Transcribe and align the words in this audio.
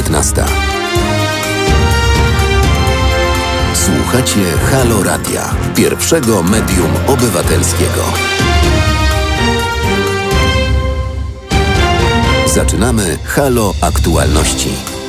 Minęła 0.00 0.20
15. 0.20 0.44
Słuchacie 3.74 4.40
Halo 4.70 5.02
Radia, 5.02 5.54
pierwszego 5.74 6.42
medium 6.42 6.90
obywatelskiego. 7.06 8.04
Zaczynamy 12.54 13.18
Halo 13.24 13.74
Aktualności. 13.80 14.99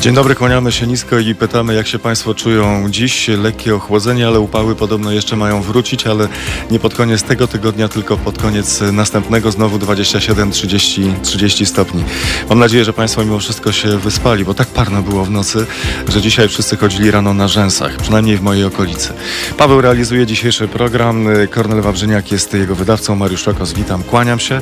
Dzień 0.00 0.14
dobry, 0.14 0.34
kłaniamy 0.34 0.72
się 0.72 0.86
nisko 0.86 1.18
i 1.18 1.34
pytamy, 1.34 1.74
jak 1.74 1.86
się 1.86 1.98
Państwo 1.98 2.34
czują 2.34 2.90
dziś. 2.90 3.28
Lekkie 3.28 3.74
ochłodzenie, 3.74 4.26
ale 4.26 4.40
upały 4.40 4.74
podobno 4.74 5.12
jeszcze 5.12 5.36
mają 5.36 5.62
wrócić, 5.62 6.06
ale 6.06 6.28
nie 6.70 6.78
pod 6.78 6.94
koniec 6.94 7.22
tego 7.22 7.46
tygodnia, 7.46 7.88
tylko 7.88 8.16
pod 8.16 8.38
koniec 8.38 8.80
następnego, 8.92 9.52
znowu 9.52 9.78
27-30 9.78 11.20
30 11.22 11.66
stopni. 11.66 12.04
Mam 12.48 12.58
nadzieję, 12.58 12.84
że 12.84 12.92
Państwo 12.92 13.24
mimo 13.24 13.38
wszystko 13.38 13.72
się 13.72 13.98
wyspali, 13.98 14.44
bo 14.44 14.54
tak 14.54 14.68
parno 14.68 15.02
było 15.02 15.24
w 15.24 15.30
nocy, 15.30 15.66
że 16.08 16.20
dzisiaj 16.20 16.48
wszyscy 16.48 16.76
chodzili 16.76 17.10
rano 17.10 17.34
na 17.34 17.48
rzęsach, 17.48 17.96
przynajmniej 17.96 18.36
w 18.36 18.42
mojej 18.42 18.64
okolicy. 18.64 19.12
Paweł 19.56 19.80
realizuje 19.80 20.26
dzisiejszy 20.26 20.68
program, 20.68 21.28
Kornel 21.50 21.82
Wawrzyniak 21.82 22.32
jest 22.32 22.54
jego 22.54 22.74
wydawcą, 22.74 23.16
Mariusz 23.16 23.42
Czokos, 23.42 23.72
witam, 23.72 24.02
kłaniam 24.02 24.38
się 24.38 24.60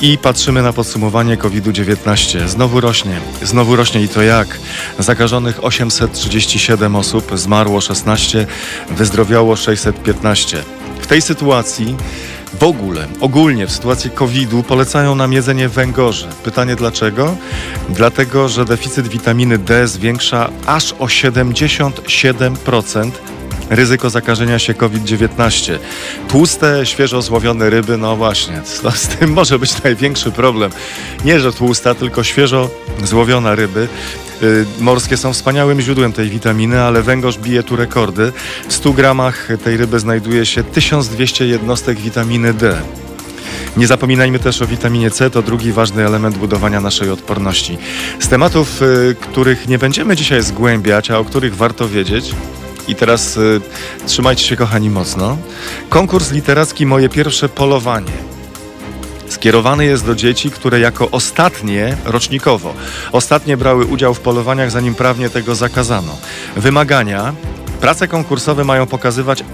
i 0.00 0.18
patrzymy 0.18 0.62
na 0.62 0.72
podsumowanie 0.72 1.36
COVID-19. 1.36 2.48
Znowu 2.48 2.80
rośnie, 2.80 3.20
znowu 3.42 3.76
rośnie 3.76 4.02
i 4.02 4.08
to 4.08 4.22
jak? 4.22 4.58
Zakażonych 4.98 5.64
837 5.64 6.96
osób, 6.96 7.30
zmarło 7.34 7.80
16, 7.80 8.46
wyzdrowiało 8.90 9.56
615. 9.56 10.62
W 11.00 11.06
tej 11.06 11.22
sytuacji 11.22 11.96
w 12.58 12.62
ogóle, 12.62 13.06
ogólnie 13.20 13.66
w 13.66 13.72
sytuacji 13.72 14.10
COVID-u 14.10 14.62
polecają 14.62 15.14
nam 15.14 15.32
jedzenie 15.32 15.68
węgorzy. 15.68 16.28
Pytanie 16.44 16.76
dlaczego? 16.76 17.36
Dlatego, 17.88 18.48
że 18.48 18.64
deficyt 18.64 19.08
witaminy 19.08 19.58
D 19.58 19.88
zwiększa 19.88 20.50
aż 20.66 20.92
o 20.92 21.06
77% 21.06 23.10
ryzyko 23.70 24.10
zakażenia 24.10 24.58
się 24.58 24.74
COVID-19. 24.74 25.78
Tłuste, 26.28 26.86
świeżo 26.86 27.22
złowione 27.22 27.70
ryby, 27.70 27.96
no 27.96 28.16
właśnie, 28.16 28.60
z 28.94 29.08
tym 29.08 29.32
może 29.40 29.58
być 29.58 29.82
największy 29.82 30.30
problem. 30.30 30.70
Nie, 31.24 31.40
że 31.40 31.52
tłusta, 31.52 31.94
tylko 31.94 32.24
świeżo 32.24 32.70
złowiona 33.04 33.54
ryby. 33.54 33.88
Y, 34.42 34.64
morskie 34.80 35.16
są 35.16 35.32
wspaniałym 35.32 35.80
źródłem 35.80 36.12
tej 36.12 36.30
witaminy, 36.30 36.82
ale 36.82 37.02
węgorz 37.02 37.38
bije 37.38 37.62
tu 37.62 37.76
rekordy. 37.76 38.32
W 38.68 38.72
100 38.72 38.92
gramach 38.92 39.48
tej 39.64 39.76
ryby 39.76 40.00
znajduje 40.00 40.46
się 40.46 40.64
1200 40.64 41.46
jednostek 41.46 42.00
witaminy 42.00 42.54
D. 42.54 42.76
Nie 43.76 43.86
zapominajmy 43.86 44.38
też 44.38 44.62
o 44.62 44.66
witaminie 44.66 45.10
C, 45.10 45.30
to 45.30 45.42
drugi 45.42 45.72
ważny 45.72 46.06
element 46.06 46.38
budowania 46.38 46.80
naszej 46.80 47.10
odporności. 47.10 47.78
Z 48.20 48.28
tematów, 48.28 48.82
y, 48.82 49.16
których 49.20 49.68
nie 49.68 49.78
będziemy 49.78 50.16
dzisiaj 50.16 50.42
zgłębiać, 50.42 51.10
a 51.10 51.18
o 51.18 51.24
których 51.24 51.56
warto 51.56 51.88
wiedzieć, 51.88 52.34
i 52.88 52.94
teraz 52.94 53.36
y, 53.36 53.60
trzymajcie 54.06 54.44
się, 54.44 54.56
kochani, 54.56 54.90
mocno. 54.90 55.36
Konkurs 55.88 56.32
literacki 56.32 56.86
Moje 56.86 57.08
pierwsze 57.08 57.48
polowanie. 57.48 58.12
Skierowany 59.28 59.84
jest 59.84 60.06
do 60.06 60.14
dzieci, 60.14 60.50
które 60.50 60.80
jako 60.80 61.10
ostatnie 61.10 61.96
rocznikowo, 62.04 62.74
ostatnie 63.12 63.56
brały 63.56 63.84
udział 63.84 64.14
w 64.14 64.20
polowaniach, 64.20 64.70
zanim 64.70 64.94
prawnie 64.94 65.30
tego 65.30 65.54
zakazano. 65.54 66.16
Wymagania. 66.56 67.34
Prace 67.80 68.08
konkursowe 68.08 68.64
mają 68.64 68.86
pokazywać 68.86 69.44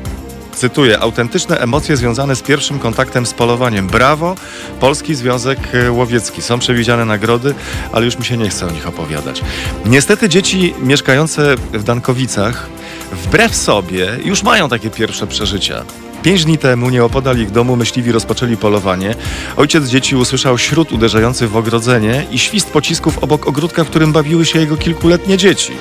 cytuję, 0.57 0.99
autentyczne 1.01 1.59
emocje 1.59 1.97
związane 1.97 2.37
z 2.37 2.43
pierwszym 2.43 2.79
kontaktem 2.79 3.27
z 3.27 3.35
polowaniem. 3.35 3.87
Brawo, 3.87 4.35
Polski 4.81 5.15
Związek 5.15 5.59
Łowiecki. 5.91 6.43
Są 6.43 6.59
przewidziane 6.59 7.05
nagrody, 7.05 7.55
ale 7.93 8.05
już 8.05 8.19
mi 8.19 8.25
się 8.25 8.37
nie 8.37 8.49
chce 8.49 8.67
o 8.67 8.71
nich 8.71 8.89
opowiadać. 8.89 9.43
Niestety 9.85 10.29
dzieci 10.29 10.75
mieszkające 10.81 11.55
w 11.73 11.83
Dankowicach 11.83 12.69
wbrew 13.13 13.57
sobie 13.57 14.19
już 14.25 14.43
mają 14.43 14.69
takie 14.69 14.91
pierwsze 14.91 15.27
przeżycia. 15.27 15.85
Pięć 16.23 16.45
dni 16.45 16.59
temu 16.59 16.91
nieopodal 16.91 17.39
ich 17.39 17.51
domu 17.51 17.77
myśliwi 17.77 18.13
rozpoczęli 18.13 18.57
polowanie. 18.57 19.15
Ojciec 19.57 19.89
dzieci 19.89 20.17
usłyszał 20.17 20.59
śród 20.59 20.93
uderzający 20.93 21.49
w 21.49 21.57
ogrodzenie 21.57 22.27
i 22.31 22.39
świst 22.39 22.71
pocisków 22.71 23.19
obok 23.19 23.49
ogródka, 23.49 23.85
w 23.85 23.89
którym 23.89 24.13
bawiły 24.13 24.47
się 24.47 24.59
jego 24.59 24.77
kilkuletnie 24.77 25.37
dzieci. 25.37 25.73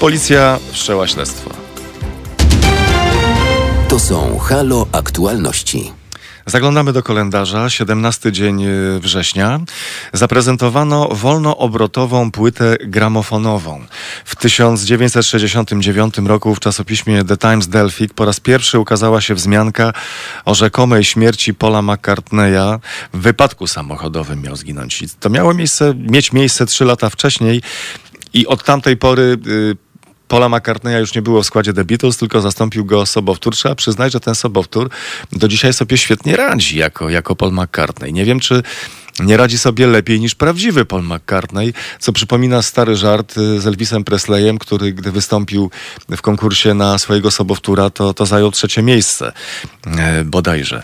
Policja 0.00 0.58
wszczęła 0.72 1.06
śledztwo. 1.06 1.50
To 3.88 3.98
są 3.98 4.38
Halo 4.38 4.86
Aktualności. 4.92 5.92
Zaglądamy 6.48 6.92
do 6.92 7.02
kalendarza, 7.02 7.70
17 7.70 8.32
dzień 8.32 8.64
y, 8.64 9.00
września. 9.00 9.60
Zaprezentowano 10.12 11.08
wolnoobrotową 11.08 12.30
płytę 12.30 12.76
gramofonową. 12.80 13.84
W 14.24 14.36
1969 14.36 16.18
roku 16.18 16.54
w 16.54 16.60
czasopiśmie 16.60 17.24
The 17.24 17.36
Times 17.36 17.68
Delphic 17.68 18.12
po 18.14 18.24
raz 18.24 18.40
pierwszy 18.40 18.78
ukazała 18.78 19.20
się 19.20 19.34
wzmianka 19.34 19.92
o 20.44 20.54
rzekomej 20.54 21.04
śmierci 21.04 21.54
Paula 21.54 21.82
McCartneya. 21.82 22.78
W 23.12 23.18
wypadku 23.18 23.66
samochodowym 23.66 24.42
miał 24.42 24.56
zginąć. 24.56 25.04
To 25.20 25.30
miało 25.30 25.54
miejsce, 25.54 25.94
mieć 25.94 26.32
miejsce 26.32 26.66
trzy 26.66 26.84
lata 26.84 27.10
wcześniej. 27.10 27.62
I 28.32 28.46
od 28.46 28.64
tamtej 28.64 28.96
pory 28.96 29.38
Paula 30.28 30.48
McCartneya 30.48 31.00
już 31.00 31.14
nie 31.14 31.22
było 31.22 31.42
w 31.42 31.46
składzie 31.46 31.72
The 31.72 31.84
Beatles, 31.84 32.16
tylko 32.16 32.40
zastąpił 32.40 32.84
go 32.84 33.06
sobowtór. 33.06 33.54
Trzeba 33.54 33.74
przyznać, 33.74 34.12
że 34.12 34.20
ten 34.20 34.34
sobowtór 34.34 34.90
do 35.32 35.48
dzisiaj 35.48 35.72
sobie 35.72 35.98
świetnie 35.98 36.36
radzi 36.36 36.78
jako, 36.78 37.10
jako 37.10 37.36
Paul 37.36 37.52
McCartney. 37.52 38.12
Nie 38.12 38.24
wiem, 38.24 38.40
czy 38.40 38.62
nie 39.20 39.36
radzi 39.36 39.58
sobie 39.58 39.86
lepiej 39.86 40.20
niż 40.20 40.34
prawdziwy 40.34 40.84
Paul 40.84 41.02
McCartney, 41.02 41.72
co 41.98 42.12
przypomina 42.12 42.62
stary 42.62 42.96
żart 42.96 43.38
y, 43.38 43.60
z 43.60 43.66
Elvisem 43.66 44.04
Presleyem, 44.04 44.58
który 44.58 44.92
gdy 44.92 45.12
wystąpił 45.12 45.70
w 46.16 46.22
konkursie 46.22 46.74
na 46.74 46.98
swojego 46.98 47.30
sobowtóra, 47.30 47.90
to, 47.90 48.14
to 48.14 48.26
zajął 48.26 48.50
trzecie 48.50 48.82
miejsce 48.82 49.32
e, 49.86 50.24
bodajże. 50.24 50.82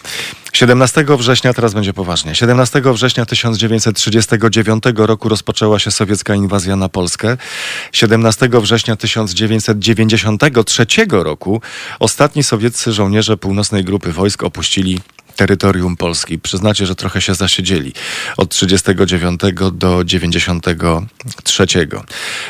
17 0.53 1.05
września, 1.19 1.55
teraz 1.55 1.75
będzie 1.75 1.93
poważnie, 1.93 2.35
17 2.35 2.83
września 2.85 3.27
1939 3.27 4.85
roku 4.97 5.29
rozpoczęła 5.29 5.79
się 5.79 5.91
sowiecka 5.91 6.35
inwazja 6.35 6.77
na 6.77 6.89
Polskę. 6.89 7.37
17 7.93 8.49
września 8.53 8.97
1993 8.97 10.87
roku 11.11 11.61
ostatni 11.99 12.43
sowieccy 12.43 12.93
żołnierze 12.93 13.37
północnej 13.37 13.85
grupy 13.85 14.13
wojsk 14.13 14.43
opuścili 14.43 15.01
terytorium 15.37 15.97
Polski. 15.97 16.39
Przyznacie, 16.39 16.87
że 16.87 16.95
trochę 16.95 17.21
się 17.21 17.35
zasiedzieli 17.35 17.93
od 18.37 18.51
39 18.51 19.41
do 19.73 20.05
93. 20.05 21.67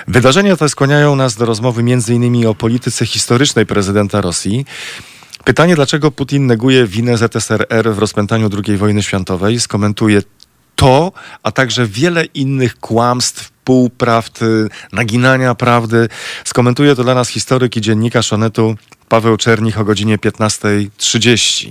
Wydarzenia 0.09 0.56
te 0.56 0.69
skłaniają 0.69 1.16
nas 1.16 1.37
do 1.37 1.44
rozmowy 1.44 1.81
m.in. 1.81 2.47
o 2.47 2.54
polityce 2.54 3.06
historycznej 3.06 3.66
prezydenta 3.66 4.20
Rosji. 4.20 4.65
Pytanie, 5.44 5.75
dlaczego 5.75 6.10
Putin 6.10 6.47
neguje 6.47 6.87
winę 6.87 7.19
ZSRR 7.19 7.94
w 7.94 7.98
rozpętaniu 7.98 8.50
II 8.66 8.76
wojny 8.76 9.03
światowej, 9.03 9.60
skomentuje 9.60 10.22
to, 10.76 11.12
a 11.42 11.52
także 11.52 11.86
wiele 11.86 12.24
innych 12.24 12.80
kłamstw, 12.80 13.50
półprawd, 13.64 14.40
naginania 14.92 15.54
prawdy. 15.54 16.08
Skomentuje 16.44 16.96
to 16.96 17.04
dla 17.04 17.14
nas 17.14 17.28
historyk 17.28 17.76
i 17.76 17.80
dziennikarz 17.80 18.32
Onetu 18.32 18.76
Paweł 19.08 19.36
Czernich 19.36 19.80
o 19.80 19.84
godzinie 19.84 20.18
15.30. 20.18 21.70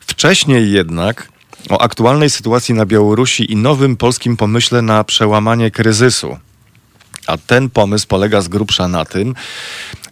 Wcześniej 0.00 0.72
jednak 0.72 1.28
o 1.70 1.82
aktualnej 1.82 2.30
sytuacji 2.30 2.74
na 2.74 2.86
Białorusi 2.86 3.52
i 3.52 3.56
nowym 3.56 3.96
polskim 3.96 4.36
pomyśle 4.36 4.82
na 4.82 5.04
przełamanie 5.04 5.70
kryzysu. 5.70 6.38
A 7.26 7.36
ten 7.36 7.70
pomysł 7.70 8.06
polega 8.06 8.40
z 8.40 8.48
grubsza 8.48 8.88
na 8.88 9.04
tym, 9.04 9.34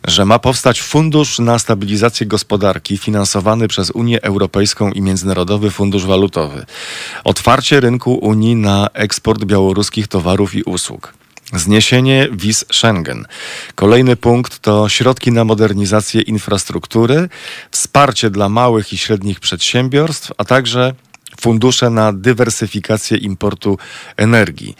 że 0.06 0.24
ma 0.24 0.38
powstać 0.38 0.82
fundusz 0.82 1.38
na 1.38 1.58
stabilizację 1.58 2.26
gospodarki 2.26 2.98
finansowany 2.98 3.68
przez 3.68 3.90
Unię 3.90 4.22
Europejską 4.22 4.90
i 4.90 5.00
Międzynarodowy 5.00 5.70
Fundusz 5.70 6.04
Walutowy. 6.04 6.66
Otwarcie 7.24 7.80
rynku 7.80 8.14
Unii 8.14 8.56
na 8.56 8.88
eksport 8.92 9.44
białoruskich 9.44 10.08
towarów 10.08 10.54
i 10.54 10.62
usług. 10.62 11.14
Zniesienie 11.52 12.28
wiz 12.32 12.64
Schengen. 12.72 13.26
Kolejny 13.74 14.16
punkt 14.16 14.58
to 14.58 14.88
środki 14.88 15.32
na 15.32 15.44
modernizację 15.44 16.20
infrastruktury, 16.20 17.28
wsparcie 17.70 18.30
dla 18.30 18.48
małych 18.48 18.92
i 18.92 18.98
średnich 18.98 19.40
przedsiębiorstw, 19.40 20.32
a 20.38 20.44
także 20.44 20.94
fundusze 21.40 21.90
na 21.90 22.12
dywersyfikację 22.12 23.16
importu 23.16 23.78
energii. 24.16 24.76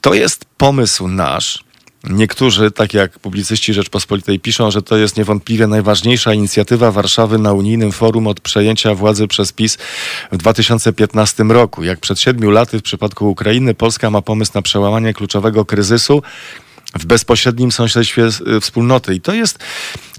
To 0.00 0.14
jest 0.14 0.44
pomysł 0.56 1.08
nasz, 1.08 1.64
Niektórzy, 2.04 2.70
tak 2.70 2.94
jak 2.94 3.18
publicyści 3.18 3.74
Rzeczpospolitej, 3.74 4.40
piszą, 4.40 4.70
że 4.70 4.82
to 4.82 4.96
jest 4.96 5.16
niewątpliwie 5.16 5.66
najważniejsza 5.66 6.34
inicjatywa 6.34 6.92
Warszawy 6.92 7.38
na 7.38 7.52
unijnym 7.52 7.92
forum 7.92 8.26
od 8.26 8.40
przejęcia 8.40 8.94
władzy 8.94 9.28
przez 9.28 9.52
PiS 9.52 9.78
w 10.32 10.36
2015 10.36 11.44
roku. 11.44 11.84
Jak 11.84 12.00
przed 12.00 12.20
siedmiu 12.20 12.50
laty 12.50 12.78
w 12.78 12.82
przypadku 12.82 13.30
Ukrainy, 13.30 13.74
Polska 13.74 14.10
ma 14.10 14.22
pomysł 14.22 14.52
na 14.54 14.62
przełamanie 14.62 15.14
kluczowego 15.14 15.64
kryzysu 15.64 16.22
w 16.98 17.06
bezpośrednim 17.06 17.72
sąsiedztwie 17.72 18.26
y, 18.56 18.60
wspólnoty. 18.60 19.14
I 19.14 19.20
to 19.20 19.34
jest 19.34 19.58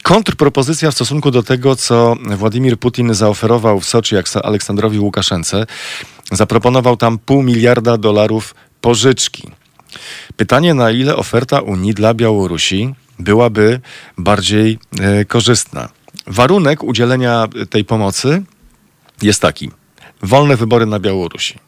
kontrpropozycja 0.04 0.92
w 0.92 0.96
stosunku 0.96 1.32
do 1.32 1.44
tego, 1.44 1.76
co 1.76 2.16
Władimir 2.38 2.80
Putin 2.80 3.14
zaoferował 3.14 3.80
w 3.80 3.86
Soczi 3.86 4.16
Aleksandrowi 4.44 5.00
Łukaszence. 5.00 5.66
Zaproponował 6.32 6.98
tam 6.98 7.18
pół 7.18 7.44
miliarda 7.44 7.98
dolarów 7.98 8.56
pożyczki 8.82 9.59
Pytanie, 10.38 10.74
na 10.74 10.92
ile 10.92 11.16
oferta 11.16 11.62
Unii 11.62 11.94
dla 11.94 12.14
Białorusi 12.14 12.96
byłaby 13.20 13.82
bardziej 14.18 14.80
e, 15.00 15.26
korzystna. 15.26 15.90
Warunek 16.28 16.84
udzielenia 16.84 17.48
tej 17.70 17.86
pomocy 17.86 18.44
jest 19.22 19.42
taki: 19.42 19.72
wolne 20.22 20.58
wybory 20.58 20.86
na 20.86 21.00
Białorusi. 21.00 21.60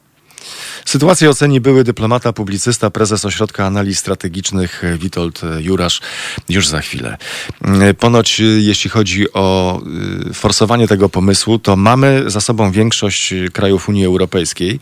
Sytuację 0.85 1.29
oceni 1.29 1.62
były 1.62 1.83
dyplomata, 1.83 2.33
publicysta, 2.33 2.89
prezes 2.89 3.25
Ośrodka 3.25 3.65
Analiz 3.65 4.00
Strategicznych 4.00 4.83
Witold 4.97 5.41
Jurasz 5.59 6.01
już 6.50 6.67
za 6.67 6.81
chwilę. 6.81 7.17
Ponoć 8.00 8.41
jeśli 8.57 8.89
chodzi 8.89 9.33
o 9.33 9.81
forsowanie 10.33 10.88
tego 10.88 11.09
pomysłu, 11.09 11.59
to 11.59 11.75
mamy 11.75 12.24
za 12.27 12.41
sobą 12.41 12.71
większość 12.71 13.33
krajów 13.53 13.89
Unii 13.89 14.06
Europejskiej. 14.06 14.79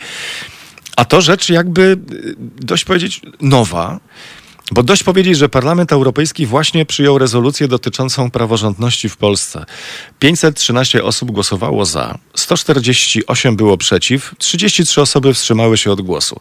A 1.00 1.06
to 1.06 1.22
rzecz 1.22 1.50
jakby 1.50 1.81
y, 1.81 2.36
dość 2.66 2.86
powiedzieć 2.86 3.22
nowa. 3.42 4.00
Bo 4.72 4.84
dość 4.84 5.04
powiedzieć, 5.04 5.38
że 5.38 5.50
Parlament 5.50 5.92
Europejski 5.92 6.46
właśnie 6.46 6.86
przyjął 6.86 7.18
rezolucję 7.18 7.68
dotyczącą 7.68 8.31
praworządności 8.31 9.10
w 9.10 9.18
Polsce. 9.18 9.66
513 10.19 11.04
osób 11.04 11.31
głosowało 11.31 11.86
za, 11.86 12.18
148 12.36 13.56
było 13.56 13.78
przeciw, 13.78 14.36
33 14.38 15.01
osoby 15.01 15.34
wstrzymały 15.34 15.78
się 15.78 15.92
od 15.92 16.01
głosu. 16.01 16.40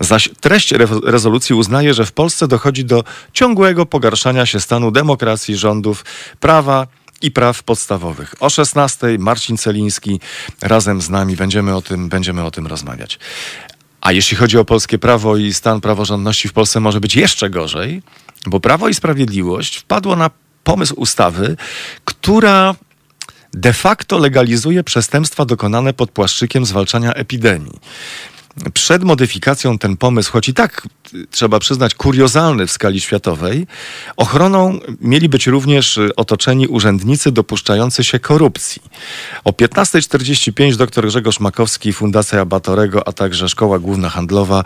Zaś 0.00 0.28
treść 0.40 0.72
re 0.72 0.86
rezolucji 1.04 1.54
uznaje, 1.54 1.94
że 1.94 2.06
w 2.06 2.12
Polsce 2.12 2.48
dochodzi 2.48 2.84
do 2.84 3.04
ciągłego 3.32 3.86
pogarszania 3.86 4.46
się 4.46 4.60
stanu 4.60 4.90
demokracji, 4.90 5.56
rządów, 5.56 6.04
prawa 6.40 6.86
i 7.22 7.30
praw 7.30 7.62
podstawowych. 7.62 8.34
O 8.40 8.50
16 8.50 9.06
Marcin 9.18 9.56
Celiński 9.56 10.20
razem 10.60 11.00
z 11.00 11.10
nami 11.10 11.36
będziemy 11.36 11.74
o 11.74 11.82
tym, 11.82 12.08
będziemy 12.08 12.44
o 12.44 12.50
tym 12.50 12.66
rozmawiać. 12.66 13.18
A 14.06 14.12
jeśli 14.12 14.36
chodzi 14.36 14.58
o 14.58 14.64
polskie 14.64 14.98
prawo 14.98 15.36
i 15.36 15.52
stan 15.52 15.80
praworządności 15.80 16.48
w 16.48 16.52
Polsce, 16.52 16.80
może 16.80 17.00
być 17.00 17.16
jeszcze 17.16 17.50
gorzej, 17.50 18.02
bo 18.46 18.60
Prawo 18.60 18.88
i 18.88 18.94
Sprawiedliwość 18.94 19.76
wpadło 19.76 20.16
na 20.16 20.30
pomysł 20.64 20.94
ustawy, 20.94 21.56
która 22.04 22.74
de 23.52 23.72
facto 23.72 24.18
legalizuje 24.18 24.84
przestępstwa 24.84 25.44
dokonane 25.44 25.92
pod 25.92 26.10
płaszczykiem 26.10 26.66
zwalczania 26.66 27.12
epidemii 27.12 27.80
przed 28.74 29.04
modyfikacją 29.04 29.78
ten 29.78 29.96
pomysł, 29.96 30.32
choć 30.32 30.48
i 30.48 30.54
tak 30.54 30.88
trzeba 31.30 31.58
przyznać 31.58 31.94
kuriozalny 31.94 32.66
w 32.66 32.70
skali 32.70 33.00
światowej, 33.00 33.66
ochroną 34.16 34.78
mieli 35.00 35.28
być 35.28 35.46
również 35.46 36.00
otoczeni 36.16 36.68
urzędnicy 36.68 37.32
dopuszczający 37.32 38.04
się 38.04 38.18
korupcji. 38.18 38.82
O 39.44 39.50
15.45 39.50 40.76
dr 40.76 41.06
Grzegorz 41.06 41.40
Makowski, 41.40 41.92
Fundacja 41.92 42.44
Batorego, 42.44 43.08
a 43.08 43.12
także 43.12 43.48
Szkoła 43.48 43.78
Główna 43.78 44.10
Handlowa 44.10 44.64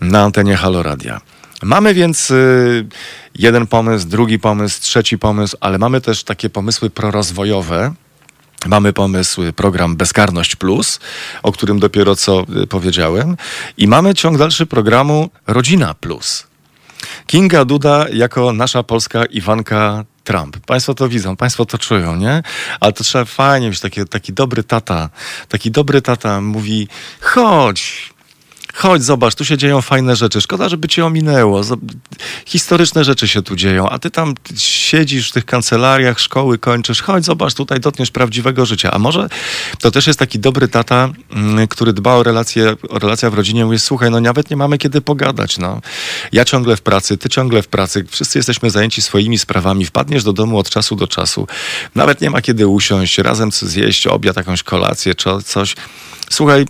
na 0.00 0.22
antenie 0.22 0.56
Haloradia. 0.56 1.20
Mamy 1.62 1.94
więc 1.94 2.30
y, 2.30 2.86
jeden 3.34 3.66
pomysł, 3.66 4.08
drugi 4.08 4.38
pomysł, 4.38 4.82
trzeci 4.82 5.18
pomysł, 5.18 5.56
ale 5.60 5.78
mamy 5.78 6.00
też 6.00 6.24
takie 6.24 6.50
pomysły 6.50 6.90
prorozwojowe, 6.90 7.94
Mamy 8.66 8.92
pomysł, 8.92 9.42
y, 9.42 9.52
program 9.52 9.96
Bezkarność 9.96 10.56
Plus, 10.56 11.00
o 11.42 11.52
którym 11.52 11.78
dopiero 11.78 12.16
co 12.16 12.44
y, 12.62 12.66
powiedziałem, 12.66 13.36
i 13.76 13.88
mamy 13.88 14.14
ciąg 14.14 14.38
dalszy 14.38 14.66
programu 14.66 15.30
Rodzina 15.46 15.94
Plus. 15.94 16.46
Kinga 17.26 17.64
Duda 17.64 18.06
jako 18.12 18.52
nasza 18.52 18.82
polska 18.82 19.24
Iwanka 19.24 20.04
Trump. 20.24 20.58
Państwo 20.58 20.94
to 20.94 21.08
widzą, 21.08 21.36
państwo 21.36 21.64
to 21.66 21.78
czują, 21.78 22.16
nie? 22.16 22.42
Ale 22.80 22.92
to 22.92 23.04
trzeba 23.04 23.24
fajnie 23.24 23.68
mieć 23.68 23.80
taki, 23.80 24.04
taki 24.04 24.32
dobry 24.32 24.62
tata. 24.62 25.08
Taki 25.48 25.70
dobry 25.70 26.02
tata 26.02 26.40
mówi, 26.40 26.88
chodź, 27.20 28.12
chodź, 28.76 29.04
zobacz, 29.04 29.34
tu 29.34 29.44
się 29.44 29.58
dzieją 29.58 29.80
fajne 29.80 30.16
rzeczy. 30.16 30.40
Szkoda, 30.40 30.68
żeby 30.68 30.88
cię 30.88 31.06
ominęło. 31.06 31.60
Historyczne 32.46 33.04
rzeczy 33.04 33.28
się 33.28 33.42
tu 33.42 33.56
dzieją, 33.56 33.88
a 33.88 33.98
ty 33.98 34.10
tam 34.10 34.34
siedzisz 34.56 35.30
w 35.30 35.32
tych 35.32 35.44
kancelariach, 35.44 36.20
szkoły 36.20 36.58
kończysz. 36.58 37.02
Chodź, 37.02 37.24
zobacz, 37.24 37.54
tutaj 37.54 37.80
dotkniesz 37.80 38.10
prawdziwego 38.10 38.66
życia. 38.66 38.90
A 38.90 38.98
może 38.98 39.28
to 39.78 39.90
też 39.90 40.06
jest 40.06 40.18
taki 40.18 40.38
dobry 40.38 40.68
tata, 40.68 41.08
mm, 41.30 41.68
który 41.68 41.92
dba 41.92 42.14
o 42.14 42.22
relacje, 42.22 42.76
o 42.88 42.98
relacje 42.98 43.30
w 43.30 43.34
rodzinie. 43.34 43.64
Mówi, 43.64 43.78
słuchaj, 43.78 44.10
no 44.10 44.20
nawet 44.20 44.50
nie 44.50 44.56
mamy 44.56 44.78
kiedy 44.78 45.00
pogadać, 45.00 45.58
no. 45.58 45.80
Ja 46.32 46.44
ciągle 46.44 46.76
w 46.76 46.82
pracy, 46.82 47.16
ty 47.16 47.28
ciągle 47.28 47.62
w 47.62 47.68
pracy. 47.68 48.04
Wszyscy 48.10 48.38
jesteśmy 48.38 48.70
zajęci 48.70 49.02
swoimi 49.02 49.38
sprawami. 49.38 49.84
Wpadniesz 49.84 50.24
do 50.24 50.32
domu 50.32 50.58
od 50.58 50.70
czasu 50.70 50.96
do 50.96 51.06
czasu. 51.06 51.46
Nawet 51.94 52.20
nie 52.20 52.30
ma 52.30 52.42
kiedy 52.42 52.66
usiąść, 52.66 53.18
razem 53.18 53.52
zjeść 53.52 54.06
obiad, 54.06 54.36
jakąś 54.36 54.62
kolację, 54.62 55.14
czy 55.14 55.30
coś. 55.44 55.76
Słuchaj, 56.30 56.66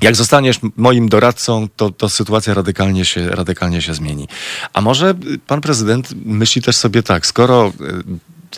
jak 0.00 0.16
zostaniesz 0.16 0.60
moim 0.76 1.08
doradcą, 1.08 1.68
to, 1.76 1.90
to 1.90 2.08
sytuacja 2.08 2.54
radykalnie 2.54 3.04
się, 3.04 3.30
radykalnie 3.30 3.82
się 3.82 3.94
zmieni. 3.94 4.28
A 4.72 4.80
może 4.80 5.14
pan 5.46 5.60
prezydent 5.60 6.08
myśli 6.24 6.62
też 6.62 6.76
sobie 6.76 7.02
tak, 7.02 7.26
skoro 7.26 7.72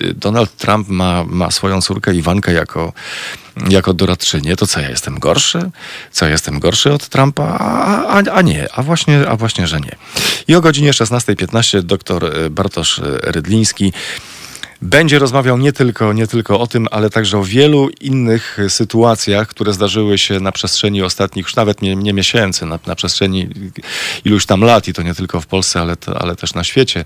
y, 0.01 0.05
y, 0.05 0.15
Donald 0.15 0.57
Trump 0.57 0.89
ma, 0.89 1.25
ma 1.25 1.51
swoją 1.51 1.83
córkę 1.83 2.15
Iwankę 2.15 2.53
jako, 2.53 2.93
jako 3.69 3.95
doradczynię, 3.95 4.57
to 4.57 4.67
co 4.67 4.81
ja 4.81 4.91
jestem 4.91 5.19
gorszy? 5.19 5.71
Co 6.13 6.25
ja 6.25 6.31
jestem 6.31 6.61
gorszy 6.61 6.93
od 6.93 7.09
Trumpa? 7.09 7.45
A, 7.45 8.05
a, 8.05 8.19
a 8.33 8.43
nie, 8.43 8.69
a 8.73 8.83
właśnie, 8.83 9.29
a 9.29 9.37
właśnie, 9.37 9.67
że 9.67 9.81
nie. 9.81 9.97
I 10.49 10.55
o 10.55 10.61
godzinie 10.61 10.91
16.15 10.91 11.83
dr 11.83 12.25
y, 12.25 12.51
Bartosz 12.51 13.01
Rydliński 13.23 13.93
będzie 14.83 15.19
rozmawiał 15.19 15.59
nie 15.59 15.73
tylko, 15.73 16.13
nie 16.13 16.27
tylko 16.27 16.61
o 16.61 16.67
tym, 16.67 16.87
ale 16.91 17.11
także 17.11 17.39
o 17.39 17.45
wielu 17.45 17.89
innych 18.01 18.59
sytuacjach, 18.69 19.49
które 19.49 19.73
zdarzyły 19.73 20.19
się 20.19 20.41
na 20.41 20.53
przestrzeni 20.53 21.03
ostatnich, 21.03 21.47
już 21.47 21.57
nawet 21.57 21.83
nie, 21.83 21.97
nie 21.97 22.13
miesięcy, 22.13 22.67
na, 22.67 22.79
na, 22.87 22.95
przestrzeni 22.95 23.49
iluś 24.25 24.47
tam 24.47 24.61
lat 24.61 24.89
i 24.89 24.93
to 24.93 25.03
nie 25.03 25.15
tylko 25.15 25.41
w 25.41 25.47
Polsce, 25.47 25.81
ale, 25.81 25.97
ale 26.15 26.37
też 26.37 26.55
na 26.55 26.65
świecie. 26.65 27.05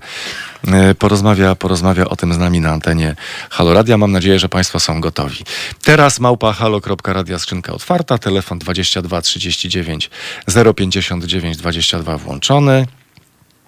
E, 0.67 0.95
porozmawia, 0.95 1.55
porozmawia 1.55 2.05
o 2.05 2.15
tym 2.15 2.33
z 2.33 2.37
nami 2.37 2.59
na 2.59 2.71
antenie 2.71 3.15
Halo 3.49 3.73
Radia. 3.73 3.97
Mam 3.97 4.11
nadzieję, 4.11 4.39
że 4.39 4.49
Państwo 4.49 4.79
są 4.79 5.01
gotowi. 5.01 5.43
Teraz 5.83 6.19
małpa 6.19 6.53
halo.radia 6.53 7.39
skrzynka 7.39 7.73
otwarta, 7.73 8.17
telefon 8.17 8.59
22 8.59 9.21
39 9.21 10.09
059 10.75 11.57
22 11.57 12.17
włączony. 12.17 12.87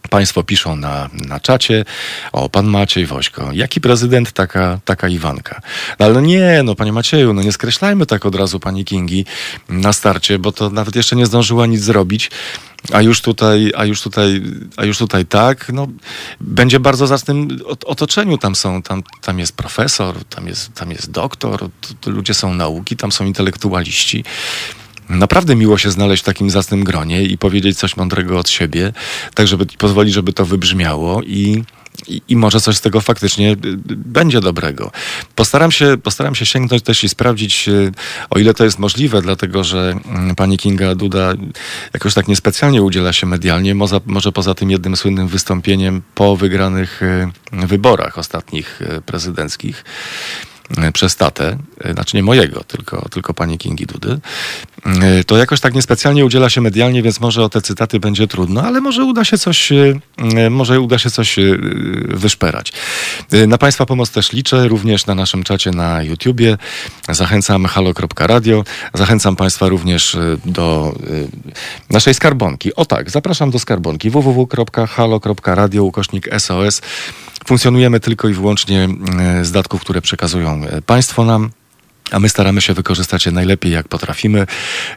Państwo 0.10 0.44
piszą 0.44 0.76
na, 0.76 1.10
na 1.14 1.40
czacie, 1.40 1.86
o, 2.32 2.50
pan 2.50 2.66
Maciej 2.66 3.06
Wośko, 3.06 3.50
jaki 3.54 3.82
prezydent, 3.82 4.32
taka, 4.32 4.80
taka 4.86 5.08
Iwanka. 5.08 5.62
No, 6.00 6.06
ale 6.06 6.22
nie, 6.22 6.62
no 6.64 6.76
panie 6.76 6.94
Macieju, 6.94 7.34
no 7.34 7.42
nie 7.42 7.52
skreślajmy 7.52 8.06
tak 8.06 8.26
od 8.26 8.36
razu 8.36 8.60
pani 8.60 8.86
Kingi 8.86 9.26
na 9.70 9.94
starcie, 9.94 10.40
bo 10.40 10.52
to 10.52 10.70
nawet 10.70 10.96
jeszcze 10.96 11.16
nie 11.16 11.26
zdążyła 11.26 11.66
nic 11.66 11.82
zrobić. 11.82 12.32
A 12.94 13.02
już 13.02 13.22
tutaj, 13.22 13.72
a 13.78 13.86
już 13.86 14.02
tutaj, 14.02 14.42
a 14.78 14.86
już 14.86 14.98
tutaj 14.98 15.26
tak, 15.26 15.72
no, 15.74 15.88
będzie 16.42 16.80
bardzo 16.80 17.08
zacnym 17.08 17.60
otoczeniu. 17.86 18.38
Tam 18.38 18.56
są, 18.56 18.82
tam, 18.82 19.04
tam 19.22 19.40
jest 19.40 19.56
profesor, 19.56 20.26
tam 20.26 20.48
jest, 20.48 20.74
tam 20.74 20.92
jest 20.92 21.12
doktor, 21.12 21.70
ludzie 22.06 22.34
są 22.34 22.54
nauki, 22.54 22.98
tam 22.98 23.12
są 23.12 23.26
intelektualiści. 23.26 24.24
Naprawdę 25.10 25.56
miło 25.56 25.78
się 25.78 25.92
znaleźć 25.92 26.24
w 26.24 26.26
takim 26.26 26.50
zacnym 26.50 26.84
gronie 26.84 27.24
i 27.24 27.38
powiedzieć 27.38 27.78
coś 27.78 27.98
mądrego 27.98 28.40
od 28.40 28.50
siebie, 28.50 28.94
tak 29.34 29.48
żeby 29.48 29.66
pozwolić, 29.66 30.14
żeby 30.14 30.34
to 30.34 30.46
wybrzmiało 30.46 31.22
i, 31.24 31.64
i, 32.08 32.22
i, 32.28 32.36
może 32.36 32.62
coś 32.62 32.78
z 32.78 32.82
tego 32.82 33.02
faktycznie 33.02 33.52
y, 33.52 33.54
y, 33.54 33.58
będzie 33.96 34.42
dobrego. 34.42 34.92
Postaram 35.36 35.72
się, 35.72 35.98
postaram 36.04 36.36
się 36.36 36.46
sięgnąć 36.46 36.84
też 36.84 37.04
i 37.04 37.10
sprawdzić, 37.10 37.68
y, 37.70 37.92
o 38.30 38.40
ile 38.40 38.54
to 38.54 38.64
jest 38.64 38.80
możliwe, 38.80 39.22
dlatego 39.22 39.64
że 39.64 39.96
mm, 40.06 40.36
pani 40.36 40.58
Kinga 40.58 40.96
Duda 40.96 41.34
jakoś 41.94 42.14
tak 42.14 42.28
niespecjalnie 42.28 42.82
udziela 42.82 43.14
się 43.14 43.28
medialnie, 43.28 43.76
może, 43.76 44.02
może 44.06 44.32
poza 44.32 44.54
tym 44.54 44.72
jednym 44.72 44.96
słynnym 44.96 45.28
wystąpieniem 45.28 46.02
po 46.16 46.38
wygranych 46.38 47.02
wyborach 47.52 48.18
ostatnich 48.18 48.80
prezydenckich. 49.06 49.84
E, 50.77 50.91
przez 50.91 51.15
tatę, 51.15 51.57
e, 51.84 51.93
znaczy 51.93 52.17
nie 52.17 52.24
mojego, 52.24 52.63
tylko, 52.63 53.10
tylko 53.10 53.34
pani 53.34 53.57
Kingi 53.57 53.86
Dudy, 53.86 54.19
e, 54.86 55.24
to 55.24 55.38
jakoś 55.38 55.60
tak 55.60 55.74
niespecjalnie 55.74 56.25
udziela 56.25 56.50
się 56.50 56.62
medialnie, 56.62 57.01
więc 57.01 57.19
może 57.19 57.43
o 57.43 57.50
te 57.50 57.62
cytaty 57.62 58.00
będzie 58.00 58.27
trudno, 58.27 58.62
ale 58.62 58.81
może 58.81 59.03
uda 59.03 59.25
się 59.25 59.38
coś, 59.38 59.69
może 60.50 60.79
uda 60.79 60.98
się 60.98 61.12
coś 61.12 61.36
wyszperać. 62.07 62.74
Na 63.48 63.57
Państwa 63.57 63.86
pomoc 63.86 64.12
też 64.12 64.31
liczę, 64.31 64.67
również 64.67 65.05
na 65.05 65.15
naszym 65.15 65.43
czacie 65.43 65.72
na 65.72 66.03
YouTubie. 66.03 66.57
Zachęcam 67.10 67.65
halo.radio. 67.65 68.63
Zachęcam 68.93 69.36
Państwa 69.36 69.67
również 69.67 70.17
do 70.45 70.95
naszej 71.89 72.13
skarbonki. 72.13 72.75
O 72.75 72.86
tak, 72.86 73.12
zapraszam 73.12 73.51
do 73.51 73.60
skarbonki 73.60 74.10
www.halo.radio 74.10 75.84
ukośnik 75.84 76.29
SOS. 76.39 76.81
Funkcjonujemy 77.46 78.00
tylko 78.00 78.30
i 78.30 78.34
wyłącznie 78.34 78.90
e, 79.20 79.46
z 79.46 79.52
datków, 79.52 79.82
które 79.82 80.02
przekazują 80.02 80.66
e, 80.66 80.82
Państwo 80.82 81.25
nam, 81.25 81.50
a 82.12 82.20
my 82.20 82.30
staramy 82.30 82.62
się 82.62 82.74
wykorzystać 82.74 83.25
je 83.25 83.32
najlepiej, 83.32 83.72
jak 83.72 83.88
potrafimy. 83.88 84.48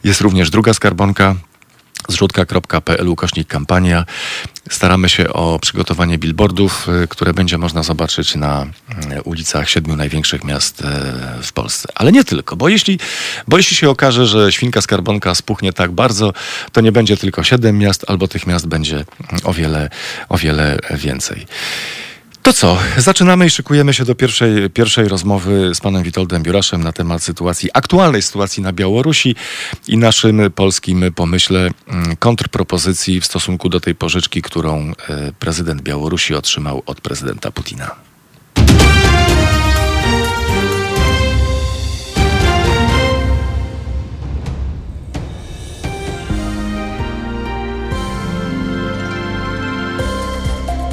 Jest 0.04 0.20
również 0.20 0.50
druga 0.50 0.74
skarbonka 0.74 1.34
zrzutka.pl 2.08 3.08
ukośnik 3.08 3.48
kampania. 3.48 4.04
Staramy 4.70 5.08
się 5.08 5.32
o 5.32 5.58
przygotowanie 5.58 6.18
billboardów, 6.18 6.88
y, 7.04 7.08
które 7.08 7.34
będzie 7.34 7.58
można 7.58 7.82
zobaczyć 7.82 8.34
na 8.34 8.66
y, 9.16 9.22
ulicach 9.22 9.70
siedmiu 9.70 9.96
największych 9.96 10.44
miast 10.44 10.82
w 11.42 11.52
Polsce. 11.52 11.88
Ale 11.94 12.12
nie 12.12 12.24
tylko, 12.24 12.56
bo 12.56 12.68
jeśli, 12.68 12.98
bo 13.48 13.56
jeśli 13.56 13.76
się 13.76 13.90
okaże, 13.90 14.26
że 14.26 14.52
świnka 14.52 14.80
skarbonka 14.80 15.34
spuchnie 15.34 15.72
tak 15.72 15.92
bardzo, 15.92 16.32
to 16.72 16.80
nie 16.80 16.92
będzie 16.92 17.16
tylko 17.16 17.44
siedem 17.44 17.78
miast, 17.78 18.04
albo 18.10 18.28
tych 18.28 18.46
miast 18.46 18.66
będzie 18.66 19.04
o 19.44 19.52
wiele, 19.52 19.90
o 20.28 20.38
wiele 20.38 20.78
więcej. 20.90 21.46
To 22.42 22.52
co? 22.52 22.78
Zaczynamy 22.96 23.46
i 23.46 23.50
szykujemy 23.50 23.94
się 23.94 24.04
do 24.04 24.14
pierwszej, 24.14 24.70
pierwszej 24.70 25.08
rozmowy 25.08 25.74
z 25.74 25.80
panem 25.80 26.02
Witoldem 26.02 26.42
Biuraszem 26.42 26.82
na 26.82 26.92
temat 26.92 27.22
sytuacji, 27.22 27.70
aktualnej 27.74 28.22
sytuacji 28.22 28.62
na 28.62 28.72
Białorusi 28.72 29.34
i 29.88 29.96
naszym 29.96 30.40
polskim 30.54 31.04
pomyśle 31.14 31.70
mm, 31.88 32.16
kontrpropozycji 32.16 33.20
w 33.20 33.26
stosunku 33.26 33.68
do 33.68 33.80
tej 33.80 33.94
pożyczki, 33.94 34.42
którą 34.42 34.92
e, 35.08 35.32
prezydent 35.38 35.82
Białorusi 35.82 36.34
otrzymał 36.34 36.82
od 36.86 37.00
prezydenta 37.00 37.50
Putina. 37.50 38.07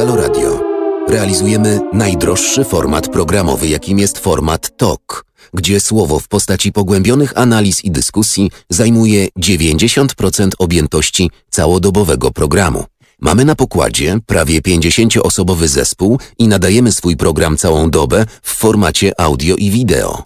Halo 0.00 0.16
Radio 0.16 0.60
realizujemy 1.08 1.80
najdroższy 1.92 2.64
format 2.64 3.08
programowy, 3.08 3.68
jakim 3.68 3.98
jest 3.98 4.18
format 4.18 4.76
TOK, 4.76 5.24
gdzie 5.54 5.80
słowo 5.80 6.18
w 6.20 6.28
postaci 6.28 6.72
pogłębionych 6.72 7.38
analiz 7.38 7.84
i 7.84 7.90
dyskusji 7.90 8.50
zajmuje 8.70 9.28
90% 9.38 10.50
objętości 10.58 11.30
całodobowego 11.50 12.30
programu. 12.30 12.84
Mamy 13.20 13.44
na 13.44 13.54
pokładzie 13.54 14.18
prawie 14.26 14.60
50-osobowy 14.60 15.68
zespół 15.68 16.18
i 16.38 16.48
nadajemy 16.48 16.92
swój 16.92 17.16
program 17.16 17.56
całą 17.56 17.90
dobę 17.90 18.26
w 18.42 18.52
formacie 18.52 19.20
audio 19.20 19.56
i 19.56 19.70
wideo. 19.70 20.22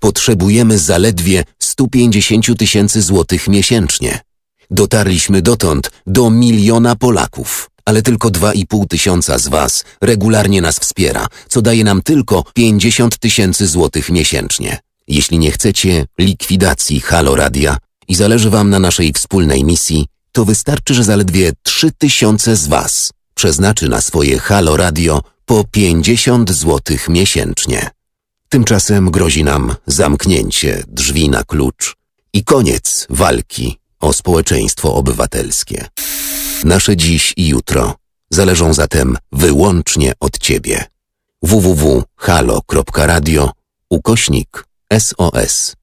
Potrzebujemy 0.00 0.78
zaledwie 0.78 1.44
150 1.58 2.58
tysięcy 2.58 3.02
złotych 3.02 3.48
miesięcznie. 3.48 4.20
Dotarliśmy 4.70 5.42
dotąd 5.42 5.90
do 6.06 6.30
miliona 6.30 6.96
Polaków, 6.96 7.70
ale 7.86 8.02
tylko 8.02 8.28
2,5 8.28 8.86
tysiąca 8.88 9.38
z 9.38 9.48
Was 9.48 9.84
regularnie 10.00 10.60
nas 10.60 10.78
wspiera, 10.78 11.26
co 11.48 11.62
daje 11.62 11.84
nam 11.84 12.02
tylko 12.02 12.44
50 12.54 13.18
tysięcy 13.18 13.66
złotych 13.66 14.10
miesięcznie. 14.10 14.78
Jeśli 15.08 15.38
nie 15.38 15.50
chcecie 15.50 16.06
likwidacji 16.18 17.00
Halo 17.00 17.36
Radia 17.36 17.76
i 18.08 18.14
zależy 18.14 18.50
Wam 18.50 18.70
na 18.70 18.78
naszej 18.78 19.12
wspólnej 19.12 19.64
misji, 19.64 20.06
to 20.32 20.44
wystarczy, 20.44 20.94
że 20.94 21.04
zaledwie 21.04 21.52
3 21.62 21.90
tysiące 21.98 22.56
z 22.56 22.66
Was 22.66 23.12
przeznaczy 23.34 23.88
na 23.88 24.00
swoje 24.00 24.38
Halo 24.38 24.76
Radio 24.76 25.22
po 25.44 25.64
50 25.64 26.52
złotych 26.52 27.08
miesięcznie. 27.08 27.90
Tymczasem 28.48 29.10
grozi 29.10 29.44
nam 29.44 29.74
zamknięcie 29.86 30.84
drzwi 30.88 31.28
na 31.28 31.44
klucz 31.44 31.96
i 32.32 32.44
koniec 32.44 33.06
walki 33.10 33.78
o 34.00 34.12
społeczeństwo 34.12 34.94
obywatelskie. 34.94 35.86
Nasze 36.66 36.96
dziś 36.96 37.34
i 37.36 37.48
jutro 37.48 37.94
zależą 38.30 38.74
zatem 38.74 39.16
wyłącznie 39.32 40.12
od 40.20 40.38
Ciebie. 40.38 40.84
www.halo.radio 41.42 43.50
ukośnik 43.90 44.64
SOS. 44.98 45.74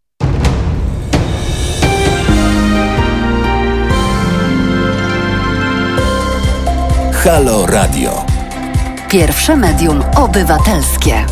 Halo 7.13 7.65
Radio. 7.65 8.25
Pierwsze 9.09 9.55
medium 9.55 10.03
obywatelskie. 10.15 11.25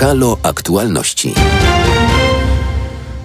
Halo 0.00 0.38
Aktualności. 0.42 1.34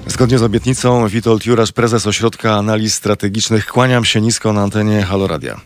Zgodnie 0.07 0.39
z 0.39 0.43
obietnicą 0.43 1.07
Witold 1.07 1.45
Jurasz, 1.45 1.71
prezes 1.71 2.07
Ośrodka 2.07 2.53
Analiz 2.53 2.93
Strategicznych, 2.93 3.67
kłaniam 3.67 4.05
się 4.05 4.21
nisko 4.21 4.53
na 4.53 4.61
antenie 4.61 5.03
Halo 5.03 5.27
Radia. 5.27 5.61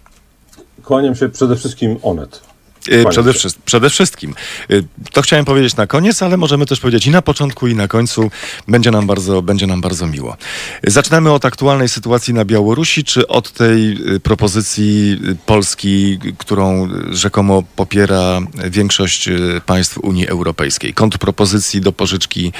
Kłaniam 0.83 1.15
się 1.15 1.29
przede 1.29 1.55
wszystkim 1.55 1.97
Onet. 2.03 2.44
Kłaniam 2.89 3.11
Przede, 3.11 3.33
wszy- 3.33 3.49
przede 3.65 3.89
wszystkim. 3.89 4.35
Y, 4.71 4.83
To 5.13 5.21
chciałem 5.21 5.45
powiedzieć 5.45 5.75
na 5.75 5.87
koniec, 5.87 6.23
ale 6.23 6.37
możemy 6.37 6.65
też 6.65 6.79
powiedzieć 6.79 7.07
i 7.07 7.11
na 7.11 7.21
początku, 7.21 7.67
i 7.67 7.75
na 7.75 7.87
końcu. 7.87 8.31
Będzie 8.67 8.91
nam 8.91 9.07
bardzo, 9.07 9.41
będzie 9.41 9.67
nam 9.67 9.81
bardzo 9.81 10.07
miło. 10.07 10.37
Zaczynamy 10.83 11.31
od 11.31 11.45
aktualnej 11.45 11.89
sytuacji 11.89 12.33
na 12.33 12.45
Białorusi, 12.45 13.03
czy 13.03 13.27
od 13.27 13.51
tej 13.51 13.97
y, 14.15 14.19
propozycji 14.19 15.19
Polski, 15.45 16.19
którą 16.37 16.89
rzekomo 17.11 17.63
popiera 17.75 18.39
większość 18.69 19.29
państw 19.65 19.97
Unii 19.97 20.27
Europejskiej. 20.27 20.93
Kontrpropozycji 20.93 21.81
do 21.81 21.91
pożyczki 21.91 22.53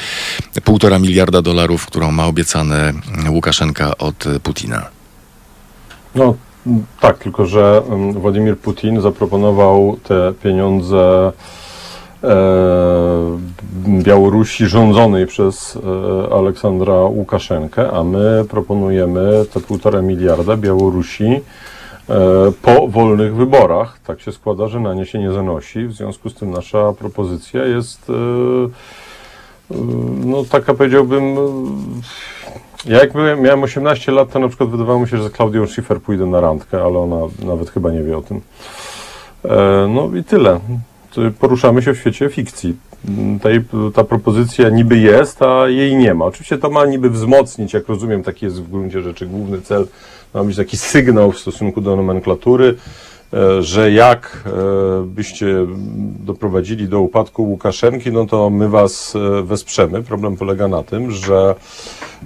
półtora 0.64 1.00
miliarda 1.00 1.42
dolarów, 1.42 1.86
którą 1.86 2.12
ma 2.12 2.26
obiecane 2.26 2.94
Łukaszenka 3.30 3.98
od 3.98 4.24
Putina. 4.44 4.86
No 6.16 6.36
tak, 7.00 7.18
tylko 7.18 7.46
że 7.46 7.82
Władimir 8.14 8.58
Putin 8.58 9.02
zaproponował 9.02 9.98
te 10.04 10.34
pieniądze 10.44 11.32
e, 12.24 13.38
Białorusi 13.88 14.66
rządzonej 14.66 15.28
przez 15.28 15.78
e, 15.78 16.34
Aleksandra 16.34 16.94
Łukaszenkę, 16.94 17.92
a 17.92 18.04
my 18.04 18.46
proponujemy 18.50 19.46
te 19.54 19.60
półtora 19.60 20.02
miliarda 20.02 20.58
Białorusi 20.58 21.26
e, 21.26 21.42
po 22.62 22.88
wolnych 22.88 23.36
wyborach. 23.36 24.00
Tak 24.00 24.22
się 24.22 24.32
składa, 24.32 24.68
że 24.68 24.80
na 24.80 24.94
nie 24.94 25.06
się 25.06 25.20
nie 25.20 25.32
zanosi. 25.32 25.88
W 25.88 25.94
związku 25.94 26.30
z 26.30 26.36
tym 26.36 26.52
nasza 26.52 26.94
propozycja 26.94 27.66
jest 27.66 28.12
no 30.26 30.44
taka 30.44 30.74
powiedziałbym 30.74 31.36
ja 32.86 33.00
jak 33.00 33.14
byłem, 33.14 33.42
miałem 33.42 33.64
18 33.64 34.12
lat, 34.12 34.32
to 34.32 34.40
na 34.40 34.48
przykład 34.48 34.70
wydawało 34.70 35.00
mi 35.00 35.08
się, 35.08 35.18
że 35.18 35.30
z 35.30 35.32
Klaudią 35.32 35.68
Schiffer 35.68 36.02
pójdę 36.02 36.26
na 36.26 36.42
randkę, 36.42 36.84
ale 36.84 37.00
ona 37.00 37.18
nawet 37.46 37.70
chyba 37.70 37.92
nie 37.92 38.04
wie 38.04 38.18
o 38.18 38.22
tym. 38.22 38.42
E, 39.46 39.88
no 39.90 40.18
i 40.18 40.24
tyle. 40.24 40.60
Poruszamy 41.40 41.82
się 41.82 41.94
w 41.94 41.98
świecie 41.98 42.30
fikcji. 42.30 42.76
Ta 43.94 44.04
propozycja 44.04 44.70
niby 44.70 44.98
jest, 44.98 45.42
a 45.42 45.70
jej 45.70 45.96
nie 45.96 46.14
ma. 46.14 46.26
Oczywiście 46.26 46.58
to 46.58 46.70
ma 46.70 46.86
niby 46.86 47.10
wzmocnić, 47.10 47.74
jak 47.74 47.88
rozumiem, 47.88 48.24
taki 48.24 48.46
jest 48.46 48.64
w 48.64 48.70
gruncie 48.70 49.02
rzeczy 49.02 49.26
główny 49.26 49.62
cel. 49.62 49.88
Ma 50.34 50.44
być 50.44 50.56
taki 50.56 50.78
sygnał 50.78 51.32
w 51.32 51.40
stosunku 51.40 51.82
do 51.82 51.96
nomenklatury, 51.96 52.76
że 53.60 53.92
jak 53.92 54.44
e, 54.46 54.50
byście 55.06 55.48
doprowadzili 56.20 56.88
do 56.88 57.00
upadku 57.00 57.44
Łukaszenki, 57.44 58.12
no 58.12 58.26
to 58.26 58.50
my 58.50 58.70
was 58.70 59.16
e, 59.16 59.44
wesprzemy. 59.44 60.04
Problem 60.04 60.38
polega 60.38 60.68
na 60.68 60.84
tym, 60.84 61.12
że 61.12 61.56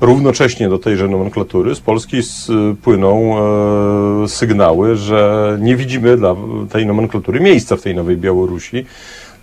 równocześnie 0.01 0.69
do 0.69 0.79
tejże 0.79 1.07
nomenklatury 1.07 1.75
z 1.75 1.79
Polski 1.79 2.17
płyną 2.81 3.35
e, 4.23 4.27
sygnały, 4.27 4.95
że 4.95 5.57
nie 5.61 5.75
widzimy 5.75 6.17
dla 6.17 6.35
tej 6.69 6.85
nomenklatury 6.85 7.39
miejsca 7.39 7.75
w 7.75 7.81
tej 7.81 7.95
nowej 7.95 8.17
Białorusi. 8.17 8.85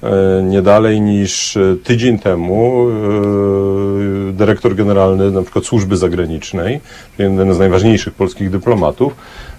E, 0.03 0.43
Nie 0.43 0.63
dalej 0.63 1.01
niż 1.01 1.57
e, 1.57 1.77
tydzień 1.85 2.19
temu 2.19 2.87
e, 2.89 4.33
dyrektor 4.33 4.75
generalny 4.75 5.31
na 5.31 5.43
przykład 5.43 5.65
służby 5.65 5.97
zagranicznej, 5.97 6.81
jeden 7.19 7.55
z 7.55 7.59
najważniejszych 7.59 8.15
polskich 8.15 8.51
dyplomatów, 8.51 9.17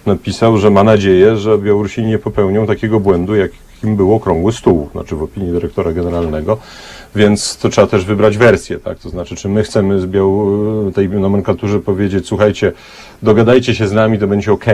napisał, 0.08 0.58
że 0.58 0.70
ma 0.70 0.84
nadzieję, 0.84 1.38
że 1.38 1.58
Białorusini 1.58 2.08
nie 2.08 2.20
popełnią 2.20 2.68
takiego 2.68 3.00
błędu, 3.00 3.36
jakim 3.36 3.96
był 3.96 4.14
okrągły 4.16 4.52
stół, 4.52 4.90
znaczy 4.92 5.16
w 5.16 5.24
opinii 5.24 5.52
dyrektora 5.52 5.94
generalnego. 5.94 6.58
Więc 7.16 7.58
to 7.58 7.70
trzeba 7.70 7.88
też 7.88 8.06
wybrać 8.06 8.38
wersję, 8.38 8.80
tak? 8.80 9.00
To 9.00 9.10
znaczy, 9.10 9.36
czy 9.36 9.50
my 9.50 9.64
chcemy 9.64 10.00
z 10.00 10.06
Biał- 10.06 10.92
tej 10.94 11.10
nomenklaturze 11.10 11.80
powiedzieć, 11.80 12.28
słuchajcie, 12.28 12.72
dogadajcie 13.24 13.76
się 13.76 13.88
z 13.88 13.94
nami, 13.94 14.20
to 14.20 14.28
będzie 14.28 14.52
ok, 14.52 14.66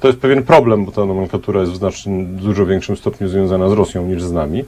To 0.00 0.08
jest 0.08 0.18
pewien 0.18 0.42
problem, 0.42 0.84
bo 0.84 0.92
ta 0.92 1.04
nomenklatura 1.04 1.60
jest 1.60 1.72
w 1.72 1.76
znacznie 1.76 2.24
dużo 2.24 2.66
większym 2.66 2.96
stopniu 2.96 3.28
związana 3.28 3.68
z 3.68 3.72
Rosją 3.72 4.06
niż 4.06 4.22
z 4.22 4.32
nami. 4.32 4.64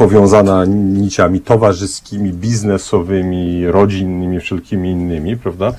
Powiązana 0.00 0.64
niciami 0.64 1.40
towarzyskimi, 1.40 2.32
biznesowymi, 2.32 3.66
rodzinnymi, 3.66 4.40
wszelkimi 4.40 4.90
innymi, 4.90 5.36
prawda? 5.36 5.72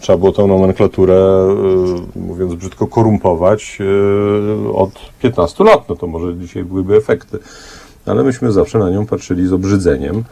Trzeba 0.00 0.18
było 0.18 0.32
tę 0.32 0.46
nomenklaturę, 0.46 1.48
mówiąc 2.16 2.54
brzydko, 2.54 2.86
korumpować 2.86 3.78
od 4.74 4.90
15 5.22 5.64
lat. 5.64 5.88
No 5.88 5.96
to 5.96 6.06
może 6.06 6.36
dzisiaj 6.36 6.64
byłyby 6.64 6.96
efekty. 6.96 7.38
Ale 8.06 8.24
myśmy 8.24 8.52
zawsze 8.52 8.78
na 8.78 8.90
nią 8.90 9.06
patrzyli 9.06 9.46
z 9.46 9.52
obrzydzeniem. 9.52 10.24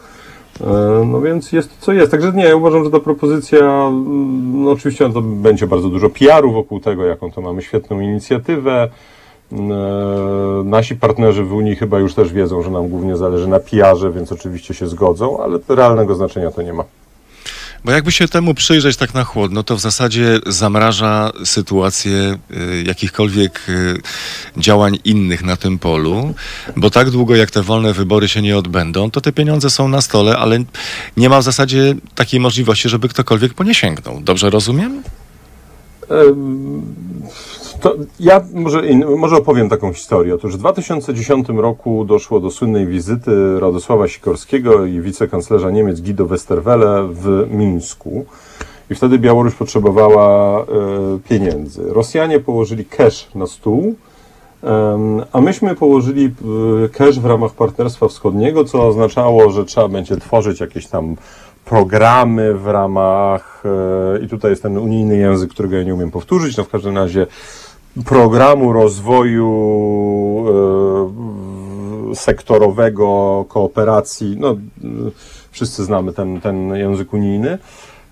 No 1.05 1.21
więc 1.21 1.51
jest 1.51 1.69
co 1.79 1.93
jest. 1.93 2.11
Także 2.11 2.31
nie, 2.31 2.45
ja 2.45 2.55
uważam, 2.55 2.83
że 2.83 2.91
ta 2.91 2.99
propozycja, 2.99 3.91
no 4.53 4.71
oczywiście 4.71 5.09
to 5.09 5.21
będzie 5.21 5.67
bardzo 5.67 5.89
dużo 5.89 6.09
PR-u 6.09 6.51
wokół 6.51 6.79
tego, 6.79 7.05
jaką 7.05 7.31
to 7.31 7.41
mamy 7.41 7.61
świetną 7.61 7.99
inicjatywę. 7.99 8.89
Nasi 10.65 10.95
partnerzy 10.95 11.43
w 11.43 11.53
Unii 11.53 11.75
chyba 11.75 11.99
już 11.99 12.13
też 12.13 12.33
wiedzą, 12.33 12.61
że 12.61 12.71
nam 12.71 12.87
głównie 12.87 13.17
zależy 13.17 13.47
na 13.47 13.59
PR-ze, 13.59 14.11
więc 14.11 14.31
oczywiście 14.31 14.73
się 14.73 14.87
zgodzą, 14.87 15.43
ale 15.43 15.59
realnego 15.69 16.15
znaczenia 16.15 16.51
to 16.51 16.61
nie 16.61 16.73
ma. 16.73 16.83
Bo 17.85 17.91
jakby 17.91 18.11
się 18.11 18.27
temu 18.27 18.53
przyjrzeć 18.53 18.97
tak 18.97 19.13
na 19.13 19.23
chłodno, 19.23 19.63
to 19.63 19.75
w 19.75 19.79
zasadzie 19.79 20.39
zamraża 20.45 21.31
sytuację 21.43 22.37
y, 22.51 22.83
jakichkolwiek 22.83 23.61
y, 23.69 24.01
działań 24.57 24.99
innych 25.03 25.43
na 25.43 25.57
tym 25.57 25.79
polu, 25.79 26.33
bo 26.75 26.89
tak 26.89 27.09
długo 27.09 27.35
jak 27.35 27.51
te 27.51 27.61
wolne 27.61 27.93
wybory 27.93 28.27
się 28.27 28.41
nie 28.41 28.57
odbędą, 28.57 29.11
to 29.11 29.21
te 29.21 29.31
pieniądze 29.31 29.69
są 29.69 29.87
na 29.87 30.01
stole, 30.01 30.37
ale 30.37 30.59
nie 31.17 31.29
ma 31.29 31.39
w 31.39 31.43
zasadzie 31.43 31.95
takiej 32.15 32.39
możliwości, 32.39 32.89
żeby 32.89 33.09
ktokolwiek 33.09 33.53
po 33.53 33.63
nie 33.63 33.73
sięgnął. 33.73 34.21
Dobrze 34.21 34.49
rozumiem? 34.49 35.03
To 37.81 37.95
ja 38.19 38.41
może, 38.53 38.81
może 39.17 39.35
opowiem 39.35 39.69
taką 39.69 39.93
historię. 39.93 40.35
Otóż 40.35 40.55
w 40.55 40.59
2010 40.59 41.49
roku 41.49 42.05
doszło 42.05 42.39
do 42.39 42.51
słynnej 42.51 42.87
wizyty 42.87 43.59
Radosława 43.59 44.07
Sikorskiego 44.07 44.85
i 44.85 45.01
wicekanclerza 45.01 45.71
Niemiec 45.71 46.01
Guido 46.01 46.25
Westerwelle 46.25 47.07
w 47.11 47.47
Mińsku. 47.51 48.25
I 48.89 48.95
wtedy 48.95 49.19
Białoruś 49.19 49.55
potrzebowała 49.55 50.61
e, 50.61 50.65
pieniędzy. 51.29 51.83
Rosjanie 51.93 52.39
położyli 52.39 52.85
cash 52.85 53.27
na 53.35 53.47
stół, 53.47 53.95
a 55.33 55.41
myśmy 55.41 55.75
położyli 55.75 56.25
e, 56.25 56.89
cash 56.89 57.19
w 57.19 57.25
ramach 57.25 57.51
Partnerstwa 57.51 58.07
Wschodniego, 58.07 58.63
co 58.63 58.87
oznaczało, 58.87 59.51
że 59.51 59.65
trzeba 59.65 59.87
będzie 59.87 60.17
tworzyć 60.17 60.59
jakieś 60.59 60.87
tam 60.87 61.15
programy 61.65 62.53
w 62.53 62.67
ramach, 62.67 63.63
e, 63.65 64.23
i 64.23 64.27
tutaj 64.27 64.51
jest 64.51 64.63
ten 64.63 64.77
unijny 64.77 65.17
język, 65.17 65.49
którego 65.51 65.75
ja 65.75 65.83
nie 65.83 65.93
umiem 65.93 66.11
powtórzyć, 66.11 66.57
no 66.57 66.63
w 66.63 66.69
każdym 66.69 66.97
razie 66.97 67.27
programu 68.05 68.73
rozwoju 68.73 69.47
e, 72.11 72.15
sektorowego, 72.15 73.45
kooperacji, 73.47 74.37
no 74.39 74.55
wszyscy 75.51 75.85
znamy 75.85 76.13
ten, 76.13 76.41
ten 76.41 76.75
język 76.75 77.13
unijny. 77.13 77.57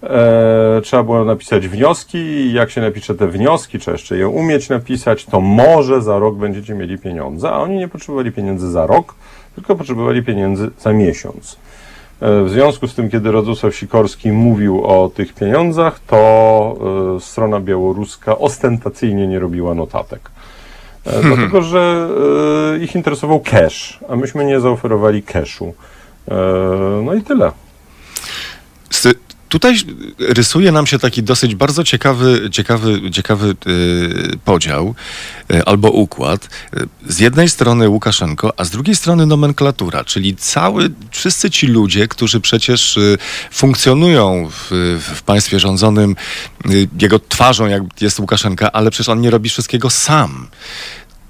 E, 0.04 0.82
trzeba 0.84 1.04
było 1.04 1.26
napisać 1.26 1.68
wnioski 1.68 2.18
i 2.18 2.54
jak 2.54 2.72
się 2.72 2.82
napisze 2.82 3.16
te 3.16 3.28
wnioski, 3.28 3.80
czy 3.80 3.92
jeszcze 3.92 4.18
je 4.18 4.28
umieć 4.30 4.70
napisać, 4.70 5.26
to 5.26 5.42
może 5.42 6.02
za 6.02 6.20
rok 6.20 6.36
będziecie 6.36 6.74
mieli 6.74 6.98
pieniądze, 6.98 7.52
a 7.52 7.58
oni 7.58 7.78
nie 7.78 7.88
potrzebowali 7.88 8.32
pieniędzy 8.32 8.72
za 8.72 8.88
rok, 8.88 9.16
tylko 9.56 9.76
potrzebowali 9.76 10.24
pieniędzy 10.24 10.72
za 10.80 10.94
miesiąc. 10.94 11.58
E, 12.22 12.44
w 12.44 12.50
związku 12.50 12.88
z 12.88 12.96
tym, 12.96 13.10
kiedy 13.10 13.32
Radosław 13.32 13.76
Sikorski 13.76 14.32
mówił 14.32 14.86
o 14.86 15.10
tych 15.10 15.34
pieniądzach, 15.34 16.00
to 16.00 16.78
e, 17.18 17.20
strona 17.20 17.60
białoruska 17.60 18.38
ostentacyjnie 18.38 19.28
nie 19.28 19.40
robiła 19.40 19.74
notatek. 19.74 20.32
E, 21.06 21.12
hmm. 21.12 21.36
Dlatego, 21.36 21.62
że 21.62 22.10
ich 22.82 22.96
interesował 22.96 23.40
cash, 23.40 24.00
a 24.10 24.16
myśmy 24.16 24.46
nie 24.46 24.60
zaoferowali 24.60 25.24
cashu. 25.24 25.74
No 27.04 27.14
i 27.14 27.22
tyle. 27.22 27.52
Tutaj 29.56 29.76
rysuje 30.20 30.72
nam 30.72 30.88
się 30.88 31.00
taki 31.00 31.24
dosyć 31.24 31.56
bardzo 31.56 31.84
ciekawy, 31.84 32.50
ciekawy, 32.52 33.12
ciekawy 33.12 33.56
yy, 33.66 34.38
podział 34.46 34.96
yy, 35.50 35.66
albo 35.66 35.92
układ. 35.92 36.50
Z 37.08 37.20
jednej 37.20 37.50
strony 37.50 37.90
Łukaszenko, 37.90 38.54
a 38.58 38.64
z 38.64 38.70
drugiej 38.70 38.96
strony 38.96 39.26
nomenklatura, 39.26 40.04
czyli 40.04 40.36
cały, 40.36 40.90
wszyscy 41.12 41.50
ci 41.50 41.68
ludzie, 41.68 42.08
którzy 42.08 42.40
przecież 42.40 43.00
funkcjonują 43.52 44.50
w, 44.52 44.68
w, 45.02 45.24
państwie 45.24 45.60
rządzonym, 45.60 46.16
jego 47.00 47.20
twarzą 47.20 47.66
jak 47.66 47.84
jest 48.02 48.20
Łukaszenka, 48.20 48.72
ale 48.72 48.92
przecież 48.92 49.10
on 49.10 49.22
nie 49.22 49.30
robi 49.30 49.50
wszystkiego 49.50 49.90
sam 49.90 50.48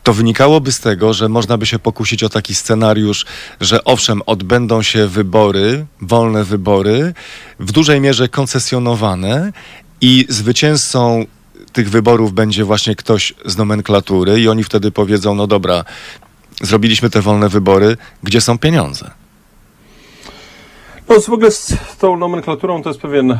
to 0.06 0.13
wynikałoby 0.13 0.72
z 0.72 0.80
tego, 0.80 1.13
że 1.13 1.30
można 1.30 1.58
by 1.58 1.65
się 1.65 1.80
pokusić 1.80 2.24
o 2.24 2.30
taki 2.30 2.56
scenariusz, 2.56 3.26
że 3.62 3.84
owszem, 3.84 4.22
odbędą 4.26 4.82
się 4.82 5.08
wybory, 5.08 5.86
wolne 6.02 6.44
wybory, 6.44 7.13
w 7.60 7.72
dużej 7.72 8.02
mierze 8.02 8.30
koncesjonowane 8.30 9.52
i 10.02 10.26
zwycięzcą 10.30 11.26
tych 11.74 11.89
wyborów 11.89 12.34
będzie 12.34 12.63
właśnie 12.63 12.96
ktoś 12.96 13.34
z 13.46 13.58
nomenklatury 13.58 14.39
i 14.41 14.48
oni 14.48 14.63
wtedy 14.63 14.91
powiedzą, 14.91 15.36
no 15.36 15.48
dobra, 15.48 15.86
zrobiliśmy 16.62 17.10
te 17.10 17.22
wolne 17.22 17.50
wybory, 17.50 17.98
gdzie 18.24 18.41
są 18.41 18.58
pieniądze? 18.58 19.12
No 21.10 21.20
w 21.20 21.30
ogóle 21.30 21.52
z 21.52 21.74
tą 22.00 22.18
nomenklaturą 22.18 22.84
to 22.84 22.89
jest 22.89 23.02
pewien 23.02 23.39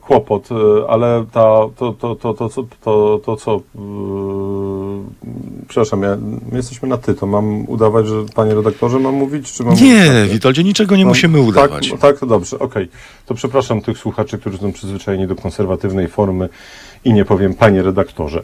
kłopot, 0.00 0.48
e, 0.52 0.90
ale 0.90 1.24
ta, 1.32 1.40
to, 1.76 1.92
to, 1.92 2.14
to, 2.16 2.34
to, 2.34 2.48
to, 2.48 2.66
to, 2.80 3.20
to 3.24 3.36
co... 3.36 3.60
Yy, 3.74 3.82
przepraszam, 5.68 6.02
ja, 6.02 6.16
my 6.50 6.56
jesteśmy 6.56 6.88
na 6.88 6.98
ty, 6.98 7.14
to 7.14 7.26
mam 7.26 7.68
udawać, 7.68 8.06
że 8.06 8.14
panie 8.34 8.54
redaktorze 8.54 8.98
mam 8.98 9.14
mówić, 9.14 9.52
czy 9.52 9.64
mam 9.64 9.74
Nie, 9.74 10.10
mówić, 10.10 10.32
Witoldzie, 10.32 10.64
niczego 10.64 10.96
nie 10.96 11.04
no, 11.04 11.08
musimy 11.08 11.38
tak, 11.38 11.48
udawać. 11.48 11.90
Tak, 11.90 12.00
tak 12.00 12.18
to 12.18 12.26
dobrze, 12.26 12.58
okej. 12.58 12.84
Okay. 12.84 12.98
To 13.26 13.34
przepraszam 13.34 13.80
tych 13.80 13.98
słuchaczy, 13.98 14.38
którzy 14.38 14.58
są 14.58 14.72
przyzwyczajeni 14.72 15.26
do 15.26 15.34
konserwatywnej 15.34 16.08
formy 16.08 16.48
i 17.04 17.12
nie 17.12 17.24
powiem 17.24 17.54
panie 17.54 17.82
redaktorze 17.82 18.42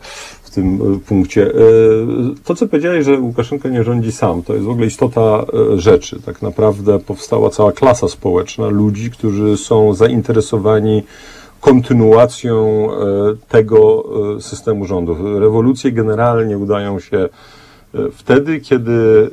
tym 0.58 0.94
e, 0.94 0.98
punkcie. 0.98 1.46
E, 1.46 1.54
to, 2.44 2.54
co 2.54 2.68
powiedziałeś, 2.68 3.04
że 3.04 3.18
Łukaszenka 3.18 3.68
nie 3.68 3.84
rządzi 3.84 4.12
sam, 4.12 4.42
to 4.42 4.52
jest 4.54 4.66
w 4.66 4.70
ogóle 4.70 4.86
istota 4.86 5.20
e, 5.20 5.78
rzeczy. 5.80 6.22
Tak 6.22 6.42
naprawdę 6.42 6.98
powstała 6.98 7.50
cała 7.50 7.72
klasa 7.72 8.08
społeczna 8.08 8.68
ludzi, 8.68 9.10
którzy 9.10 9.56
są 9.56 9.94
zainteresowani 9.94 11.02
kontynuacją 11.60 12.88
tego 13.48 14.04
systemu 14.40 14.84
rządów. 14.86 15.18
Rewolucje 15.38 15.92
generalnie 15.92 16.58
udają 16.58 17.00
się 17.00 17.28
wtedy, 18.12 18.60
kiedy 18.60 19.30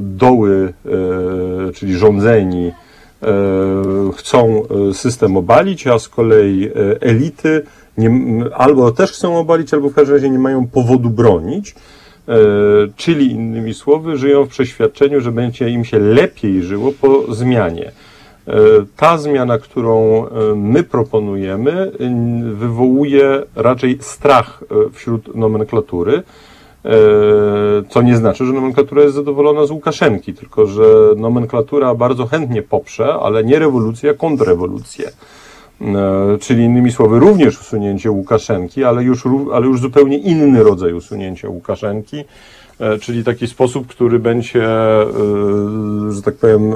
doły, 0.00 0.72
czyli 1.74 1.94
rządzeni, 1.94 2.72
chcą 4.16 4.62
system 4.92 5.36
obalić, 5.36 5.86
a 5.86 5.98
z 5.98 6.08
kolei 6.08 6.70
elity 7.00 7.62
nie, 7.98 8.10
albo 8.54 8.92
też 8.92 9.12
chcą 9.12 9.38
obalić, 9.38 9.74
albo 9.74 9.88
w 9.88 9.94
każdym 9.94 10.14
razie 10.14 10.30
nie 10.30 10.38
mają 10.38 10.66
powodu 10.66 11.10
bronić. 11.10 11.74
E, 12.28 12.34
czyli 12.96 13.32
innymi 13.32 13.74
słowy, 13.74 14.18
żyją 14.18 14.44
w 14.44 14.48
przeświadczeniu, 14.48 15.20
że 15.20 15.32
będzie 15.32 15.70
im 15.70 15.84
się 15.84 15.98
lepiej 15.98 16.62
żyło 16.62 16.92
po 17.00 17.34
zmianie. 17.34 17.92
E, 18.48 18.52
ta 18.96 19.18
zmiana, 19.18 19.58
którą 19.58 20.26
e, 20.26 20.30
my 20.54 20.82
proponujemy, 20.82 21.92
wywołuje 22.54 23.42
raczej 23.56 23.98
strach 24.00 24.64
wśród 24.92 25.34
nomenklatury, 25.34 26.22
co 27.88 28.02
nie 28.02 28.16
znaczy, 28.16 28.46
że 28.46 28.52
nomenklatura 28.52 29.02
jest 29.02 29.14
zadowolona 29.14 29.66
z 29.66 29.70
Łukaszenki, 29.70 30.34
tylko 30.34 30.66
że 30.66 30.84
nomenklatura 31.16 31.94
bardzo 31.94 32.26
chętnie 32.26 32.62
poprze, 32.62 33.14
ale 33.14 33.44
nie 33.44 33.58
rewolucję, 33.58 34.14
kontrrewolucję. 34.14 35.10
E, 35.80 36.38
czyli 36.38 36.64
innymi 36.64 36.92
słowy 36.92 37.18
również 37.18 37.60
usunięcie 37.60 38.10
Łukaszenki, 38.10 38.84
ale 38.84 39.02
już, 39.02 39.24
ale 39.52 39.66
już 39.66 39.80
zupełnie 39.80 40.18
inny 40.18 40.62
rodzaj 40.62 40.92
usunięcia 40.92 41.48
Łukaszenki, 41.48 42.24
e, 42.80 42.98
czyli 42.98 43.24
taki 43.24 43.46
sposób, 43.46 43.86
który 43.86 44.18
będzie, 44.18 44.64
e, 44.64 45.06
że 46.10 46.22
tak 46.22 46.34
powiem, 46.34 46.74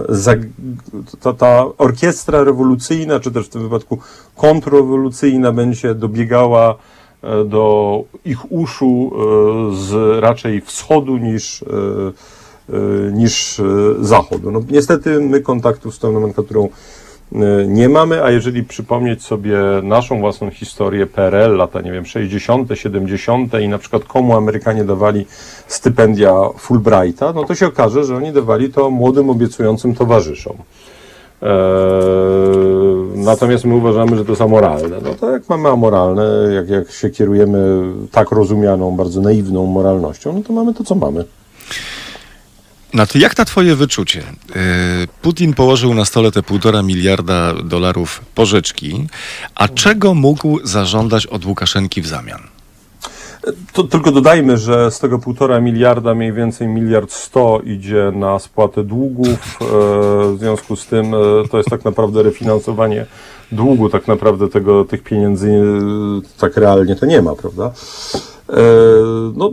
ta, 1.20 1.32
ta 1.32 1.64
orkiestra 1.78 2.44
rewolucyjna, 2.44 3.20
czy 3.20 3.30
też 3.30 3.46
w 3.46 3.48
tym 3.48 3.62
wypadku 3.62 3.98
kontrrewolucyjna 4.36 5.52
będzie 5.52 5.94
dobiegała 5.94 6.74
do 7.44 8.04
ich 8.24 8.52
uszu 8.52 9.12
z 9.72 10.22
raczej 10.22 10.60
wschodu 10.60 11.16
niż, 11.16 11.64
niż 13.12 13.60
zachodu. 14.00 14.50
No, 14.50 14.60
niestety 14.70 15.20
my 15.20 15.40
kontaktów 15.40 15.94
z 15.94 15.98
tą 15.98 16.12
nomenklaturą 16.12 16.68
nie 17.66 17.88
mamy, 17.88 18.24
a 18.24 18.30
jeżeli 18.30 18.64
przypomnieć 18.64 19.22
sobie 19.22 19.58
naszą 19.82 20.20
własną 20.20 20.50
historię 20.50 21.06
PRL, 21.06 21.56
lata, 21.56 21.80
nie 21.80 21.92
wiem, 21.92 22.06
60., 22.06 22.68
70. 22.74 23.60
i 23.60 23.68
na 23.68 23.78
przykład 23.78 24.04
komu 24.04 24.36
Amerykanie 24.36 24.84
dawali 24.84 25.26
stypendia 25.66 26.34
Fulbrighta, 26.58 27.32
no 27.32 27.44
to 27.44 27.54
się 27.54 27.66
okaże, 27.66 28.04
że 28.04 28.16
oni 28.16 28.32
dawali 28.32 28.72
to 28.72 28.90
młodym, 28.90 29.30
obiecującym 29.30 29.94
towarzyszom. 29.94 30.56
natomiast 33.14 33.64
my 33.64 33.74
uważamy, 33.74 34.16
że 34.16 34.24
to 34.24 34.32
jest 34.32 34.42
amoralne. 34.42 34.96
No 35.02 35.14
to 35.14 35.30
jak 35.30 35.48
mamy 35.48 35.68
amoralne, 35.68 36.54
jak, 36.54 36.68
jak 36.68 36.90
się 36.90 37.10
kierujemy 37.10 37.82
tak 38.10 38.30
rozumianą, 38.30 38.96
bardzo 38.96 39.20
naiwną 39.20 39.66
moralnością, 39.66 40.32
no 40.32 40.40
to 40.42 40.52
mamy 40.52 40.74
to, 40.74 40.84
co 40.84 40.94
mamy. 40.94 41.24
No 42.94 43.06
to 43.06 43.18
jak 43.18 43.38
na 43.38 43.44
twoje 43.44 43.76
wyczucie? 43.76 44.20
E, 44.20 45.06
Putin 45.22 45.54
położył 45.54 45.94
na 45.94 46.04
stole 46.04 46.32
te 46.32 46.42
półtora 46.42 46.82
miliarda 46.82 47.54
dolarów 47.64 48.20
pożyczki, 48.34 49.06
a 49.54 49.68
czego 49.68 50.14
mógł 50.14 50.66
zażądać 50.66 51.26
od 51.26 51.44
Łukaszenki 51.44 52.02
w 52.02 52.06
zamian? 52.06 52.40
To 53.72 53.84
tylko 53.84 54.12
dodajmy, 54.12 54.56
że 54.58 54.90
z 54.90 54.98
tego 54.98 55.18
półtora 55.18 55.60
miliarda 55.60 56.14
mniej 56.14 56.32
więcej 56.32 56.68
miliard 56.68 57.12
sto 57.12 57.60
idzie 57.64 58.12
na 58.14 58.38
spłatę 58.38 58.84
długów. 58.84 59.58
E, 59.60 59.64
w 60.34 60.36
związku 60.38 60.76
z 60.76 60.86
tym 60.86 61.14
e, 61.14 61.18
to 61.50 61.56
jest 61.56 61.70
tak 61.70 61.84
naprawdę 61.84 62.22
refinansowanie 62.22 63.06
długu, 63.52 63.88
tak 63.88 64.08
naprawdę 64.08 64.48
tego, 64.48 64.84
tych 64.84 65.02
pieniędzy 65.02 65.62
tak 66.38 66.56
realnie 66.56 66.96
to 66.96 67.06
nie 67.06 67.22
ma, 67.22 67.34
prawda? 67.34 67.72
No, 69.34 69.52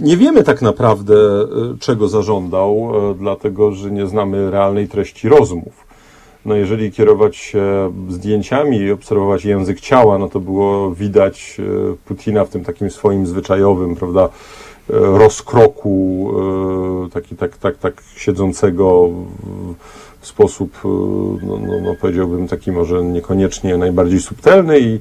nie 0.00 0.16
wiemy 0.16 0.44
tak 0.44 0.62
naprawdę, 0.62 1.14
e, 1.14 1.46
czego 1.80 2.08
zażądał, 2.08 2.90
e, 3.10 3.14
dlatego 3.14 3.72
że 3.72 3.90
nie 3.90 4.06
znamy 4.06 4.50
realnej 4.50 4.88
treści 4.88 5.28
rozmów. 5.28 5.88
No 6.44 6.54
jeżeli 6.54 6.92
kierować 6.92 7.36
się 7.36 7.92
zdjęciami 8.08 8.76
i 8.76 8.92
obserwować 8.92 9.44
język 9.44 9.80
ciała, 9.80 10.18
no 10.18 10.28
to 10.28 10.40
było 10.40 10.90
widać 10.90 11.56
e, 11.60 11.96
Putina 12.04 12.44
w 12.44 12.48
tym 12.48 12.64
takim 12.64 12.90
swoim 12.90 13.26
zwyczajowym, 13.26 13.96
prawda, 13.96 14.28
rozkroku, 14.90 16.30
taki, 17.12 17.36
tak, 17.36 17.56
tak, 17.56 17.78
tak 17.78 18.02
siedzącego 18.16 19.08
w 20.20 20.26
sposób, 20.26 20.78
no, 21.42 21.58
no, 21.66 21.80
no 21.84 21.94
powiedziałbym 22.00 22.48
taki 22.48 22.72
może 22.72 23.04
niekoniecznie 23.04 23.76
najbardziej 23.76 24.20
subtelny 24.20 24.80
i 24.80 25.00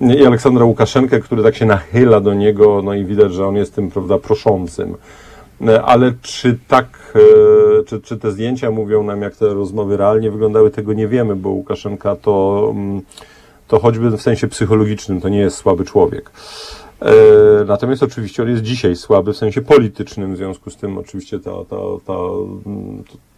i 0.00 0.26
Aleksandra 0.26 0.64
Łukaszenkę, 0.64 1.20
który 1.20 1.42
tak 1.42 1.56
się 1.56 1.66
nachyla 1.66 2.20
do 2.20 2.34
niego, 2.34 2.82
no 2.84 2.94
i 2.94 3.04
widać, 3.04 3.32
że 3.34 3.46
on 3.46 3.56
jest 3.56 3.74
tym, 3.74 3.90
prawda, 3.90 4.18
proszącym. 4.18 4.96
E, 5.66 5.82
ale 5.82 6.12
czy 6.22 6.58
tak, 6.68 7.14
e, 7.14 7.84
czy, 7.84 8.00
czy 8.00 8.16
te 8.16 8.32
zdjęcia 8.32 8.70
mówią 8.70 9.02
nam, 9.02 9.22
jak 9.22 9.36
te 9.36 9.54
rozmowy 9.54 9.96
realnie 9.96 10.30
wyglądały, 10.30 10.70
tego 10.70 10.92
nie 10.92 11.08
wiemy, 11.08 11.36
bo 11.36 11.48
Łukaszenka 11.48 12.16
to, 12.16 12.68
mm, 12.70 13.00
to 13.68 13.78
choćby 13.78 14.10
w 14.10 14.22
sensie 14.22 14.48
psychologicznym, 14.48 15.20
to 15.20 15.28
nie 15.28 15.38
jest 15.38 15.56
słaby 15.56 15.84
człowiek. 15.84 16.30
E, 17.02 17.64
natomiast 17.66 18.02
oczywiście 18.02 18.42
on 18.42 18.48
jest 18.48 18.62
dzisiaj 18.62 18.96
słaby 18.96 19.32
w 19.32 19.36
sensie 19.36 19.62
politycznym, 19.62 20.34
w 20.34 20.36
związku 20.36 20.70
z 20.70 20.76
tym 20.76 20.98
oczywiście 20.98 21.40
ta, 21.40 21.50
ta, 21.50 21.76
ta, 22.06 22.14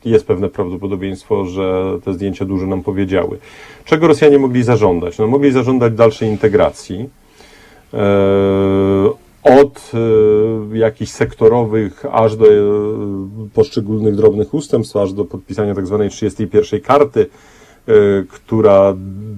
jest 0.04 0.26
pewne 0.26 0.48
prawdopodobieństwo, 0.48 1.44
że 1.44 1.98
te 2.04 2.14
zdjęcia 2.14 2.44
dużo 2.44 2.66
nam 2.66 2.82
powiedziały. 2.82 3.38
Czego 3.84 4.06
Rosjanie 4.06 4.38
mogli 4.38 4.62
zażądać? 4.62 5.18
No, 5.18 5.26
mogli 5.26 5.52
zażądać 5.52 5.94
dalszej 5.94 6.28
integracji. 6.28 7.08
E, 7.94 9.10
od 9.42 9.92
e, 10.74 10.78
jakichś 10.78 11.12
sektorowych 11.12 12.04
aż 12.12 12.36
do 12.36 12.46
poszczególnych 13.54 14.16
drobnych 14.16 14.54
ustępstw, 14.54 14.96
aż 14.96 15.12
do 15.12 15.24
podpisania 15.24 15.74
tak 15.74 15.86
zwanej 15.86 16.10
31 16.10 16.80
karty, 16.80 17.26
która 18.28 18.94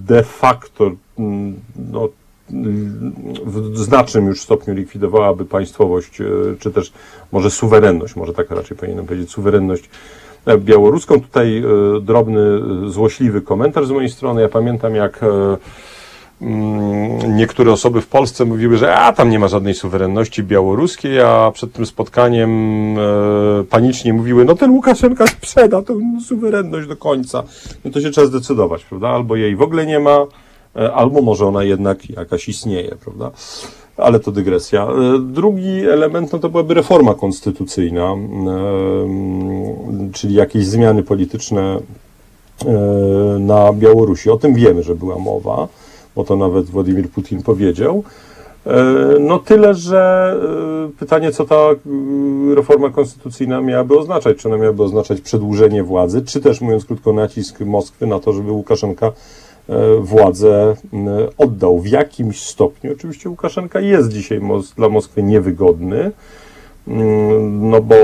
de 0.06 0.22
facto 0.22 0.90
no, 1.92 2.08
w 3.44 3.78
znacznym 3.78 4.26
już 4.26 4.42
stopniu 4.42 4.74
likwidowałaby 4.74 5.44
państwowość, 5.44 6.20
e, 6.20 6.24
czy 6.58 6.70
też 6.70 6.92
może 7.32 7.50
suwerenność, 7.50 8.16
może 8.16 8.32
tak 8.32 8.50
raczej 8.50 8.76
powinienem 8.76 9.06
powiedzieć, 9.06 9.30
suwerenność 9.30 9.90
e, 10.46 10.58
białoruską. 10.58 11.20
Tutaj 11.20 11.58
e, 11.58 12.00
drobny, 12.00 12.40
złośliwy 12.90 13.40
komentarz 13.40 13.86
z 13.86 13.90
mojej 13.90 14.10
strony. 14.10 14.42
Ja 14.42 14.48
pamiętam, 14.48 14.94
jak 14.94 15.20
mm, 16.42 17.36
niektóre 17.36 17.72
osoby 17.72 18.00
w 18.00 18.06
Polsce 18.06 18.44
mówiły, 18.44 18.76
że 18.76 18.94
a 18.94 19.12
tam 19.12 19.30
nie 19.30 19.38
ma 19.38 19.48
żadnej 19.48 19.74
suwerenności 19.74 20.42
białoruskiej, 20.42 21.20
a 21.20 21.50
przed 21.54 21.72
tym 21.72 21.86
spotkaniem 21.86 22.50
panicznie 23.70 24.12
mówiły, 24.12 24.44
no 24.44 24.54
ten 24.54 24.70
Łukaszenka 24.70 25.26
sprzeda 25.26 25.82
tą 25.82 26.00
suwerenność 26.26 26.88
do 26.88 26.96
końca. 26.96 27.42
No 27.84 27.90
to 27.90 28.00
się 28.00 28.10
trzeba 28.10 28.26
zdecydować, 28.26 28.84
prawda? 28.84 29.08
Albo 29.08 29.36
jej 29.36 29.56
w 29.56 29.62
ogóle 29.62 29.86
nie 29.86 30.00
ma, 30.00 30.26
albo 30.74 31.22
może 31.22 31.46
ona 31.46 31.64
jednak 31.64 32.10
jakaś 32.10 32.48
istnieje, 32.48 32.96
prawda? 33.04 33.30
Ale 33.96 34.20
to 34.20 34.32
dygresja. 34.32 34.86
E, 34.86 35.18
drugi 35.18 35.86
element 35.86 36.32
no 36.32 36.38
to 36.38 36.48
byłaby 36.48 36.74
reforma 36.74 37.14
konstytucyjna, 37.14 38.04
e, 38.04 38.16
czyli 40.12 40.34
jakieś 40.34 40.66
zmiany 40.66 41.02
polityczne 41.02 41.78
na 43.38 43.72
Białorusi. 43.72 44.30
O 44.30 44.36
tym 44.36 44.54
wiemy, 44.54 44.82
że 44.82 44.94
była 44.94 45.18
mowa, 45.18 45.68
bo 46.16 46.24
to 46.24 46.36
nawet 46.36 46.66
Władimir 46.66 47.10
Putin 47.10 47.42
powiedział. 47.42 48.04
No 49.20 49.38
tyle, 49.38 49.74
że 49.74 50.34
pytanie, 50.98 51.32
co 51.32 51.44
ta 51.44 51.56
reforma 52.54 52.90
konstytucyjna 52.90 53.60
miałaby 53.60 53.98
oznaczać? 53.98 54.36
Czy 54.36 54.48
ona 54.48 54.56
miałaby 54.56 54.82
oznaczać 54.82 55.20
przedłużenie 55.20 55.82
władzy, 55.82 56.22
czy 56.22 56.40
też, 56.40 56.60
mówiąc 56.60 56.84
krótko, 56.84 57.12
nacisk 57.12 57.60
Moskwy 57.60 58.06
na 58.06 58.20
to, 58.20 58.32
żeby 58.32 58.52
Łukaszenka 58.52 59.06
E, 59.06 59.12
władzę 60.00 60.76
oddał 61.38 61.78
w 61.78 61.86
jakimś 61.86 62.42
stopniu. 62.42 62.92
Oczywiście 62.92 63.28
Łukaszenka 63.28 63.80
jest 63.80 64.12
dzisiaj 64.12 64.40
dla 64.76 64.88
Moskwy 64.88 65.22
niewygodny, 65.22 66.12
no 67.50 67.80
bo 67.80 67.94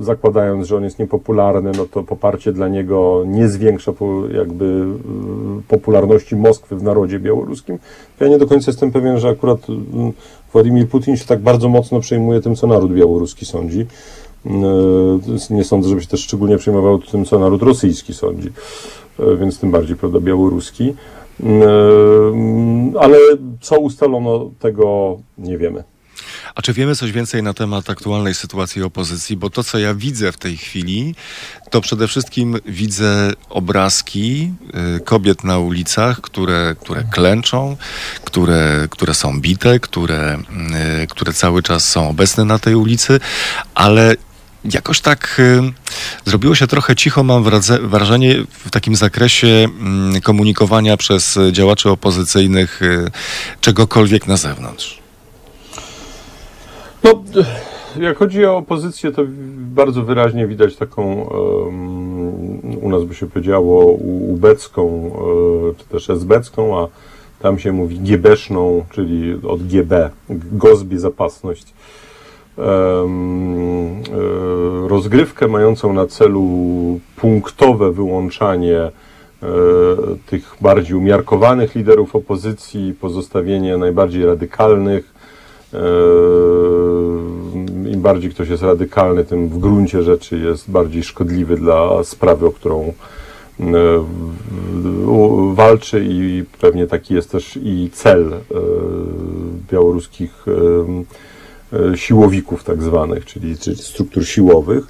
e, 0.00 0.04
zakładając, 0.04 0.66
że 0.66 0.76
on 0.76 0.84
jest 0.84 0.98
niepopularny, 0.98 1.72
no 1.76 1.86
to 1.86 2.02
poparcie 2.02 2.52
dla 2.52 2.68
niego 2.68 3.24
nie 3.26 3.48
zwiększa 3.48 3.92
jakby 4.34 4.64
e, 4.64 5.62
popularności 5.68 6.36
Moskwy 6.36 6.76
w 6.76 6.82
narodzie 6.82 7.18
białoruskim. 7.18 7.78
Ja 8.20 8.28
nie 8.28 8.38
do 8.38 8.46
końca 8.46 8.70
jestem 8.70 8.92
pewien, 8.92 9.18
że 9.18 9.28
akurat 9.28 9.60
Władimir 10.52 10.88
Putin 10.88 11.16
się 11.16 11.24
tak 11.24 11.40
bardzo 11.40 11.68
mocno 11.68 12.00
przejmuje 12.00 12.40
tym, 12.40 12.56
co 12.56 12.66
naród 12.66 12.94
białoruski 12.94 13.46
sądzi. 13.46 13.86
Nie 15.50 15.64
sądzę, 15.64 15.88
żeby 15.88 16.00
się 16.00 16.08
też 16.08 16.20
szczególnie 16.20 16.58
przejmował 16.58 16.98
tym, 16.98 17.24
co 17.24 17.38
naród 17.38 17.62
rosyjski 17.62 18.14
sądzi. 18.14 18.52
E, 19.18 19.36
więc 19.36 19.58
tym 19.58 19.70
bardziej, 19.70 19.96
prawda, 19.96 20.20
białoruski. 20.20 20.94
Mm, 21.42 21.62
e, 22.96 23.00
ale 23.00 23.18
co 23.60 23.78
ustalono, 23.78 24.50
tego 24.58 25.18
nie 25.38 25.58
wiemy. 25.58 25.84
A 26.54 26.62
czy 26.62 26.72
wiemy 26.72 26.96
coś 26.96 27.12
więcej 27.12 27.42
na 27.42 27.54
temat 27.54 27.90
aktualnej 27.90 28.34
sytuacji 28.34 28.82
opozycji? 28.82 29.36
Bo 29.36 29.50
to, 29.50 29.64
co 29.64 29.78
ja 29.78 29.94
widzę 29.94 30.32
w 30.32 30.36
tej 30.36 30.56
chwili, 30.56 31.14
to 31.70 31.80
przede 31.80 32.08
wszystkim 32.08 32.56
widzę 32.66 33.32
obrazki 33.48 34.52
y, 34.96 35.00
kobiet 35.00 35.44
na 35.44 35.58
ulicach, 35.58 36.20
które, 36.20 36.76
które 36.80 37.04
klęczą, 37.10 37.76
które, 38.24 38.88
które 38.90 39.14
są 39.14 39.40
bite, 39.40 39.80
które, 39.80 40.38
y, 41.02 41.06
które 41.06 41.32
cały 41.32 41.62
czas 41.62 41.88
są 41.88 42.08
obecne 42.08 42.44
na 42.44 42.58
tej 42.58 42.74
ulicy, 42.74 43.20
ale 43.74 44.16
jakoś 44.64 45.00
tak 45.00 45.36
y, 45.38 46.30
zrobiło 46.30 46.54
się 46.54 46.66
trochę 46.66 46.96
cicho, 46.96 47.24
mam 47.24 47.44
wrażenie, 47.82 48.36
w 48.50 48.70
takim 48.70 48.96
zakresie 48.96 49.68
y, 50.16 50.20
komunikowania 50.20 50.96
przez 50.96 51.38
działaczy 51.52 51.90
opozycyjnych 51.90 52.82
y, 52.82 53.10
czegokolwiek 53.60 54.26
na 54.26 54.36
zewnątrz. 54.36 55.00
No, 57.04 57.24
jak 57.96 58.18
chodzi 58.18 58.44
o 58.44 58.56
opozycję, 58.56 59.12
to 59.12 59.22
bardzo 59.56 60.02
wyraźnie 60.02 60.46
widać 60.46 60.76
taką, 60.76 61.28
u 62.80 62.88
nas 62.90 63.04
by 63.04 63.14
się 63.14 63.26
powiedziało, 63.26 63.84
ubecką, 64.28 65.12
e, 65.70 65.78
czy 65.78 65.84
też 65.84 66.10
esbecką, 66.10 66.78
a 66.78 66.88
tam 67.42 67.58
się 67.58 67.72
mówi 67.72 68.00
giebeszną, 68.00 68.84
czyli 68.90 69.34
od 69.48 69.66
GB, 69.66 70.10
gozbie 70.52 70.98
zapasność 70.98 71.66
rozgrywkę 74.86 75.48
mającą 75.48 75.92
na 75.92 76.06
celu 76.06 76.48
punktowe 77.16 77.92
wyłączanie 77.92 78.78
e, 78.78 78.90
tych 80.26 80.56
bardziej 80.60 80.96
umiarkowanych 80.96 81.74
liderów 81.74 82.16
opozycji, 82.16 82.94
pozostawienie 83.00 83.76
najbardziej 83.76 84.26
radykalnych. 84.26 85.14
E, 85.74 85.78
Im 87.92 88.00
bardziej 88.00 88.30
ktoś 88.30 88.48
jest 88.48 88.62
radykalny, 88.62 89.24
tym 89.24 89.48
w 89.48 89.58
gruncie 89.58 90.02
rzeczy 90.02 90.38
jest 90.38 90.70
bardziej 90.70 91.02
szkodliwy 91.02 91.56
dla 91.56 92.04
sprawy, 92.04 92.46
o 92.46 92.52
którą 92.52 92.92
walczy 95.52 96.04
i 96.08 96.44
pewnie 96.60 96.86
taki 96.86 97.14
jest 97.14 97.32
też 97.32 97.58
i 97.62 97.90
cel 97.92 98.32
białoruskich 99.70 100.44
E, 100.48 101.29
siłowików 101.94 102.64
tak 102.64 102.82
zwanych, 102.82 103.26
czyli, 103.26 103.58
czyli 103.58 103.76
struktur 103.76 104.26
siłowych. 104.26 104.84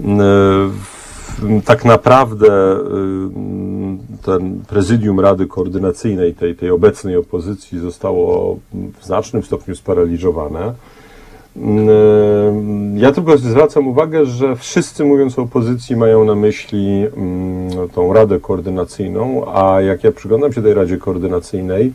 E, 0.00 1.60
tak 1.64 1.84
naprawdę 1.84 2.52
e, 2.52 2.78
ten 4.22 4.60
prezydium 4.68 5.20
Rady 5.20 5.46
Koordynacyjnej 5.46 6.34
tej, 6.34 6.56
tej 6.56 6.70
obecnej 6.70 7.16
opozycji 7.16 7.78
zostało 7.78 8.58
w 9.00 9.04
znacznym 9.04 9.42
stopniu 9.42 9.76
sparaliżowane. 9.76 10.74
Ja 12.96 13.12
tylko 13.12 13.38
zwracam 13.38 13.88
uwagę, 13.88 14.26
że 14.26 14.56
wszyscy 14.56 15.04
mówiąc 15.04 15.38
o 15.38 15.42
opozycji 15.42 15.96
mają 15.96 16.24
na 16.24 16.34
myśli 16.34 17.06
mm, 17.16 17.88
tą 17.88 18.12
Radę 18.12 18.40
Koordynacyjną, 18.40 19.54
a 19.54 19.80
jak 19.80 20.04
ja 20.04 20.12
przyglądam 20.12 20.52
się 20.52 20.62
tej 20.62 20.74
Radzie 20.74 20.98
Koordynacyjnej, 20.98 21.92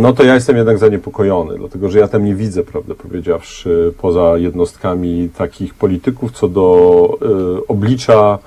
no 0.00 0.12
to 0.12 0.24
ja 0.24 0.34
jestem 0.34 0.56
jednak 0.56 0.78
zaniepokojony, 0.78 1.58
dlatego 1.58 1.88
że 1.88 1.98
ja 1.98 2.08
tam 2.08 2.24
nie 2.24 2.34
widzę, 2.34 2.62
prawdę 2.62 2.94
powiedziawszy, 2.94 3.92
poza 3.98 4.38
jednostkami 4.38 5.30
takich 5.38 5.74
polityków, 5.74 6.32
co 6.32 6.48
do 6.48 7.18
y, 7.58 7.66
oblicza 7.66 8.38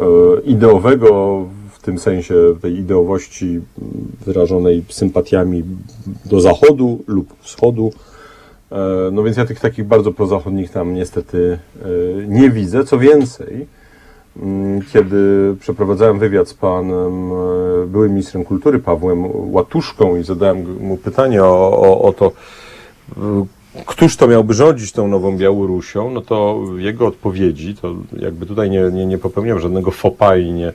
y, 0.00 0.04
ideowego, 0.44 1.44
w 1.70 1.82
tym 1.82 1.98
sensie 1.98 2.34
tej 2.60 2.78
ideowości 2.78 3.60
wyrażonej 4.26 4.84
sympatiami 4.88 5.62
do 6.24 6.40
Zachodu 6.40 7.04
lub 7.06 7.34
Wschodu, 7.40 7.92
E, 8.72 9.10
No 9.12 9.22
więc 9.22 9.36
ja 9.36 9.44
tych 9.46 9.60
takich 9.60 9.84
bardzo 9.84 10.12
prozachodnich 10.12 10.70
tam 10.70 10.94
niestety 10.94 11.58
e, 11.82 11.88
nie 12.26 12.50
widzę. 12.50 12.84
Co 12.84 12.98
więcej, 12.98 13.66
kiedy 14.92 15.54
przeprowadzałem 15.60 16.18
wywiad 16.18 16.48
z 16.48 16.54
panem 16.54 17.32
e, 17.32 17.86
byłym 17.86 18.10
ministrem 18.10 18.44
kultury 18.44 18.78
Pawłem 18.78 19.52
Łatuszką 19.52 20.16
i 20.16 20.24
zadałem 20.24 20.78
mu 20.80 20.96
pytanie 20.96 21.44
o, 21.44 21.80
o, 21.80 22.02
o 22.02 22.12
to, 22.12 22.32
e, 23.16 23.46
któż 23.86 24.16
to 24.16 24.28
miałby 24.28 24.54
rządzić 24.54 24.92
tą 24.92 25.08
nową 25.08 25.36
Białorusią, 25.36 26.10
no 26.10 26.20
to 26.20 26.60
jego 26.76 27.06
odpowiedzi, 27.06 27.74
to 27.74 27.94
jakby 28.12 28.46
tutaj 28.46 28.70
nie, 28.70 28.82
nie, 28.92 29.06
nie 29.06 29.18
popełniam 29.18 29.60
żadnego 29.60 29.90
fopa 29.90 30.36
i 30.36 30.52
nie, 30.52 30.72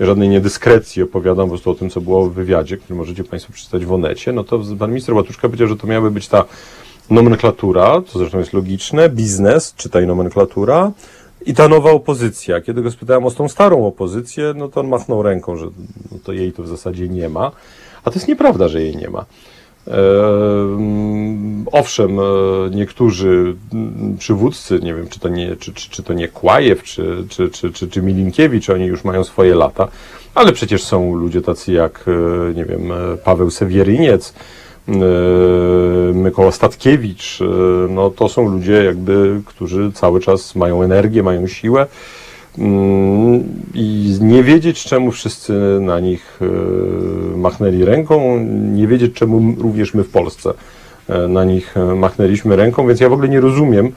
żadnej 0.00 0.28
niedyskrecji, 0.28 1.02
opowiadam 1.02 1.46
po 1.46 1.50
prostu 1.50 1.70
o 1.70 1.74
tym, 1.74 1.90
co 1.90 2.00
było 2.00 2.26
w 2.26 2.32
wywiadzie, 2.32 2.76
który 2.76 2.94
możecie 2.94 3.24
Państwo 3.24 3.52
przeczytać 3.52 3.84
w 3.84 3.92
Onecie, 3.92 4.32
no 4.32 4.44
to 4.44 4.60
pan 4.78 4.90
minister 4.90 5.14
Łatuszka 5.14 5.48
powiedział, 5.48 5.68
że 5.68 5.76
to 5.76 5.86
miałaby 5.86 6.10
być 6.10 6.28
ta 6.28 6.44
nomenklatura, 7.10 8.02
co 8.06 8.18
zresztą 8.18 8.38
jest 8.38 8.52
logiczne, 8.52 9.08
biznes, 9.08 9.74
czytaj 9.76 10.06
nomenklatura, 10.06 10.92
i 11.46 11.54
ta 11.54 11.68
nowa 11.68 11.90
opozycja. 11.90 12.60
Kiedy 12.60 12.82
go 12.82 12.90
spytałem 12.90 13.24
o 13.26 13.30
tą 13.30 13.48
starą 13.48 13.86
opozycję, 13.86 14.52
no 14.56 14.68
to 14.68 14.80
on 14.80 14.88
machnął 14.88 15.22
ręką, 15.22 15.56
że 15.56 15.66
no 16.12 16.18
to 16.24 16.32
jej 16.32 16.52
to 16.52 16.62
w 16.62 16.68
zasadzie 16.68 17.08
nie 17.08 17.28
ma. 17.28 17.52
A 18.04 18.10
to 18.10 18.14
jest 18.14 18.28
nieprawda, 18.28 18.68
że 18.68 18.82
jej 18.82 18.96
nie 18.96 19.10
ma. 19.10 19.24
Ehm, 19.86 21.64
Owszem, 21.72 22.20
e, 22.20 22.22
niektórzy 22.70 23.56
mm, 23.72 24.16
przywódcy, 24.18 24.80
nie 24.82 24.94
wiem, 24.94 25.08
czy 25.08 25.20
to 25.20 25.28
nie, 25.28 25.56
czy, 25.56 25.74
czy, 25.74 25.90
czy 25.90 26.02
to 26.02 26.12
nie 26.12 26.28
Kłajew, 26.28 26.82
czy, 26.82 27.24
czy, 27.28 27.48
czy, 27.48 27.72
czy, 27.72 27.88
czy 27.88 28.02
Milinkiewicz, 28.02 28.70
oni 28.70 28.84
już 28.84 29.04
mają 29.04 29.24
swoje 29.24 29.54
lata, 29.54 29.88
ale 30.34 30.52
przecież 30.52 30.82
są 30.82 31.14
ludzie 31.14 31.42
tacy 31.42 31.72
jak, 31.72 32.04
e, 32.08 32.54
nie 32.54 32.64
wiem, 32.64 32.92
e, 32.92 33.16
Paweł 33.24 33.50
Sewieryniec, 33.50 34.34
e, 34.90 36.12
Mykoła 36.14 36.52
Statkiewicz, 36.52 37.40
e, 37.40 37.44
no 37.88 38.10
to 38.10 38.28
są 38.28 38.48
ludzie 38.48 38.84
jakby, 38.84 39.40
którzy 39.44 39.92
cały 39.92 40.20
czas 40.20 40.54
mają 40.54 40.82
energię, 40.82 41.22
mają 41.22 41.46
siłę 41.46 41.86
mm, 42.58 43.44
i 43.74 44.18
nie 44.20 44.42
wiedzieć 44.42 44.84
czemu 44.84 45.10
wszyscy 45.10 45.52
na 45.80 46.00
nich 46.00 46.40
e, 46.42 47.36
machnęli 47.36 47.84
ręką, 47.84 48.38
nie 48.72 48.86
wiedzieć 48.86 49.14
czemu 49.14 49.54
również 49.62 49.94
my 49.94 50.04
w 50.04 50.10
Polsce 50.10 50.54
na 51.28 51.44
nich 51.44 51.74
machnęliśmy 51.96 52.56
ręką, 52.56 52.86
więc 52.86 53.00
ja 53.00 53.08
w 53.08 53.12
ogóle 53.12 53.28
nie 53.28 53.40
rozumiem, 53.40 53.92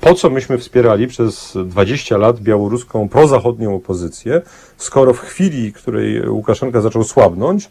po 0.00 0.14
co 0.14 0.30
myśmy 0.30 0.58
wspierali 0.58 1.06
przez 1.06 1.56
20 1.64 2.16
lat 2.16 2.40
białoruską 2.40 3.08
prozachodnią 3.08 3.74
opozycję, 3.74 4.42
skoro 4.76 5.14
w 5.14 5.20
chwili, 5.20 5.72
której 5.72 6.28
Łukaszenka 6.28 6.80
zaczął 6.80 7.04
słabnąć, 7.04 7.68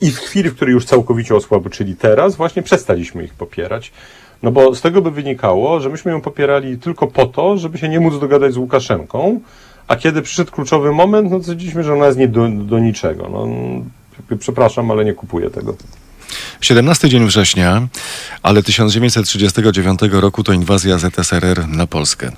i 0.00 0.10
w 0.10 0.18
chwili, 0.18 0.50
w 0.50 0.56
której 0.56 0.72
już 0.72 0.84
całkowicie 0.84 1.34
osłabł, 1.34 1.68
czyli 1.68 1.96
teraz, 1.96 2.36
właśnie 2.36 2.62
przestaliśmy 2.62 3.24
ich 3.24 3.34
popierać. 3.34 3.92
No 4.42 4.50
bo 4.50 4.74
z 4.74 4.80
tego 4.80 5.02
by 5.02 5.10
wynikało, 5.10 5.80
że 5.80 5.88
myśmy 5.88 6.12
ją 6.12 6.20
popierali 6.20 6.78
tylko 6.78 7.06
po 7.06 7.26
to, 7.26 7.56
żeby 7.56 7.78
się 7.78 7.88
nie 7.88 8.00
móc 8.00 8.20
dogadać 8.20 8.52
z 8.52 8.56
Łukaszenką, 8.56 9.40
a 9.88 9.96
kiedy 9.96 10.22
przyszedł 10.22 10.52
kluczowy 10.52 10.92
moment, 10.92 11.30
no 11.30 11.36
to 11.36 11.42
stwierdziliśmy, 11.42 11.84
że 11.84 11.92
ona 11.92 12.06
jest 12.06 12.18
nie 12.18 12.28
do, 12.28 12.48
do 12.48 12.78
niczego. 12.78 13.28
No, 13.28 13.46
przepraszam, 14.38 14.90
ale 14.90 15.04
nie 15.04 15.14
kupuję 15.14 15.50
tego. 15.50 15.74
17 16.60 17.08
dzień 17.08 17.26
września, 17.26 17.88
ale 18.42 18.62
1939 18.62 20.00
roku 20.10 20.44
to 20.44 20.52
inwazja 20.52 20.98
ZSRR 20.98 21.68
na 21.68 21.86
Polskę. 21.86 22.32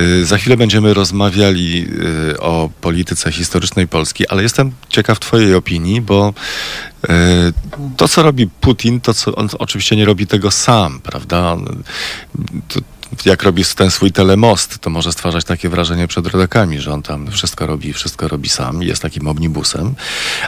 Y, 0.00 0.24
Za 0.24 0.38
chwilę 0.38 0.56
będziemy 0.56 0.94
rozmawiali 0.94 1.86
y, 2.30 2.40
o 2.40 2.70
polityce 2.80 3.32
historycznej 3.32 3.88
Polski, 3.88 4.28
ale 4.28 4.42
jestem 4.42 4.72
ciekaw 4.88 5.18
Twojej 5.20 5.54
opinii, 5.54 6.00
bo 6.00 6.34
y, 7.04 7.08
to, 7.96 8.08
co 8.08 8.22
robi 8.22 8.46
Putin, 8.60 9.00
to 9.00 9.14
co 9.14 9.34
on 9.34 9.48
oczywiście 9.58 9.96
nie 9.96 10.04
robi 10.04 10.26
tego 10.26 10.50
sam, 10.50 11.00
prawda? 11.00 11.56
To, 12.68 12.80
jak 13.24 13.42
robi 13.42 13.64
ten 13.76 13.90
swój 13.90 14.12
telemost, 14.12 14.78
to 14.78 14.90
może 14.90 15.12
stwarzać 15.12 15.44
takie 15.44 15.68
wrażenie 15.68 16.08
przed 16.08 16.26
rodakami, 16.26 16.80
że 16.80 16.92
on 16.92 17.02
tam 17.02 17.30
wszystko 17.30 17.66
robi, 17.66 17.92
wszystko 17.92 18.28
robi 18.28 18.48
sam, 18.48 18.82
jest 18.82 19.02
takim 19.02 19.28
omnibusem, 19.28 19.94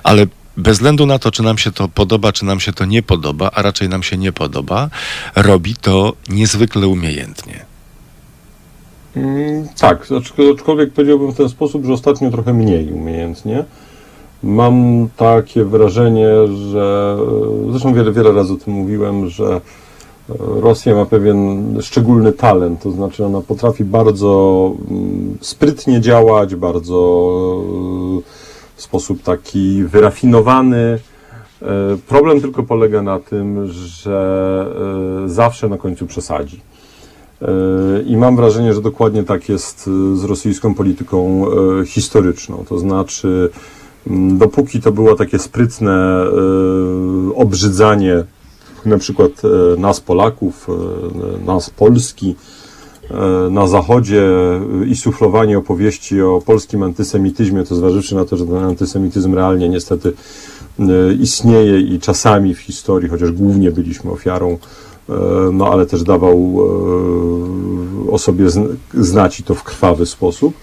ale 0.03 0.27
bez 0.57 0.77
względu 0.77 1.07
na 1.07 1.19
to, 1.19 1.31
czy 1.31 1.43
nam 1.43 1.59
się 1.59 1.73
to 1.73 1.89
podoba, 1.89 2.33
czy 2.33 2.45
nam 2.45 2.61
się 2.61 2.73
to 2.73 2.85
nie 2.85 3.03
podoba, 3.03 3.51
a 3.55 3.63
raczej 3.63 3.89
nam 3.89 4.03
się 4.03 4.17
nie 4.17 4.33
podoba, 4.33 4.89
robi 5.37 5.77
to 5.77 6.13
niezwykle 6.29 6.89
umiejętnie. 6.89 7.65
Mm, 9.17 9.69
tak, 9.81 10.07
acz- 10.11 10.55
aczkolwiek 10.55 10.93
powiedziałbym 10.93 11.33
w 11.33 11.37
ten 11.37 11.49
sposób, 11.49 11.85
że 11.85 11.93
ostatnio 11.93 12.31
trochę 12.31 12.53
mniej 12.53 12.93
umiejętnie. 12.93 13.65
Mam 14.43 15.09
takie 15.17 15.65
wrażenie, 15.65 16.29
że 16.71 17.17
zresztą 17.71 17.95
wiele, 17.95 18.13
wiele 18.13 18.33
razy 18.33 18.53
o 18.53 18.57
tym 18.57 18.75
mówiłem, 18.75 19.29
że 19.29 19.47
e, 19.55 19.61
Rosja 20.39 20.95
ma 20.95 21.07
pewien 21.07 21.79
szczególny 21.83 22.33
talent, 22.33 22.83
to 22.83 22.91
znaczy 22.91 23.25
ona 23.25 23.41
potrafi 23.41 23.85
bardzo 23.85 24.73
mm, 24.91 25.39
sprytnie 25.41 26.01
działać, 26.01 26.55
bardzo 26.55 26.97
e, 28.19 28.50
w 28.81 28.83
sposób 28.83 29.23
taki 29.23 29.85
wyrafinowany. 29.85 30.99
E, 31.63 31.97
Problem 32.09 32.41
tylko 32.41 32.63
polega 32.63 33.03
na 33.03 33.19
tym, 33.19 33.67
że 33.67 34.67
e, 35.25 35.29
zawsze 35.29 35.69
na 35.69 35.79
końcu 35.79 36.07
przesadzi. 36.07 36.61
E, 37.43 37.47
I 38.07 38.17
mam 38.17 38.37
wrażenie, 38.37 38.75
że 38.75 38.81
dokładnie 38.81 39.25
tak 39.25 39.49
jest 39.49 39.91
z 40.15 40.25
rosyjską 40.25 40.75
polityką 40.75 41.47
historyczną. 41.87 42.65
To 42.69 42.79
znaczy, 42.79 43.51
dopóki 44.33 44.81
to 44.81 44.93
było 44.93 45.15
takie 45.15 45.39
sprytne 45.39 46.25
obrzydzanie 47.35 48.25
na 48.87 48.99
przykład 48.99 49.31
nas 49.79 50.01
Polaków, 50.01 50.67
nas 51.47 51.71
Polski, 51.71 52.35
na 53.51 53.67
Zachodzie 53.67 54.23
e, 54.23 54.87
i 54.87 54.97
suflowanie 54.97 55.59
opowieści 55.59 56.23
o 56.23 56.43
polskim 56.47 56.83
antysemityzmie, 56.83 57.65
to 57.65 57.75
zważywszy 57.75 58.15
na 58.15 58.25
to, 58.25 58.37
że 58.37 58.47
ten 58.47 58.57
antysemityzm 58.57 59.35
realnie 59.35 59.69
niestety 59.69 60.13
e, 60.79 60.85
istnieje 61.21 61.81
i 61.81 61.99
czasami 61.99 62.55
w 62.55 62.59
historii, 62.59 63.09
chociaż 63.09 63.33
głównie 63.33 63.71
byliśmy 63.71 64.11
ofiarą, 64.11 64.59
e, 65.09 65.13
no 65.53 65.67
ale 65.67 65.87
też 65.87 66.03
dawał 66.03 66.37
e, 68.09 68.11
o 68.11 68.19
sobie 68.19 68.51
zn- 68.51 68.77
znać 68.95 69.41
i 69.41 69.43
to 69.43 69.55
w 69.55 69.63
krwawy 69.63 70.07
sposób, 70.07 70.55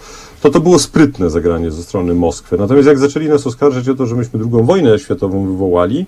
to 0.42 0.50
to 0.50 0.60
było 0.60 0.78
sprytne 0.78 1.30
zagranie 1.30 1.70
ze 1.70 1.82
strony 1.82 2.14
Moskwy. 2.14 2.58
Natomiast 2.58 2.88
jak 2.88 2.98
zaczęli 2.98 3.28
nas 3.28 3.46
oskarżać 3.46 3.88
o 3.88 3.94
to, 3.94 4.06
że 4.06 4.16
myśmy 4.16 4.38
drugą 4.38 4.64
wojnę 4.64 4.98
światową 4.98 5.46
wywołali, 5.46 6.06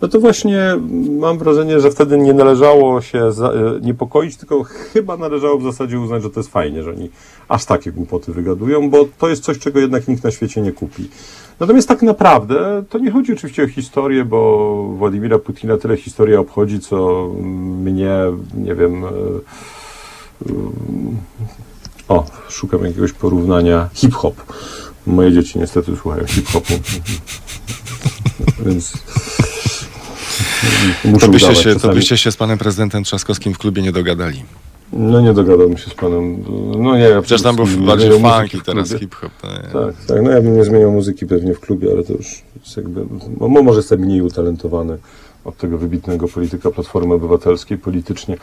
no 0.00 0.08
to 0.08 0.20
właśnie 0.20 0.78
mam 1.18 1.38
wrażenie, 1.38 1.80
że 1.80 1.90
wtedy 1.90 2.18
nie 2.18 2.34
należało 2.34 3.00
się 3.00 3.18
e, 3.18 3.32
niepokoić, 3.80 4.36
tylko 4.36 4.62
chyba 4.64 5.16
należało 5.16 5.58
w 5.58 5.62
zasadzie 5.62 6.00
uznać, 6.00 6.22
że 6.22 6.30
to 6.30 6.40
jest 6.40 6.50
fajnie, 6.52 6.82
że 6.82 6.90
oni 6.90 7.10
aż 7.48 7.64
takie 7.64 7.92
głupoty 7.92 8.32
wygadują, 8.32 8.90
bo 8.90 9.08
to 9.18 9.28
jest 9.28 9.44
coś, 9.44 9.58
czego 9.58 9.80
jednak 9.80 10.08
nikt 10.08 10.24
na 10.24 10.30
świecie 10.30 10.60
nie 10.60 10.72
kupi. 10.72 11.08
Natomiast 11.60 11.88
tak 11.88 12.02
naprawdę 12.02 12.84
to 12.88 12.98
nie 12.98 13.10
chodzi 13.10 13.32
oczywiście 13.32 13.64
o 13.64 13.68
historię, 13.68 14.24
bo 14.24 14.74
Władimira 14.98 15.38
Putina 15.38 15.76
tyle 15.76 15.96
historia 15.96 16.40
obchodzi, 16.40 16.80
co 16.80 17.28
mnie, 17.82 18.14
nie 18.54 18.74
wiem. 18.74 19.04
e, 19.04 19.08
e, 19.08 20.52
O, 22.08 22.24
szukam 22.48 22.84
jakiegoś 22.84 23.12
porównania. 23.12 23.88
Hip-hop. 23.94 24.34
Moje 25.06 25.32
dzieci 25.32 25.58
niestety 25.58 25.96
słuchają 25.96 26.26
hip-hopu. 26.26 26.74
Więc. 28.66 28.92
To 31.20 31.28
byście, 31.28 31.54
się, 31.54 31.74
to 31.74 31.88
byście 31.88 32.18
się 32.18 32.32
z 32.32 32.36
panem 32.36 32.58
prezydentem 32.58 33.04
Trzaskowskim 33.04 33.54
w 33.54 33.58
klubie 33.58 33.82
nie 33.82 33.92
dogadali. 33.92 34.42
No 34.92 35.20
nie 35.20 35.32
dogadałbym 35.32 35.78
się 35.78 35.90
z 35.90 35.94
panem. 35.94 36.44
No 36.78 36.96
nie, 36.96 37.02
ja 37.02 37.22
Przecież 37.22 37.42
tam 37.42 37.56
był 37.56 37.66
bardziej 37.66 38.10
funky, 38.10 38.58
w 38.58 38.64
teraz 38.64 38.94
hip-hop. 38.94 39.30
Tak, 39.42 39.72
tak. 40.08 40.22
No 40.22 40.30
ja 40.30 40.40
bym 40.40 40.56
nie 40.56 40.64
zmieniał 40.64 40.92
muzyki 40.92 41.26
pewnie 41.26 41.54
w 41.54 41.60
klubie, 41.60 41.88
ale 41.92 42.04
to 42.04 42.12
już 42.12 42.42
jest 42.64 42.76
jakby. 42.76 43.06
No, 43.40 43.48
może 43.48 43.78
jestem 43.78 44.00
mniej 44.00 44.22
utalentowany 44.22 44.98
od 45.44 45.56
tego 45.56 45.78
wybitnego 45.78 46.28
polityka 46.28 46.70
Platformy 46.70 47.14
Obywatelskiej 47.14 47.78
politycznie. 47.78 48.36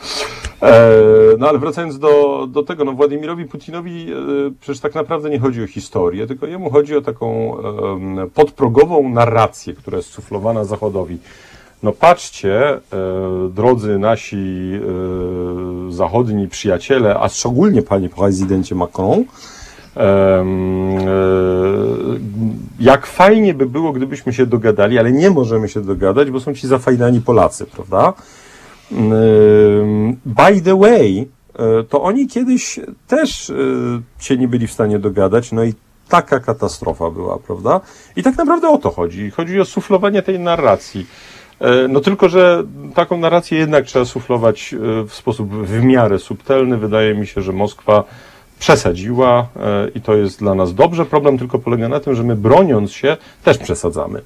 E, 0.62 0.92
no 1.38 1.48
ale 1.48 1.58
wracając 1.58 1.98
do, 1.98 2.46
do 2.50 2.62
tego, 2.62 2.84
no 2.84 2.92
Władimirowi 2.92 3.44
Putinowi 3.44 4.12
e, 4.12 4.16
przecież 4.60 4.80
tak 4.80 4.94
naprawdę 4.94 5.30
nie 5.30 5.38
chodzi 5.38 5.62
o 5.62 5.66
historię, 5.66 6.26
tylko 6.26 6.46
jemu 6.46 6.70
chodzi 6.70 6.96
o 6.96 7.00
taką 7.00 7.58
em, 7.58 8.30
podprogową 8.34 9.08
narrację, 9.08 9.74
która 9.74 9.96
jest 9.96 10.10
suflowana 10.10 10.64
Zachodowi. 10.64 11.18
No 11.82 11.92
patrzcie, 11.92 12.68
e, 12.70 12.80
drodzy 13.54 13.98
nasi 13.98 14.36
e, 14.36 15.92
zachodni 15.92 16.48
przyjaciele, 16.48 17.18
a 17.20 17.28
szczególnie 17.28 17.82
panie 17.82 18.08
prezydencie 18.08 18.74
Macron, 18.74 19.24
e, 19.96 20.44
jak 22.80 23.06
fajnie 23.06 23.54
by 23.54 23.66
było, 23.66 23.92
gdybyśmy 23.92 24.32
się 24.32 24.46
dogadali, 24.46 24.98
ale 24.98 25.12
nie 25.12 25.30
możemy 25.30 25.68
się 25.68 25.80
dogadać, 25.80 26.30
bo 26.30 26.40
są 26.40 26.54
ci 26.54 26.68
zafajnani 26.68 27.20
Polacy, 27.20 27.66
prawda? 27.66 28.12
By 30.24 30.60
the 30.64 30.78
way, 30.78 31.28
to 31.88 32.02
oni 32.02 32.28
kiedyś 32.28 32.80
też 33.06 33.52
się 34.18 34.36
nie 34.36 34.48
byli 34.48 34.66
w 34.66 34.72
stanie 34.72 34.98
dogadać, 34.98 35.52
no 35.52 35.64
i 35.64 35.74
taka 36.08 36.40
katastrofa 36.40 37.10
była, 37.10 37.38
prawda? 37.38 37.80
I 38.16 38.22
tak 38.22 38.36
naprawdę 38.36 38.68
o 38.68 38.78
to 38.78 38.90
chodzi. 38.90 39.30
Chodzi 39.30 39.60
o 39.60 39.64
suflowanie 39.64 40.22
tej 40.22 40.38
narracji. 40.38 41.06
E, 41.60 41.88
no 41.88 42.00
tylko, 42.00 42.28
że 42.28 42.64
taką 42.94 43.16
narrację 43.16 43.58
jednak 43.58 43.84
trzeba 43.84 44.04
suflować 44.04 44.74
e, 44.74 44.78
w 45.06 45.14
sposób 45.14 45.66
w 45.66 45.84
miarę 45.84 46.18
subtelny. 46.18 46.76
Wydaje 46.76 47.14
mi 47.14 47.26
się, 47.26 47.42
że 47.42 47.52
Moskwa 47.52 48.04
przesadziła 48.58 49.48
e, 49.56 49.88
i 49.94 50.00
to 50.00 50.14
jest 50.14 50.38
dla 50.38 50.54
nas 50.54 50.74
dobrze. 50.74 51.06
Problem 51.06 51.38
tylko 51.38 51.58
polega 51.58 51.88
na 51.88 52.00
tym, 52.00 52.14
że 52.14 52.22
my 52.22 52.36
broniąc 52.36 52.92
się 52.92 53.16
też 53.44 53.58
przesadzamy. 53.58 54.22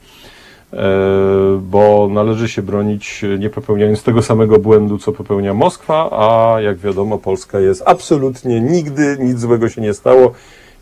Bo 1.61 2.09
należy 2.11 2.49
się 2.49 2.63
bronić 2.63 3.25
nie 3.39 3.51
popełniając 3.51 4.03
tego 4.03 4.23
samego 4.23 4.59
błędu, 4.59 4.99
co 4.99 5.13
popełnia 5.13 5.55
Moskwa, 5.55 6.11
a 6.13 6.61
jak 6.61 6.79
wiadomo, 6.79 7.19
Polska 7.19 7.61
jest 7.61 7.83
absolutnie 7.87 8.61
nigdy 8.61 9.17
nic 9.21 9.41
złego 9.41 9.69
się 9.69 9.81
nie 9.81 9.95
stało 9.95 10.33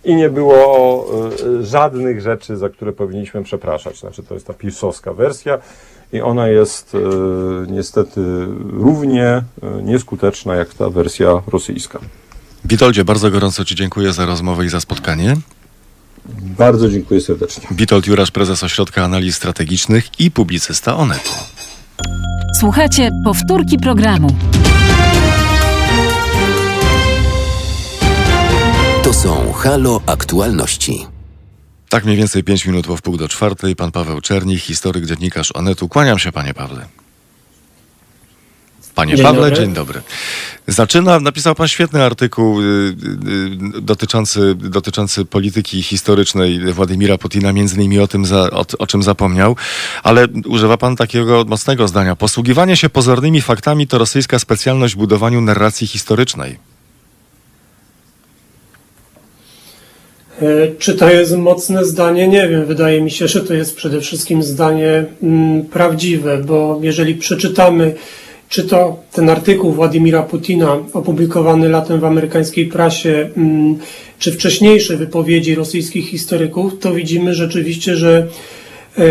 i 0.04 0.14
nie 0.14 0.30
było 0.30 1.06
żadnych 1.61 2.20
rzeczy, 2.20 2.56
za 2.56 2.68
które 2.68 2.92
powinniśmy 2.92 3.42
przepraszać. 3.42 3.98
Znaczy, 3.98 4.22
to 4.22 4.34
jest 4.34 4.46
ta 4.46 4.54
pisowska 4.54 5.12
wersja 5.12 5.58
i 6.12 6.20
ona 6.20 6.48
jest 6.48 6.94
e, 6.94 6.98
niestety 7.70 8.20
równie 8.72 9.26
e, 9.26 9.44
nieskuteczna 9.82 10.54
jak 10.54 10.74
ta 10.74 10.90
wersja 10.90 11.42
rosyjska. 11.46 11.98
Witoldzie, 12.64 13.04
bardzo 13.04 13.30
gorąco 13.30 13.64
Ci 13.64 13.74
dziękuję 13.74 14.12
za 14.12 14.26
rozmowę 14.26 14.66
i 14.66 14.68
za 14.68 14.80
spotkanie. 14.80 15.36
Bardzo 16.58 16.88
dziękuję 16.88 17.20
serdecznie. 17.20 17.68
Witold 17.70 18.06
Jurasz, 18.06 18.30
prezes 18.30 18.62
Ośrodka 18.64 19.04
Analiz 19.04 19.36
Strategicznych 19.36 20.20
i 20.20 20.30
publicysta 20.30 20.96
Onetu. 20.96 21.30
Słuchajcie 22.60 23.10
powtórki 23.24 23.78
programu. 23.78 24.28
To 29.02 29.14
są 29.14 29.52
Halo 29.52 30.00
Aktualności. 30.06 31.17
Tak 31.88 32.05
mniej 32.05 32.16
więcej 32.16 32.44
5 32.44 32.66
minut 32.66 32.87
po 32.87 32.96
wpół 32.96 33.16
do 33.16 33.29
czwartej. 33.29 33.77
Pan 33.77 33.92
Paweł 33.92 34.20
Czernik, 34.20 34.61
historyk, 34.61 35.07
dziennikarz 35.07 35.51
Onetu. 35.55 35.88
Kłaniam 35.88 36.18
się, 36.18 36.33
panie 36.33 36.55
Pawle. 36.55 36.87
Panie 38.94 39.16
dzień 39.16 39.24
Pawle, 39.24 39.51
dobry. 39.51 39.57
dzień 39.57 39.74
dobry. 39.74 40.03
Zaczyna, 40.66 41.20
napisał 41.20 41.55
pan 41.55 41.68
świetny 41.68 42.05
artykuł 42.05 42.61
y, 42.61 42.64
y, 42.64 43.77
y, 43.77 43.81
dotyczący, 43.81 44.55
dotyczący 44.55 45.24
polityki 45.24 45.83
historycznej 45.83 46.72
Władimira 46.72 47.18
Putina, 47.18 47.53
między 47.53 47.77
innymi 47.77 47.98
o 47.98 48.09
tym, 48.09 48.27
za, 48.27 48.51
o, 48.51 48.64
o 48.79 48.87
czym 48.87 49.03
zapomniał, 49.03 49.57
ale 50.03 50.29
używa 50.46 50.77
pan 50.77 50.96
takiego 50.96 51.44
mocnego 51.48 51.88
zdania. 51.88 52.16
Posługiwanie 52.16 52.77
się 52.77 52.88
pozornymi 52.88 53.40
faktami 53.40 53.87
to 53.87 53.98
rosyjska 53.98 54.38
specjalność 54.38 54.94
w 54.94 54.98
budowaniu 54.98 55.40
narracji 55.40 55.87
historycznej. 55.87 56.67
Czy 60.79 60.94
to 60.94 61.11
jest 61.11 61.37
mocne 61.37 61.85
zdanie? 61.85 62.29
Nie 62.29 62.48
wiem. 62.48 62.64
Wydaje 62.64 63.01
mi 63.01 63.11
się, 63.11 63.29
że 63.29 63.40
to 63.40 63.55
jest 63.55 63.77
przede 63.77 64.01
wszystkim 64.01 64.42
zdanie 64.42 65.05
mm, 65.22 65.64
prawdziwe, 65.64 66.38
bo 66.38 66.79
jeżeli 66.83 67.14
przeczytamy, 67.14 67.94
czy 68.48 68.64
to 68.64 68.96
ten 69.12 69.31
artykuł 69.31 69.72
Władimira 69.72 70.22
Putina 70.22 70.77
opublikowany 70.92 71.68
latem 71.68 72.01
w 72.01 72.05
amerykańskiej 72.05 72.66
prasie, 72.66 73.31
mm, 73.37 73.79
czy 74.18 74.33
wcześniejsze 74.33 74.96
wypowiedzi 74.96 75.55
rosyjskich 75.55 76.09
historyków, 76.09 76.79
to 76.79 76.94
widzimy 76.94 77.35
rzeczywiście, 77.35 77.96
że 77.96 78.27
e, 78.98 79.03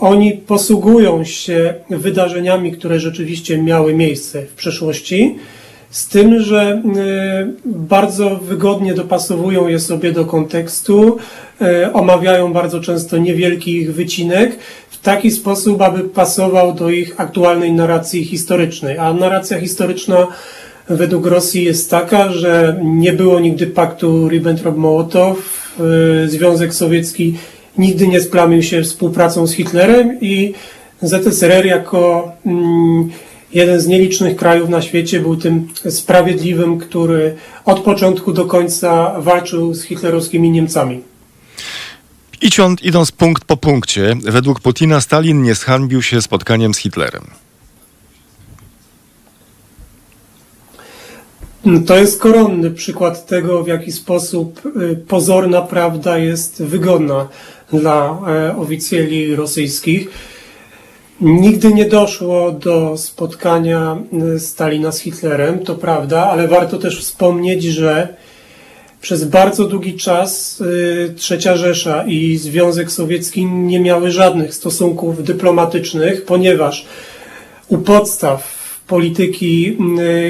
oni 0.00 0.32
posługują 0.32 1.24
się 1.24 1.74
wydarzeniami, 1.90 2.72
które 2.72 3.00
rzeczywiście 3.00 3.62
miały 3.62 3.94
miejsce 3.94 4.42
w 4.42 4.54
przeszłości 4.54 5.34
z 5.94 6.08
tym, 6.08 6.40
że 6.40 6.82
y, 6.86 7.52
bardzo 7.64 8.36
wygodnie 8.36 8.94
dopasowują 8.94 9.68
je 9.68 9.80
sobie 9.80 10.12
do 10.12 10.24
kontekstu, 10.24 11.16
y, 11.62 11.92
omawiają 11.92 12.52
bardzo 12.52 12.80
często 12.80 13.16
niewielki 13.16 13.72
ich 13.76 13.94
wycinek 13.94 14.58
w 14.90 14.98
taki 14.98 15.30
sposób, 15.30 15.82
aby 15.82 16.00
pasował 16.00 16.72
do 16.72 16.90
ich 16.90 17.20
aktualnej 17.20 17.72
narracji 17.72 18.24
historycznej. 18.24 18.98
A 18.98 19.12
narracja 19.12 19.60
historyczna 19.60 20.26
według 20.88 21.26
Rosji 21.26 21.64
jest 21.64 21.90
taka, 21.90 22.32
że 22.32 22.80
nie 22.84 23.12
było 23.12 23.40
nigdy 23.40 23.66
paktu 23.66 24.28
Ribbentrop-Mołotow, 24.28 25.34
y, 26.24 26.28
Związek 26.28 26.74
Sowiecki 26.74 27.34
nigdy 27.78 28.08
nie 28.08 28.20
splamił 28.20 28.62
się 28.62 28.82
współpracą 28.82 29.46
z 29.46 29.52
Hitlerem 29.52 30.18
i 30.20 30.54
ZSRR 31.02 31.66
jako 31.66 32.32
mm, 32.46 33.10
jeden 33.54 33.80
z 33.80 33.86
nielicznych 33.86 34.36
krajów 34.36 34.68
na 34.68 34.82
świecie 34.82 35.20
był 35.20 35.36
tym 35.36 35.68
sprawiedliwym, 35.90 36.78
który 36.78 37.36
od 37.64 37.80
początku 37.80 38.32
do 38.32 38.44
końca 38.44 39.20
walczył 39.20 39.74
z 39.74 39.82
hitlerowskimi 39.82 40.50
Niemcami. 40.50 41.00
Idąc, 42.42 42.82
idąc 42.82 43.12
punkt 43.12 43.44
po 43.44 43.56
punkcie, 43.56 44.16
według 44.22 44.60
Putina 44.60 45.00
Stalin 45.00 45.42
nie 45.42 45.54
zhańbił 45.54 46.02
się 46.02 46.22
spotkaniem 46.22 46.74
z 46.74 46.78
Hitlerem. 46.78 47.24
To 51.86 51.96
jest 51.96 52.20
koronny 52.20 52.70
przykład 52.70 53.26
tego, 53.26 53.64
w 53.64 53.68
jaki 53.68 53.92
sposób 53.92 54.62
y, 54.66 54.96
pozorna 55.08 55.62
prawda 55.62 56.18
jest 56.18 56.62
wygodna 56.62 57.28
dla 57.72 58.18
e, 58.28 58.56
oficjeli 58.56 59.36
rosyjskich. 59.36 60.08
Nigdy 61.20 61.74
nie 61.74 61.84
doszło 61.84 62.52
do 62.52 62.96
spotkania 62.96 63.96
y, 64.36 64.40
Stalina 64.40 64.92
z 64.92 64.98
Hitlerem, 64.98 65.58
to 65.58 65.74
prawda, 65.74 66.26
ale 66.26 66.48
warto 66.48 66.78
też 66.78 67.00
wspomnieć, 67.00 67.64
że 67.64 68.08
przez 69.00 69.24
bardzo 69.24 69.64
długi 69.64 69.94
czas 69.94 70.60
y, 70.60 71.14
Trzecia 71.16 71.56
Rzesza 71.56 72.04
i 72.06 72.36
Związek 72.36 72.90
Sowiecki 72.90 73.46
nie 73.46 73.80
miały 73.80 74.10
żadnych 74.10 74.54
stosunków 74.54 75.24
dyplomatycznych, 75.24 76.24
ponieważ 76.24 76.86
u 77.68 77.78
podstaw 77.78 78.64
polityki 78.86 79.76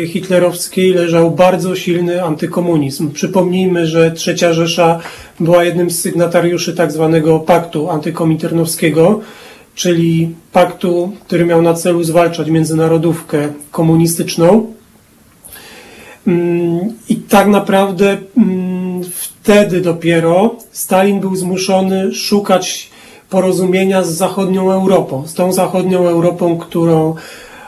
y, 0.03 0.07
hitlerowskiej 0.07 0.93
leżał 0.93 1.31
bardzo 1.31 1.77
silny 1.77 2.25
antykomunizm. 2.25 3.11
Przypomnijmy, 3.11 3.87
że 3.87 4.11
Trzecia 4.11 4.53
Rzesza 4.53 5.01
była 5.41 5.65
jednym 5.65 5.91
z 5.91 6.01
sygnatariuszy 6.01 6.75
tak 6.75 6.93
zwanego 6.93 7.41
paktu 7.41 7.91
antykominternowskiego, 7.91 9.21
czyli 9.75 10.35
paktu, 10.53 11.13
który 11.27 11.45
miał 11.45 11.63
na 11.63 11.75
celu 11.75 12.05
zwalczać 12.05 12.51
międzynarodówkę 12.51 13.49
komunistyczną. 13.71 14.73
Mm, 16.27 16.93
I 17.09 17.17
tak 17.17 17.47
naprawdę 17.47 18.17
mm, 18.37 19.03
wtedy 19.15 19.81
dopiero 19.81 20.57
Stalin 20.73 21.21
był 21.21 21.37
zmuszony 21.37 22.15
szukać 22.15 22.91
porozumienia 23.31 24.03
z 24.03 24.09
zachodnią 24.09 24.73
Europą, 24.73 25.27
z 25.27 25.35
tą 25.35 25.53
zachodnią 25.53 26.09
Europą, 26.09 26.59
którą 26.59 27.15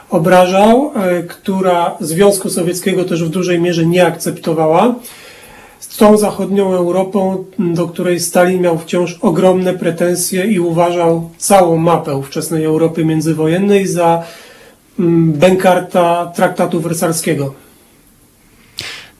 obrażał, 0.09 0.91
e, 0.95 1.23
która 1.23 1.97
Związku 1.99 2.49
Sowieckiego 2.49 3.03
też 3.03 3.23
w 3.23 3.29
dużej 3.29 3.59
mierze 3.59 3.85
nie 3.85 4.05
akceptowała 4.05 4.95
z 5.79 5.97
tą 5.97 6.17
zachodnią 6.17 6.73
Europą, 6.73 7.45
do 7.59 7.87
której 7.87 8.19
Stalin 8.19 8.61
miał 8.61 8.77
wciąż 8.77 9.17
ogromne 9.21 9.73
pretensje 9.73 10.45
i 10.45 10.59
uważał 10.59 11.29
całą 11.37 11.77
mapę 11.77 12.15
ówczesnej 12.15 12.65
Europy 12.65 13.05
międzywojennej 13.05 13.87
za 13.87 14.23
bękarta 15.33 16.31
traktatu 16.35 16.79
wersalskiego. 16.79 17.53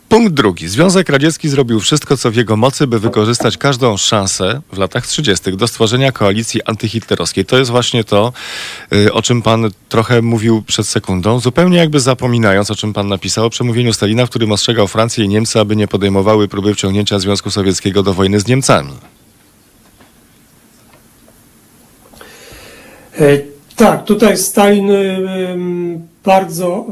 Punkt 0.09 0.33
drugi. 0.33 0.67
Związek 0.67 1.09
Radziecki 1.09 1.49
zrobił 1.49 1.79
wszystko, 1.79 2.17
co 2.17 2.31
w 2.31 2.35
jego 2.35 2.57
mocy, 2.57 2.87
by 2.87 2.99
wykorzystać 2.99 3.57
każdą 3.57 3.97
szansę 3.97 4.61
w 4.73 4.77
latach 4.77 5.07
30. 5.07 5.57
do 5.57 5.67
stworzenia 5.67 6.11
koalicji 6.11 6.63
antyhitlerowskiej. 6.63 7.45
To 7.45 7.57
jest 7.57 7.71
właśnie 7.71 8.03
to, 8.03 8.33
y, 8.93 9.13
o 9.13 9.21
czym 9.21 9.41
pan 9.41 9.69
trochę 9.89 10.21
mówił 10.21 10.61
przed 10.61 10.87
sekundą, 10.87 11.39
zupełnie 11.39 11.77
jakby 11.77 11.99
zapominając, 11.99 12.71
o 12.71 12.75
czym 12.75 12.93
pan 12.93 13.07
napisał 13.07 13.45
o 13.45 13.49
przemówieniu 13.49 13.93
Stalina, 13.93 14.25
w 14.25 14.29
którym 14.29 14.51
ostrzegał 14.51 14.87
Francję 14.87 15.25
i 15.25 15.27
Niemcy, 15.27 15.59
aby 15.59 15.75
nie 15.75 15.87
podejmowały 15.87 16.47
próby 16.47 16.73
wciągnięcia 16.73 17.19
Związku 17.19 17.51
Sowieckiego 17.51 18.03
do 18.03 18.13
wojny 18.13 18.39
z 18.39 18.47
Niemcami. 18.47 18.93
E, 23.19 23.39
tak, 23.75 24.05
tutaj 24.05 24.37
Stalin 24.37 24.89
bardzo 26.23 26.85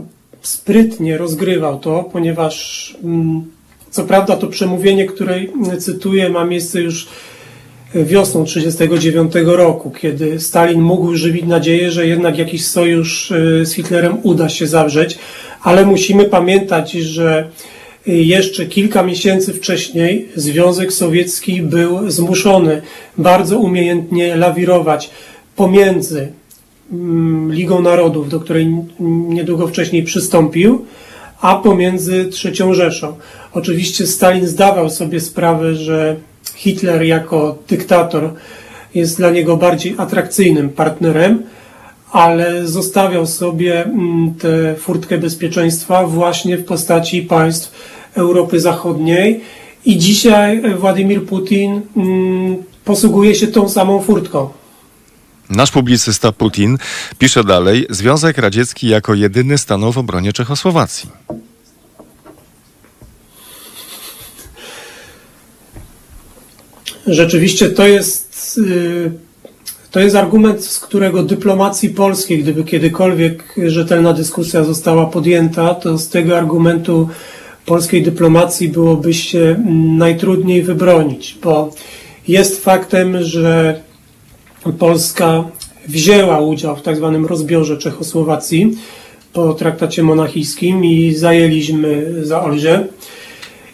sprytnie 0.48 1.18
rozgrywał 1.18 1.80
to, 1.80 2.10
ponieważ 2.12 2.96
mm, 3.04 3.46
co 3.90 4.04
prawda 4.04 4.36
to 4.36 4.48
przemówienie, 4.48 5.06
które 5.06 5.40
cytuję, 5.80 6.30
ma 6.30 6.46
miejsce 6.46 6.82
już 6.82 7.08
wiosną 7.96 8.46
1939 8.46 9.58
roku, 9.58 9.92
kiedy 9.92 10.40
Stalin 10.40 10.82
mógł 10.82 11.16
żywić 11.16 11.46
nadzieję, 11.46 11.92
że 11.92 12.08
jednak 12.08 12.38
jakiś 12.38 12.66
sojusz 12.66 13.34
z 13.64 13.74
Hitlerem 13.74 14.18
uda 14.24 14.50
się 14.50 14.68
zawrzeć, 14.68 15.18
ale 15.64 15.86
musimy 15.86 16.26
pamiętać, 16.26 16.92
że 16.92 17.50
jeszcze 18.08 18.66
kilka 18.66 19.04
miesięcy 19.04 19.54
wcześniej 19.54 20.28
Związek 20.36 20.94
Sowiecki 20.94 21.62
był 21.62 22.12
zmuszony 22.12 22.82
bardzo 23.18 23.60
umiejętnie 23.60 24.36
lawirować 24.36 25.10
pomiędzy 25.56 26.32
Ligą 27.50 27.82
Narodów, 27.82 28.30
do 28.30 28.40
której 28.40 28.76
niedługo 29.30 29.68
wcześniej 29.68 30.04
przystąpił, 30.04 30.86
a 31.42 31.56
pomiędzy 31.56 32.30
III 32.46 32.76
Rzeszą. 32.76 33.16
Oczywiście 33.54 34.08
Stalin 34.08 34.48
zdawał 34.48 34.90
sobie 34.90 35.20
sprawę, 35.20 35.76
że 35.76 36.16
Hitler 36.56 37.04
jako 37.04 37.58
dyktator 37.68 38.34
jest 38.96 39.18
dla 39.18 39.30
niego 39.30 39.58
bardziej 39.58 39.96
atrakcyjnym 39.98 40.70
partnerem, 40.70 41.44
ale 42.12 42.68
zostawiał 42.68 43.26
sobie 43.26 43.84
mm, 43.84 44.34
tę 44.34 44.76
furtkę 44.76 45.18
bezpieczeństwa 45.18 46.08
właśnie 46.08 46.58
w 46.58 46.66
postaci 46.66 47.22
państw 47.22 47.72
Europy 48.14 48.60
Zachodniej 48.60 49.42
i 49.86 49.98
dzisiaj 49.98 50.62
Władimir 50.76 51.26
Putin 51.26 51.82
mm, 51.98 52.56
posługuje 52.86 53.36
się 53.36 53.48
tą 53.48 53.70
samą 53.70 54.02
furtką. 54.02 54.50
Nasz 55.50 55.72
publicysta 55.72 56.32
Putin 56.32 56.78
pisze 57.18 57.44
dalej, 57.44 57.86
Związek 57.90 58.38
Radziecki 58.38 58.88
jako 58.88 59.14
jedyny 59.14 59.58
stanął 59.58 59.92
w 59.92 59.98
obronie 59.98 60.34
Czechosłowacji. 60.34 61.10
Rzeczywiście 67.08 67.70
to 67.70 67.88
jest, 67.88 68.58
y, 68.58 69.12
to 69.92 70.00
jest 70.00 70.16
argument, 70.16 70.66
z 70.66 70.80
którego 70.80 71.24
dyplomacji 71.24 71.90
polskiej, 71.90 72.44
gdyby 72.44 72.64
kiedykolwiek 72.64 73.56
rzetelna 73.68 74.14
dyskusja 74.14 74.64
została 74.64 75.06
podjęta, 75.06 75.76
to 75.76 75.98
z 75.98 76.10
tego 76.10 76.38
argumentu 76.38 77.10
polskiej 77.66 78.04
dyplomacji 78.04 78.70
byłoby 78.70 79.14
się 79.14 79.64
najtrudniej 79.98 80.64
wybronić, 80.64 81.38
bo 81.44 81.74
jest 82.28 82.64
faktem, 82.64 83.24
że 83.24 83.82
Polska 84.74 85.44
wzięła 85.88 86.40
udział 86.40 86.76
w 86.76 86.82
tak 86.82 86.98
zwanym 86.98 87.26
rozbiorze 87.26 87.78
Czechosłowacji 87.78 88.78
po 89.34 89.54
traktacie 89.54 90.04
monachijskim 90.04 90.86
i 90.86 91.14
zajęliśmy 91.14 92.14
za 92.26 92.42
Olże. 92.42 92.88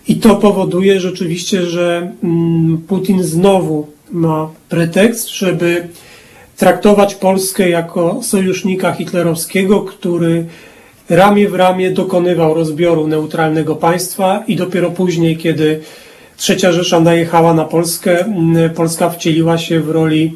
I 0.07 0.15
to 0.15 0.35
powoduje 0.35 0.99
rzeczywiście, 0.99 1.65
że 1.65 2.11
mm, 2.23 2.77
Putin 2.87 3.23
znowu 3.23 3.87
ma 4.11 4.49
pretekst, 4.69 5.29
żeby 5.29 5.87
traktować 6.57 7.15
Polskę 7.15 7.69
jako 7.69 8.19
sojusznika 8.23 8.93
hitlerowskiego, 8.93 9.81
który 9.81 10.45
ramię 11.09 11.49
w 11.49 11.55
ramię 11.55 11.91
dokonywał 11.91 12.53
rozbioru 12.53 13.07
neutralnego 13.07 13.75
państwa 13.75 14.43
i 14.47 14.55
dopiero 14.55 14.91
później, 14.91 15.37
kiedy 15.37 15.81
Trzecia 16.37 16.71
Rzesza 16.71 16.99
najechała 16.99 17.53
na 17.53 17.65
Polskę, 17.65 18.25
Polska 18.75 19.09
wcieliła 19.09 19.57
się 19.57 19.79
w, 19.79 19.89
roli, 19.89 20.33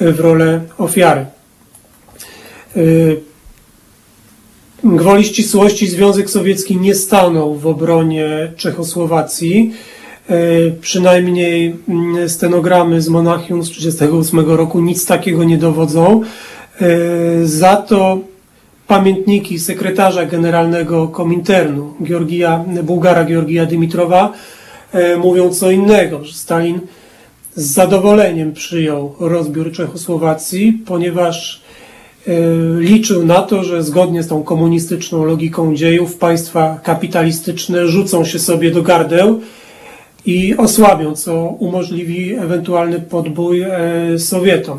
w 0.00 0.20
rolę 0.20 0.60
ofiary. 0.78 1.26
Y, 2.76 3.20
gwoli 4.84 5.24
ścisłości 5.24 5.86
Związek 5.86 6.30
Sowiecki 6.30 6.76
nie 6.76 6.94
stanął 6.94 7.54
w 7.54 7.66
obronie 7.66 8.52
Czechosłowacji. 8.56 9.72
Y, 10.30 10.74
przynajmniej 10.80 11.76
stenogramy 12.28 13.02
z 13.02 13.08
Monachium 13.08 13.64
z 13.64 13.68
1938 13.68 14.56
roku 14.56 14.80
nic 14.80 15.06
takiego 15.06 15.44
nie 15.44 15.58
dowodzą. 15.58 16.22
Y, 17.42 17.48
za 17.48 17.76
to 17.76 18.18
pamiętniki 18.86 19.58
sekretarza 19.58 20.26
generalnego 20.26 21.08
Kominternu 21.08 21.94
Georgija, 22.02 22.64
Bułgara 22.82 23.24
Georgija 23.24 23.66
Dymitrowa 23.66 24.32
mówią 25.18 25.50
co 25.50 25.70
innego, 25.70 26.24
że 26.24 26.32
Stalin 26.32 26.80
z 27.56 27.72
zadowoleniem 27.72 28.52
przyjął 28.52 29.14
rozbiór 29.20 29.72
Czechosłowacji, 29.72 30.82
ponieważ 30.86 31.62
e, 32.26 32.32
liczył 32.78 33.26
na 33.26 33.42
to, 33.42 33.64
że 33.64 33.82
zgodnie 33.82 34.22
z 34.22 34.28
tą 34.28 34.42
komunistyczną 34.42 35.24
logiką 35.24 35.74
dziejów 35.74 36.16
państwa 36.16 36.80
kapitalistyczne 36.82 37.88
rzucą 37.88 38.24
się 38.24 38.38
sobie 38.38 38.70
do 38.70 38.82
gardeł 38.82 39.40
i 40.26 40.56
osłabią, 40.56 41.14
co 41.14 41.34
umożliwi 41.58 42.34
ewentualny 42.34 43.00
podbój 43.00 43.62
e, 43.62 43.70
Sowietom. 44.18 44.78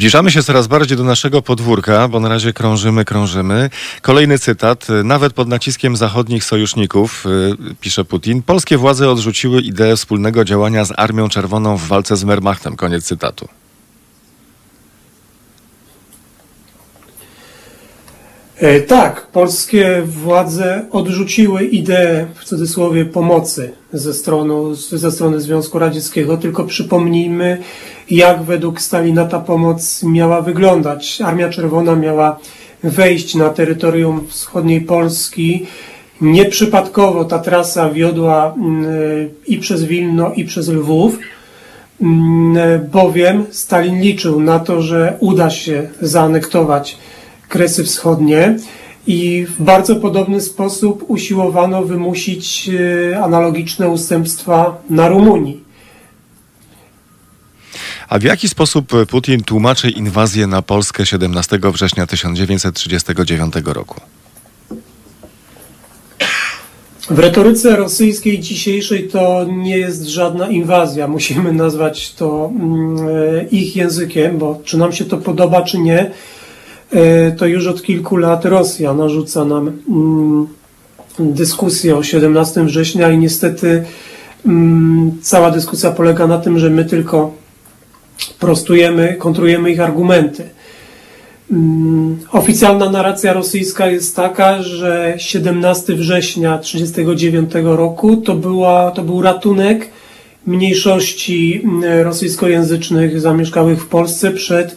Zbliżamy 0.00 0.30
się 0.30 0.42
coraz 0.42 0.66
bardziej 0.66 0.96
do 0.96 1.04
naszego 1.04 1.42
podwórka, 1.42 2.08
bo 2.08 2.20
na 2.20 2.28
razie 2.28 2.52
krążymy, 2.52 3.04
krążymy. 3.04 3.70
Kolejny 4.02 4.38
cytat. 4.38 4.86
Nawet 5.04 5.32
pod 5.32 5.48
naciskiem 5.48 5.96
zachodnich 5.96 6.44
sojuszników, 6.44 7.26
y, 7.26 7.74
pisze 7.80 8.04
Putin, 8.04 8.42
polskie 8.42 8.76
władze 8.76 9.10
odrzuciły 9.10 9.60
ideę 9.60 9.96
wspólnego 9.96 10.44
działania 10.44 10.84
z 10.84 10.92
Armią 10.96 11.28
Czerwoną 11.28 11.76
w 11.76 11.86
walce 11.86 12.16
z 12.16 12.24
Wehrmachtem. 12.24 12.76
Koniec 12.76 13.04
cytatu. 13.04 13.48
Tak, 18.86 19.26
polskie 19.26 20.02
władze 20.06 20.86
odrzuciły 20.90 21.64
ideę, 21.64 22.26
w 22.34 22.44
cudzysłowie, 22.44 23.04
pomocy 23.04 23.72
ze 23.92 24.14
strony, 24.14 24.54
ze 24.74 25.12
strony 25.12 25.40
Związku 25.40 25.78
Radzieckiego, 25.78 26.36
tylko 26.36 26.64
przypomnijmy, 26.64 27.58
jak 28.10 28.42
według 28.42 28.80
Stalina 28.80 29.24
ta 29.24 29.40
pomoc 29.40 30.02
miała 30.02 30.42
wyglądać. 30.42 31.20
Armia 31.20 31.48
Czerwona 31.48 31.96
miała 31.96 32.38
wejść 32.82 33.34
na 33.34 33.48
terytorium 33.48 34.26
wschodniej 34.28 34.80
Polski. 34.80 35.66
Nieprzypadkowo 36.20 37.24
ta 37.24 37.38
trasa 37.38 37.90
wiodła 37.90 38.54
mm, 38.56 38.84
i 39.46 39.58
przez 39.58 39.84
Wilno, 39.84 40.32
i 40.32 40.44
przez 40.44 40.68
Lwów, 40.68 41.18
mm, 42.00 42.86
bowiem 42.92 43.46
Stalin 43.50 44.00
liczył 44.00 44.40
na 44.40 44.58
to, 44.58 44.82
że 44.82 45.16
uda 45.20 45.50
się 45.50 45.88
zaanektować 46.00 46.98
Kresy 47.50 47.84
Wschodnie 47.84 48.56
i 49.06 49.46
w 49.46 49.62
bardzo 49.62 49.96
podobny 49.96 50.40
sposób 50.40 51.04
usiłowano 51.08 51.82
wymusić 51.82 52.70
e, 53.12 53.24
analogiczne 53.24 53.88
ustępstwa 53.88 54.82
na 54.90 55.08
Rumunii. 55.08 55.64
A 58.08 58.18
w 58.18 58.22
jaki 58.22 58.48
sposób 58.48 58.92
Putin 59.10 59.42
tłumaczy 59.42 59.90
inwazję 59.90 60.46
na 60.46 60.62
Polskę 60.62 61.06
17 61.06 61.58
września 61.72 62.06
1939 62.06 63.54
roku? 63.64 64.00
W 67.10 67.18
retoryce 67.18 67.76
rosyjskiej 67.76 68.38
dzisiejszej 68.38 69.08
to 69.08 69.44
nie 69.44 69.78
jest 69.78 70.06
żadna 70.06 70.48
inwazja. 70.48 71.08
Musimy 71.08 71.52
nazwać 71.52 72.14
to 72.14 72.50
mm, 72.54 73.08
e, 73.08 73.44
ich 73.44 73.76
językiem, 73.76 74.38
bo 74.38 74.60
czy 74.64 74.78
nam 74.78 74.92
się 74.92 75.04
to 75.04 75.16
podoba, 75.16 75.62
czy 75.62 75.78
nie, 75.78 76.00
E, 76.00 76.10
to 77.36 77.46
już 77.46 77.66
od 77.66 77.82
kilku 77.82 78.16
lat 78.16 78.44
Rosja 78.44 78.94
narzuca 78.94 79.44
nam 79.44 79.72
mm, 79.88 80.46
dyskusję 81.18 81.96
o 81.96 82.02
17 82.02 82.64
września 82.64 83.10
i 83.10 83.18
niestety 83.18 83.84
mm, 84.46 85.12
cała 85.22 85.50
dyskusja 85.50 85.90
polega 85.90 86.26
na 86.26 86.38
tym, 86.38 86.58
że 86.58 86.70
my 86.70 86.84
tylko 86.84 87.34
prostujemy, 88.38 89.16
kontrujemy 89.18 89.70
ich 89.70 89.80
argumenty. 89.80 90.44
Mm, 91.50 92.18
oficjalna 92.32 92.90
narracja 92.90 93.32
rosyjska 93.32 93.86
jest 93.86 94.16
taka, 94.16 94.62
że 94.62 95.14
17 95.16 95.94
września 95.94 96.58
1939 96.58 97.76
roku 97.76 98.16
to, 98.16 98.34
była, 98.34 98.90
to 98.90 99.02
był 99.02 99.22
ratunek 99.22 99.88
mniejszości 100.46 101.62
rosyjskojęzycznych 102.02 103.20
zamieszkałych 103.20 103.82
w 103.82 103.86
Polsce 103.86 104.30
przed 104.30 104.76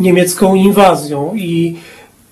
niemiecką 0.00 0.54
inwazją 0.54 1.34
i 1.34 1.76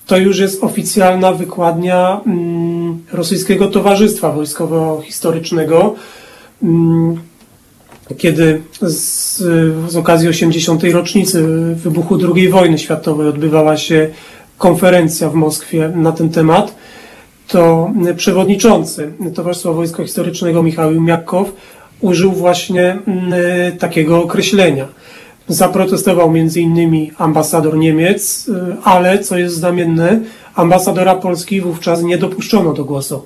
to 0.06 0.16
już 0.16 0.38
jest 0.38 0.64
oficjalna 0.64 1.32
wykładnia 1.32 2.20
mm, 2.26 3.04
Rosyjskiego 3.12 3.68
Towarzystwa 3.68 4.32
Wojskowo-Historycznego, 4.32 5.94
mm, 6.62 7.20
kiedy 8.16 8.62
z, 8.80 9.36
z 9.92 9.96
okazji 9.96 10.28
80. 10.28 10.84
rocznicy 10.84 11.42
wybuchu 11.74 12.18
II 12.34 12.48
wojny 12.48 12.78
światowej 12.78 13.28
odbywała 13.28 13.76
się 13.76 14.08
konferencja 14.58 15.30
w 15.30 15.34
Moskwie 15.34 15.92
na 15.94 16.12
ten 16.12 16.30
temat, 16.30 16.74
to 17.48 17.90
przewodniczący 18.16 19.12
Towarzystwa 19.34 19.72
Wojsko-Historycznego 19.72 20.62
Michał 20.62 21.00
Miakow 21.00 21.52
użył 22.00 22.32
właśnie 22.32 22.98
mm, 23.06 23.78
takiego 23.78 24.22
określenia– 24.22 24.88
Zaprotestował 25.48 26.28
m.in. 26.36 27.10
ambasador 27.18 27.76
Niemiec, 27.76 28.48
y, 28.48 28.76
ale 28.84 29.18
co 29.18 29.38
jest 29.38 29.54
znamienne, 29.54 30.20
ambasadora 30.54 31.14
Polski 31.14 31.60
wówczas 31.60 32.02
nie 32.02 32.18
dopuszczono 32.18 32.72
do 32.72 32.84
głosu. 32.84 33.24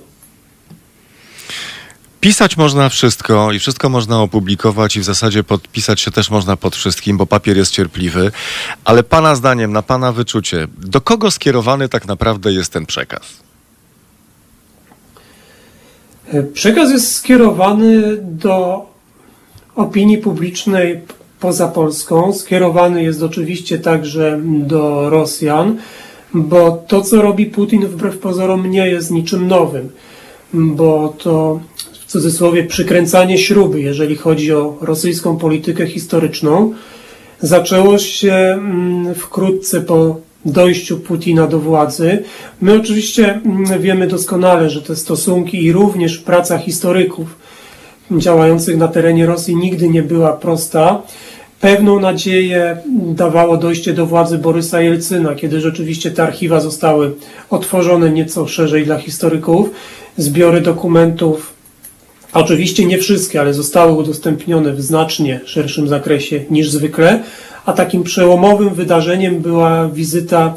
Pisać 2.20 2.56
można 2.56 2.88
wszystko 2.88 3.52
i 3.52 3.58
wszystko 3.58 3.88
można 3.88 4.22
opublikować 4.22 4.96
i 4.96 5.00
w 5.00 5.04
zasadzie 5.04 5.44
podpisać 5.44 6.00
się 6.00 6.10
też 6.10 6.30
można 6.30 6.56
pod 6.56 6.76
wszystkim, 6.76 7.16
bo 7.16 7.26
papier 7.26 7.56
jest 7.56 7.72
cierpliwy. 7.72 8.32
Ale 8.84 9.02
pana 9.02 9.34
zdaniem, 9.34 9.72
na 9.72 9.82
pana 9.82 10.12
wyczucie, 10.12 10.66
do 10.78 11.00
kogo 11.00 11.30
skierowany 11.30 11.88
tak 11.88 12.06
naprawdę 12.06 12.52
jest 12.52 12.72
ten 12.72 12.86
przekaz? 12.86 13.22
Przekaz 16.52 16.90
jest 16.90 17.14
skierowany 17.14 18.16
do 18.22 18.86
opinii 19.74 20.18
publicznej 20.18 21.00
poza 21.46 21.68
Polską. 21.68 22.32
Skierowany 22.32 23.02
jest 23.02 23.22
oczywiście 23.22 23.78
także 23.78 24.40
do 24.44 25.10
Rosjan, 25.10 25.76
bo 26.34 26.84
to, 26.88 27.02
co 27.02 27.22
robi 27.22 27.46
Putin 27.46 27.86
wbrew 27.86 28.18
pozorom 28.18 28.70
nie 28.70 28.88
jest 28.88 29.10
niczym 29.10 29.48
nowym, 29.48 29.88
bo 30.54 31.14
to 31.18 31.60
w 31.92 32.06
cudzysłowie 32.06 32.64
przykręcanie 32.64 33.38
śruby, 33.38 33.80
jeżeli 33.80 34.16
chodzi 34.16 34.52
o 34.52 34.76
rosyjską 34.80 35.36
politykę 35.36 35.86
historyczną, 35.86 36.74
zaczęło 37.40 37.98
się 37.98 38.32
mm, 38.32 39.14
wkrótce 39.14 39.80
po 39.80 40.16
dojściu 40.44 40.96
Putina 40.96 41.46
do 41.46 41.58
władzy. 41.58 42.22
My 42.60 42.74
oczywiście 42.74 43.34
mm, 43.34 43.80
wiemy 43.82 44.06
doskonale, 44.06 44.70
że 44.70 44.82
te 44.82 44.96
stosunki 44.96 45.64
i 45.64 45.72
również 45.72 46.18
praca 46.18 46.58
historyków 46.58 47.46
działających 48.10 48.76
na 48.76 48.88
terenie 48.88 49.26
Rosji 49.26 49.56
nigdy 49.56 49.88
nie 49.88 50.02
była 50.02 50.32
prosta. 50.32 51.02
Pewną 51.60 52.00
nadzieję 52.00 52.76
dawało 53.14 53.56
dojście 53.56 53.92
do 53.92 54.06
władzy 54.06 54.38
Borysa 54.38 54.80
Jelcyna, 54.80 55.34
kiedy 55.34 55.60
rzeczywiście 55.60 56.10
te 56.10 56.22
archiwa 56.22 56.60
zostały 56.60 57.14
otworzone 57.50 58.10
nieco 58.10 58.48
szerzej 58.48 58.84
dla 58.84 58.98
historyków. 58.98 59.70
Zbiory 60.16 60.60
dokumentów, 60.60 61.52
oczywiście 62.32 62.84
nie 62.84 62.98
wszystkie, 62.98 63.40
ale 63.40 63.54
zostały 63.54 63.92
udostępnione 63.92 64.72
w 64.72 64.82
znacznie 64.82 65.40
szerszym 65.44 65.88
zakresie 65.88 66.44
niż 66.50 66.70
zwykle, 66.70 67.22
a 67.66 67.72
takim 67.72 68.02
przełomowym 68.02 68.74
wydarzeniem 68.74 69.40
była 69.40 69.88
wizyta 69.88 70.54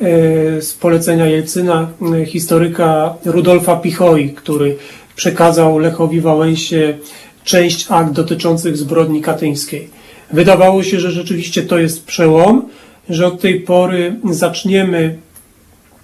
e, 0.00 0.62
z 0.62 0.74
polecenia 0.74 1.26
Jelcyna 1.26 1.88
e, 2.22 2.26
historyka 2.26 3.14
Rudolfa 3.24 3.76
Pichoi, 3.76 4.30
który 4.30 4.76
przekazał 5.16 5.78
Lechowi 5.78 6.20
Wałęsie 6.20 6.98
część 7.44 7.86
akt 7.90 8.12
dotyczących 8.12 8.76
zbrodni 8.76 9.22
katyńskiej. 9.22 9.95
Wydawało 10.32 10.82
się, 10.82 11.00
że 11.00 11.10
rzeczywiście 11.10 11.62
to 11.62 11.78
jest 11.78 12.04
przełom, 12.04 12.68
że 13.08 13.26
od 13.26 13.40
tej 13.40 13.60
pory 13.60 14.16
zaczniemy 14.30 15.18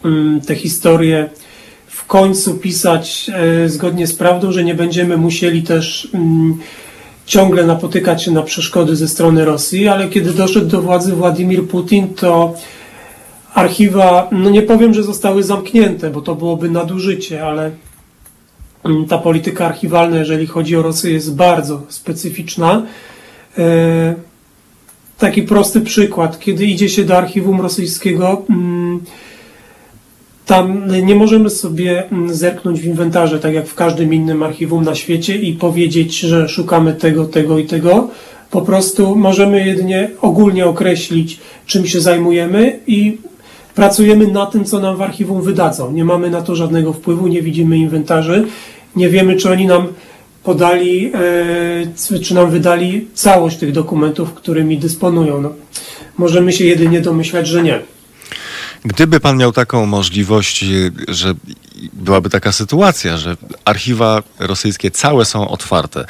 mm, 0.04 0.40
tę 0.40 0.54
historię 0.54 1.30
w 1.86 2.06
końcu 2.06 2.54
pisać 2.54 3.30
e, 3.34 3.68
zgodnie 3.68 4.06
z 4.06 4.14
prawdą, 4.14 4.52
że 4.52 4.64
nie 4.64 4.74
będziemy 4.74 5.16
musieli 5.16 5.62
też 5.62 6.08
mm, 6.14 6.58
ciągle 7.26 7.66
napotykać 7.66 8.24
się 8.24 8.30
na 8.30 8.42
przeszkody 8.42 8.96
ze 8.96 9.08
strony 9.08 9.44
Rosji, 9.44 9.88
ale 9.88 10.08
kiedy 10.08 10.32
doszedł 10.32 10.66
do 10.66 10.82
władzy 10.82 11.12
Władimir 11.12 11.66
Putin, 11.68 12.14
to 12.14 12.54
archiwa, 13.54 14.28
no 14.32 14.50
nie 14.50 14.62
powiem, 14.62 14.94
że 14.94 15.02
zostały 15.02 15.42
zamknięte, 15.42 16.10
bo 16.10 16.20
to 16.20 16.34
byłoby 16.34 16.70
nadużycie, 16.70 17.46
ale 17.46 17.70
mm, 18.84 19.06
ta 19.06 19.18
polityka 19.18 19.66
archiwalna, 19.66 20.18
jeżeli 20.18 20.46
chodzi 20.46 20.76
o 20.76 20.82
Rosję, 20.82 21.12
jest 21.12 21.34
bardzo 21.34 21.82
specyficzna. 21.88 22.82
E, 23.58 24.14
taki 25.18 25.42
prosty 25.42 25.80
przykład, 25.80 26.40
kiedy 26.40 26.66
idzie 26.66 26.88
się 26.88 27.04
do 27.04 27.16
archiwum 27.16 27.60
rosyjskiego, 27.60 28.42
mm, 28.50 29.00
tam 30.46 30.82
nie 31.06 31.14
możemy 31.14 31.50
sobie 31.50 32.08
mm, 32.10 32.34
zerknąć 32.34 32.80
w 32.80 32.84
inwentarze, 32.84 33.38
tak 33.38 33.54
jak 33.54 33.66
w 33.66 33.74
każdym 33.74 34.14
innym 34.14 34.42
archiwum 34.42 34.84
na 34.84 34.94
świecie 34.94 35.36
i 35.36 35.52
powiedzieć, 35.52 36.20
że 36.20 36.48
szukamy 36.48 36.94
tego, 36.94 37.24
tego 37.24 37.58
i 37.58 37.64
tego. 37.64 38.08
Po 38.50 38.62
prostu 38.62 39.16
możemy 39.16 39.66
jedynie 39.66 40.10
ogólnie 40.20 40.66
określić, 40.66 41.40
czym 41.66 41.86
się 41.86 42.00
zajmujemy 42.00 42.78
i 42.86 43.18
pracujemy 43.74 44.26
na 44.26 44.46
tym, 44.46 44.64
co 44.64 44.80
nam 44.80 44.96
w 44.96 45.02
archiwum 45.02 45.42
wydadzą. 45.42 45.92
Nie 45.92 46.04
mamy 46.04 46.30
na 46.30 46.42
to 46.42 46.56
żadnego 46.56 46.92
wpływu, 46.92 47.26
nie 47.26 47.42
widzimy 47.42 47.78
inwentarzy, 47.78 48.46
nie 48.96 49.08
wiemy, 49.08 49.36
czy 49.36 49.50
oni 49.50 49.66
nam 49.66 49.86
podali, 50.42 51.12
e, 52.12 52.20
czy 52.22 52.34
nam 52.34 52.50
wydali 52.50 53.08
całość 53.14 53.56
tych 53.56 53.72
dokumentów, 53.72 54.34
którymi 54.34 54.78
dysponują. 54.78 55.40
No, 55.40 55.52
możemy 56.18 56.52
się 56.52 56.64
jedynie 56.64 57.00
domyślać, 57.00 57.48
że 57.48 57.62
nie. 57.62 57.80
Gdyby 58.84 59.20
pan 59.20 59.36
miał 59.36 59.52
taką 59.52 59.86
możliwość, 59.86 60.64
że 61.08 61.34
byłaby 61.92 62.30
taka 62.30 62.52
sytuacja, 62.52 63.16
że 63.16 63.36
archiwa 63.64 64.22
rosyjskie 64.38 64.90
całe 64.90 65.24
są 65.24 65.48
otwarte, 65.48 66.04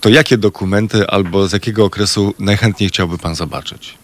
to 0.00 0.08
jakie 0.08 0.38
dokumenty 0.38 1.06
albo 1.06 1.48
z 1.48 1.52
jakiego 1.52 1.84
okresu 1.84 2.34
najchętniej 2.38 2.88
chciałby 2.88 3.18
pan 3.18 3.34
zobaczyć? 3.34 3.94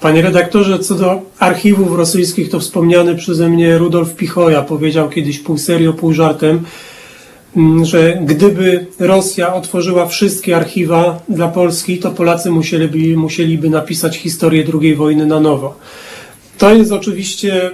Panie 0.00 0.22
redaktorze, 0.22 0.78
co 0.78 0.94
do 0.94 1.22
archiwów 1.38 1.96
rosyjskich, 1.96 2.50
to 2.50 2.60
wspomniany 2.60 3.14
przeze 3.14 3.48
mnie 3.48 3.78
Rudolf 3.78 4.14
Pichoja 4.14 4.62
powiedział 4.62 5.08
kiedyś 5.08 5.38
pół 5.38 5.58
serio, 5.58 5.92
pół 5.92 6.12
żartem, 6.12 6.64
że 7.82 8.18
gdyby 8.22 8.86
Rosja 8.98 9.54
otworzyła 9.54 10.06
wszystkie 10.06 10.56
archiwa 10.56 11.22
dla 11.28 11.48
Polski, 11.48 11.98
to 11.98 12.10
Polacy 12.10 12.50
musieliby, 12.50 13.16
musieliby 13.16 13.70
napisać 13.70 14.16
historię 14.16 14.64
II 14.82 14.94
wojny 14.94 15.26
na 15.26 15.40
nowo. 15.40 15.74
To 16.58 16.74
jest 16.74 16.92
oczywiście 16.92 17.70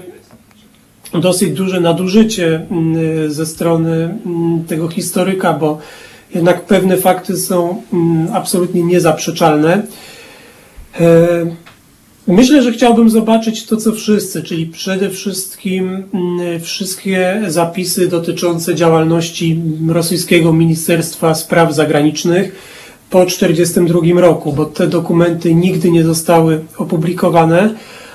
dosyć 1.12 1.50
duże 1.50 1.80
nadużycie 1.80 2.66
mm, 2.70 3.32
ze 3.32 3.46
strony 3.46 4.18
mm, 4.26 4.64
tego 4.64 4.88
historyka, 4.88 5.52
bo 5.52 5.78
jednak 6.34 6.64
pewne 6.64 6.96
fakty 6.96 7.36
są 7.36 7.82
mm, 7.92 8.28
absolutnie 8.34 8.82
niezaprzeczalne. 8.82 9.82
Myślę, 12.26 12.62
że 12.62 12.72
chciałbym 12.72 13.10
zobaczyć 13.10 13.66
to, 13.66 13.76
co 13.76 13.92
wszyscy, 13.92 14.42
czyli 14.42 14.66
przede 14.66 15.10
wszystkim 15.10 16.02
wszystkie 16.60 17.42
zapisy 17.48 18.08
dotyczące 18.08 18.74
działalności 18.74 19.60
rosyjskiego 19.88 20.52
Ministerstwa 20.52 21.34
Spraw 21.34 21.74
Zagranicznych 21.74 22.52
po 23.10 23.24
1942 23.24 24.20
roku, 24.20 24.52
bo 24.52 24.64
te 24.64 24.86
dokumenty 24.86 25.54
nigdy 25.54 25.90
nie 25.90 26.04
zostały 26.04 26.64
opublikowane 26.76 27.74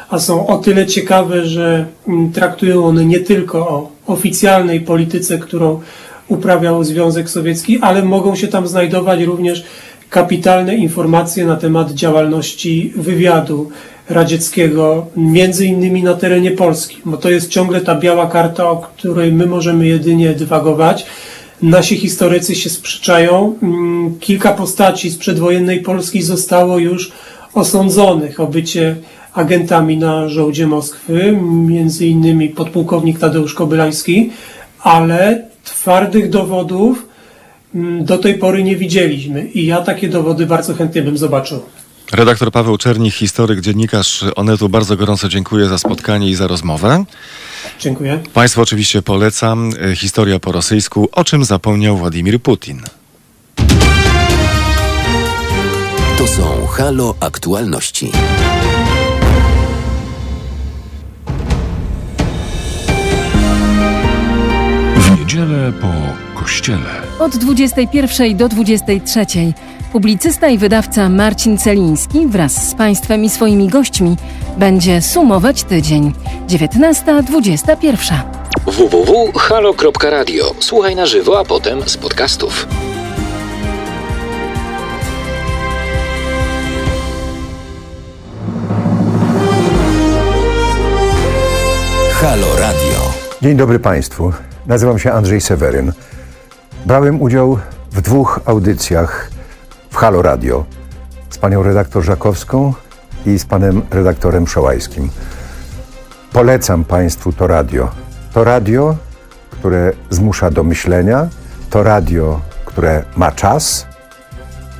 a 0.09 0.19
są 0.19 0.47
o 0.47 0.57
tyle 0.57 0.85
ciekawe, 0.85 1.45
że 1.45 1.85
mm, 2.07 2.31
traktują 2.31 2.85
one 2.85 3.05
nie 3.05 3.19
tylko 3.19 3.59
o 3.59 3.91
oficjalnej 4.07 4.81
polityce, 4.81 5.37
którą 5.37 5.81
uprawiał 6.27 6.83
Związek 6.83 7.29
Sowiecki, 7.29 7.79
ale 7.79 8.03
mogą 8.03 8.35
się 8.35 8.47
tam 8.47 8.67
znajdować 8.67 9.21
również 9.21 9.63
kapitalne 10.09 10.75
informacje 10.75 11.45
na 11.45 11.55
temat 11.55 11.91
działalności 11.91 12.93
wywiadu 12.95 13.69
radzieckiego, 14.09 15.05
między 15.17 15.65
innymi 15.65 16.03
na 16.03 16.13
terenie 16.13 16.51
Polski, 16.51 16.97
bo 17.05 17.17
to 17.17 17.29
jest 17.29 17.49
ciągle 17.49 17.81
ta 17.81 17.95
biała 17.95 18.27
karta, 18.27 18.69
o 18.69 18.77
której 18.77 19.31
my 19.31 19.45
możemy 19.45 19.87
jedynie 19.87 20.33
dywagować. 20.33 21.05
Nasi 21.61 21.97
historycy 21.97 22.55
się 22.55 22.69
sprzeczają. 22.69 23.55
Mm, 23.63 24.19
kilka 24.19 24.53
postaci 24.53 25.09
z 25.09 25.17
przedwojennej 25.17 25.81
Polski 25.81 26.21
zostało 26.21 26.79
już 26.79 27.11
osądzonych 27.53 28.39
o 28.39 28.47
bycie 28.47 28.95
agentami 29.33 29.97
na 29.97 30.29
żołdzie 30.29 30.67
Moskwy, 30.67 31.37
między 31.67 32.07
innymi 32.07 32.49
podpułkownik 32.49 33.19
Tadeusz 33.19 33.53
Kobylański, 33.53 34.31
ale 34.79 35.47
twardych 35.63 36.29
dowodów 36.29 37.07
mm, 37.75 38.05
do 38.05 38.17
tej 38.17 38.35
pory 38.35 38.63
nie 38.63 38.75
widzieliśmy 38.75 39.45
i 39.45 39.65
ja 39.65 39.81
takie 39.81 40.09
dowody 40.09 40.45
bardzo 40.45 40.73
chętnie 40.73 41.01
bym 41.01 41.17
zobaczył. 41.17 41.59
Redaktor 42.11 42.51
Paweł 42.51 42.77
Czernik, 42.77 43.13
historyk, 43.13 43.61
dziennikarz 43.61 44.25
Onetu, 44.35 44.69
bardzo 44.69 44.97
gorąco 44.97 45.29
dziękuję 45.29 45.67
za 45.67 45.77
spotkanie 45.77 46.29
i 46.29 46.35
za 46.35 46.47
rozmowę. 46.47 47.05
Dziękuję. 47.79 48.23
Państwu 48.33 48.61
oczywiście 48.61 49.01
polecam 49.01 49.71
e, 49.91 49.95
historia 49.95 50.39
po 50.39 50.51
rosyjsku, 50.51 51.09
o 51.11 51.23
czym 51.23 51.45
zapomniał 51.45 51.97
Władimir 51.97 52.41
Putin. 52.41 52.81
To 56.17 56.27
są 56.27 56.67
Halo 56.67 57.15
Aktualności. 57.19 58.11
niedzielę 65.35 65.73
po 65.81 65.87
kościele. 66.39 67.01
Od 67.19 67.37
21 67.37 68.37
do 68.37 68.49
23 68.49 69.25
publicysta 69.95 70.47
i 70.47 70.57
wydawca 70.57 71.09
Marcin 71.09 71.57
Celiński 71.57 72.27
wraz 72.27 72.69
z 72.69 72.75
Państwem 72.75 73.23
i 73.23 73.29
swoimi 73.29 73.67
gośćmi 73.67 74.17
będzie 74.57 75.01
sumować 75.01 75.63
tydzień 75.63 76.13
19-21. 76.47 78.13
www.halo.radio. 78.65 80.45
Słuchaj 80.59 80.95
na 80.95 81.05
żywo, 81.05 81.39
a 81.39 81.45
potem 81.45 81.81
z 81.89 81.97
podcastów. 81.97 82.67
Halo 92.13 92.47
Radio. 92.59 93.13
Dzień 93.41 93.57
dobry 93.57 93.79
Państwu. 93.79 94.33
Nazywam 94.65 94.99
się 94.99 95.11
Andrzej 95.11 95.41
Seweryn. 95.41 95.91
Brałem 96.85 97.21
udział 97.21 97.59
w 97.91 98.01
dwóch 98.01 98.39
audycjach 98.45 99.34
w 99.95 99.97
Halo 99.97 100.21
Radio 100.21 100.65
z 101.29 101.37
panią 101.37 101.63
redaktor 101.63 102.03
Żakowską 102.03 102.73
i 103.25 103.39
z 103.39 103.45
panem 103.45 103.81
redaktorem 103.91 104.45
Przełajskim. 104.45 105.09
Polecam 106.33 106.83
państwu 106.83 107.33
to 107.33 107.47
radio. 107.47 107.89
To 108.33 108.43
radio, 108.43 108.95
które 109.51 109.91
zmusza 110.09 110.51
do 110.51 110.63
myślenia, 110.63 111.27
to 111.69 111.83
radio, 111.83 112.41
które 112.65 113.03
ma 113.15 113.31
czas. 113.31 113.85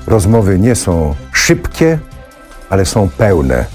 Rozmowy 0.08 0.60
nie 0.60 0.76
są 0.76 1.16
szybkie, 1.32 2.00
ale 2.70 2.86
są 2.86 3.10
pełne. 3.10 3.66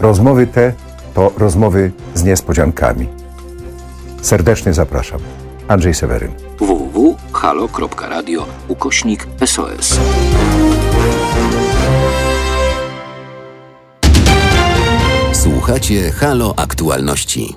Rozmowy 0.00 0.46
te 0.46 0.72
to 1.14 1.32
rozmowy 1.38 1.92
z 2.14 2.24
niespodziankami. 2.24 3.08
Serdecznie 4.22 4.72
zapraszam. 4.72 5.20
Andrzej 5.68 5.94
Seweryn. 5.94 6.51
www.halo.radio 6.62 8.46
ukośnik 8.68 9.26
SOS. 9.46 9.98
Słuchacie 15.32 16.12
Halo 16.12 16.54
Aktualności. 16.56 17.54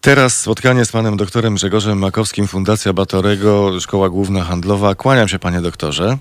Teraz 0.00 0.40
spotkanie 0.40 0.84
z 0.84 0.92
panem 0.92 1.16
doktorem 1.16 1.54
Grzegorzem 1.54 1.98
Makowskim, 1.98 2.46
Fundacja 2.46 2.92
Batorego, 2.92 3.80
Szkoła 3.80 4.08
Główna 4.08 4.44
Handlowa. 4.44 4.94
Kłaniam 4.94 5.28
się 5.28 5.38
panie 5.38 5.60
doktorze. 5.60 6.18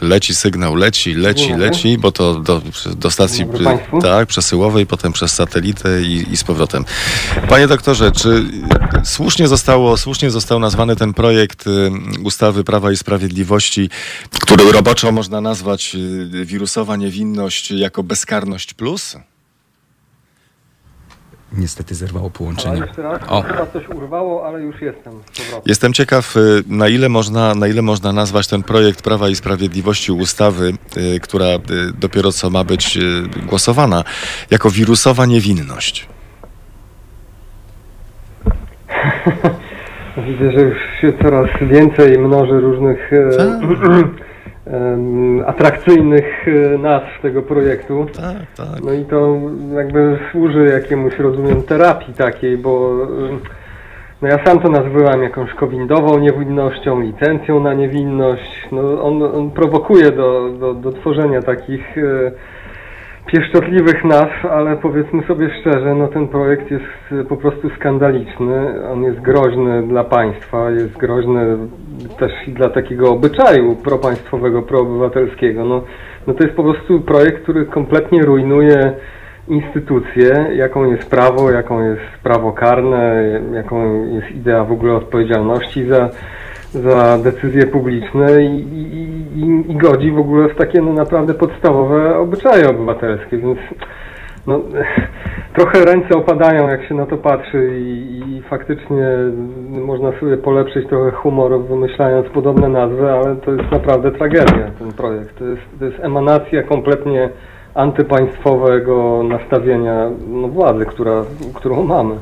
Leci 0.00 0.34
sygnał, 0.34 0.74
leci, 0.74 1.14
leci, 1.14 1.46
Dzień 1.46 1.58
leci, 1.58 1.98
bo 1.98 2.12
to 2.12 2.34
do, 2.34 2.62
do 2.96 3.10
stacji 3.10 3.38
Dzień 3.38 3.46
dobry 3.46 3.64
państwu. 3.64 4.00
tak, 4.00 4.28
przesyłowej, 4.28 4.86
potem 4.86 5.12
przez 5.12 5.32
satelitę 5.32 6.02
i, 6.02 6.32
i 6.32 6.36
z 6.36 6.44
powrotem. 6.44 6.84
Panie 7.48 7.66
doktorze, 7.66 8.12
czy 8.12 8.44
słusznie 9.04 9.48
zostało, 9.48 9.96
słusznie 9.96 10.30
został 10.30 10.58
nazwany 10.58 10.96
ten 10.96 11.14
projekt 11.14 11.66
y, 11.66 11.90
ustawy 12.24 12.64
Prawa 12.64 12.92
i 12.92 12.96
Sprawiedliwości, 12.96 13.90
który 14.40 14.72
roboczo 14.72 15.12
można 15.12 15.40
nazwać 15.40 15.94
y, 15.94 16.44
wirusowa 16.44 16.96
niewinność 16.96 17.70
jako 17.70 18.02
bezkarność 18.02 18.74
plus? 18.74 19.16
Niestety 21.58 21.94
zerwało 21.94 22.30
połączenie. 22.30 22.80
jeszcze 22.80 23.02
raz, 23.02 23.20
O. 23.28 23.42
chyba 23.42 23.66
coś 23.66 23.88
urwało, 23.88 24.46
ale 24.46 24.60
już 24.62 24.80
jestem. 24.80 25.12
Jestem 25.66 25.92
ciekaw, 25.92 26.36
y, 26.36 26.62
na 26.68 26.88
ile 26.88 27.08
można, 27.08 27.54
na 27.54 27.66
ile 27.68 27.82
można 27.82 28.12
nazwać 28.12 28.46
ten 28.48 28.62
projekt 28.62 29.02
Prawa 29.02 29.28
i 29.28 29.34
Sprawiedliwości 29.36 30.12
ustawy, 30.12 30.72
y, 31.16 31.20
która 31.20 31.46
y, 31.46 31.58
dopiero 32.00 32.32
co 32.32 32.50
ma 32.50 32.64
być 32.64 32.98
głosowana, 33.46 34.04
jako 34.50 34.70
wirusowa 34.70 35.26
niewinność. 35.26 36.08
Widzę, 40.26 40.52
że 40.52 40.60
już 40.60 40.78
się 41.00 41.12
coraz 41.22 41.48
więcej 41.60 42.18
mnoży 42.18 42.60
różnych 42.60 43.12
e, 43.12 43.36
Tak. 43.36 43.48
atrakcyjnych 45.46 46.48
e, 46.48 46.78
nazw 46.78 47.20
tego 47.22 47.42
projektu. 47.42 48.06
Tak, 48.16 48.66
tak. 48.66 48.84
No 48.84 48.92
i 48.92 49.04
to 49.04 49.36
jakby 49.76 50.18
służy 50.32 50.64
jakiemuś, 50.64 51.18
rozumiem, 51.18 51.62
terapii 51.62 52.14
takiej, 52.14 52.58
bo 52.58 52.96
no 54.22 54.28
ja 54.28 54.44
sam 54.44 54.60
to 54.60 54.68
nazywałem 54.68 55.22
jakąś 55.22 55.54
kowindową 55.54 56.18
niewinnością, 56.18 57.00
licencją 57.00 57.60
na 57.60 57.74
niewinność. 57.74 58.68
No 58.72 59.02
on, 59.02 59.22
on 59.22 59.50
prowokuje 59.50 60.10
do, 60.10 60.50
do, 60.60 60.74
do 60.74 60.92
tworzenia 60.92 61.42
takich 61.42 61.98
e, 61.98 62.30
pieszczotliwych 63.26 64.04
nazw, 64.04 64.44
ale 64.50 64.76
powiedzmy 64.76 65.22
sobie 65.22 65.50
szczerze, 65.60 65.94
no 65.94 66.08
ten 66.08 66.28
projekt 66.28 66.70
jest 66.70 66.84
e, 67.12 67.24
po 67.24 67.36
prostu 67.36 67.70
skandaliczny. 67.70 68.84
On 68.92 69.02
jest 69.02 69.20
groźny 69.20 69.82
dla 69.82 70.04
państwa, 70.04 70.70
jest 70.70 70.96
groźny 70.96 71.58
też 72.18 72.32
i 72.46 72.52
dla 72.52 72.68
takiego 72.68 73.10
obyczaju 73.10 73.76
propaństwowego, 73.76 74.62
proobywatelskiego. 74.62 75.64
No, 75.64 75.82
no 76.26 76.34
to 76.34 76.44
jest 76.44 76.56
po 76.56 76.62
prostu 76.62 77.00
projekt, 77.00 77.42
który 77.42 77.66
kompletnie 77.66 78.22
rujnuje 78.22 78.92
instytucję, 79.48 80.46
jaką 80.54 80.90
jest 80.90 81.10
prawo, 81.10 81.50
jaką 81.50 81.84
jest 81.84 82.02
prawo 82.22 82.52
karne, 82.52 83.24
jaką 83.54 84.06
jest 84.06 84.30
idea 84.30 84.64
w 84.64 84.72
ogóle 84.72 84.94
odpowiedzialności 84.94 85.86
za, 85.86 86.10
za 86.74 87.18
decyzje 87.18 87.66
publiczne 87.66 88.44
i, 88.44 88.60
i, 89.36 89.70
i, 89.70 89.76
godzi 89.76 90.10
w 90.10 90.18
ogóle 90.18 90.48
w 90.48 90.56
takie 90.56 90.82
no, 90.82 90.92
naprawdę 90.92 91.34
podstawowe 91.34 92.18
obyczaje 92.18 92.68
obywatelskie, 92.68 93.38
więc 93.38 93.58
no, 94.46 94.60
trochę 95.56 95.84
ręce 95.84 96.14
opadają, 96.16 96.68
jak 96.68 96.84
się 96.84 96.94
na 96.94 97.06
to 97.06 97.16
patrzy 97.16 97.80
i, 97.80 98.22
i 98.36 98.42
faktycznie 98.42 99.06
można 99.70 100.20
sobie 100.20 100.36
polepszyć 100.36 100.88
trochę 100.88 101.10
humor, 101.10 101.60
wymyślając 101.60 102.28
podobne 102.28 102.68
nazwy, 102.68 103.10
ale 103.10 103.36
to 103.36 103.52
jest 103.52 103.72
naprawdę 103.72 104.12
tragedia, 104.12 104.70
ten 104.78 104.92
projekt. 104.92 105.38
To 105.38 105.44
jest, 105.44 105.62
to 105.78 105.84
jest 105.84 106.00
emanacja 106.00 106.62
kompletnie 106.62 107.28
antypaństwowego 107.74 109.22
nastawienia 109.22 110.10
no, 110.28 110.48
władzy, 110.48 110.86
która, 110.86 111.24
którą 111.54 111.82
mamy. 111.82 112.14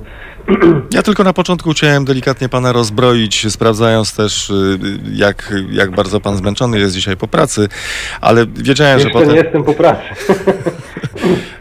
Ja 0.93 1.03
tylko 1.03 1.25
na 1.25 1.33
początku 1.33 1.73
chciałem 1.73 2.05
delikatnie 2.05 2.49
pana 2.49 2.73
rozbroić, 2.73 3.53
sprawdzając 3.53 4.15
też, 4.15 4.51
y, 4.51 4.79
jak, 5.13 5.55
jak 5.71 5.91
bardzo 5.91 6.21
pan 6.21 6.37
zmęczony 6.37 6.79
jest 6.79 6.95
dzisiaj 6.95 7.17
po 7.17 7.29
pracy, 7.29 7.69
ale 8.21 8.47
wiedziałem, 8.47 8.99
że 8.99 9.05
Jeszcze 9.05 9.21
potem... 9.21 9.35
nie 9.35 9.43
jestem 9.43 9.65
po 9.65 9.75
pracy. 9.75 10.03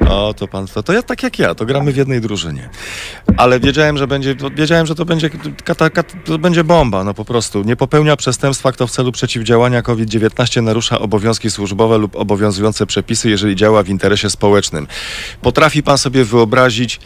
O, 0.10 0.34
to 0.34 0.48
pan, 0.48 0.68
to, 0.68 0.84
to 0.84 0.94
ja 0.94 1.04
tak 1.04 1.24
jak 1.24 1.40
ja, 1.40 1.56
to 1.56 1.66
gramy 1.66 1.92
w 1.92 1.98
jednej 1.98 2.22
drużynie. 2.22 2.70
Ale 3.38 3.60
wiedziałem, 3.60 3.98
że 3.98 4.08
będzie, 4.08 4.36
wiedziałem, 4.56 4.86
że 4.86 4.96
to 4.96 5.06
będzie, 5.06 5.30
kata, 5.64 5.90
kata, 5.90 6.18
to 6.26 6.38
będzie 6.38 6.64
bomba, 6.64 7.04
no 7.04 7.14
po 7.14 7.26
prostu. 7.26 7.64
Nie 7.64 7.76
popełnia 7.76 8.16
przestępstwa, 8.16 8.72
kto 8.72 8.88
w 8.88 8.92
celu 8.92 9.12
przeciwdziałania 9.12 9.82
COVID-19 9.82 10.64
narusza 10.64 11.00
obowiązki 11.00 11.52
służbowe 11.52 11.98
lub 11.98 12.16
obowiązujące 12.16 12.86
przepisy, 12.86 13.30
jeżeli 13.30 13.56
działa 13.56 13.84
w 13.84 13.90
interesie 13.90 14.30
społecznym. 14.30 14.88
Potrafi 15.42 15.84
pan 15.84 15.98
sobie 15.98 16.26
wyobrazić 16.26 17.00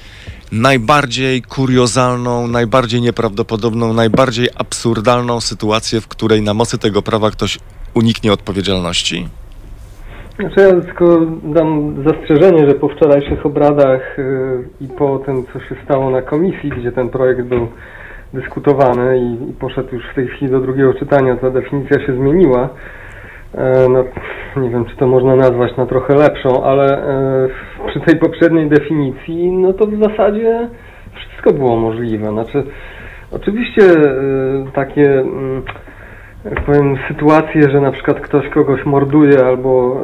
najbardziej 0.52 1.41
kuriozalną, 1.41 2.48
najbardziej 2.48 3.02
nieprawdopodobną, 3.02 3.93
najbardziej 3.93 4.50
absurdalną 4.58 5.41
sytuację, 5.41 6.02
w 6.02 6.08
której 6.08 6.41
na 6.41 6.54
mocy 6.54 6.78
tego 6.78 7.02
prawa 7.02 7.32
ktoś 7.32 7.60
uniknie 7.93 8.34
odpowiedzialności? 8.34 9.28
Znaczy 10.39 10.60
ja 10.62 10.82
tylko 10.82 11.20
dam 11.43 11.96
zastrzeżenie, 12.08 12.70
że 12.70 12.76
po 12.76 12.89
wczorajszych 12.89 13.46
obradach 13.46 14.02
yy, 14.18 14.70
i 14.82 14.88
po 14.88 15.20
tym, 15.20 15.46
co 15.54 15.60
się 15.60 15.76
stało 15.86 16.10
na 16.10 16.22
komisji, 16.22 16.70
gdzie 16.70 16.91
ten 16.91 17.10
projekt 17.10 17.41
był 17.41 17.68
dyskutowany 18.34 19.20
i 19.20 19.54
poszedł 19.54 19.96
już 19.96 20.04
w 20.12 20.16
tej 20.16 20.28
chwili 20.28 20.52
do 20.52 20.60
drugiego 20.60 20.93
czytania, 20.93 21.36
ta 21.36 21.50
definicja 21.50 22.06
się 22.06 22.16
zmieniła. 22.16 22.70
E, 23.58 23.89
no, 23.89 24.03
nie 24.62 24.70
wiem, 24.70 24.86
czy 24.86 24.95
to 24.95 25.08
można 25.08 25.36
nazwać 25.36 25.78
na 25.78 25.86
trochę 25.86 26.16
lepszą, 26.16 26.64
ale 26.64 26.86
e, 26.86 27.47
przy 27.88 27.99
tej 27.99 28.20
poprzedniej 28.20 28.70
definicji, 28.70 29.51
no 29.51 29.74
to 29.74 29.88
w 29.88 29.99
zasadzie 29.99 30.70
wszystko 31.16 31.53
było 31.53 31.76
możliwe. 31.76 32.30
Znaczy, 32.32 32.64
oczywiście 33.32 33.82
e, 33.82 34.72
takie... 34.74 35.20
mm, 35.20 35.64
powiem, 36.66 36.97
sytuacje, 37.08 37.70
że 37.70 37.82
na 37.82 37.91
przykład 37.91 38.20
ktoś 38.20 38.49
kogoś 38.49 38.86
morduje 38.86 39.45
albo 39.45 39.97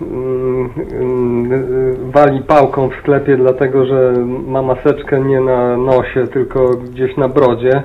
mm, 0.00 0.70
mm, 0.92 2.10
wali 2.10 2.40
pałką 2.40 2.88
w 2.88 2.94
sklepie 2.94 3.36
dlatego, 3.36 3.86
że 3.86 4.12
ma 4.46 4.62
maseczkę 4.62 5.20
nie 5.20 5.40
na 5.40 5.76
nosie, 5.76 6.26
tylko 6.26 6.68
gdzieś 6.68 7.16
na 7.16 7.28
brodzie 7.28 7.82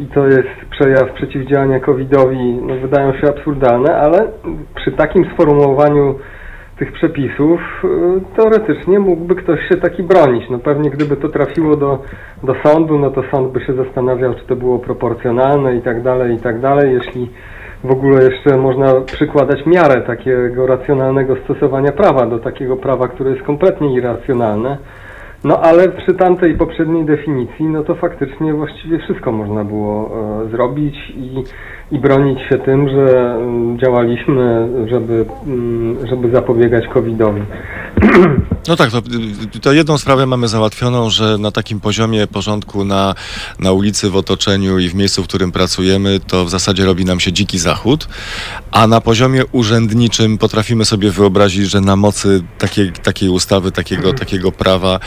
i 0.00 0.06
to 0.06 0.26
jest 0.26 0.48
przejaw 0.70 1.12
przeciwdziałania 1.12 1.80
COVID-owi, 1.80 2.58
no, 2.62 2.74
wydają 2.76 3.12
się 3.12 3.28
absurdalne, 3.28 3.96
ale 3.96 4.18
przy 4.74 4.92
takim 4.92 5.24
sformułowaniu 5.34 6.14
tych 6.78 6.92
przepisów 6.92 7.60
y, 7.84 7.88
teoretycznie 8.36 8.98
mógłby 8.98 9.34
ktoś 9.34 9.60
się 9.68 9.76
taki 9.76 10.02
bronić. 10.02 10.50
No 10.50 10.58
pewnie 10.58 10.90
gdyby 10.90 11.16
to 11.16 11.28
trafiło 11.28 11.76
do, 11.76 12.02
do 12.42 12.54
sądu, 12.64 12.98
no 12.98 13.10
to 13.10 13.22
sąd 13.32 13.52
by 13.52 13.60
się 13.60 13.72
zastanawiał, 13.72 14.34
czy 14.34 14.46
to 14.46 14.56
było 14.56 14.78
proporcjonalne 14.78 15.76
i 15.76 15.82
tak 15.82 16.02
dalej, 16.02 16.34
i 16.34 16.38
tak 16.38 16.60
dalej. 16.60 16.94
Jeśli 16.94 17.30
w 17.84 17.90
ogóle 17.90 18.24
jeszcze 18.24 18.56
można 18.56 19.00
przykładać 19.00 19.66
miarę 19.66 20.02
takiego 20.02 20.66
racjonalnego 20.66 21.36
stosowania 21.44 21.92
prawa 21.92 22.26
do 22.26 22.38
takiego 22.38 22.76
prawa, 22.76 23.08
które 23.08 23.30
jest 23.30 23.42
kompletnie 23.42 23.94
irracjonalne. 23.94 24.78
No 25.44 25.60
ale 25.60 25.88
przy 25.88 26.14
tamtej 26.14 26.56
poprzedniej 26.56 27.04
definicji, 27.04 27.66
no 27.66 27.84
to 27.84 27.94
faktycznie 27.94 28.54
właściwie 28.54 28.98
wszystko 28.98 29.32
można 29.32 29.64
było 29.64 30.10
e, 30.44 30.48
zrobić 30.48 30.94
i, 31.16 31.44
i 31.92 31.98
bronić 31.98 32.38
się 32.48 32.58
tym, 32.58 32.88
że 32.88 33.34
mm, 33.34 33.78
działaliśmy, 33.78 34.68
żeby, 34.90 35.24
mm, 35.46 36.08
żeby 36.08 36.30
zapobiegać 36.30 36.84
COVID-owi. 36.86 37.42
No 38.68 38.76
tak, 38.76 38.90
to, 38.90 39.02
to, 39.62 39.72
jedną 39.72 39.98
sprawę 39.98 40.26
mamy 40.26 40.48
załatwioną, 40.48 41.10
że 41.10 41.38
na 41.38 41.50
takim 41.50 41.80
poziomie 41.80 42.26
porządku 42.26 42.84
na, 42.84 43.14
na 43.58 43.72
ulicy, 43.72 44.10
w 44.10 44.16
otoczeniu 44.16 44.78
i 44.78 44.88
w 44.88 44.94
miejscu, 44.94 45.22
w 45.22 45.26
którym 45.26 45.52
pracujemy, 45.52 46.20
to 46.26 46.44
w 46.44 46.50
zasadzie 46.50 46.84
robi 46.84 47.04
nam 47.04 47.20
się 47.20 47.32
dziki 47.32 47.58
zachód, 47.58 48.08
a 48.70 48.86
na 48.86 49.00
poziomie 49.00 49.46
urzędniczym 49.52 50.38
potrafimy 50.38 50.84
sobie 50.84 51.10
wyobrazić, 51.10 51.70
że 51.70 51.80
na 51.80 51.96
mocy 51.96 52.42
takiej, 52.58 52.92
takiej 52.92 53.28
ustawy, 53.28 53.72
takiego, 53.72 54.12
takiego 54.12 54.52
prawa 54.52 55.00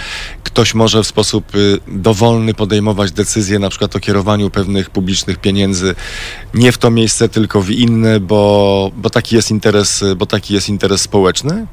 ktoś 0.53 0.73
może 0.73 1.03
w 1.03 1.07
sposób 1.07 1.55
y, 1.55 1.79
dowolny 1.87 2.53
podejmować 2.53 3.11
decyzje 3.11 3.59
na 3.59 3.69
przykład 3.69 3.95
o 3.95 3.99
kierowaniu 3.99 4.49
pewnych 4.49 4.89
publicznych 4.89 5.37
pieniędzy 5.37 5.95
nie 6.53 6.71
w 6.73 6.77
to 6.77 6.91
miejsce, 6.91 7.29
tylko 7.29 7.61
w 7.61 7.71
inne, 7.71 8.19
bo, 8.19 8.91
bo 8.97 9.09
taki 9.09 9.35
jest 9.35 9.51
interes, 9.51 10.15
bo 10.17 10.25
taki 10.25 10.53
jest 10.53 10.69
interes 10.69 11.01
społeczny? 11.01 11.65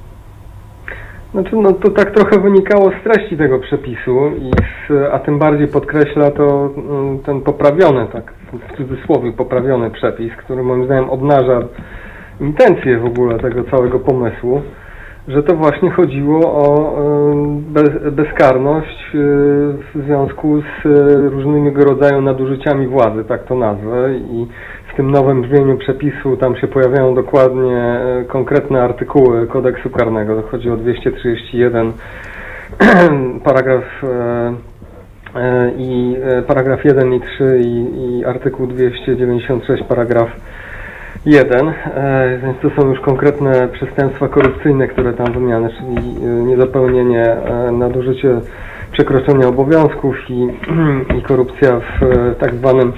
Znaczy, 1.33 1.57
no 1.57 1.73
to 1.73 1.91
tak 1.91 2.11
trochę 2.11 2.41
wynikało 2.41 2.91
z 2.91 3.05
treści 3.05 3.37
tego 3.37 3.59
przepisu, 3.59 4.31
i 4.39 4.51
z, 4.89 4.93
a 5.13 5.19
tym 5.19 5.39
bardziej 5.39 5.69
podkreśla 5.69 6.31
to 6.31 6.71
mm, 6.77 7.19
ten 7.19 7.41
poprawiony, 7.41 8.07
tak 8.13 8.33
w 8.53 8.77
cudzysłowie 8.77 9.33
poprawiony 9.33 9.91
przepis, 9.91 10.33
który 10.45 10.63
moim 10.63 10.85
zdaniem 10.85 11.11
obnaża 11.11 11.61
intencje 12.41 12.99
w 12.99 13.05
ogóle 13.05 13.39
tego 13.39 13.65
całego 13.65 13.99
pomysłu, 13.99 14.63
że 15.29 15.43
to 15.43 15.57
właśnie 15.57 15.91
chodziło 15.91 16.41
o 16.53 16.95
bez, 17.51 18.13
bezkarność 18.13 19.15
y, 19.15 19.19
w 19.95 20.05
związku 20.07 20.63
z 20.63 20.87
różnymi 21.33 21.71
rodzaju 21.71 22.23
nadużyciami 22.23 22.87
władzy, 22.87 23.25
tak 23.25 23.45
to 23.45 23.55
nazwę, 23.55 24.15
i 24.15 24.47
w 24.93 24.97
tym 24.97 25.11
nowym 25.11 25.43
brzmieniu 25.43 25.79
przepisu 25.79 26.37
tam 26.37 26.57
się 26.57 26.69
pojawiają 26.69 27.15
dokładnie 27.15 27.77
e, 27.77 28.25
konkretne 28.25 28.83
artykuły 28.83 29.47
kodeksu 29.47 29.91
karnego. 29.91 30.43
Chodzi 30.43 30.71
o 30.71 30.77
231 30.77 31.93
paragraf 33.45 33.85
e, 34.05 34.55
e, 35.37 35.71
i 35.79 36.17
paragraf 36.47 36.85
1 36.85 37.15
i 37.15 37.21
3 37.21 37.61
i, 37.65 38.19
i 38.19 38.25
artykuł 38.25 38.67
296 38.67 39.85
paragraf 39.85 40.29
1, 41.27 41.73
więc 42.43 42.59
to 42.63 42.71
są 42.71 42.89
już 42.89 43.01
konkretne 43.01 43.69
przestępstwa 43.69 44.29
korupcyjne, 44.29 44.89
które 44.89 45.13
tam 45.13 45.33
wymiany, 45.33 45.71
czyli 45.71 46.13
niezapełnienie, 46.23 47.37
nadużycie 47.73 48.41
przekroczenia 48.93 49.49
obowiązków 49.49 50.17
i, 50.29 50.49
i 51.19 51.23
korupcja 51.23 51.81
w 51.81 52.35
tak 52.39 52.55
zwanym 52.55 52.93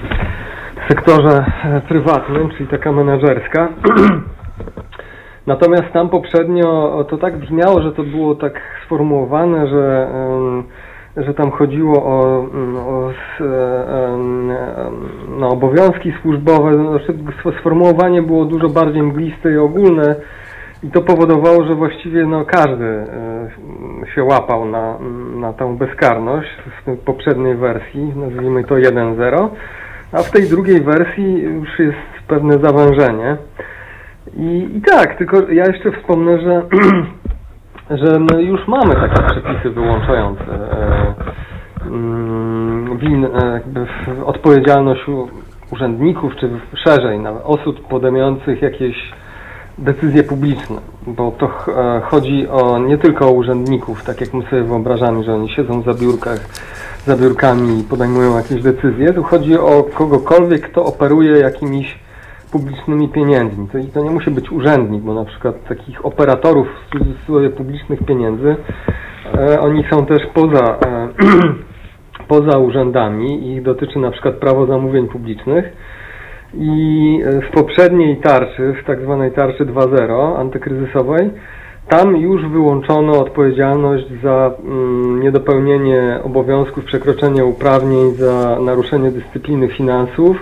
sektorze 0.87 1.45
e, 1.63 1.81
prywatnym, 1.81 2.49
czyli 2.49 2.69
taka 2.69 2.91
menedżerska. 2.91 3.67
Natomiast 5.47 5.93
tam 5.93 6.09
poprzednio 6.09 7.05
to 7.09 7.17
tak 7.17 7.37
brzmiało, 7.37 7.81
że 7.81 7.91
to 7.91 8.03
było 8.03 8.35
tak 8.35 8.61
sformułowane, 8.85 9.67
że, 9.67 10.07
że 11.17 11.33
tam 11.33 11.51
chodziło 11.51 12.03
o, 12.03 12.47
o 12.77 13.11
no, 15.39 15.49
obowiązki 15.49 16.13
służbowe. 16.21 16.73
Znaczy, 16.73 17.13
sformułowanie 17.59 18.21
było 18.21 18.45
dużo 18.45 18.69
bardziej 18.69 19.03
mgliste 19.03 19.53
i 19.53 19.57
ogólne 19.57 20.15
i 20.83 20.91
to 20.91 21.01
powodowało, 21.01 21.63
że 21.63 21.75
właściwie 21.75 22.25
no, 22.25 22.45
każdy 22.45 22.85
e, 22.85 23.49
się 24.15 24.23
łapał 24.23 24.65
na, 24.65 24.97
na 25.35 25.53
tą 25.53 25.77
bezkarność 25.77 26.49
w 26.85 26.97
poprzedniej 26.97 27.55
wersji, 27.55 28.13
nazwijmy 28.15 28.63
to 28.63 28.75
1.0. 28.75 29.49
A 30.13 30.23
w 30.23 30.31
tej 30.31 30.49
drugiej 30.49 30.81
wersji 30.81 31.41
już 31.41 31.79
jest 31.79 31.97
pewne 32.27 32.57
zawężenie. 32.57 33.37
I, 34.37 34.69
i 34.77 34.81
tak, 34.81 35.17
tylko 35.17 35.49
ja 35.49 35.65
jeszcze 35.65 35.91
wspomnę, 35.91 36.41
że, 36.41 36.61
że 38.03 38.19
my 38.19 38.43
już 38.43 38.67
mamy 38.67 38.95
takie 38.95 39.23
przepisy 39.23 39.69
wyłączające 39.69 40.43
e, 40.43 41.13
mm, 41.85 42.97
win, 42.97 43.25
e, 43.25 43.61
odpowiedzialność 44.25 45.01
urzędników, 45.71 46.35
czy 46.35 46.49
szerzej 46.83 47.19
nawet 47.19 47.43
osób 47.45 47.87
podejmujących 47.87 48.61
jakieś 48.61 48.95
decyzje 49.77 50.23
publiczne, 50.23 50.77
bo 51.07 51.31
to 51.31 51.45
e, 51.45 52.01
chodzi 52.01 52.47
o 52.47 52.79
nie 52.79 52.97
tylko 52.97 53.27
o 53.27 53.31
urzędników, 53.31 54.03
tak 54.03 54.21
jak 54.21 54.33
my 54.33 54.43
sobie 54.43 54.63
wyobrażamy, 54.63 55.23
że 55.23 55.33
oni 55.33 55.49
siedzą 55.49 55.81
za 55.81 55.93
biurkach 55.93 56.39
za 57.05 57.17
biurkami 57.17 57.79
i 57.79 57.83
podejmują 57.83 58.37
jakieś 58.37 58.61
decyzje. 58.61 59.13
Tu 59.13 59.23
chodzi 59.23 59.57
o 59.57 59.83
kogokolwiek, 59.83 60.61
kto 60.61 60.85
operuje 60.85 61.31
jakimiś 61.31 61.99
publicznymi 62.51 63.09
pieniędzmi. 63.09 63.67
To, 63.67 63.77
I 63.77 63.85
to 63.85 64.03
nie 64.03 64.09
musi 64.09 64.31
być 64.31 64.51
urzędnik, 64.51 65.01
bo 65.01 65.13
na 65.13 65.25
przykład 65.25 65.55
takich 65.67 66.05
operatorów 66.05 66.67
w 66.67 66.97
cudzysłowie 66.97 67.49
publicznych 67.49 68.05
pieniędzy, 68.05 68.55
e, 69.33 69.59
oni 69.59 69.83
są 69.91 70.05
też 70.05 70.21
poza, 70.33 70.77
e, 70.85 71.09
poza 72.33 72.57
urzędami. 72.57 73.53
Ich 73.53 73.63
dotyczy 73.63 73.99
na 73.99 74.11
przykład 74.11 74.35
prawo 74.35 74.65
zamówień 74.65 75.07
publicznych. 75.07 75.65
I 76.53 77.19
w 77.49 77.53
poprzedniej 77.53 78.17
tarczy, 78.17 78.75
w 78.83 78.87
tak 78.87 79.01
zwanej 79.01 79.31
tarczy 79.31 79.65
2.0 79.65 80.39
antykryzysowej, 80.39 81.29
tam 81.87 82.17
już 82.17 82.47
wyłączono 82.47 83.19
odpowiedzialność 83.19 84.05
za 84.23 84.51
mm, 84.63 85.19
niedopełnienie 85.19 86.19
obowiązków, 86.23 86.85
przekroczenie 86.85 87.45
uprawnień, 87.45 88.13
za 88.15 88.59
naruszenie 88.59 89.11
dyscypliny 89.11 89.67
finansów. 89.67 90.37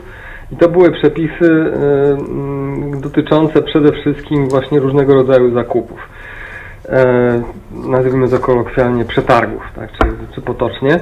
I 0.52 0.56
to 0.56 0.70
były 0.70 0.92
przepisy 0.92 1.46
y, 1.46 2.98
y, 2.98 3.02
dotyczące 3.02 3.62
przede 3.62 3.92
wszystkim 3.92 4.50
właśnie 4.50 4.80
różnego 4.80 5.14
rodzaju 5.14 5.54
zakupów. 5.54 6.00
E, 6.90 7.42
nazwijmy 7.74 8.30
to 8.30 8.40
kolokwialnie 8.40 9.06
przetargów, 9.06 9.64
tak, 9.76 9.92
czy, 9.92 10.08
czy 10.36 10.42
potocznie. 10.42 11.00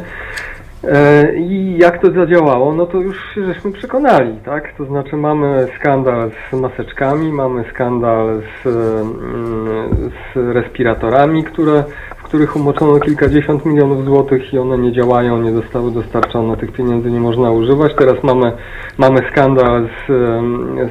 E, 0.83 1.35
I 1.35 1.77
jak 1.77 2.01
to 2.01 2.11
zadziałało, 2.11 2.73
no 2.73 2.85
to 2.85 2.97
już 2.97 3.35
się 3.35 3.45
żeśmy 3.45 3.71
przekonali, 3.71 4.37
tak? 4.45 4.73
To 4.77 4.85
znaczy 4.85 5.17
mamy 5.17 5.67
skandal 5.79 6.31
z 6.51 6.53
maseczkami, 6.53 7.33
mamy 7.33 7.63
skandal 7.73 8.41
z, 8.41 8.67
mm, 8.67 10.11
z 10.33 10.37
respiratorami, 10.55 11.43
które, 11.43 11.83
w 12.17 12.23
których 12.23 12.55
umoczono 12.55 12.99
kilkadziesiąt 12.99 13.65
milionów 13.65 14.05
złotych 14.05 14.53
i 14.53 14.57
one 14.57 14.77
nie 14.77 14.91
działają, 14.91 15.41
nie 15.41 15.51
zostały 15.51 15.91
dostarczone, 15.91 16.57
tych 16.57 16.71
pieniędzy 16.71 17.11
nie 17.11 17.19
można 17.19 17.51
używać. 17.51 17.95
Teraz 17.95 18.23
mamy, 18.23 18.51
mamy 18.97 19.19
skandal 19.31 19.87
z, 19.87 20.07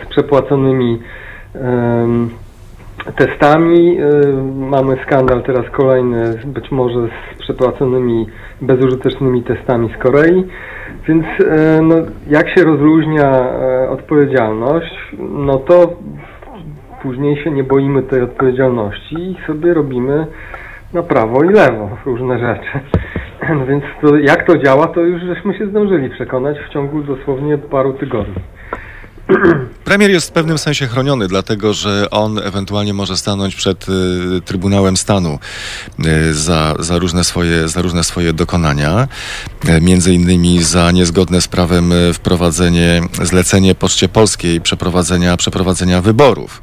z 0.02 0.08
przepłaconymi 0.08 1.02
testami. 3.16 4.00
Y, 4.00 4.32
mamy 4.54 4.96
skandal 5.06 5.42
teraz 5.42 5.70
kolejny, 5.70 6.34
być 6.46 6.70
może 6.70 7.08
z 7.36 7.38
przepłaconymi 7.38 8.26
bezużytecznymi 8.60 9.42
testami 9.42 9.90
z 9.94 10.02
Korei. 10.02 10.44
Więc 11.08 11.24
y, 11.26 11.82
no, 11.82 11.94
jak 12.30 12.48
się 12.48 12.64
rozluźnia 12.64 13.50
y, 13.84 13.88
odpowiedzialność, 13.88 14.94
no 15.18 15.56
to 15.56 15.96
później 17.02 17.44
się 17.44 17.50
nie 17.50 17.64
boimy 17.64 18.02
tej 18.02 18.22
odpowiedzialności 18.22 19.16
i 19.16 19.36
sobie 19.46 19.74
robimy 19.74 20.26
na 20.94 21.02
prawo 21.02 21.44
i 21.44 21.48
lewo 21.48 21.90
różne 22.06 22.38
rzeczy. 22.38 22.80
Więc 23.68 23.84
to, 24.00 24.16
jak 24.16 24.46
to 24.46 24.58
działa, 24.58 24.86
to 24.86 25.00
już 25.00 25.22
żeśmy 25.22 25.58
się 25.58 25.66
zdążyli 25.66 26.10
przekonać 26.10 26.56
w 26.58 26.72
ciągu 26.72 27.02
dosłownie 27.02 27.58
paru 27.58 27.92
tygodni. 27.92 28.34
Premier 29.84 30.10
jest 30.10 30.28
w 30.28 30.32
pewnym 30.32 30.58
sensie 30.58 30.86
chroniony, 30.86 31.28
dlatego 31.28 31.74
że 31.74 32.10
on 32.10 32.38
ewentualnie 32.38 32.94
może 32.94 33.16
stanąć 33.16 33.54
przed 33.54 33.88
y, 33.88 33.92
Trybunałem 34.44 34.96
Stanu 34.96 35.38
y, 36.06 36.34
za, 36.34 36.74
za, 36.78 36.98
różne 36.98 37.24
swoje, 37.24 37.68
za 37.68 37.82
różne 37.82 38.04
swoje 38.04 38.32
dokonania, 38.32 39.08
y, 39.68 39.80
między 39.80 40.14
innymi 40.14 40.62
za 40.62 40.90
niezgodne 40.90 41.40
z 41.40 41.48
prawem 41.48 41.92
y, 41.92 42.12
wprowadzenie, 42.14 43.02
zlecenie 43.22 43.74
Poczcie 43.74 44.08
Polskiej 44.08 44.60
przeprowadzenia, 44.60 45.36
przeprowadzenia 45.36 46.00
wyborów. 46.00 46.62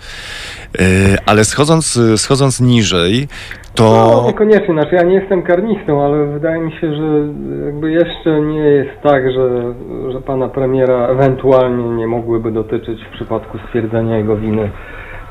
Y, 0.82 1.18
ale 1.26 1.46
schodząc, 1.46 2.00
schodząc 2.18 2.60
niżej, 2.60 3.28
to... 3.76 3.84
No, 3.84 4.28
niekoniecznie, 4.28 4.74
znaczy 4.74 4.96
ja 4.96 5.04
nie 5.04 5.16
jestem 5.16 5.44
karnistą, 5.44 6.06
ale 6.06 6.26
wydaje 6.26 6.62
mi 6.62 6.72
się, 6.72 6.96
że 6.96 7.28
jakby 7.66 7.92
jeszcze 7.92 8.42
nie 8.42 8.60
jest 8.60 9.02
tak, 9.04 9.32
że, 9.32 9.74
że 10.12 10.22
pana 10.22 10.50
premiera 10.50 11.08
ewentualnie 11.08 11.90
nie 11.90 12.08
mogłyby 12.08 12.52
dotyczyć 12.52 13.04
w 13.04 13.14
przypadku 13.14 13.58
stwierdzenia 13.58 14.18
jego 14.18 14.36
winy 14.38 14.70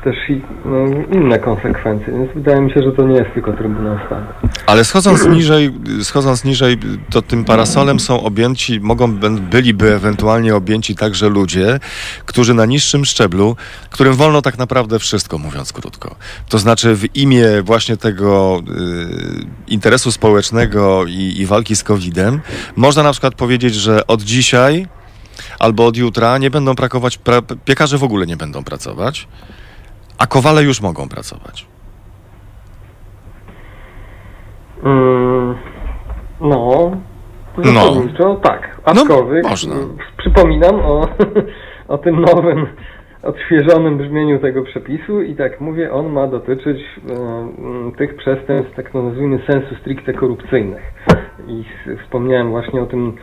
też 0.05 0.15
i 0.29 0.41
no, 0.65 0.85
inne 1.19 1.39
konsekwencje, 1.39 2.13
więc 2.13 2.29
wydaje 2.35 2.61
mi 2.61 2.71
się, 2.71 2.81
że 2.83 2.91
to 2.91 3.03
nie 3.03 3.15
jest 3.15 3.33
tylko 3.33 3.53
Trybunał 3.53 3.97
Stanu. 4.05 4.25
Ale 4.65 4.85
schodząc 4.85 5.25
niżej, 5.37 5.71
schodząc 6.01 6.43
niżej, 6.43 6.77
to 7.09 7.21
tym 7.21 7.45
parasolem 7.45 7.99
są 7.99 8.23
objęci, 8.23 8.79
mogą, 8.79 9.17
byliby 9.51 9.93
ewentualnie 9.93 10.55
objęci 10.55 10.95
także 10.95 11.29
ludzie, 11.29 11.79
którzy 12.25 12.53
na 12.53 12.65
niższym 12.65 13.05
szczeblu, 13.05 13.55
którym 13.89 14.13
wolno 14.13 14.41
tak 14.41 14.57
naprawdę 14.57 14.99
wszystko, 14.99 15.37
mówiąc 15.37 15.73
krótko. 15.73 16.15
To 16.49 16.57
znaczy 16.57 16.95
w 16.95 17.15
imię 17.15 17.47
właśnie 17.63 17.97
tego 17.97 18.61
y, 18.69 19.71
interesu 19.71 20.11
społecznego 20.11 21.05
i, 21.07 21.33
i 21.37 21.45
walki 21.45 21.75
z 21.75 21.83
COVID-em, 21.83 22.39
można 22.75 23.03
na 23.03 23.11
przykład 23.11 23.35
powiedzieć, 23.35 23.75
że 23.75 24.07
od 24.07 24.21
dzisiaj 24.21 24.87
albo 25.59 25.85
od 25.85 25.97
jutra 25.97 26.37
nie 26.37 26.51
będą 26.51 26.73
brakować, 26.73 27.19
piekarze 27.65 27.97
w 27.97 28.03
ogóle 28.03 28.25
nie 28.25 28.37
będą 28.37 28.63
pracować, 28.63 29.27
a 30.17 30.27
kowale 30.27 30.63
już 30.63 30.81
mogą 30.81 31.09
pracować. 31.09 31.65
Mm, 34.83 35.55
no, 36.41 36.91
No. 37.57 37.63
zasadniczo 37.63 38.35
tak. 38.35 38.81
Aczkolwiek 38.85 39.43
No, 39.43 39.49
można. 39.49 39.75
przypominam 40.17 40.75
o, 40.79 41.07
o 41.93 41.97
tym 41.97 42.21
nowym, 42.21 42.67
odświeżonym 43.23 43.97
brzmieniu 43.97 44.39
tego 44.39 44.63
przepisu 44.63 45.21
i 45.21 45.35
tak 45.35 45.61
mówię, 45.61 45.91
on 45.93 46.09
ma 46.09 46.27
dotyczyć 46.27 46.77
e, 47.09 47.91
tych 47.97 48.15
przestępstw, 48.15 48.75
tak 48.75 48.89
to 48.91 49.03
nazwijmy, 49.03 49.39
sensu 49.51 49.75
stricte 49.81 50.13
korupcyjnych. 50.13 50.93
I 51.47 51.63
wspomniałem 52.03 52.49
właśnie 52.49 52.81
o 52.81 52.85
tym 52.85 53.15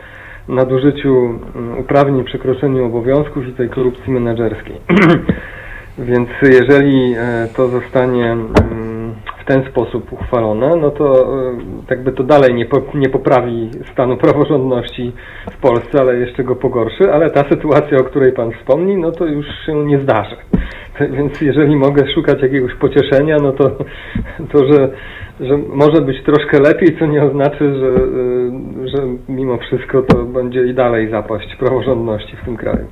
nadużyciu 0.47 1.39
uprawnień, 1.79 2.23
przekroczeniu 2.23 2.85
obowiązków 2.85 3.47
i 3.47 3.53
tej 3.53 3.69
korupcji 3.69 4.11
menedżerskiej. 4.13 4.81
Więc 5.97 6.29
jeżeli 6.41 7.13
e, 7.17 7.47
to 7.55 7.67
zostanie 7.67 8.31
mm, 8.31 9.15
w 9.41 9.45
ten 9.45 9.63
sposób 9.71 10.13
uchwalone, 10.13 10.75
no 10.75 10.91
to 10.91 11.35
e, 11.49 11.57
jakby 11.89 12.11
to 12.11 12.23
dalej 12.23 12.53
nie, 12.53 12.65
po, 12.65 12.81
nie 12.93 13.09
poprawi 13.09 13.69
stanu 13.91 14.17
praworządności 14.17 15.11
w 15.51 15.57
Polsce, 15.57 15.99
ale 15.99 16.15
jeszcze 16.15 16.43
go 16.43 16.55
pogorszy, 16.55 17.13
ale 17.13 17.29
ta 17.29 17.49
sytuacja, 17.49 17.97
o 17.97 18.03
której 18.03 18.31
Pan 18.31 18.51
wspomni, 18.51 18.97
no 18.97 19.11
to 19.11 19.25
już 19.25 19.45
się 19.65 19.85
nie 19.85 19.99
zdarzy. 19.99 20.35
Więc 21.17 21.41
jeżeli 21.41 21.75
mogę 21.75 22.13
szukać 22.13 22.41
jakiegoś 22.41 22.75
pocieszenia, 22.75 23.37
no 23.41 23.51
to, 23.51 23.77
to 24.51 24.73
że, 24.73 24.89
że 25.39 25.57
może 25.57 26.01
być 26.01 26.23
troszkę 26.25 26.59
lepiej, 26.59 26.99
co 26.99 27.05
nie 27.05 27.23
oznacza, 27.23 27.57
że, 27.59 27.87
e, 27.87 28.87
że 28.87 28.97
mimo 29.29 29.57
wszystko 29.57 30.01
to 30.01 30.23
będzie 30.23 30.65
i 30.65 30.73
dalej 30.73 31.11
zapaść 31.11 31.55
praworządności 31.59 32.37
w 32.41 32.45
tym 32.45 32.57
kraju. 32.57 32.87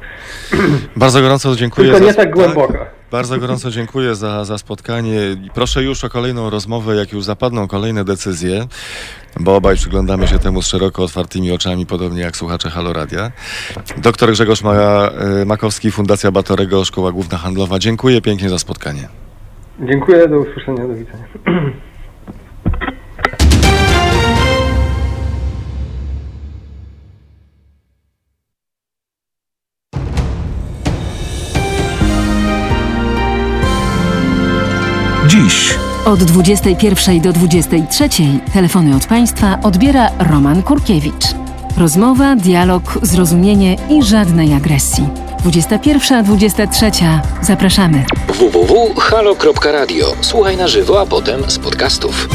Bardzo 0.96 1.22
gorąco 1.22 1.56
dziękuję. 1.56 1.92
Tylko 1.92 2.06
za 2.06 2.12
nie 2.12 2.18
tak 2.18 2.32
głęboka. 2.32 2.86
Bardzo 3.12 3.38
gorąco 3.38 3.70
dziękuję 3.70 4.16
za, 4.16 4.46
za 4.46 4.58
spotkanie. 4.58 5.20
Proszę 5.54 5.84
już 5.84 6.04
o 6.04 6.10
kolejną 6.10 6.50
rozmowę, 6.50 6.96
jak 6.96 7.14
już 7.14 7.24
zapadną 7.24 7.68
kolejne 7.68 8.04
decyzje, 8.04 8.66
bo 9.40 9.56
obaj 9.56 9.76
przyglądamy 9.76 10.28
się 10.28 10.40
temu 10.40 10.62
z 10.62 10.68
szeroko 10.68 11.04
otwartymi 11.04 11.52
oczami, 11.52 11.86
podobnie 11.86 12.22
jak 12.22 12.36
słuchacze 12.36 12.70
Haloradia. 12.70 13.32
Doktor 13.98 14.32
Grzegorz 14.32 14.62
y, 14.62 15.46
Makowski, 15.46 15.92
Fundacja 15.92 16.32
Batorego, 16.32 16.86
Szkoła 16.86 17.12
Główna 17.12 17.38
Handlowa. 17.38 17.80
Dziękuję 17.80 18.22
pięknie 18.22 18.50
za 18.50 18.60
spotkanie. 18.60 19.08
Dziękuję, 19.80 20.28
do 20.28 20.40
usłyszenia, 20.40 20.88
do 20.88 20.94
widzenia. 20.94 21.26
Dziś 35.28 35.76
Od 36.06 36.24
21 36.24 37.22
do 37.22 37.34
23 37.34 38.10
telefony 38.54 38.96
od 38.96 39.06
Państwa 39.06 39.60
odbiera 39.64 40.10
Roman 40.20 40.64
Kurkiewicz. 40.64 41.26
Rozmowa, 41.78 42.36
dialog, 42.36 43.00
zrozumienie 43.02 43.78
i 43.90 44.04
żadnej 44.04 44.54
agresji. 44.54 45.31
21-23. 45.46 47.20
Zapraszamy. 47.42 48.06
www.halo.radio. 48.28 50.16
Słuchaj 50.22 50.58
na 50.58 50.68
żywo, 50.68 51.02
a 51.02 51.06
potem 51.06 51.52
z 51.52 51.60
podcastów. 51.60 52.28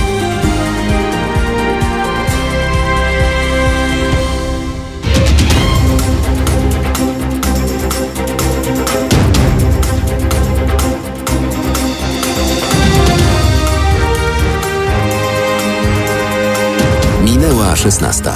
Minęła 17.24 17.76
16. 17.76 18.32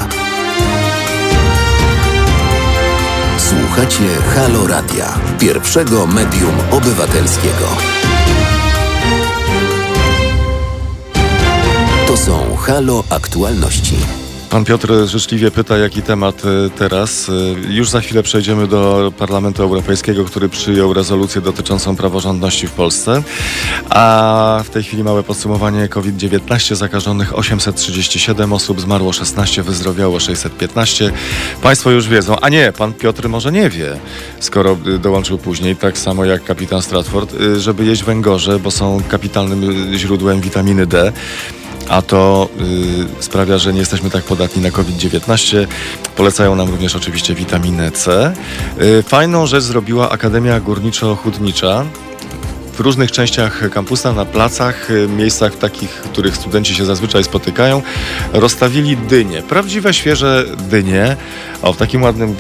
Słuchacie 3.81 4.23
Halo 4.35 4.67
Radia, 4.67 5.19
pierwszego 5.39 6.07
medium 6.07 6.55
obywatelskiego. 6.71 7.69
To 12.07 12.17
są 12.17 12.57
Halo 12.57 13.05
Aktualności. 13.11 14.20
Pan 14.51 14.65
Piotr 14.65 14.93
życzliwie 15.07 15.51
pyta, 15.51 15.79
jaki 15.79 16.03
temat 16.03 16.43
y, 16.45 16.71
teraz. 16.71 17.29
Y, 17.29 17.33
Już 17.69 17.89
za 17.91 18.01
chwilę 18.01 18.23
przejdziemy 18.23 18.67
do 18.67 19.13
Parlamentu 19.19 19.63
Europejskiego, 19.63 20.25
który 20.25 20.49
przyjął 20.49 20.93
rezolucję 20.93 21.41
dotyczącą 21.41 21.97
praworządności 21.97 22.67
w 22.67 22.73
Polsce. 22.73 23.23
A 23.91 24.63
w 24.65 24.71
tej 24.71 24.83
chwili 24.83 25.05
małe 25.05 25.23
podsumowanie 25.23 25.89
COVID-19. 25.89 26.75
Zakażonych 26.75 27.39
837 27.39 28.53
osób, 28.53 28.81
zmarło 28.81 29.13
16, 29.13 29.63
wyzdrowiało 29.63 30.21
615. 30.21 31.13
Państwo 31.63 31.91
już 31.91 32.09
wiedzą, 32.09 32.41
a 32.41 32.49
nie, 32.49 32.73
pan 32.73 32.93
Piotr 32.93 33.29
może 33.29 33.53
nie 33.53 33.71
wie, 33.71 33.97
skoro 34.41 34.77
y, 34.87 34.99
dołączył 34.99 35.39
później, 35.39 35.77
tak 35.77 35.99
samo 35.99 36.25
jak 36.25 36.45
kapitan 36.45 36.83
Stratford, 36.83 37.35
żeby 37.57 37.85
jeść 37.85 38.05
węgorze, 38.05 38.59
bo 38.59 38.71
są 38.71 39.03
kapitalnym 39.09 39.93
źródłem 39.97 40.41
witaminy 40.41 40.87
D 40.87 41.13
a 41.91 42.03
to 42.03 42.49
y, 43.21 43.23
sprawia, 43.23 43.59
że 43.59 43.73
nie 43.73 43.79
jesteśmy 43.81 44.11
tak 44.11 44.25
podatni 44.25 44.63
na 44.63 44.71
COVID-19. 44.71 45.67
Polecają 46.17 46.55
nam 46.55 46.71
również 46.71 46.97
oczywiście 46.97 47.35
witaminę 47.35 47.91
C. 47.91 48.33
Y, 48.81 49.03
fajną 49.03 49.47
rzecz 49.47 49.63
zrobiła 49.63 50.11
Akademia 50.11 50.61
Górniczo-Hutnicza. 50.61 51.85
W 52.75 52.81
różnych 52.81 53.13
częściach 53.13 53.71
kampusa, 53.71 54.13
na 54.13 54.25
placach, 54.25 54.91
y, 54.91 55.09
miejscach 55.09 55.57
takich, 55.57 55.91
w 55.91 56.09
których 56.11 56.37
studenci 56.37 56.75
się 56.75 56.85
zazwyczaj 56.85 57.25
spotykają, 57.25 57.83
rozstawili 58.33 58.97
dynie. 58.97 59.43
Prawdziwe, 59.43 59.95
świeże 59.95 60.45
dynie. 60.59 61.17
O, 61.63 61.73
w 61.73 61.77
takim 61.77 62.03
ładnym 62.03 62.37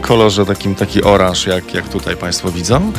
kolorze, 0.00 0.46
takim 0.46 0.74
taki 0.74 1.02
oranż, 1.02 1.46
jak, 1.46 1.74
jak 1.74 1.88
tutaj 1.88 2.16
Państwo 2.16 2.50
widzą. 2.50 2.92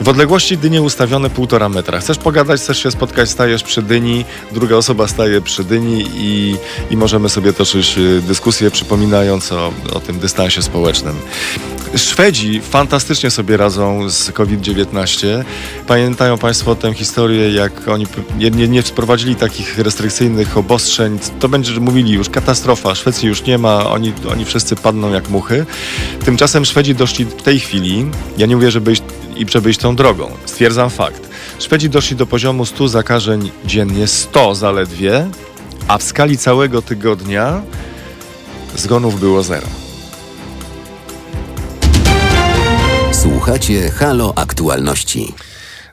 W 0.00 0.08
odległości 0.08 0.58
dynie 0.58 0.82
ustawione 0.82 1.30
półtora 1.30 1.68
metra. 1.68 2.00
Chcesz 2.00 2.18
pogadać, 2.18 2.60
chcesz 2.60 2.82
się 2.82 2.90
spotkać, 2.90 3.30
stajesz 3.30 3.62
przy 3.62 3.82
dyni, 3.82 4.24
druga 4.52 4.76
osoba 4.76 5.08
staje 5.08 5.40
przy 5.40 5.64
dyni 5.64 6.04
i, 6.14 6.56
i 6.90 6.96
możemy 6.96 7.28
sobie 7.28 7.52
toczyć 7.52 7.98
y, 7.98 8.22
dyskusję, 8.22 8.70
przypominając 8.70 9.52
o, 9.52 9.72
o 9.92 10.00
tym 10.00 10.18
dystansie 10.18 10.62
społecznym. 10.62 11.16
Szwedzi 11.94 12.60
fantastycznie 12.60 13.30
sobie 13.30 13.56
radzą 13.56 14.10
z 14.10 14.30
COVID-19. 14.30 15.44
Pamiętają 15.86 16.38
Państwo 16.38 16.74
tę 16.74 16.94
historię, 16.94 17.50
jak 17.50 17.88
oni 17.88 18.06
nie, 18.38 18.68
nie, 18.68 18.82
wprowadzili 18.82 19.36
takich 19.36 19.78
restrykcyjnych 19.78 20.56
obostrzeń. 20.56 21.18
To 21.40 21.48
będzie 21.48 21.80
mówili 21.80 22.12
już 22.12 22.30
katastrofa, 22.30 22.94
Szwecji 22.94 23.28
już 23.28 23.44
nie 23.44 23.58
ma, 23.58 23.90
oni, 23.90 24.12
oni 24.30 24.44
wszyscy 24.44 24.76
padną 24.76 25.12
jak 25.12 25.28
muchy. 25.28 25.66
Tymczasem 26.24 26.64
Szwedzi 26.64 26.94
doszli 26.94 27.24
w 27.24 27.42
tej 27.42 27.60
chwili, 27.60 28.10
ja 28.38 28.46
nie 28.46 28.56
mówię, 28.56 28.70
żeby 28.70 28.92
iść 28.92 29.02
i 29.36 29.68
iść 29.68 29.80
tą 29.80 29.96
drogą, 29.96 30.30
stwierdzam 30.46 30.90
fakt. 30.90 31.28
Szwedzi 31.58 31.90
doszli 31.90 32.16
do 32.16 32.26
poziomu 32.26 32.66
100 32.66 32.88
zakażeń 32.88 33.50
dziennie, 33.64 34.06
100 34.06 34.54
zaledwie, 34.54 35.30
a 35.88 35.98
w 35.98 36.02
skali 36.02 36.38
całego 36.38 36.82
tygodnia 36.82 37.62
zgonów 38.76 39.20
było 39.20 39.42
zero. 39.42 39.85
Słuchacie 43.46 43.90
Halo 43.90 44.32
Aktualności. 44.36 45.34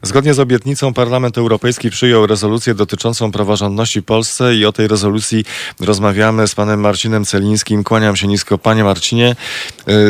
Zgodnie 0.01 0.33
z 0.33 0.39
obietnicą 0.39 0.93
Parlament 0.93 1.37
Europejski 1.37 1.89
przyjął 1.89 2.27
rezolucję 2.27 2.73
dotyczącą 2.73 3.31
praworządności 3.31 4.01
w 4.01 4.05
Polsce 4.05 4.55
i 4.55 4.65
o 4.65 4.71
tej 4.71 4.87
rezolucji 4.87 5.43
rozmawiamy 5.85 6.47
z 6.47 6.55
panem 6.55 6.79
Marcinem 6.79 7.25
Celińskim. 7.25 7.83
Kłaniam 7.83 8.15
się 8.15 8.27
nisko. 8.27 8.57
Panie 8.57 8.83
Marcinie, 8.83 9.35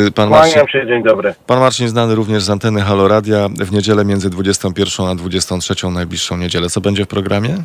y, 0.06 0.12
pan 0.12 0.30
Marcin, 0.30 0.52
Kłaniam 0.52 0.68
się, 0.68 0.86
dzień 0.86 1.02
dobry. 1.02 1.34
pan 1.46 1.60
Marcin 1.60 1.88
znany 1.88 2.14
również 2.14 2.42
z 2.42 2.50
anteny 2.50 2.80
Halo 2.80 3.08
Radia 3.08 3.48
w 3.48 3.72
niedzielę 3.72 4.04
między 4.04 4.30
21 4.30 5.06
a 5.06 5.14
23 5.14 5.90
najbliższą 5.90 6.36
niedzielę. 6.36 6.68
Co 6.68 6.80
będzie 6.80 7.04
w 7.04 7.08
programie? 7.08 7.56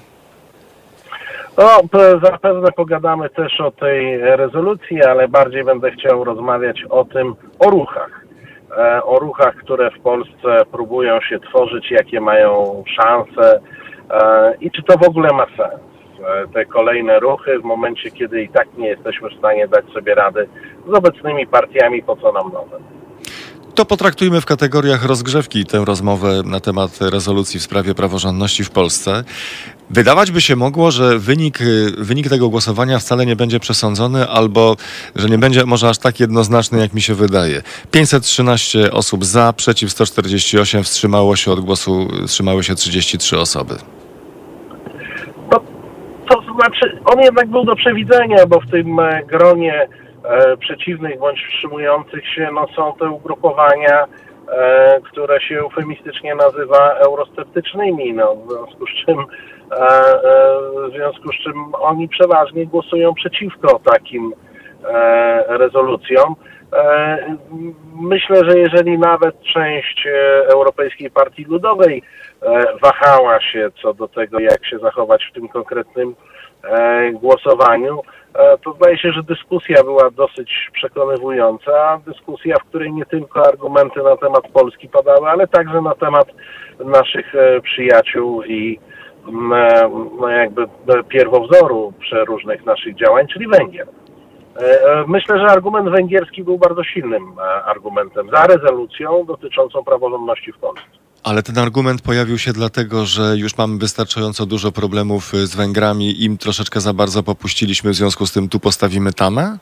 No, 1.58 1.82
zapewne 2.24 2.72
pogadamy 2.72 3.30
też 3.30 3.62
o 3.62 3.72
tej 3.72 4.18
rezolucji, 4.18 5.04
ale 5.04 5.28
bardziej 5.28 5.64
będę 5.64 5.92
chciał 5.92 6.24
rozmawiać 6.24 6.84
o 6.90 7.06
tym, 7.06 7.36
o 7.60 7.70
ruchach. 7.70 8.19
E, 8.78 9.04
O 9.04 9.20
ruchach, 9.20 9.56
które 9.56 9.92
w 9.92 10.00
Polsce 10.00 10.66
próbują 10.72 11.22
się 11.22 11.40
tworzyć, 11.40 11.92
jakie 11.92 12.22
mają 12.22 12.84
szanse 12.96 13.60
e, 14.12 14.54
i 14.62 14.72
czy 14.72 14.84
to 14.84 14.98
w 14.98 15.08
ogóle 15.10 15.30
ma 15.34 15.46
sens. 15.46 15.82
E, 16.20 16.48
Te 16.54 16.66
kolejne 16.66 17.20
ruchy 17.20 17.60
w 17.60 17.64
momencie, 17.64 18.12
kiedy 18.12 18.44
i 18.44 18.50
tak 18.50 18.68
nie 18.78 18.88
jesteśmy 18.88 19.30
w 19.30 19.38
stanie 19.38 19.68
dać 19.68 19.86
sobie 19.94 20.16
rady 20.16 20.48
z 20.88 20.94
obecnymi 20.98 21.48
partiami, 21.48 22.04
po 22.04 22.16
co 22.16 22.32
nam 22.32 22.52
nowe. 22.54 22.78
To 23.76 23.86
potraktujmy 23.86 24.42
w 24.42 24.46
kategoriach 24.46 25.06
rozgrzewki 25.06 25.66
tę 25.66 25.86
rozmowę 25.86 26.42
na 26.46 26.60
temat 26.60 27.00
rezolucji 27.02 27.60
w 27.60 27.64
sprawie 27.64 27.96
praworządności 27.96 28.64
w 28.64 28.72
Polsce. 28.72 29.24
Wydawać 29.90 30.32
by 30.32 30.42
się 30.42 30.56
mogło, 30.56 30.92
że 30.92 31.20
wynik, 31.20 31.62
y, 31.62 31.92
wynik 31.98 32.30
tego 32.30 32.50
głosowania 32.50 33.00
wcale 33.00 33.26
nie 33.26 33.36
będzie 33.36 33.60
przesądzony, 33.60 34.28
albo 34.28 34.76
że 35.16 35.30
nie 35.30 35.38
będzie 35.38 35.66
może 35.66 35.90
aż 35.90 35.98
tak 35.98 36.20
jednoznaczny, 36.20 36.80
jak 36.80 36.94
mi 36.94 37.02
się 37.02 37.14
wydaje. 37.14 37.62
513 37.92 38.92
osób 38.92 39.26
za, 39.26 39.54
przeciw 39.54 39.92
148, 39.92 40.84
wstrzymało 40.84 41.36
się 41.36 41.52
od 41.52 41.60
głosu, 41.60 42.08
wstrzymały 42.28 42.64
się 42.64 42.76
33 42.76 43.40
osoby. 43.40 43.76
To 46.30 46.42
Znaczy, 46.60 47.00
on 47.06 47.20
jednak 47.20 47.48
był 47.48 47.66
do 47.66 47.76
przewidzenia, 47.76 48.46
bo 48.48 48.60
w 48.60 48.72
tym 48.72 49.00
e, 49.00 49.24
gronie 49.24 49.88
e, 50.24 50.58
przeciwnych 50.58 51.20
bądź 51.20 51.40
wstrzymujących 51.46 52.28
się 52.36 52.50
no, 52.54 52.68
są 52.76 52.94
te 53.00 53.10
ugrupowania, 53.10 54.06
które 55.04 55.42
się 55.42 55.60
eufemistycznie 55.60 56.36
nazywa 56.36 56.94
eurosceptycznymi, 56.94 58.14
no, 58.14 58.36
w 58.36 58.48
związku 58.50 58.86
z 58.88 59.06
czym 59.06 59.20
e, 59.20 59.76
e, 59.76 60.90
w 60.90 60.92
związku 60.92 61.30
z 61.34 61.44
czym 61.44 61.76
oni 61.76 62.10
przeważnie 62.10 62.66
głosują 62.66 63.14
przeciwko 63.14 63.80
takim 63.80 64.34
e, 64.84 65.58
rezolucjom. 65.58 66.36
E, 66.74 67.38
Myślę, 68.02 68.42
że 68.50 68.60
jeżeli 68.60 69.00
nawet 69.00 69.42
część 69.42 70.08
e, 70.08 70.48
Europejskiej 70.54 71.12
Partii 71.12 71.44
Ludowej 71.44 72.04
e, 72.42 72.64
wahała 72.82 73.42
się 73.42 73.70
co 73.82 73.94
do 73.94 74.08
tego, 74.08 74.40
jak 74.40 74.66
się 74.66 74.80
zachować 74.80 75.26
w 75.26 75.34
tym 75.34 75.48
konkretnym 75.48 76.16
e, 76.64 77.12
głosowaniu, 77.12 78.00
e, 78.00 78.19
to 78.64 78.74
zdaje 78.74 78.98
się, 78.98 79.12
że 79.12 79.24
dyskusja 79.24 79.84
była 79.84 80.12
dosyć 80.12 80.70
przekonywująca. 80.74 82.02
Dyskusja, 82.06 82.56
w 82.56 82.70
której 82.70 82.94
nie 82.94 83.06
tylko 83.06 83.48
argumenty 83.48 84.04
na 84.04 84.18
temat 84.18 84.48
Polski 84.54 84.90
padały, 84.90 85.30
ale 85.30 85.48
także 85.48 85.82
na 85.82 85.96
temat 85.96 86.28
naszych 86.86 87.36
e, 87.36 87.62
przyjaciół 87.62 88.44
i 88.44 88.80
m, 89.28 89.54
e, 89.54 89.90
no 90.20 90.28
jakby 90.28 90.64
e, 90.64 90.68
pierwowzoru 91.04 91.94
przeróżnych 92.00 92.66
naszych 92.66 92.96
działań, 92.96 93.28
czyli 93.28 93.48
Węgier. 93.48 93.88
E, 94.62 94.92
e, 94.92 95.04
Myślę, 95.08 95.40
że 95.40 95.46
argument 95.46 95.90
węgierski 95.90 96.44
był 96.44 96.58
bardzo 96.58 96.84
silnym 96.84 97.24
e, 97.40 97.64
argumentem 97.64 98.30
za 98.30 98.48
rezolucją 98.48 99.26
dotyczącą 99.26 99.84
praworządności 99.84 100.52
w 100.52 100.58
Polsce. 100.58 100.88
Ale 101.24 101.44
ten 101.44 101.58
argument 101.58 102.02
pojawił 102.02 102.38
się 102.38 102.54
dlatego, 102.54 103.06
że 103.06 103.38
już 103.38 103.58
mamy 103.58 103.78
wystarczająco 103.78 104.46
dużo 104.46 104.72
problemów 104.72 105.34
y, 105.34 105.48
z 105.48 105.56
Węgrami, 105.56 106.24
im 106.24 106.38
troszeczkę 106.38 106.80
za 106.80 106.94
bardzo 106.94 107.24
popuściliśmy, 107.24 107.92
w 107.92 107.96
związku 107.96 108.26
z 108.26 108.34
tym 108.34 108.50
tu 108.50 108.60
postawimy 108.60 109.14
tamę? 109.14 109.58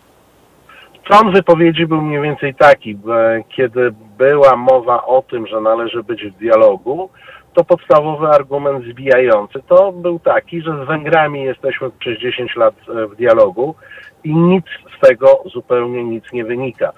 Ton 1.10 1.32
wypowiedzi 1.32 1.86
był 1.86 2.02
mniej 2.02 2.22
więcej 2.22 2.56
taki, 2.56 2.92
e, 2.92 3.44
kiedy 3.56 3.94
była 4.18 4.56
mowa 4.56 5.06
o 5.06 5.22
tym, 5.22 5.48
że 5.48 5.62
należy 5.62 6.04
być 6.04 6.24
w 6.26 6.38
dialogu, 6.38 7.10
to 7.54 7.64
podstawowy 7.64 8.28
argument 8.28 8.86
zbijający 8.86 9.60
to 9.68 9.92
był 9.92 10.20
taki, 10.20 10.62
że 10.62 10.84
z 10.84 10.88
Węgrami 10.88 11.44
jesteśmy 11.44 11.90
przez 12.00 12.20
10 12.20 12.56
lat 12.56 12.76
e, 12.90 13.08
w 13.08 13.16
dialogu 13.16 13.76
i 14.24 14.36
nic 14.36 14.66
z 14.98 15.08
tego 15.08 15.44
zupełnie 15.54 16.04
nic 16.04 16.24
nie 16.34 16.46
wynika. 16.46 16.92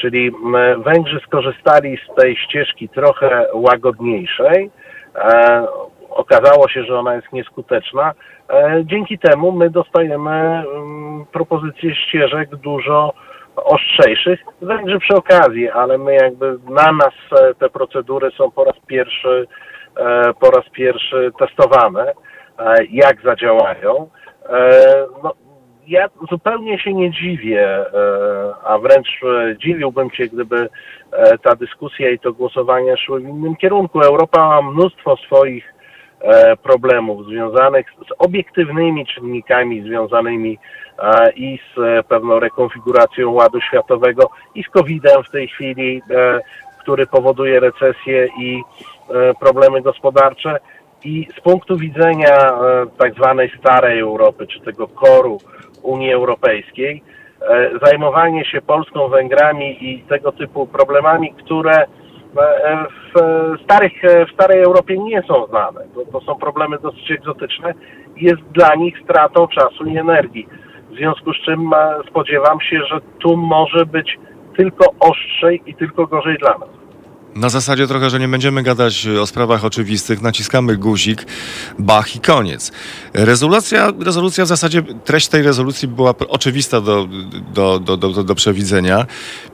Czyli 0.00 0.30
Węgrzy 0.78 1.20
skorzystali 1.26 1.96
z 1.96 2.14
tej 2.20 2.36
ścieżki 2.36 2.88
trochę 2.88 3.46
łagodniejszej. 3.54 4.70
E, 5.14 5.66
okazało 6.10 6.68
się, 6.68 6.84
że 6.84 6.98
ona 6.98 7.14
jest 7.14 7.32
nieskuteczna. 7.32 8.12
E, 8.50 8.82
dzięki 8.84 9.18
temu 9.18 9.52
my 9.52 9.70
dostajemy 9.70 10.64
propozycje 11.32 11.94
ścieżek 11.94 12.56
dużo 12.56 13.14
ostrzejszych. 13.56 14.40
Węgrzy 14.62 14.98
przy 14.98 15.14
okazji, 15.14 15.70
ale 15.70 15.98
my 15.98 16.14
jakby 16.14 16.58
na 16.68 16.92
nas 16.92 17.14
e, 17.42 17.54
te 17.54 17.68
procedury 17.68 18.30
są 18.30 18.50
po 18.50 18.64
raz 18.64 18.76
pierwszy, 18.86 19.46
po 20.40 20.50
raz 20.50 20.68
pierwszy 20.72 21.32
testowane, 21.38 22.12
jak 22.90 23.22
zadziałają. 23.22 24.08
No, 25.22 25.32
ja 25.86 26.08
zupełnie 26.30 26.78
się 26.78 26.94
nie 26.94 27.10
dziwię, 27.10 27.62
e, 27.64 27.86
a 28.64 28.78
wręcz 28.78 29.08
e, 29.22 29.56
dziwiłbym 29.58 30.10
się, 30.10 30.26
gdyby 30.26 30.68
e, 31.12 31.38
ta 31.38 31.56
dyskusja 31.56 32.10
i 32.10 32.18
to 32.18 32.32
głosowanie 32.32 32.96
szły 32.96 33.20
w 33.20 33.28
innym 33.28 33.56
kierunku. 33.56 34.00
Europa 34.00 34.48
ma 34.48 34.70
mnóstwo 34.70 35.16
swoich 35.16 35.76
problemów 36.62 37.26
związanych 37.26 37.86
z 38.08 38.12
obiektywnymi 38.18 39.06
czynnikami 39.06 39.82
związanymi 39.82 40.58
i 41.36 41.58
z 41.74 42.06
pewną 42.06 42.40
rekonfiguracją 42.40 43.30
ładu 43.30 43.60
światowego 43.60 44.30
i 44.54 44.62
z 44.62 44.68
COVID-em 44.68 45.22
w 45.24 45.30
tej 45.30 45.48
chwili, 45.48 46.02
który 46.80 47.06
powoduje 47.06 47.60
recesję 47.60 48.28
i 48.40 48.62
problemy 49.40 49.82
gospodarcze. 49.82 50.58
I 51.04 51.28
z 51.38 51.40
punktu 51.40 51.76
widzenia 51.76 52.58
tak 52.98 53.14
zwanej 53.14 53.52
starej 53.58 54.00
Europy, 54.00 54.46
czy 54.46 54.60
tego 54.60 54.88
koru 54.88 55.38
Unii 55.82 56.12
Europejskiej, 56.12 57.02
e, 57.50 57.70
zajmowanie 57.82 58.44
się 58.44 58.62
Polską, 58.62 59.08
Węgrami 59.08 59.84
i 59.90 60.02
tego 60.02 60.32
typu 60.32 60.66
problemami, 60.66 61.32
które 61.32 61.76
e, 61.76 61.86
w, 63.14 63.20
starych, 63.64 63.92
w 64.28 64.34
starej 64.34 64.62
Europie 64.62 64.98
nie 64.98 65.22
są 65.22 65.46
znane. 65.46 65.80
To, 65.94 66.04
to 66.12 66.20
są 66.20 66.34
problemy 66.34 66.78
dosyć 66.78 67.10
egzotyczne 67.10 67.74
jest 68.16 68.42
dla 68.42 68.74
nich 68.74 68.98
stratą 69.04 69.48
czasu 69.48 69.84
i 69.84 69.98
energii. 69.98 70.48
W 70.90 70.94
związku 70.94 71.32
z 71.32 71.36
czym 71.36 71.72
e, 71.72 71.98
spodziewam 72.10 72.60
się, 72.60 72.80
że 72.90 73.00
tu 73.18 73.36
może 73.36 73.86
być 73.86 74.18
tylko 74.56 74.86
ostrzej 75.00 75.62
i 75.66 75.74
tylko 75.74 76.06
gorzej 76.06 76.38
dla 76.38 76.58
nas. 76.58 76.68
Na 77.36 77.48
zasadzie 77.48 77.86
trochę, 77.86 78.10
że 78.10 78.20
nie 78.20 78.28
będziemy 78.28 78.62
gadać 78.62 79.06
o 79.22 79.26
sprawach 79.26 79.64
oczywistych, 79.64 80.22
naciskamy 80.22 80.76
guzik, 80.76 81.26
bach 81.78 82.16
i 82.16 82.20
koniec. 82.20 82.72
Rezolucja, 83.14 83.92
rezolucja 84.04 84.44
w 84.44 84.48
zasadzie, 84.48 84.82
treść 84.82 85.28
tej 85.28 85.42
rezolucji 85.42 85.88
była 85.88 86.14
oczywista 86.28 86.80
do, 86.80 87.08
do, 87.54 87.78
do, 87.78 87.96
do, 87.96 88.24
do 88.24 88.34
przewidzenia. 88.34 89.06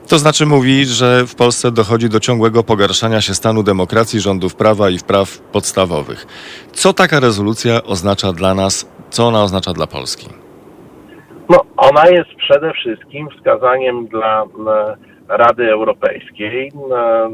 To 0.09 0.18
znaczy 0.18 0.47
mówi, 0.47 0.85
że 0.87 1.26
w 1.26 1.35
Polsce 1.35 1.72
dochodzi 1.72 2.09
do 2.09 2.20
ciągłego 2.20 2.62
pogarszania 2.62 3.20
się 3.20 3.35
stanu 3.35 3.62
demokracji, 3.62 4.20
rządów 4.20 4.55
prawa 4.55 4.91
i 4.91 4.99
praw 4.99 5.39
podstawowych. 5.39 6.26
Co 6.72 6.93
taka 6.93 7.20
rezolucja 7.20 7.83
oznacza 7.83 8.33
dla 8.33 8.55
nas, 8.55 8.89
co 9.11 9.26
ona 9.26 9.43
oznacza 9.43 9.72
dla 9.72 9.87
Polski? 9.87 10.28
No, 11.49 11.61
ona 11.76 12.09
jest 12.09 12.30
przede 12.39 12.72
wszystkim 12.72 13.28
wskazaniem 13.37 14.07
dla 14.07 14.43
e, 14.43 15.11
Rady 15.37 15.72
Europejskiej, 15.72 16.72
e, 16.93 17.30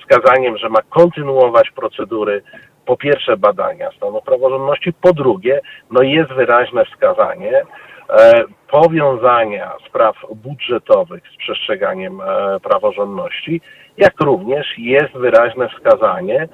wskazaniem, 0.00 0.58
że 0.58 0.68
ma 0.68 0.82
kontynuować 0.82 1.70
procedury 1.70 2.42
po 2.86 2.96
pierwsze 2.96 3.36
badania 3.36 3.90
stanu 3.96 4.22
praworządności, 4.22 4.92
po 4.92 5.12
drugie, 5.12 5.60
no 5.90 6.02
jest 6.02 6.32
wyraźne 6.32 6.84
wskazanie 6.84 7.62
e, 8.10 8.44
powiązania 8.70 9.72
spraw 9.88 10.16
budżetowych 10.34 11.22
z 11.34 11.36
przestrzeganiem 11.36 12.20
e, 12.20 12.60
praworządności, 12.60 13.60
jak 13.96 14.20
również 14.20 14.66
jest 14.78 15.12
wyraźne 15.12 15.68
wskazanie 15.68 16.48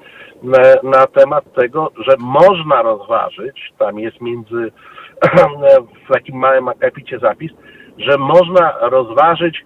na 0.83 1.07
temat 1.07 1.53
tego, 1.53 1.91
że 2.07 2.17
można 2.19 2.83
rozważyć, 2.83 3.73
tam 3.79 3.99
jest 3.99 4.21
między 4.21 4.73
w 6.05 6.13
takim 6.13 6.37
małym 6.37 6.69
akapicie 6.69 7.19
zapis, 7.19 7.53
że 7.99 8.19
można 8.19 8.75
rozważyć 8.81 9.65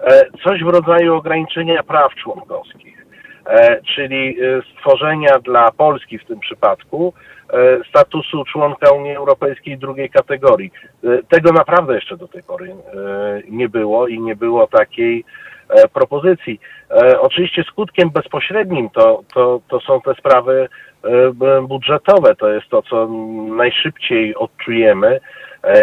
e, 0.00 0.22
coś 0.44 0.64
w 0.64 0.68
rodzaju 0.68 1.14
ograniczenia 1.14 1.82
praw 1.82 2.14
członkowskich, 2.14 3.06
e, 3.46 3.80
czyli 3.82 4.36
e, 4.42 4.62
stworzenia 4.62 5.38
dla 5.38 5.70
Polski 5.70 6.18
w 6.18 6.24
tym 6.24 6.40
przypadku 6.40 7.12
statusu 7.88 8.44
członka 8.44 8.92
Unii 8.92 9.16
Europejskiej 9.16 9.78
drugiej 9.78 10.10
kategorii. 10.10 10.70
Tego 11.28 11.52
naprawdę 11.52 11.94
jeszcze 11.94 12.16
do 12.16 12.28
tej 12.28 12.42
pory 12.42 12.74
nie 13.48 13.68
było 13.68 14.08
i 14.08 14.20
nie 14.20 14.36
było 14.36 14.66
takiej 14.66 15.24
propozycji. 15.92 16.60
Oczywiście 17.20 17.62
skutkiem 17.62 18.10
bezpośrednim 18.10 18.90
to, 18.90 19.22
to, 19.34 19.60
to 19.68 19.80
są 19.80 20.00
te 20.00 20.14
sprawy 20.14 20.68
budżetowe. 21.68 22.34
To 22.34 22.48
jest 22.48 22.68
to, 22.68 22.82
co 22.82 23.08
najszybciej 23.56 24.34
odczujemy 24.34 25.20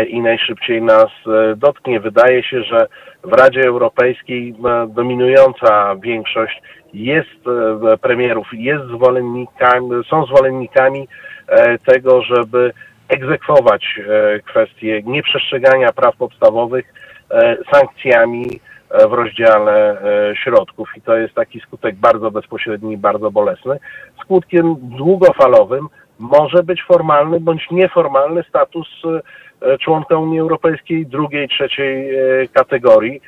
i 0.09 0.21
najszybciej 0.21 0.81
nas 0.81 1.09
e, 1.27 1.55
dotknie. 1.55 1.99
Wydaje 1.99 2.43
się, 2.43 2.63
że 2.63 2.87
w 3.23 3.33
Radzie 3.33 3.61
Europejskiej 3.61 4.55
e, 4.65 4.87
dominująca 4.87 5.95
większość 5.95 6.61
jest 6.93 7.47
e, 7.93 7.97
premierów, 7.97 8.47
jest 8.53 8.85
zwolennikami, 8.85 9.89
są 10.09 10.25
zwolennikami 10.25 11.07
e, 11.47 11.77
tego, 11.79 12.21
żeby 12.21 12.73
egzekwować 13.09 13.99
e, 13.99 14.39
kwestie 14.39 15.01
nieprzestrzegania 15.05 15.91
praw 15.91 16.15
podstawowych 16.15 16.93
e, 17.31 17.57
sankcjami 17.73 18.59
e, 18.89 19.07
w 19.07 19.13
rozdziale 19.13 20.01
e, 20.01 20.35
środków 20.35 20.89
i 20.97 21.01
to 21.01 21.17
jest 21.17 21.33
taki 21.33 21.59
skutek 21.59 21.95
bardzo 21.95 22.31
bezpośredni 22.31 22.93
i 22.93 22.97
bardzo 22.97 23.31
bolesny. 23.31 23.79
Skutkiem 24.21 24.75
długofalowym 24.79 25.87
może 26.19 26.63
być 26.63 26.83
formalny 26.83 27.39
bądź 27.39 27.71
nieformalny 27.71 28.43
status 28.43 28.87
e, 29.05 29.21
członka 29.81 30.17
Unii 30.17 30.39
Europejskiej 30.39 31.05
drugiej, 31.05 31.49
trzeciej 31.49 32.15
e, 32.15 32.47
kategorii. 32.47 33.21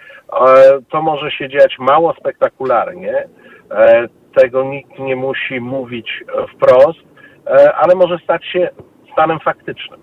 E, 0.47 0.79
To 0.91 1.01
może 1.01 1.31
się 1.31 1.49
dziać 1.49 1.75
mało 1.79 2.13
spektakularnie, 2.19 3.27
e, 3.71 4.07
tego 4.35 4.63
nikt 4.63 4.99
nie 4.99 5.15
musi 5.15 5.59
mówić 5.59 6.23
wprost, 6.55 6.99
e, 7.47 7.75
ale 7.75 7.95
może 7.95 8.17
stać 8.23 8.45
się 8.45 8.69
stanem 9.13 9.39
faktycznym. 9.39 9.99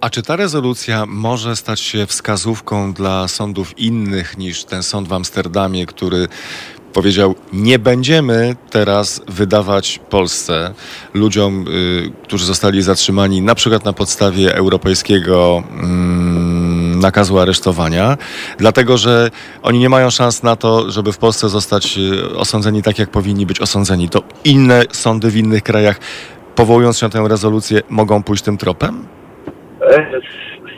A 0.00 0.10
czy 0.10 0.22
ta 0.22 0.36
rezolucja 0.36 1.04
może 1.08 1.56
stać 1.56 1.80
się 1.80 2.06
wskazówką 2.06 2.92
dla 2.92 3.28
sądów 3.28 3.78
innych 3.78 4.38
niż 4.38 4.64
ten 4.64 4.82
sąd 4.82 5.08
w 5.08 5.12
Amsterdamie, 5.12 5.86
który 5.86 6.26
powiedział: 6.94 7.34
Nie 7.52 7.78
będziemy 7.78 8.56
teraz 8.70 9.24
wydawać 9.28 10.00
Polsce 10.10 10.74
ludziom, 11.14 11.64
y, 11.68 12.12
którzy 12.22 12.44
zostali 12.44 12.82
zatrzymani 12.82 13.42
na 13.42 13.54
przykład 13.54 13.84
na 13.84 13.92
podstawie 13.92 14.56
europejskiego 14.56 15.62
mm, 15.72 17.00
nakazu 17.00 17.38
aresztowania, 17.38 18.16
dlatego 18.58 18.96
że 18.96 19.30
oni 19.62 19.78
nie 19.78 19.88
mają 19.88 20.10
szans 20.10 20.42
na 20.42 20.56
to, 20.56 20.90
żeby 20.90 21.12
w 21.12 21.18
Polsce 21.18 21.48
zostać 21.48 21.98
y, 21.98 22.36
osądzeni 22.36 22.82
tak, 22.82 22.98
jak 22.98 23.10
powinni 23.10 23.46
być 23.46 23.60
osądzeni. 23.60 24.08
To 24.08 24.22
inne 24.44 24.82
sądy 24.92 25.30
w 25.30 25.36
innych 25.36 25.62
krajach, 25.62 26.00
powołując 26.54 26.98
się 26.98 27.06
na 27.06 27.10
tę 27.10 27.28
rezolucję, 27.28 27.80
mogą 27.88 28.22
pójść 28.22 28.42
tym 28.42 28.56
tropem? 28.56 29.06
E, 29.80 30.20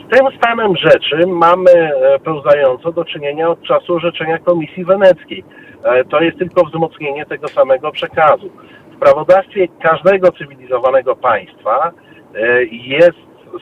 Z 0.09 0.15
tym 0.15 0.27
stanem 0.37 0.71
rzeczy 0.77 1.27
mamy 1.27 1.71
e, 1.71 2.19
pełzająco 2.19 2.91
do 2.91 3.05
czynienia 3.05 3.49
od 3.49 3.63
czasu 3.63 3.95
orzeczenia 3.95 4.37
Komisji 4.39 4.85
Weneckiej. 4.85 5.43
E, 5.83 6.05
To 6.05 6.21
jest 6.21 6.37
tylko 6.37 6.65
wzmocnienie 6.65 7.25
tego 7.25 7.47
samego 7.47 7.91
przekazu. 7.91 8.49
W 8.95 8.99
prawodawstwie 8.99 9.67
każdego 9.81 10.31
cywilizowanego 10.31 11.15
państwa 11.15 11.91
e, 12.35 12.63
jest, 12.63 13.17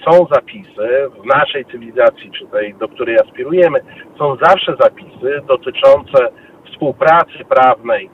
są 0.05 0.27
zapisy 0.33 1.09
w 1.21 1.25
naszej 1.25 1.65
cywilizacji, 1.65 2.31
czy 2.31 2.45
tej, 2.45 2.73
do 2.73 2.87
której 2.87 3.19
aspirujemy, 3.19 3.79
są 4.17 4.35
zawsze 4.35 4.75
zapisy 4.81 5.41
dotyczące 5.47 6.27
współpracy 6.71 7.45
prawnej, 7.49 8.09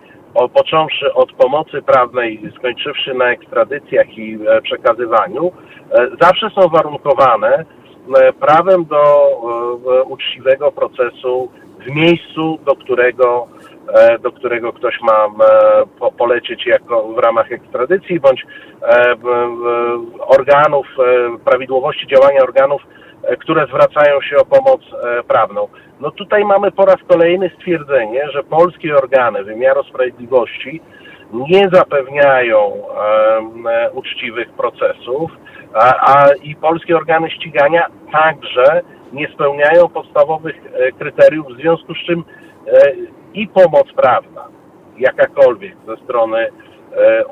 począwszy 0.53 1.13
od 1.13 1.33
pomocy 1.33 1.81
prawnej, 1.81 2.51
skończywszy 2.57 3.13
na 3.13 3.31
ekstradycjach 3.31 4.17
i 4.17 4.39
e, 4.47 4.61
przekazywaniu, 4.61 5.51
zawsze 6.21 6.49
są 6.49 6.69
warunkowane 6.69 7.65
prawem 8.39 8.85
do 8.85 9.03
uczciwego 10.05 10.71
procesu 10.71 11.51
w 11.79 11.95
miejscu, 11.95 12.59
do 12.65 12.75
którego, 12.75 13.47
do 14.21 14.31
którego 14.31 14.73
ktoś 14.73 15.01
ma 15.01 15.25
e, 15.25 15.29
po, 15.99 16.11
polecieć 16.11 16.65
jako 16.65 17.13
w 17.13 17.17
ramach 17.17 17.51
ekstradycji, 17.51 18.19
bądź 18.19 18.45
e, 18.81 19.15
organów, 20.19 20.87
e, 20.99 21.37
prawidłowości 21.45 22.07
działania 22.07 22.41
organów, 22.43 22.81
e, 23.23 23.37
które 23.37 23.67
zwracają 23.67 24.21
się 24.21 24.37
o 24.37 24.45
pomoc 24.45 24.81
e, 24.81 25.23
prawną. 25.23 25.67
No 25.99 26.11
tutaj 26.11 26.45
mamy 26.45 26.71
po 26.71 26.85
raz 26.85 26.97
kolejny 27.07 27.51
stwierdzenie, 27.57 28.29
że 28.31 28.43
polskie 28.43 28.95
organy 28.95 29.43
wymiaru 29.43 29.83
sprawiedliwości 29.83 30.81
nie 31.33 31.69
zapewniają 31.73 32.73
e, 33.69 33.91
uczciwych 33.91 34.49
procesów, 34.49 35.31
a, 35.73 36.13
a 36.13 36.33
i 36.43 36.55
polskie 36.55 36.97
organy 36.97 37.29
ścigania 37.29 37.87
także 38.11 38.81
nie 39.13 39.27
spełniają 39.27 39.89
podstawowych 39.89 40.55
e, 40.73 40.91
kryteriów, 40.91 41.47
w 41.47 41.61
związku 41.61 41.93
z 41.93 41.97
czym 41.97 42.23
e, 42.67 42.71
i 43.33 43.47
pomoc 43.47 43.93
prawna, 43.95 44.47
jakakolwiek 44.97 45.75
ze 45.87 45.97
strony 45.97 46.37
e, 46.37 47.27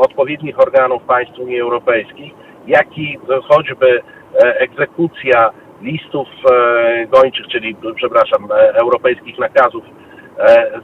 odpowiednich 0.00 0.60
organów 0.60 1.02
państw 1.02 1.38
Unii 1.38 1.60
Europejskiej, 1.60 2.34
jak 2.66 2.98
i 2.98 3.18
choćby 3.48 4.00
e, 4.00 4.60
egzekucja 4.60 5.50
listów 5.82 6.28
e, 6.50 7.06
gończych, 7.06 7.46
czyli, 7.46 7.76
przepraszam, 7.96 8.48
europejskich 8.74 9.38
nakazów 9.38 9.84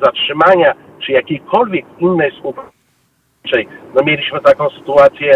zatrzymania, 0.03 0.74
czy 1.07 1.12
jakiejkolwiek 1.12 1.84
innej 1.99 2.30
współpracy. 2.30 2.70
No 3.95 4.03
mieliśmy 4.05 4.41
taką 4.41 4.70
sytuację 4.70 5.32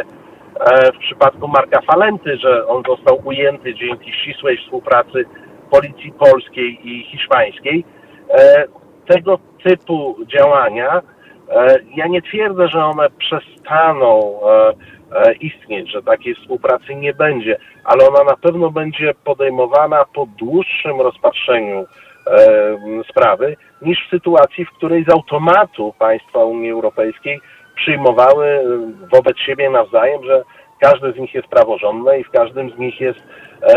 w 0.94 0.98
przypadku 0.98 1.48
Marka 1.48 1.80
Falenty, 1.80 2.36
że 2.36 2.66
on 2.66 2.82
został 2.88 3.20
ujęty 3.24 3.74
dzięki 3.74 4.12
ścisłej 4.12 4.58
współpracy 4.58 5.24
policji 5.70 6.12
polskiej 6.12 6.88
i 6.88 7.04
hiszpańskiej. 7.04 7.84
Tego 9.12 9.38
typu 9.64 10.16
działania, 10.26 11.02
e, 11.50 11.78
ja 11.96 12.06
nie 12.06 12.22
twierdzę, 12.22 12.68
że 12.68 12.84
one 12.84 13.10
przestaną 13.10 14.40
e, 14.42 14.72
e, 15.16 15.32
istnieć, 15.32 15.90
że 15.90 16.02
takiej 16.02 16.34
współpracy 16.34 16.94
nie 16.94 17.14
będzie, 17.14 17.58
ale 17.84 18.08
ona 18.08 18.24
na 18.24 18.36
pewno 18.36 18.70
będzie 18.70 19.14
podejmowana 19.24 20.04
po 20.14 20.26
dłuższym 20.26 21.00
rozpatrzeniu 21.00 21.86
sprawy 23.10 23.56
niż 23.82 24.06
w 24.06 24.10
sytuacji, 24.10 24.64
w 24.64 24.70
której 24.70 25.04
z 25.04 25.12
automatu 25.12 25.94
państwa 25.98 26.44
Unii 26.44 26.70
Europejskiej 26.70 27.40
przyjmowały 27.76 28.60
wobec 29.12 29.38
siebie 29.38 29.70
nawzajem, 29.70 30.24
że 30.24 30.42
każde 30.80 31.12
z 31.12 31.16
nich 31.16 31.34
jest 31.34 31.48
praworządne 31.48 32.20
i 32.20 32.24
w 32.24 32.30
każdym 32.30 32.70
z 32.70 32.78
nich 32.78 33.00
jest 33.00 33.20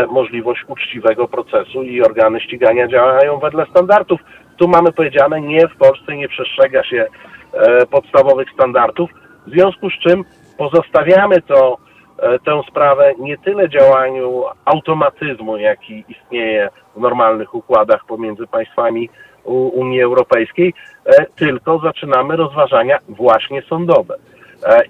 możliwość 0.08 0.64
uczciwego 0.68 1.28
procesu 1.28 1.82
i 1.82 2.02
organy 2.02 2.40
ścigania 2.40 2.88
działają 2.88 3.38
wedle 3.38 3.66
standardów. 3.70 4.20
Tu 4.56 4.68
mamy 4.68 4.92
powiedziane, 4.92 5.40
nie, 5.40 5.68
w 5.68 5.76
Polsce 5.76 6.16
nie 6.16 6.28
przestrzega 6.28 6.84
się 6.84 7.06
e, 7.52 7.86
podstawowych 7.86 8.50
standardów, 8.50 9.10
w 9.46 9.50
związku 9.50 9.90
z 9.90 9.98
czym 9.98 10.24
pozostawiamy 10.58 11.42
to, 11.42 11.78
e, 12.18 12.38
tę 12.38 12.62
sprawę 12.70 13.12
nie 13.18 13.38
tyle 13.38 13.68
działaniu 13.68 14.44
automatyzmu, 14.64 15.56
jaki 15.56 16.04
istnieje 16.08 16.68
w 16.96 17.00
normalnych 17.00 17.54
układach 17.54 18.06
pomiędzy 18.06 18.46
państwami 18.46 19.10
Unii 19.44 20.02
Europejskiej, 20.02 20.74
e, 21.04 21.26
tylko 21.26 21.78
zaczynamy 21.78 22.36
rozważania 22.36 22.98
właśnie 23.08 23.62
sądowe. 23.62 24.16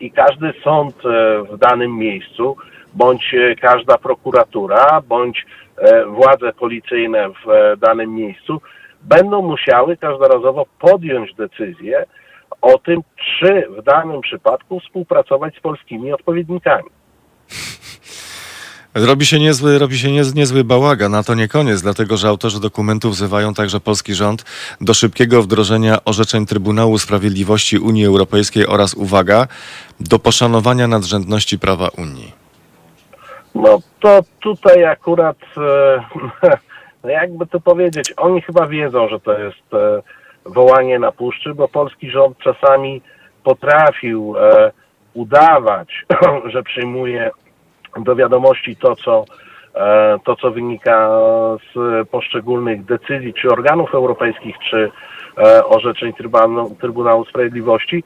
I 0.01 0.11
każdy 0.11 0.53
sąd 0.65 0.97
w 1.51 1.59
danym 1.59 1.99
miejscu, 1.99 2.57
bądź 2.95 3.35
każda 3.61 3.99
prokuratura, 3.99 5.03
bądź 5.09 5.47
władze 6.07 6.53
policyjne 6.53 7.29
w 7.29 7.77
danym 7.81 8.15
miejscu 8.15 8.61
będą 9.03 9.43
musiały 9.43 9.97
każdorazowo 9.97 10.67
podjąć 10.79 11.35
decyzję 11.35 12.05
o 12.63 12.79
tym, 12.79 13.01
czy 13.17 13.69
w 13.79 13.83
danym 13.83 14.21
przypadku 14.21 14.81
współpracować 14.81 15.57
z 15.57 15.61
polskimi 15.61 16.13
odpowiednikami. 16.13 16.91
Robi 18.95 19.27
się 19.27 19.39
niezły, 19.39 19.79
robi 19.79 19.99
się 19.99 20.13
niez, 20.13 20.35
niezły 20.35 20.65
bałagan, 20.65 21.15
a 21.15 21.23
to 21.23 21.35
nie 21.35 21.49
koniec, 21.49 21.83
dlatego 21.83 22.17
że 22.17 22.29
autorzy 22.29 22.61
dokumentu 22.61 23.11
wzywają 23.11 23.55
także 23.55 23.81
polski 23.81 24.15
rząd 24.15 24.45
do 24.81 24.95
szybkiego 24.95 25.43
wdrożenia 25.43 25.99
orzeczeń 26.05 26.47
Trybunału 26.47 26.99
Sprawiedliwości 26.99 27.79
Unii 27.79 28.07
Europejskiej 28.07 28.67
oraz, 28.67 28.95
uwaga, 28.95 29.47
do 30.01 30.19
poszanowania 30.19 30.89
nadrzędności 30.89 31.59
prawa 31.59 31.89
Unii. 31.99 32.33
No 33.55 33.79
to 34.01 34.21
tutaj 34.41 34.85
akurat, 34.85 35.37
e, 35.57 36.05
no 37.05 37.11
jakby 37.11 37.47
to 37.47 37.61
powiedzieć, 37.61 38.15
oni 38.17 38.43
chyba 38.43 38.67
wiedzą, 38.67 39.09
że 39.09 39.21
to 39.21 39.39
jest 39.39 39.75
e, 39.75 40.03
wołanie 40.47 40.99
na 40.99 41.13
puszczy, 41.13 41.55
bo 41.55 41.69
polski 41.69 42.11
rząd 42.11 42.39
czasami 42.39 43.03
potrafił 43.45 44.35
e, 44.39 44.73
udawać, 45.15 46.07
że 46.53 46.63
przyjmuje 46.63 47.31
do 47.97 48.17
wiadomości 48.17 48.77
to, 48.77 48.97
co 48.97 49.25
e, 49.75 50.19
to, 50.25 50.37
co 50.37 50.51
wynika 50.51 51.11
z 51.75 52.09
poszczególnych 52.09 52.85
decyzji, 52.85 53.35
czy 53.35 53.49
organów 53.49 53.95
europejskich, 53.95 54.57
czy 54.71 54.91
orzeczeń 55.65 56.13
Trybunału, 56.81 57.25
Sprawiedliwości. 57.25 58.05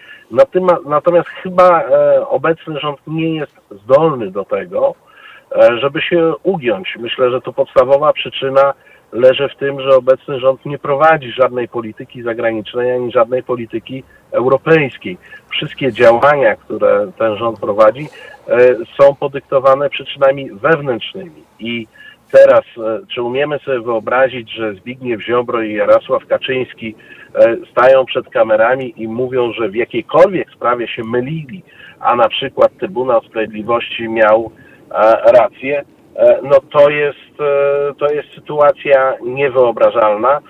Natomiast 0.87 1.29
chyba 1.29 1.85
obecny 2.29 2.81
rząd 2.81 2.99
nie 3.07 3.35
jest 3.35 3.61
zdolny 3.71 4.31
do 4.31 4.45
tego, 4.45 4.95
żeby 5.81 6.03
się 6.03 6.35
ugiąć. 6.43 6.97
Myślę, 7.01 7.31
że 7.31 7.41
to 7.41 7.53
podstawowa 7.53 8.13
przyczyna 8.13 8.75
leży 9.13 9.49
w 9.49 9.57
tym, 9.57 9.81
że 9.81 9.97
obecny 9.97 10.41
rząd 10.41 10.67
nie 10.67 10.79
prowadzi 10.79 11.33
żadnej 11.33 11.69
polityki 11.69 12.23
zagranicznej 12.23 12.93
ani 12.93 13.13
żadnej 13.13 13.43
polityki 13.43 14.03
europejskiej. 14.31 15.19
Wszystkie 15.51 15.93
działania, 15.93 16.57
które 16.57 17.13
ten 17.19 17.37
rząd 17.37 17.61
prowadzi, 17.61 18.09
e, 18.49 18.59
są 19.01 19.15
podyktowane 19.15 19.91
przyczynami 19.91 20.51
wewnętrznymi. 20.51 21.43
I 21.59 21.87
teraz, 22.31 22.65
e, 22.79 23.07
czy 23.15 23.23
umiemy 23.23 23.59
sobie 23.59 23.81
wyobrazić, 23.81 24.53
że 24.53 24.75
Zbigniew 24.75 25.23
Ziobro 25.23 25.63
i 25.63 25.75
Jarosław 25.75 26.27
Kaczyński 26.27 26.95
e, 27.35 27.57
stają 27.71 28.05
przed 28.05 28.29
kamerami 28.29 28.95
i 28.97 29.09
mówią, 29.09 29.53
że 29.53 29.69
w 29.69 29.75
jakiejkolwiek 29.75 30.51
sprawie 30.51 30.89
się 30.89 31.05
mylili, 31.05 31.63
a 32.01 32.17
na 32.17 32.29
przykład 32.29 32.73
Trybunał 32.79 33.23
Sprawiedliwości 33.23 34.09
miał 34.09 34.53
e, 34.57 34.60
rację, 35.41 35.85
e, 36.17 36.39
no 36.43 36.57
to 36.71 36.91
jest, 36.91 37.41
e, 37.41 37.95
to 37.95 38.13
jest 38.15 38.35
sytuacja 38.35 39.15
niewyobrażalna. 39.23 40.41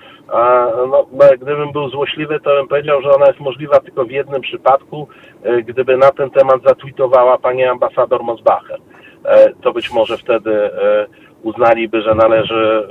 No, 0.91 1.05
gdybym 1.41 1.71
był 1.71 1.89
złośliwy, 1.89 2.39
to 2.39 2.49
bym 2.55 2.67
powiedział, 2.67 3.01
że 3.01 3.11
ona 3.11 3.25
jest 3.27 3.39
możliwa 3.39 3.79
tylko 3.79 4.05
w 4.05 4.11
jednym 4.11 4.41
przypadku, 4.41 5.07
e, 5.43 5.61
gdyby 5.61 5.97
na 5.97 6.11
ten 6.11 6.29
temat 6.29 6.61
zatweetowała 6.65 7.37
pani 7.37 7.63
ambasador 7.63 8.23
Mosbacher. 8.23 8.79
E, 9.25 9.49
To 9.61 9.73
być 9.73 9.91
może 9.91 10.17
wtedy 10.17 10.51
e, 10.53 11.05
uznaliby, 11.43 12.01
że 12.01 12.15
należy 12.15 12.87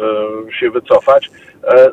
e, 0.49 0.53
się 0.53 0.71
wycofać. 0.71 1.31
E, 1.65 1.85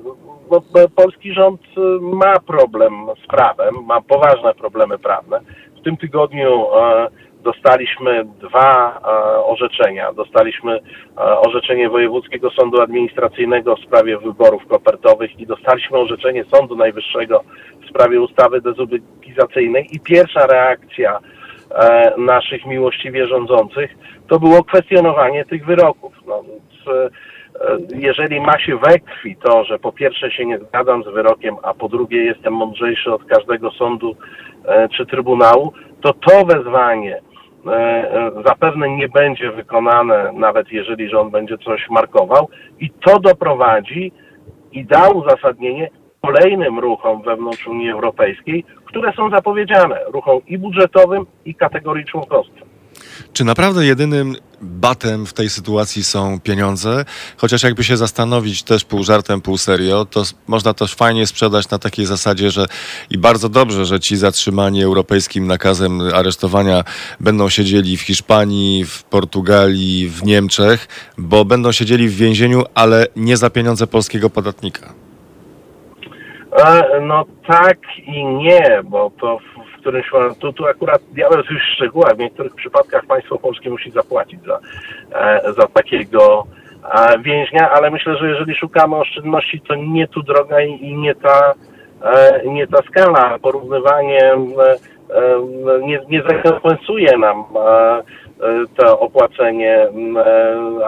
e, 0.82 0.88
polski 0.96 1.34
rząd 1.34 1.62
e, 1.78 1.80
ma 2.02 2.40
problem 2.40 2.94
z 3.24 3.28
prawem, 3.28 3.76
ma 3.86 4.02
poważne 4.02 4.54
problemy 4.54 4.98
prawne. 5.00 5.40
W 5.80 5.84
tym 5.84 5.98
tygodniu 5.98 6.66
e, 6.76 7.08
dostaliśmy 7.48 8.26
dwa 8.26 9.02
orzeczenia. 9.46 10.14
Dostaliśmy 10.14 10.80
orzeczenie 11.48 11.90
Wojewódzkiego 11.90 12.50
Sądu 12.50 12.82
Administracyjnego 12.82 13.76
w 13.76 13.80
sprawie 13.80 14.18
wyborów 14.18 14.68
kopertowych 14.68 15.40
i 15.40 15.48
dostaliśmy 15.48 15.98
orzeczenie 15.98 16.44
Sądu 16.44 16.76
Najwyższego 16.76 17.44
w 17.86 17.90
sprawie 17.90 18.22
ustawy 18.22 18.62
dezubekizacyjnej 18.62 19.88
i 19.92 20.00
pierwsza 20.00 20.48
reakcja 20.48 21.20
naszych 22.18 22.66
miłościwie 22.66 23.28
rządzących 23.28 23.98
to 24.30 24.40
było 24.40 24.64
kwestionowanie 24.64 25.46
tych 25.46 25.66
wyroków. 25.66 26.14
No, 26.28 26.44
jeżeli 27.96 28.42
ma 28.42 28.60
się 28.60 28.78
we 28.78 29.00
krwi 29.00 29.36
to, 29.36 29.64
że 29.64 29.80
po 29.80 29.92
pierwsze 29.92 30.32
się 30.32 30.46
nie 30.46 30.60
zgadzam 30.60 31.04
z 31.04 31.08
wyrokiem, 31.08 31.56
a 31.64 31.74
po 31.74 31.90
drugie 31.90 32.24
jestem 32.24 32.54
mądrzejszy 32.54 33.14
od 33.14 33.24
każdego 33.24 33.72
sądu 33.72 34.16
czy 34.98 35.06
trybunału, 35.06 35.74
to 36.02 36.14
to 36.14 36.46
wezwanie 36.46 37.16
e, 37.16 37.20
e, 37.20 37.27
zapewne 38.46 38.90
nie 38.90 39.10
będzie 39.10 39.52
wykonane, 39.52 40.32
nawet 40.34 40.72
jeżeli 40.72 41.10
rząd 41.10 41.32
będzie 41.32 41.58
coś 41.58 41.90
markował 41.90 42.50
i 42.80 42.90
to 42.90 43.20
doprowadzi 43.20 44.12
i 44.72 44.86
da 44.86 45.10
uzasadnienie 45.10 45.90
kolejnym 46.22 46.80
ruchom 46.80 47.22
wewnątrz 47.22 47.68
Unii 47.68 47.92
Europejskiej, 47.92 48.64
które 48.86 49.14
są 49.14 49.30
zapowiedziane, 49.30 50.00
ruchom 50.14 50.40
i 50.48 50.58
budżetowym, 50.58 51.26
i 51.46 51.56
kategorii 51.56 52.06
członkostwa. 52.06 52.67
Czy 53.34 53.44
naprawdę 53.44 53.86
jedynym 53.86 54.36
batem 54.62 55.26
w 55.26 55.34
tej 55.34 55.50
sytuacji 55.50 56.04
są 56.04 56.40
pieniądze? 56.40 57.06
Chociaż 57.38 57.64
jakby 57.64 57.84
się 57.84 57.98
zastanowić 57.98 58.64
też 58.64 58.86
pół 58.86 59.04
żartem, 59.04 59.42
pół 59.42 59.58
serio, 59.58 60.06
to 60.06 60.24
można 60.48 60.74
też 60.74 60.96
fajnie 60.96 61.28
sprzedać 61.28 61.70
na 61.70 61.80
takiej 61.80 62.06
zasadzie, 62.06 62.52
że 62.52 62.66
i 63.10 63.18
bardzo 63.18 63.50
dobrze, 63.50 63.86
że 63.86 64.00
ci 64.00 64.18
zatrzymani 64.18 64.84
europejskim 64.84 65.48
nakazem 65.48 66.02
aresztowania 66.02 66.84
będą 67.20 67.50
siedzieli 67.50 67.98
w 67.98 68.02
Hiszpanii, 68.02 68.86
w 68.86 69.04
Portugalii, 69.04 70.10
w 70.10 70.24
Niemczech, 70.24 70.88
bo 71.18 71.46
będą 71.46 71.72
siedzieli 71.72 72.10
w 72.10 72.16
więzieniu, 72.16 72.64
ale 72.76 73.06
nie 73.16 73.38
za 73.38 73.50
pieniądze 73.50 73.88
polskiego 73.88 74.30
podatnika. 74.30 74.94
E, 76.58 77.02
no 77.02 77.26
tak 77.48 77.78
i 78.06 78.26
nie, 78.26 78.82
bo 78.84 79.12
to 79.22 79.40
którymś 79.88 80.40
tu, 80.40 80.54
tu 80.54 80.66
akurat 80.66 81.02
diabeł 81.12 81.38
już 81.38 81.48
w 81.48 81.76
szczegółach. 81.76 82.16
W 82.16 82.20
niektórych 82.20 82.56
przypadkach 82.56 83.06
państwo 83.06 83.38
polskie 83.38 83.70
musi 83.70 83.92
zapłacić 83.92 84.40
za, 84.46 84.60
e, 85.14 85.54
za 85.54 85.68
takiego 85.68 86.48
e, 86.94 87.20
więźnia, 87.20 87.72
ale 87.72 87.92
myślę, 87.92 88.18
że 88.18 88.30
jeżeli 88.30 88.56
szukamy 88.56 88.96
oszczędności, 88.96 89.62
to 89.62 89.76
nie 89.76 90.08
tu 90.08 90.24
droga 90.24 90.62
i 90.62 90.98
nie 90.98 91.16
ta, 91.16 91.54
e, 92.04 92.42
nie 92.46 92.68
ta 92.68 92.78
skala. 92.78 93.40
Porównywanie 93.40 94.32
nie, 95.82 96.00
nie 96.10 96.22
zrekompensuje 96.22 97.18
nam 97.18 97.44
to 98.78 99.00
opłacenie 99.00 99.88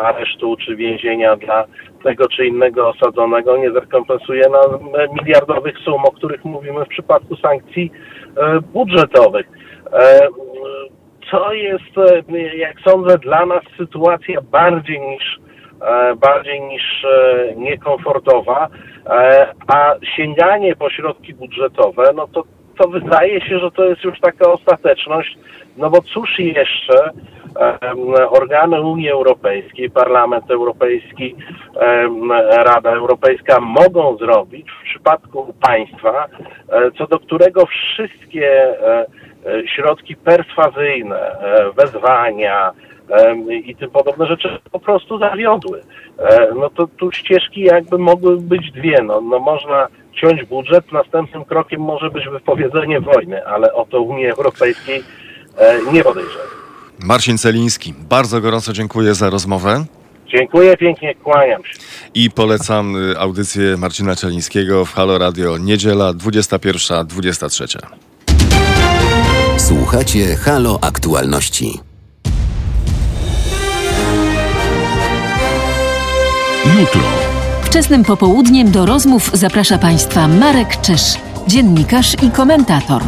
aresztu 0.03 0.55
czy 0.65 0.75
więzienia 0.75 1.35
dla 1.35 1.65
tego 2.03 2.27
czy 2.27 2.45
innego 2.45 2.89
osadzonego, 2.89 3.57
nie 3.57 3.71
zrekompensuje 3.71 4.43
nam 4.49 4.89
miliardowych 5.13 5.77
sum, 5.85 6.05
o 6.05 6.11
których 6.11 6.45
mówimy 6.45 6.85
w 6.85 6.87
przypadku 6.87 7.35
sankcji 7.35 7.91
E, 8.37 8.61
budżetowych. 8.61 9.47
E, 9.93 10.27
co 11.31 11.53
jest, 11.53 11.97
e, 11.97 12.55
jak 12.55 12.75
sądzę, 12.85 13.17
dla 13.17 13.45
nas 13.45 13.63
sytuacja 13.77 14.41
bardziej 14.41 14.99
niż 14.99 15.39
bardziej 16.21 16.61
niż 16.61 17.05
niekomfortowa, 17.55 18.67
a 19.67 19.95
sięganie 20.15 20.75
po 20.75 20.89
środki 20.89 21.33
budżetowe, 21.33 22.11
no 22.15 22.27
to, 22.27 22.43
to 22.79 22.87
wydaje 22.87 23.41
się, 23.41 23.59
że 23.59 23.71
to 23.71 23.85
jest 23.85 24.03
już 24.03 24.19
taka 24.19 24.51
ostateczność, 24.51 25.37
no 25.77 25.89
bo 25.89 26.01
cóż 26.01 26.39
jeszcze 26.39 27.11
organy 28.29 28.81
Unii 28.81 29.09
Europejskiej, 29.09 29.89
Parlament 29.89 30.51
Europejski, 30.51 31.35
Rada 32.65 32.91
Europejska 32.91 33.59
mogą 33.59 34.17
zrobić 34.17 34.67
w 34.71 34.83
przypadku 34.83 35.53
państwa, 35.61 36.25
e, 36.69 36.91
co 36.97 37.07
do 37.07 37.19
którego 37.19 37.65
wszystkie 37.65 38.47
e, 38.51 39.05
e, 39.45 39.67
środki 39.67 40.15
perswazyjne, 40.15 41.35
wezwania 41.77 42.71
i 43.63 43.75
tym 43.75 43.89
podobne 43.89 44.25
rzeczy 44.25 44.59
po 44.71 44.79
prostu 44.79 45.17
zawiodły. 45.19 45.81
No 46.55 46.69
to 46.69 46.87
tu 46.87 47.11
ścieżki 47.11 47.61
jakby 47.61 47.97
mogły 47.97 48.37
być 48.37 48.71
dwie. 48.71 49.01
No, 49.03 49.21
no 49.21 49.39
można 49.39 49.87
ciąć 50.21 50.45
budżet, 50.45 50.91
następnym 50.91 51.45
krokiem 51.45 51.81
może 51.81 52.09
być 52.09 52.29
wypowiedzenie 52.29 53.01
wojny, 53.01 53.45
ale 53.45 53.73
o 53.73 53.85
to 53.85 54.01
Unii 54.01 54.27
Europejskiej 54.27 55.03
nie 55.93 56.03
podejrzewam. 56.03 56.47
Marcin 56.99 57.37
Celiński, 57.37 57.93
bardzo 58.09 58.41
gorąco 58.41 58.73
dziękuję 58.73 59.15
za 59.15 59.29
rozmowę. 59.29 59.85
Dziękuję 60.27 60.77
pięknie, 60.77 61.15
kłaniam 61.15 61.63
się. 61.65 61.73
I 62.13 62.31
polecam 62.31 63.11
y, 63.11 63.19
audycję 63.19 63.77
Marcina 63.77 64.15
Czelińskiego 64.15 64.85
w 64.85 64.93
Halo 64.93 65.17
Radio 65.17 65.57
niedziela 65.57 66.13
21.23. 66.13 67.79
Słuchacie 69.57 70.35
Halo 70.35 70.79
Aktualności. 70.81 71.79
Jutro. 76.79 77.28
Wczesnym 77.69 78.03
popołudniem 78.03 78.71
do 78.71 78.85
rozmów 78.85 79.31
zaprasza 79.33 79.77
Państwa 79.77 80.27
Marek 80.27 80.81
Czyż, 80.81 81.01
dziennikarz 81.47 82.13
i 82.23 82.31
komentator. 82.31 83.01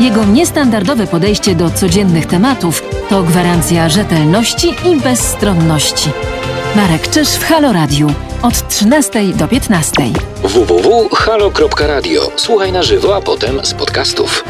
Jego 0.00 0.24
niestandardowe 0.24 1.06
podejście 1.06 1.54
do 1.54 1.70
codziennych 1.70 2.26
tematów 2.26 2.82
to 3.08 3.22
gwarancja 3.22 3.88
rzetelności 3.88 4.74
i 4.84 5.00
bezstronności. 5.00 6.10
Marek 6.76 7.10
Czyż 7.10 7.28
w 7.28 7.44
Halo 7.44 7.72
Radio 7.72 8.06
od 8.42 8.68
13 8.68 9.24
do 9.24 9.48
15. 9.48 9.92
www.halo.radio. 10.42 12.30
Słuchaj 12.36 12.72
na 12.72 12.82
żywo, 12.82 13.16
a 13.16 13.20
potem 13.20 13.64
z 13.64 13.74
podcastów. 13.74 14.44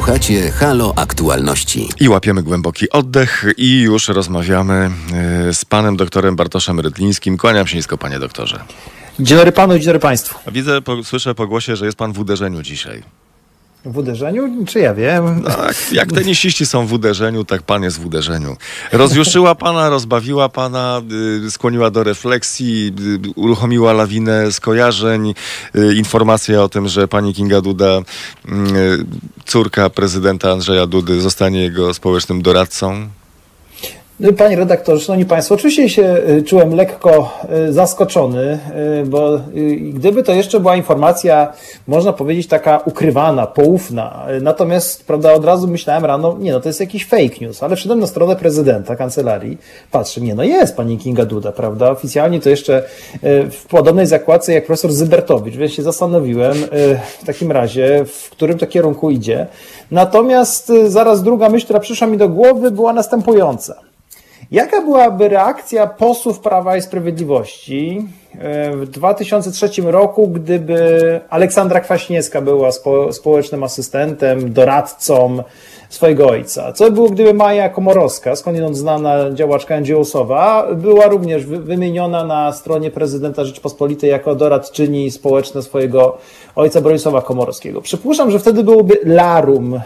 Słuchacie 0.00 0.50
Halo 0.50 0.92
Aktualności. 0.96 1.88
I 2.00 2.08
łapiemy 2.08 2.42
głęboki 2.42 2.90
oddech 2.90 3.44
i 3.56 3.80
już 3.80 4.08
rozmawiamy 4.08 4.90
y, 5.48 5.54
z 5.54 5.64
panem 5.64 5.96
doktorem 5.96 6.36
Bartoszem 6.36 6.80
Rydlińskim. 6.80 7.36
Kłaniam 7.36 7.66
się 7.66 7.76
nisko, 7.76 7.98
panie 7.98 8.18
doktorze. 8.18 8.64
Dzień 9.20 9.36
dobry 9.36 9.52
panu, 9.52 9.74
dzień 9.74 9.84
dobry 9.84 10.00
państwu. 10.00 10.50
Widzę, 10.52 10.82
po, 10.82 11.04
słyszę 11.04 11.34
po 11.34 11.46
głosie, 11.46 11.76
że 11.76 11.84
jest 11.84 11.98
pan 11.98 12.12
w 12.12 12.18
uderzeniu 12.18 12.62
dzisiaj. 12.62 13.02
W 13.84 13.98
uderzeniu? 13.98 14.64
Czy 14.66 14.80
ja 14.80 14.94
wiem? 14.94 15.42
Tak, 15.42 15.92
jak 15.92 16.12
tenisiści 16.12 16.66
są 16.66 16.86
w 16.86 16.92
uderzeniu, 16.92 17.44
tak 17.44 17.62
pan 17.62 17.82
jest 17.82 18.00
w 18.00 18.06
uderzeniu. 18.06 18.56
Rozjuszyła 18.92 19.54
pana, 19.54 19.88
rozbawiła 19.88 20.48
pana, 20.48 21.02
y, 21.46 21.50
skłoniła 21.50 21.90
do 21.90 22.04
refleksji, 22.04 22.92
y, 23.26 23.30
uruchomiła 23.36 23.92
lawinę 23.92 24.52
skojarzeń, 24.52 25.34
y, 25.76 25.94
informacja 25.94 26.62
o 26.62 26.68
tym, 26.68 26.88
że 26.88 27.08
pani 27.08 27.34
Kinga 27.34 27.60
Duda, 27.60 28.00
córka 29.46 29.90
prezydenta 29.90 30.52
Andrzeja 30.52 30.86
Dudy, 30.86 31.20
zostanie 31.20 31.62
jego 31.62 31.94
społecznym 31.94 32.42
doradcą. 32.42 33.08
No 34.20 34.32
panie 34.32 34.56
redaktorze, 34.56 35.04
szanowni 35.04 35.24
państwo, 35.24 35.54
oczywiście 35.54 35.88
się 35.88 36.16
y, 36.28 36.42
czułem 36.42 36.74
lekko 36.74 37.38
y, 37.68 37.72
zaskoczony, 37.72 38.58
y, 39.02 39.06
bo 39.06 39.40
gdyby 39.92 40.22
to 40.22 40.32
jeszcze 40.32 40.60
była 40.60 40.76
informacja, 40.76 41.52
można 41.86 42.12
powiedzieć, 42.12 42.46
taka 42.46 42.80
ukrywana, 42.84 43.46
poufna, 43.46 44.26
natomiast, 44.42 45.06
prawda, 45.06 45.32
od 45.32 45.44
razu 45.44 45.68
myślałem 45.68 46.04
rano, 46.04 46.36
nie 46.38 46.52
no, 46.52 46.60
to 46.60 46.68
jest 46.68 46.80
jakiś 46.80 47.06
fake 47.06 47.40
news, 47.40 47.62
ale 47.62 47.76
wszedłem 47.76 48.00
na 48.00 48.06
stronę 48.06 48.36
prezydenta, 48.36 48.96
kancelarii, 48.96 49.58
patrzę, 49.90 50.20
nie 50.20 50.34
no, 50.34 50.42
jest 50.42 50.76
pani 50.76 50.98
Kinga 50.98 51.24
Duda, 51.24 51.52
prawda, 51.52 51.90
oficjalnie 51.90 52.40
to 52.40 52.50
jeszcze 52.50 52.82
w 53.50 53.64
podobnej 53.68 54.06
zakładce 54.06 54.52
jak 54.52 54.66
profesor 54.66 54.92
Zybertowicz, 54.92 55.56
więc 55.56 55.72
się 55.72 55.82
zastanowiłem 55.82 56.54
w 57.20 57.26
takim 57.26 57.52
razie, 57.52 58.04
w 58.04 58.30
którym 58.30 58.58
to 58.58 58.66
kierunku 58.66 59.10
idzie. 59.10 59.46
Natomiast 59.90 60.72
zaraz 60.86 61.22
druga 61.22 61.48
myśl, 61.48 61.64
która 61.64 61.80
przyszła 61.80 62.06
mi 62.06 62.18
do 62.18 62.28
głowy, 62.28 62.70
była 62.70 62.92
następująca. 62.92 63.89
Jaka 64.50 64.82
byłaby 64.82 65.28
reakcja 65.28 65.86
posłów 65.86 66.40
Prawa 66.40 66.76
i 66.76 66.82
Sprawiedliwości 66.82 68.08
e, 68.38 68.76
w 68.76 68.90
2003 68.90 69.70
roku, 69.82 70.28
gdyby 70.28 71.20
Aleksandra 71.28 71.80
Kwaśniewska 71.80 72.40
była 72.40 72.72
spo, 72.72 73.12
społecznym 73.12 73.64
asystentem, 73.64 74.52
doradcą 74.52 75.42
swojego 75.90 76.26
ojca. 76.28 76.72
Co 76.72 76.84
by 76.84 76.90
było, 76.90 77.08
gdyby 77.10 77.34
Maja 77.34 77.68
Komorowska, 77.68 78.36
skądinąd 78.36 78.76
znana 78.76 79.30
działaczka 79.32 79.80
NGO-sowa, 79.80 80.74
była 80.74 81.06
również 81.06 81.46
wymieniona 81.46 82.24
na 82.24 82.52
stronie 82.52 82.90
prezydenta 82.90 83.44
Rzeczypospolitej 83.44 84.10
jako 84.10 84.34
doradczyni 84.34 85.10
społeczna 85.10 85.62
swojego 85.62 86.18
ojca 86.56 86.80
Bronisława 86.80 87.22
Komorowskiego. 87.22 87.80
Przypuszczam, 87.80 88.30
że 88.30 88.38
wtedy 88.38 88.64
byłoby 88.64 88.98
larum, 89.04 89.80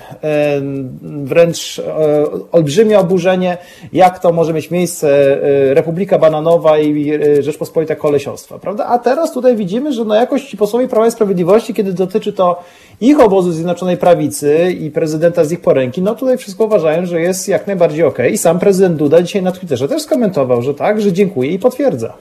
wręcz 1.03 1.79
e, 1.79 2.25
olbrzymie 2.53 2.99
oburzenie, 2.99 3.59
jak 3.93 4.19
to 4.19 4.33
może 4.33 4.53
mieć 4.53 4.71
miejsce 4.71 5.09
e, 5.43 5.75
Republika 5.75 6.19
Bananowa 6.19 6.79
i 6.79 7.11
e, 7.11 7.43
Rzeczpospolita 7.43 7.97
Kolesiostwa, 7.97 8.59
prawda? 8.59 8.87
A 8.87 8.99
teraz 8.99 9.33
tutaj 9.33 9.57
widzimy, 9.57 9.93
że 9.93 10.05
no 10.05 10.15
jakoś 10.15 10.57
posłowie 10.57 10.89
Prawa 10.89 11.07
i 11.07 11.11
Sprawiedliwości, 11.11 11.75
kiedy 11.75 11.93
dotyczy 11.93 12.33
to 12.33 12.63
ich 13.01 13.21
obozu 13.21 13.53
Zjednoczonej 13.53 13.97
Prawicy 13.97 14.73
i 14.81 14.91
prezydenta 14.91 15.45
z 15.45 15.53
ich 15.53 15.61
poręki, 15.61 15.94
no 16.03 16.15
tutaj 16.15 16.39
wszystko 16.39 16.65
uważają, 16.65 17.07
że 17.07 17.21
jest 17.21 17.49
jak 17.49 17.67
najbardziej. 17.67 18.05
Okay. 18.05 18.31
I 18.31 18.39
sam 18.39 18.59
prezydent 18.59 18.97
Duda 18.97 19.23
dzisiaj 19.23 19.43
na 19.43 19.53
Twitterze 19.53 19.89
też 19.89 20.03
skomentował, 20.03 20.63
że 20.63 20.75
tak, 20.75 21.01
że 21.01 21.13
dziękuję 21.13 21.51
i 21.51 21.59
potwierdza. 21.59 22.15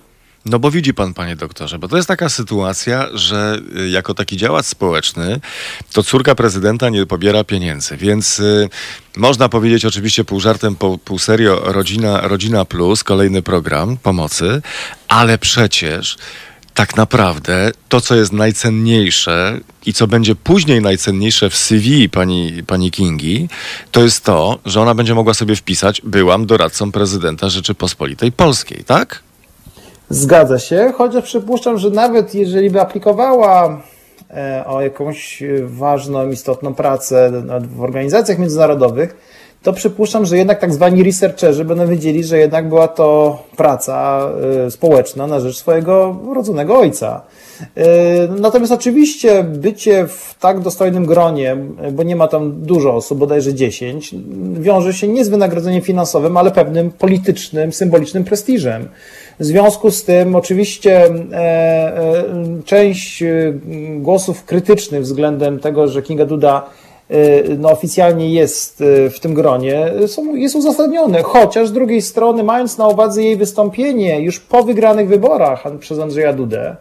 No 0.45 0.59
bo 0.59 0.71
widzi 0.71 0.93
pan, 0.93 1.13
panie 1.13 1.35
doktorze, 1.35 1.79
bo 1.79 1.87
to 1.87 1.95
jest 1.95 2.07
taka 2.07 2.29
sytuacja, 2.29 3.07
że 3.13 3.59
y, 3.79 3.89
jako 3.89 4.13
taki 4.13 4.37
działacz 4.37 4.65
społeczny, 4.65 5.39
to 5.93 6.03
córka 6.03 6.35
prezydenta 6.35 6.89
nie 6.89 7.05
pobiera 7.05 7.43
pieniędzy, 7.43 7.97
więc 7.97 8.39
y, 8.39 8.69
można 9.17 9.49
powiedzieć 9.49 9.85
oczywiście 9.85 10.23
pół 10.23 10.39
żartem, 10.39 10.75
pół, 10.75 10.97
pół 10.97 11.19
serio, 11.19 11.61
rodzina, 11.63 12.21
rodzina 12.21 12.65
plus, 12.65 13.03
kolejny 13.03 13.41
program 13.41 13.97
pomocy, 13.97 14.61
ale 15.07 15.37
przecież 15.37 16.17
tak 16.73 16.97
naprawdę 16.97 17.71
to, 17.89 18.01
co 18.01 18.15
jest 18.15 18.33
najcenniejsze 18.33 19.59
i 19.85 19.93
co 19.93 20.07
będzie 20.07 20.35
później 20.35 20.81
najcenniejsze 20.81 21.49
w 21.49 21.55
CV 21.55 22.09
pani, 22.09 22.63
pani 22.67 22.91
Kingi, 22.91 23.49
to 23.91 24.03
jest 24.03 24.23
to, 24.23 24.59
że 24.65 24.81
ona 24.81 24.95
będzie 24.95 25.15
mogła 25.15 25.33
sobie 25.33 25.55
wpisać, 25.55 26.01
byłam 26.01 26.45
doradcą 26.45 26.91
prezydenta 26.91 27.49
Rzeczypospolitej 27.49 28.31
Polskiej, 28.31 28.83
tak? 28.83 29.23
Zgadza 30.09 30.59
się, 30.59 30.93
chociaż 30.97 31.23
przypuszczam, 31.23 31.77
że 31.77 31.89
nawet 31.89 32.35
jeżeli 32.35 32.69
by 32.69 32.81
aplikowała 32.81 33.81
e, 34.29 34.63
o 34.67 34.81
jakąś 34.81 35.43
ważną, 35.63 36.29
istotną 36.29 36.73
pracę 36.73 37.31
w 37.75 37.81
organizacjach 37.81 38.39
międzynarodowych, 38.39 39.15
to 39.63 39.73
przypuszczam, 39.73 40.25
że 40.25 40.37
jednak 40.37 40.59
tak 40.59 40.73
zwani 40.73 41.03
researcherzy 41.03 41.65
będą 41.65 41.87
wiedzieli, 41.87 42.23
że 42.23 42.37
jednak 42.37 42.69
była 42.69 42.87
to 42.87 43.37
praca 43.57 44.27
e, 44.65 44.71
społeczna 44.71 45.27
na 45.27 45.39
rzecz 45.39 45.57
swojego 45.57 46.19
rodzonego 46.35 46.77
ojca. 46.77 47.21
E, 47.75 48.27
natomiast 48.27 48.71
oczywiście 48.71 49.43
bycie 49.43 50.07
w 50.07 50.35
tak 50.39 50.59
dostojnym 50.59 51.05
gronie, 51.05 51.57
bo 51.91 52.03
nie 52.03 52.15
ma 52.15 52.27
tam 52.27 52.61
dużo 52.61 52.93
osób, 52.93 53.19
bodajże 53.19 53.53
10, 53.53 54.15
wiąże 54.53 54.93
się 54.93 55.07
nie 55.07 55.25
z 55.25 55.29
wynagrodzeniem 55.29 55.81
finansowym, 55.81 56.37
ale 56.37 56.51
pewnym 56.51 56.91
politycznym, 56.91 57.73
symbolicznym 57.73 58.23
prestiżem. 58.23 58.89
W 59.39 59.45
związku 59.45 59.91
z 59.91 60.03
tym 60.03 60.35
oczywiście 60.35 61.05
e, 61.05 61.37
e, 61.37 62.23
część 62.65 63.23
e, 63.23 63.53
głosów 63.97 64.45
krytycznych 64.45 65.01
względem 65.01 65.59
tego, 65.59 65.87
że 65.87 66.01
Kinga 66.01 66.25
Duda 66.25 66.69
no, 67.57 67.71
oficjalnie 67.71 68.33
jest 68.33 68.83
w 69.15 69.19
tym 69.19 69.33
gronie, 69.33 69.91
są, 70.07 70.35
jest 70.35 70.55
uzasadnione. 70.55 71.23
Chociaż 71.23 71.67
z 71.67 71.71
drugiej 71.71 72.01
strony, 72.01 72.43
mając 72.43 72.77
na 72.77 72.87
uwadze 72.87 73.23
jej 73.23 73.37
wystąpienie 73.37 74.21
już 74.21 74.39
po 74.39 74.63
wygranych 74.63 75.07
wyborach 75.07 75.63
przez 75.79 75.99
Andrzeja 75.99 76.33
Dudę, 76.33 76.75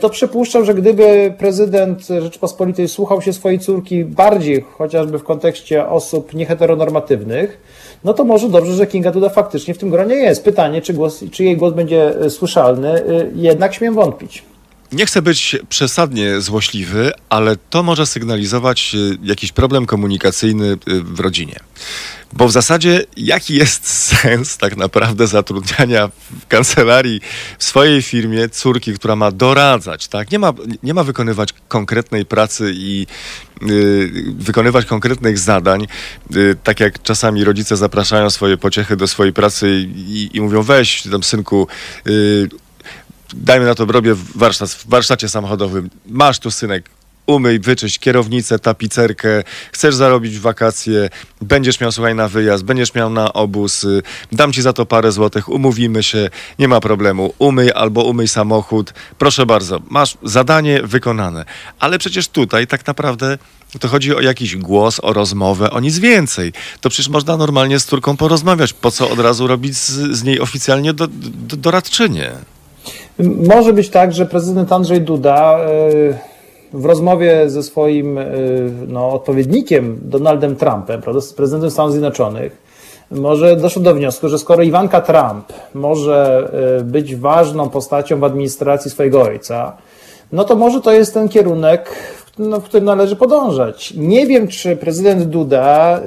to 0.00 0.10
przypuszczam, 0.10 0.64
że 0.64 0.74
gdyby 0.74 1.34
prezydent 1.38 2.06
Rzeczypospolitej 2.06 2.88
słuchał 2.88 3.22
się 3.22 3.32
swojej 3.32 3.58
córki 3.58 4.04
bardziej, 4.04 4.64
chociażby 4.78 5.18
w 5.18 5.24
kontekście 5.24 5.88
osób 5.88 6.34
nieheteronormatywnych, 6.34 7.60
no 8.04 8.14
to 8.14 8.24
może 8.24 8.48
dobrze, 8.48 8.72
że 8.72 8.86
Kinga 8.86 9.10
Duda 9.10 9.28
faktycznie 9.28 9.74
w 9.74 9.78
tym 9.78 9.90
gronie 9.90 10.14
jest. 10.14 10.44
Pytanie, 10.44 10.82
czy, 10.82 10.94
głos, 10.94 11.24
czy 11.32 11.44
jej 11.44 11.56
głos 11.56 11.74
będzie 11.74 12.20
e, 12.20 12.30
słyszalny, 12.30 12.88
e, 12.88 13.04
jednak 13.34 13.74
śmiem 13.74 13.94
wątpić. 13.94 14.49
Nie 14.92 15.06
chcę 15.06 15.22
być 15.22 15.56
przesadnie 15.68 16.40
złośliwy, 16.40 17.12
ale 17.28 17.56
to 17.56 17.82
może 17.82 18.06
sygnalizować 18.06 18.94
e, 18.94 19.16
jakiś 19.22 19.52
problem 19.52 19.86
komunikacyjny 19.86 20.76
w 20.86 21.20
rodzinie. 21.20 21.60
Bo 22.32 22.48
w 22.48 22.52
zasadzie 22.52 23.04
jaki 23.16 23.54
jest 23.54 23.88
sens 24.08 24.56
tak 24.56 24.76
naprawdę 24.76 25.26
zatrudniania 25.26 26.08
w 26.08 26.46
kancelarii 26.48 27.20
w 27.58 27.64
swojej 27.64 28.02
firmie 28.02 28.48
córki, 28.48 28.94
która 28.94 29.16
ma 29.16 29.30
doradzać, 29.30 30.08
tak? 30.08 30.30
Nie 30.30 30.38
ma, 30.38 30.52
nie 30.82 30.94
ma 30.94 31.04
wykonywać 31.04 31.54
konkretnej 31.68 32.26
pracy 32.26 32.72
i 32.74 33.06
y, 33.70 34.12
wykonywać 34.38 34.84
konkretnych 34.86 35.38
zadań, 35.38 35.86
y, 36.36 36.56
tak 36.64 36.80
jak 36.80 37.02
czasami 37.02 37.44
rodzice 37.44 37.76
zapraszają 37.76 38.30
swoje 38.30 38.56
pociechy 38.56 38.96
do 38.96 39.06
swojej 39.06 39.32
pracy 39.32 39.88
i, 39.96 40.30
i 40.32 40.40
mówią 40.40 40.62
weź 40.62 41.02
tam 41.02 41.22
synku 41.22 41.66
y, 42.06 42.48
dajmy 43.34 43.66
na 43.66 43.74
to 43.74 43.84
robię 43.84 44.14
warsztat, 44.34 44.70
w 44.70 44.88
warsztacie 44.88 45.28
samochodowym, 45.28 45.90
masz 46.06 46.38
tu 46.38 46.50
synek, 46.50 46.90
umyj, 47.26 47.60
wyczyść 47.60 47.98
kierownicę, 47.98 48.58
tapicerkę, 48.58 49.42
chcesz 49.72 49.94
zarobić 49.94 50.38
w 50.38 50.40
wakacje, 50.40 51.08
będziesz 51.40 51.80
miał, 51.80 51.92
słuchaj, 51.92 52.14
na 52.14 52.28
wyjazd, 52.28 52.64
będziesz 52.64 52.94
miał 52.94 53.10
na 53.10 53.32
obóz, 53.32 53.84
y, 53.84 54.02
dam 54.32 54.52
ci 54.52 54.62
za 54.62 54.72
to 54.72 54.86
parę 54.86 55.12
złotych, 55.12 55.48
umówimy 55.48 56.02
się, 56.02 56.30
nie 56.58 56.68
ma 56.68 56.80
problemu, 56.80 57.34
umyj 57.38 57.72
albo 57.72 58.04
umyj 58.04 58.28
samochód, 58.28 58.92
proszę 59.18 59.46
bardzo, 59.46 59.80
masz 59.88 60.18
zadanie 60.22 60.80
wykonane. 60.82 61.44
Ale 61.78 61.98
przecież 61.98 62.28
tutaj 62.28 62.66
tak 62.66 62.86
naprawdę 62.86 63.38
to 63.78 63.88
chodzi 63.88 64.14
o 64.14 64.20
jakiś 64.20 64.56
głos, 64.56 65.00
o 65.02 65.12
rozmowę, 65.12 65.70
o 65.70 65.80
nic 65.80 65.98
więcej. 65.98 66.52
To 66.80 66.90
przecież 66.90 67.08
można 67.08 67.36
normalnie 67.36 67.80
z 67.80 67.84
córką 67.84 68.16
porozmawiać. 68.16 68.72
Po 68.72 68.90
co 68.90 69.10
od 69.10 69.18
razu 69.18 69.46
robić 69.46 69.76
z, 69.76 70.16
z 70.16 70.22
niej 70.22 70.40
oficjalnie 70.40 70.92
do, 70.92 71.06
do, 71.06 71.56
doradczynię? 71.56 72.32
Może 73.48 73.72
być 73.72 73.90
tak, 73.90 74.12
że 74.12 74.26
prezydent 74.26 74.72
Andrzej 74.72 75.00
Duda... 75.00 75.58
Yy 75.94 76.30
w 76.72 76.84
rozmowie 76.84 77.50
ze 77.50 77.62
swoim 77.62 78.18
y, 78.18 78.70
no, 78.88 79.12
odpowiednikiem 79.12 79.98
Donaldem 80.02 80.56
Trumpem, 80.56 81.02
prawda, 81.02 81.20
z 81.20 81.32
prezydentem 81.32 81.70
Stanów 81.70 81.92
Zjednoczonych, 81.92 82.70
może 83.10 83.56
doszło 83.56 83.82
do 83.82 83.94
wniosku, 83.94 84.28
że 84.28 84.38
skoro 84.38 84.62
Iwanka 84.62 85.00
Trump 85.00 85.52
może 85.74 86.50
y, 86.80 86.84
być 86.84 87.16
ważną 87.16 87.70
postacią 87.70 88.20
w 88.20 88.24
administracji 88.24 88.90
swojego 88.90 89.22
ojca, 89.22 89.76
no 90.32 90.44
to 90.44 90.56
może 90.56 90.80
to 90.80 90.92
jest 90.92 91.14
ten 91.14 91.28
kierunek, 91.28 91.90
no, 92.38 92.60
w 92.60 92.64
którym 92.64 92.84
należy 92.84 93.16
podążać. 93.16 93.94
Nie 93.96 94.26
wiem, 94.26 94.48
czy 94.48 94.76
prezydent 94.76 95.22
Duda 95.22 96.00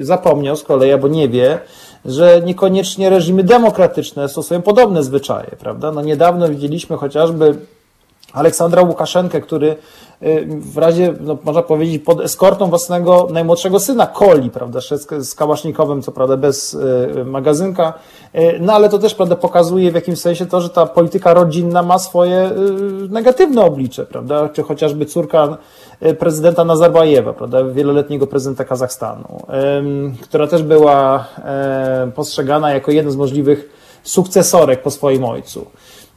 zapomniał 0.00 0.56
z 0.56 0.62
kolei, 0.62 0.92
albo 0.92 1.08
nie 1.08 1.28
wie, 1.28 1.58
że 2.04 2.42
niekoniecznie 2.44 3.10
reżimy 3.10 3.44
demokratyczne 3.44 4.28
stosują 4.28 4.62
podobne 4.62 5.02
zwyczaje, 5.02 5.50
prawda? 5.58 5.92
No 5.92 6.00
niedawno 6.00 6.48
widzieliśmy 6.48 6.96
chociażby 6.96 7.56
Aleksandra 8.32 8.82
Łukaszenkę, 8.82 9.40
który 9.40 9.76
w 10.46 10.78
razie, 10.78 11.14
no, 11.20 11.38
można 11.44 11.62
powiedzieć, 11.62 12.02
pod 12.02 12.20
eskortą 12.20 12.70
własnego 12.70 13.28
najmłodszego 13.30 13.80
syna, 13.80 14.06
Koli, 14.06 14.50
prawda, 14.50 14.80
z 15.18 15.34
kałasznikowym, 15.34 16.02
co 16.02 16.12
prawda 16.12 16.36
bez 16.36 16.74
y, 16.74 17.24
magazynka, 17.24 17.92
y, 18.34 18.58
no 18.60 18.72
ale 18.72 18.88
to 18.88 18.98
też, 18.98 19.14
prawda, 19.14 19.36
pokazuje 19.36 19.90
w 19.90 19.94
jakimś 19.94 20.18
sensie 20.18 20.46
to, 20.46 20.60
że 20.60 20.70
ta 20.70 20.86
polityka 20.86 21.34
rodzinna 21.34 21.82
ma 21.82 21.98
swoje 21.98 22.50
negatywne 23.08 23.62
oblicze, 23.62 24.06
prawda, 24.06 24.48
czy 24.48 24.62
chociażby 24.62 25.06
córka 25.06 25.58
prezydenta 26.18 26.64
Nazarbajewa, 26.64 27.32
prawda, 27.32 27.64
wieloletniego 27.64 28.26
prezydenta 28.26 28.64
Kazachstanu, 28.64 29.42
która 30.22 30.46
też 30.46 30.62
była 30.62 31.28
postrzegana 32.14 32.70
jako 32.70 32.90
jeden 32.90 33.12
z 33.12 33.16
możliwych 33.16 33.70
sukcesorek 34.02 34.82
po 34.82 34.90
swoim 34.90 35.24
ojcu. 35.24 35.66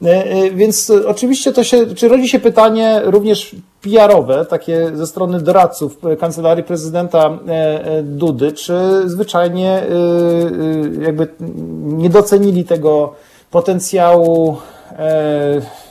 E, 0.04 0.24
e, 0.24 0.50
więc 0.50 0.92
oczywiście 1.06 1.52
to 1.52 1.64
się, 1.64 1.86
czy 1.94 2.08
rodzi 2.08 2.28
się 2.28 2.38
pytanie 2.38 3.00
również 3.04 3.56
PR-owe, 3.82 4.44
takie 4.44 4.90
ze 4.94 5.06
strony 5.06 5.40
doradców 5.40 5.98
kancelarii 6.20 6.64
prezydenta 6.64 7.38
e, 7.48 8.02
Dudy, 8.02 8.52
czy 8.52 9.02
zwyczajnie 9.04 9.82
jakby 11.00 11.28
nie 11.82 12.10
docenili 12.10 12.64
tego 12.64 13.14
potencjału 13.50 14.56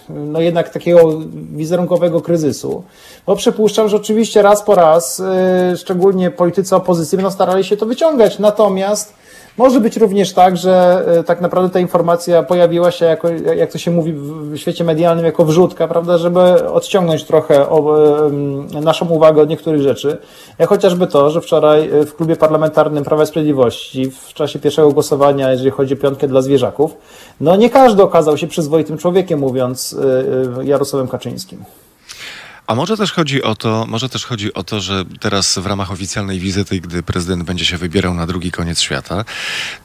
no 0.09 0.41
jednak 0.41 0.69
takiego 0.69 1.19
wizerunkowego 1.55 2.21
kryzysu. 2.21 2.83
Bo 3.25 3.35
przypuszczam, 3.35 3.89
że 3.89 3.97
oczywiście 3.97 4.41
raz 4.41 4.63
po 4.63 4.75
raz, 4.75 5.21
szczególnie 5.77 6.31
politycy 6.31 6.75
opozycji 6.75 7.15
będą 7.15 7.31
starali 7.31 7.63
się 7.63 7.77
to 7.77 7.85
wyciągać. 7.85 8.39
Natomiast 8.39 9.13
może 9.57 9.81
być 9.81 9.97
również 9.97 10.33
tak, 10.33 10.57
że 10.57 11.05
e, 11.07 11.23
tak 11.23 11.41
naprawdę 11.41 11.69
ta 11.69 11.79
informacja 11.79 12.43
pojawiła 12.43 12.91
się 12.91 13.05
jako, 13.05 13.29
jak 13.29 13.71
to 13.71 13.77
się 13.77 13.91
mówi 13.91 14.13
w 14.13 14.57
świecie 14.57 14.83
medialnym, 14.83 15.25
jako 15.25 15.45
wrzutka, 15.45 15.87
prawda, 15.87 16.17
żeby 16.17 16.39
odciągnąć 16.67 17.23
trochę 17.23 17.69
o, 17.69 17.97
naszą 18.81 19.09
uwagę 19.09 19.41
od 19.41 19.49
niektórych 19.49 19.81
rzeczy. 19.81 20.17
Jak 20.59 20.69
chociażby 20.69 21.07
to, 21.07 21.29
że 21.29 21.41
wczoraj 21.41 21.89
e, 21.89 22.05
w 22.05 22.15
klubie 22.15 22.35
parlamentarnym 22.35 23.03
Prawa 23.03 23.23
i 23.23 23.27
Sprawiedliwości 23.27 24.11
w 24.11 24.33
czasie 24.33 24.59
pierwszego 24.59 24.91
głosowania, 24.91 25.51
jeżeli 25.51 25.71
chodzi 25.71 25.93
o 25.93 25.97
piątkę 25.97 26.27
dla 26.27 26.41
zwierzaków, 26.41 26.97
no 27.41 27.55
nie 27.55 27.69
każdy 27.69 28.03
okazał 28.03 28.37
się 28.37 28.47
przyzwoitym 28.47 28.97
człowiekiem, 28.97 29.39
mówiąc 29.39 29.95
e, 30.59 30.65
Jarosławem 30.65 31.07
Kaczyńskim. 31.07 31.63
A 32.67 32.75
może 32.75 32.97
też 32.97 33.11
chodzi 33.11 33.43
o 33.43 33.55
to, 33.55 33.85
może 33.87 34.09
też 34.09 34.25
chodzi 34.25 34.53
o 34.53 34.63
to, 34.63 34.81
że 34.81 35.05
teraz 35.19 35.57
w 35.57 35.65
ramach 35.65 35.91
oficjalnej 35.91 36.39
wizyty, 36.39 36.79
gdy 36.79 37.03
prezydent 37.03 37.43
będzie 37.43 37.65
się 37.65 37.77
wybierał 37.77 38.13
na 38.13 38.27
drugi 38.27 38.51
koniec 38.51 38.81
świata, 38.81 39.25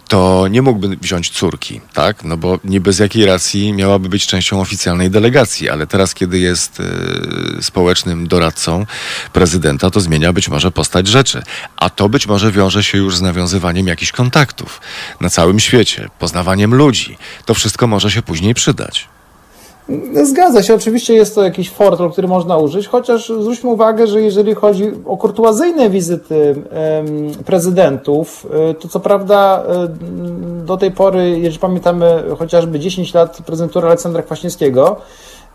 to 0.08 0.48
nie 0.50 0.62
mógłby 0.62 0.96
wziąć 0.96 1.30
córki, 1.30 1.80
tak? 1.92 2.24
No 2.24 2.36
bo 2.36 2.58
niby 2.64 2.92
z 2.92 2.98
jakiej 2.98 3.26
racji 3.26 3.72
miałaby 3.72 4.08
być 4.08 4.26
częścią 4.26 4.60
oficjalnej 4.60 5.10
delegacji, 5.10 5.70
ale 5.70 5.86
teraz, 5.86 6.14
kiedy 6.14 6.38
jest 6.38 6.80
y, 6.80 7.62
społecznym 7.62 8.28
doradcą 8.28 8.86
prezydenta, 9.32 9.90
to 9.90 10.00
zmienia 10.00 10.32
być 10.32 10.48
może 10.48 10.70
postać 10.70 11.06
rzeczy. 11.08 11.42
A 11.76 11.90
to 11.90 12.08
być 12.08 12.26
może 12.26 12.52
wiąże 12.52 12.84
się 12.84 12.98
już 12.98 13.16
z 13.16 13.22
nawiązywaniem 13.22 13.86
jakichś 13.86 14.12
kontaktów 14.12 14.80
na 15.20 15.30
całym 15.30 15.60
świecie, 15.60 16.08
poznawaniem 16.18 16.74
ludzi. 16.74 17.18
To 17.46 17.54
wszystko 17.54 17.86
może 17.86 18.10
się 18.10 18.22
później 18.22 18.54
przydać. 18.54 19.08
Zgadza 20.22 20.62
się, 20.62 20.74
oczywiście 20.74 21.14
jest 21.14 21.34
to 21.34 21.42
jakiś 21.42 21.70
fortel, 21.70 22.10
który 22.10 22.28
można 22.28 22.56
użyć, 22.56 22.88
chociaż 22.88 23.28
zwróćmy 23.28 23.70
uwagę, 23.70 24.06
że 24.06 24.22
jeżeli 24.22 24.54
chodzi 24.54 24.90
o 25.06 25.16
kurtuazyjne 25.16 25.90
wizyty 25.90 26.54
prezydentów, 27.46 28.46
e, 28.70 28.74
to 28.74 28.88
co 28.88 29.00
prawda 29.00 29.64
e, 29.68 29.88
do 30.64 30.76
tej 30.76 30.90
pory, 30.90 31.38
jeżeli 31.38 31.58
pamiętamy 31.58 32.22
chociażby 32.38 32.78
10 32.78 33.14
lat 33.14 33.38
prezydentury 33.46 33.86
Aleksandra 33.86 34.22
Kwaśniewskiego, 34.22 34.96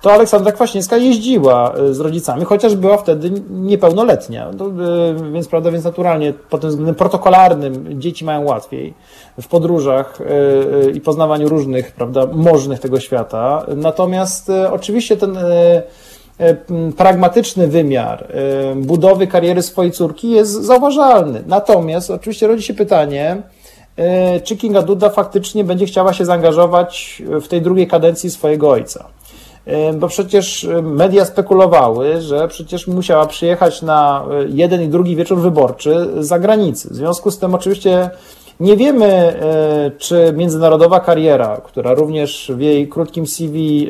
to 0.01 0.13
Aleksandra 0.13 0.51
Kwaśniewska 0.51 0.97
jeździła 0.97 1.73
e, 1.73 1.93
z 1.93 1.99
rodzicami, 1.99 2.45
chociaż 2.45 2.75
była 2.75 2.97
wtedy 2.97 3.31
niepełnoletnia. 3.49 4.51
No, 4.57 4.65
e, 4.65 5.31
więc, 5.33 5.47
prawda, 5.47 5.71
więc 5.71 5.83
naturalnie 5.83 6.33
pod 6.33 6.61
tym 6.61 6.69
względem 6.69 6.95
protokolarnym 6.95 8.01
dzieci 8.01 8.25
mają 8.25 8.43
łatwiej 8.43 8.93
w 9.41 9.47
podróżach 9.47 10.19
e, 10.21 10.89
i 10.89 11.01
poznawaniu 11.01 11.49
różnych, 11.49 11.91
prawda, 11.91 12.25
możnych 12.33 12.79
tego 12.79 12.99
świata. 12.99 13.65
Natomiast 13.75 14.51
oczywiście 14.71 15.17
ten 15.17 15.37
pragmatyczny 16.97 17.67
wymiar 17.67 18.27
budowy 18.75 19.27
kariery 19.27 19.61
swojej 19.61 19.91
córki 19.91 20.29
jest 20.29 20.51
zauważalny. 20.51 21.43
Natomiast 21.47 22.11
oczywiście 22.11 22.47
rodzi 22.47 22.63
się 22.63 22.73
pytanie, 22.73 23.41
czy 24.43 24.57
Kinga 24.57 24.81
Duda 24.81 25.09
faktycznie 25.09 25.63
będzie 25.63 25.85
chciała 25.85 26.13
się 26.13 26.25
zaangażować 26.25 27.23
w 27.41 27.47
tej 27.47 27.61
drugiej 27.61 27.87
kadencji 27.87 28.31
swojego 28.31 28.69
ojca 28.69 29.05
bo 29.93 30.07
przecież 30.07 30.67
media 30.81 31.25
spekulowały, 31.25 32.21
że 32.21 32.47
przecież 32.47 32.87
musiała 32.87 33.25
przyjechać 33.25 33.81
na 33.81 34.25
e, 34.31 34.45
jeden 34.49 34.83
i 34.83 34.87
drugi 34.87 35.15
wieczór 35.15 35.39
wyborczy 35.39 36.07
z 36.19 36.27
zagranicy. 36.27 36.89
W 36.89 36.95
związku 36.95 37.31
z 37.31 37.39
tym 37.39 37.55
oczywiście 37.55 38.09
nie 38.59 38.77
wiemy, 38.77 39.05
e, 39.05 39.91
czy 39.97 40.33
międzynarodowa 40.35 40.99
kariera, 40.99 41.61
która 41.63 41.93
również 41.93 42.51
w 42.55 42.61
jej 42.61 42.87
krótkim 42.87 43.27
CV 43.27 43.89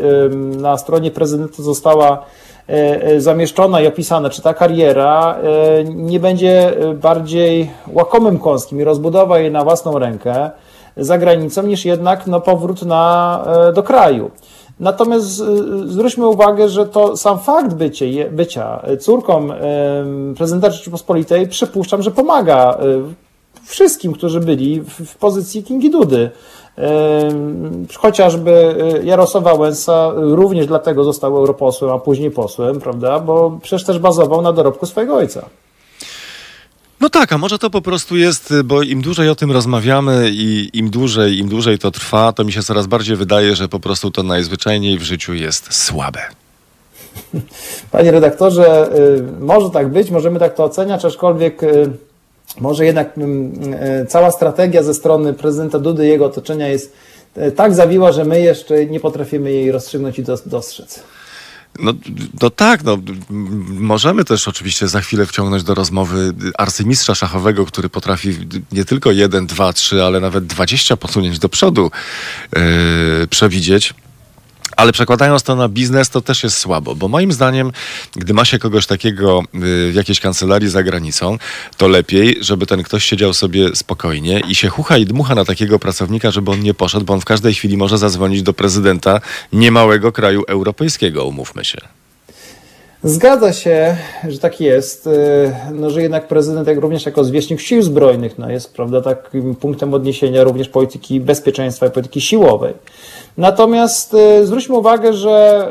na 0.57 0.77
stronie 0.77 1.11
prezydenta 1.11 1.63
została 1.63 2.25
e, 2.67 3.21
zamieszczona 3.21 3.81
i 3.81 3.87
opisana, 3.87 4.29
czy 4.29 4.41
ta 4.41 4.53
kariera 4.53 5.37
nie 5.85 6.19
będzie 6.19 6.73
bardziej 6.95 7.71
łakomym 7.93 8.39
kąskiem 8.39 8.79
i 8.79 8.83
rozbudowa 8.83 9.39
jej 9.39 9.51
na 9.51 9.63
własną 9.63 9.99
rękę 9.99 10.49
za 10.97 11.17
granicą, 11.17 11.63
niż 11.63 11.85
jednak 11.85 12.27
no, 12.27 12.41
powrót 12.41 12.81
na, 12.81 13.45
do 13.73 13.83
kraju. 13.83 14.31
Natomiast 14.79 15.41
y, 15.41 15.43
zwróćmy 15.87 16.27
uwagę, 16.27 16.69
że 16.69 16.85
to 16.85 17.17
sam 17.17 17.39
fakt 17.39 17.73
bycie, 17.73 18.29
bycia 18.31 18.85
córką 18.99 19.49
prezydenta 20.37 20.69
Rzeczypospolitej 20.69 21.47
przypuszczam, 21.47 22.01
że 22.01 22.11
pomaga 22.11 22.77
y, 22.83 23.27
wszystkim, 23.63 24.13
którzy 24.13 24.39
byli 24.39 24.81
w 24.81 25.15
pozycji 25.15 25.63
Kingi 25.63 25.89
Dudy. 25.89 26.29
Chociażby 27.97 28.75
y, 29.01 29.05
Jarosław 29.05 29.43
Wałęsa 29.43 30.11
również 30.15 30.67
dlatego 30.67 31.03
został 31.03 31.37
europosłem, 31.37 31.91
a 31.91 31.99
później 31.99 32.31
posłem, 32.31 32.79
prawda? 32.79 33.19
Bo 33.19 33.59
przecież 33.61 33.85
też 33.85 33.99
bazował 33.99 34.41
na 34.41 34.53
dorobku 34.53 34.85
swojego 34.85 35.15
ojca. 35.15 35.45
No 36.99 37.09
tak, 37.09 37.33
a 37.33 37.37
może 37.37 37.59
to 37.59 37.69
po 37.69 37.81
prostu 37.81 38.17
jest, 38.17 38.53
bo 38.63 38.83
im 38.83 39.01
dłużej 39.01 39.29
o 39.29 39.35
tym 39.35 39.51
rozmawiamy 39.51 40.29
i 40.31 40.69
im 40.73 40.89
dłużej, 40.89 41.37
im 41.37 41.49
dłużej 41.49 41.79
to 41.79 41.91
trwa, 41.91 42.33
to 42.33 42.43
mi 42.43 42.51
się 42.51 42.63
coraz 42.63 42.87
bardziej 42.87 43.15
wydaje, 43.15 43.55
że 43.55 43.67
po 43.67 43.79
prostu 43.79 44.11
to 44.11 44.23
najzwyczajniej 44.23 44.99
w 44.99 45.03
życiu 45.03 45.33
jest 45.33 45.73
słabe. 45.73 46.19
Panie 47.91 48.11
redaktorze, 48.11 48.89
y, 48.95 49.23
może 49.39 49.69
tak 49.69 49.89
być, 49.89 50.11
możemy 50.11 50.39
tak 50.39 50.55
to 50.55 50.63
oceniać, 50.63 51.05
aczkolwiek 51.05 51.63
y, 51.63 51.89
może 52.59 52.85
jednak 52.85 53.17
mm, 53.17 53.73
y, 53.73 54.05
cała 54.09 54.31
strategia 54.31 54.83
ze 54.83 54.93
strony 54.93 55.33
prezydenta 55.33 55.79
Dudy 55.79 56.05
i 56.05 56.09
jego 56.09 56.25
otoczenia 56.25 56.67
jest 56.67 56.93
tak 57.55 57.75
zawiła, 57.75 58.11
że 58.11 58.25
my 58.25 58.41
jeszcze 58.41 58.85
nie 58.85 58.99
potrafimy 58.99 59.51
jej 59.51 59.71
rozstrzygnąć 59.71 60.19
i 60.19 60.23
dostrzec. 60.45 61.03
No, 61.79 61.93
no 62.41 62.49
tak, 62.49 62.83
no, 62.83 62.97
możemy 63.69 64.25
też 64.25 64.47
oczywiście 64.47 64.87
za 64.87 65.01
chwilę 65.01 65.25
wciągnąć 65.25 65.63
do 65.63 65.75
rozmowy 65.75 66.33
arcymistrza 66.57 67.15
szachowego, 67.15 67.65
który 67.65 67.89
potrafi 67.89 68.37
nie 68.71 68.85
tylko 68.85 69.11
jeden, 69.11 69.47
dwa, 69.47 69.73
trzy, 69.73 70.03
ale 70.03 70.19
nawet 70.19 70.45
dwadzieścia 70.45 70.97
posunięć 70.97 71.39
do 71.39 71.49
przodu 71.49 71.91
yy, 72.55 73.27
przewidzieć. 73.27 73.93
Ale 74.77 74.91
przekładając 74.91 75.43
to 75.43 75.55
na 75.55 75.69
biznes, 75.69 76.09
to 76.09 76.21
też 76.21 76.43
jest 76.43 76.57
słabo, 76.57 76.95
bo 76.95 77.07
moim 77.07 77.31
zdaniem, 77.31 77.71
gdy 78.15 78.33
ma 78.33 78.45
się 78.45 78.59
kogoś 78.59 78.85
takiego 78.85 79.41
y, 79.55 79.91
w 79.91 79.95
jakiejś 79.95 80.19
kancelarii 80.19 80.69
za 80.69 80.83
granicą, 80.83 81.37
to 81.77 81.87
lepiej, 81.87 82.37
żeby 82.41 82.65
ten 82.65 82.83
ktoś 82.83 83.03
siedział 83.03 83.33
sobie 83.33 83.75
spokojnie 83.75 84.41
i 84.49 84.55
się 84.55 84.67
chucha 84.67 84.97
i 84.97 85.05
dmucha 85.05 85.35
na 85.35 85.45
takiego 85.45 85.79
pracownika, 85.79 86.31
żeby 86.31 86.51
on 86.51 86.61
nie 86.61 86.73
poszedł, 86.73 87.05
bo 87.05 87.13
on 87.13 87.21
w 87.21 87.25
każdej 87.25 87.53
chwili 87.53 87.77
może 87.77 87.97
zadzwonić 87.97 88.43
do 88.43 88.53
prezydenta 88.53 89.21
niemałego 89.53 90.11
kraju 90.11 90.43
europejskiego, 90.47 91.25
umówmy 91.25 91.65
się. 91.65 91.77
Zgadza 93.03 93.53
się, 93.53 93.97
że 94.27 94.39
tak 94.39 94.61
jest, 94.61 95.07
y, 95.07 95.11
no, 95.73 95.89
że 95.89 96.01
jednak 96.01 96.27
prezydent, 96.27 96.67
jak 96.67 96.77
również 96.77 97.05
jako 97.05 97.23
zwierzchnik 97.23 97.61
sił 97.61 97.81
zbrojnych, 97.81 98.37
no, 98.37 98.49
jest 98.49 98.73
prawda, 98.73 99.01
takim 99.01 99.55
punktem 99.55 99.93
odniesienia 99.93 100.43
również 100.43 100.69
polityki 100.69 101.19
bezpieczeństwa 101.19 101.87
i 101.87 101.91
polityki 101.91 102.21
siłowej. 102.21 102.73
Natomiast 103.37 104.13
y, 104.13 104.45
zwróćmy 104.45 104.75
uwagę, 104.75 105.13
że 105.13 105.67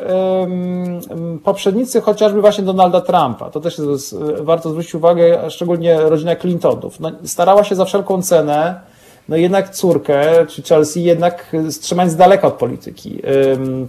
poprzednicy 1.44 2.00
chociażby 2.00 2.40
właśnie 2.40 2.64
Donalda 2.64 3.00
Trumpa, 3.00 3.50
to 3.50 3.60
też 3.60 3.78
jest, 3.78 4.12
y, 4.12 4.16
warto 4.42 4.70
zwrócić 4.70 4.94
uwagę, 4.94 5.50
szczególnie 5.50 6.00
rodzina 6.00 6.36
Clintonów, 6.36 7.00
no, 7.00 7.12
starała 7.24 7.64
się 7.64 7.74
za 7.74 7.84
wszelką 7.84 8.22
cenę 8.22 8.80
no 9.28 9.36
jednak 9.36 9.70
córkę, 9.70 10.46
czy 10.48 10.62
Chelsea 10.62 11.04
jednak 11.04 11.56
strzymać 11.70 12.10
z 12.10 12.16
daleka 12.16 12.48
od 12.48 12.54
polityki. 12.54 13.22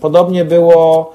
Podobnie 0.01 0.45
było 0.45 1.13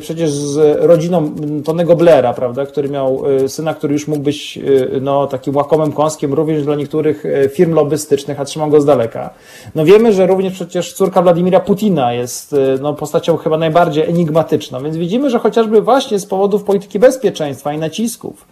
przecież 0.00 0.30
z 0.30 0.78
rodziną 0.80 1.34
Tonego 1.64 1.96
Blaira, 1.96 2.34
prawda, 2.34 2.66
który 2.66 2.88
miał 2.88 3.24
e, 3.44 3.48
syna, 3.48 3.74
który 3.74 3.92
już 3.92 4.08
mógł 4.08 4.22
być 4.22 4.58
e, 4.94 5.00
no, 5.00 5.26
takim 5.26 5.56
łakomym 5.56 5.92
kąskiem 5.92 6.34
również 6.34 6.64
dla 6.64 6.74
niektórych 6.74 7.24
firm 7.52 7.74
lobbystycznych, 7.74 8.40
a 8.40 8.44
trzymał 8.44 8.70
go 8.70 8.80
z 8.80 8.84
daleka. 8.84 9.30
No 9.74 9.84
wiemy, 9.84 10.12
że 10.12 10.26
również 10.26 10.52
przecież 10.52 10.92
córka 10.92 11.22
Władimira 11.22 11.60
Putina 11.60 12.12
jest 12.12 12.56
no, 12.80 12.94
postacią 12.94 13.36
chyba 13.36 13.58
najbardziej 13.58 14.04
enigmatyczną, 14.08 14.82
więc 14.82 14.96
widzimy, 14.96 15.30
że 15.30 15.38
chociażby 15.38 15.80
właśnie 15.80 16.18
z 16.18 16.26
powodów 16.26 16.64
polityki 16.64 16.98
bezpieczeństwa 16.98 17.72
i 17.72 17.78
nacisków, 17.78 18.46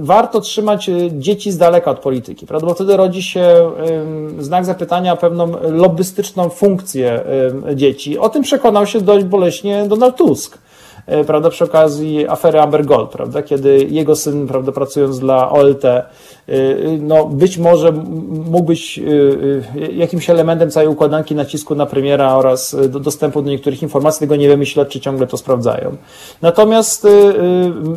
warto 0.00 0.40
trzymać 0.40 0.88
e, 0.88 0.92
dzieci 1.12 1.52
z 1.52 1.58
daleka 1.58 1.90
od 1.90 1.98
polityki, 1.98 2.46
prawda? 2.46 2.66
bo 2.66 2.74
wtedy 2.74 2.96
rodzi 2.96 3.22
się 3.22 3.70
znak 4.38 4.64
zapytania 4.64 5.12
o 5.12 5.16
pewną 5.16 5.52
lobbystyczną 5.70 6.48
funkcję 6.48 7.24
dzieci. 7.74 8.18
O 8.18 8.28
tym 8.28 8.42
przekonał 8.42 8.86
się 8.86 9.00
dość 9.00 9.24
boleśnie 9.24 9.84
Donald 9.88 10.16
Tusk. 10.16 10.58
E, 11.06 11.24
prawda, 11.24 11.50
przy 11.50 11.64
okazji 11.64 12.28
afery 12.28 12.60
Amber 12.60 12.86
Gold, 12.86 13.10
prawda, 13.10 13.42
kiedy 13.42 13.86
jego 13.90 14.16
syn, 14.16 14.48
prawda, 14.48 14.72
pracując 14.72 15.18
dla 15.18 15.50
OLT, 15.50 15.84
e, 15.84 16.04
no 17.00 17.26
być 17.26 17.58
może 17.58 17.92
mógł 17.92 18.62
być 18.62 19.00
e, 19.78 19.92
jakimś 19.92 20.30
elementem 20.30 20.70
całej 20.70 20.88
układanki 20.88 21.34
nacisku 21.34 21.74
na 21.74 21.86
premiera 21.86 22.36
oraz 22.36 22.76
do 22.88 23.00
dostępu 23.00 23.42
do 23.42 23.50
niektórych 23.50 23.82
informacji, 23.82 24.20
tego 24.20 24.36
nie 24.36 24.48
wiemy, 24.48 24.66
śledczy 24.66 25.00
ciągle 25.00 25.26
to 25.26 25.36
sprawdzają. 25.36 25.96
Natomiast 26.42 27.06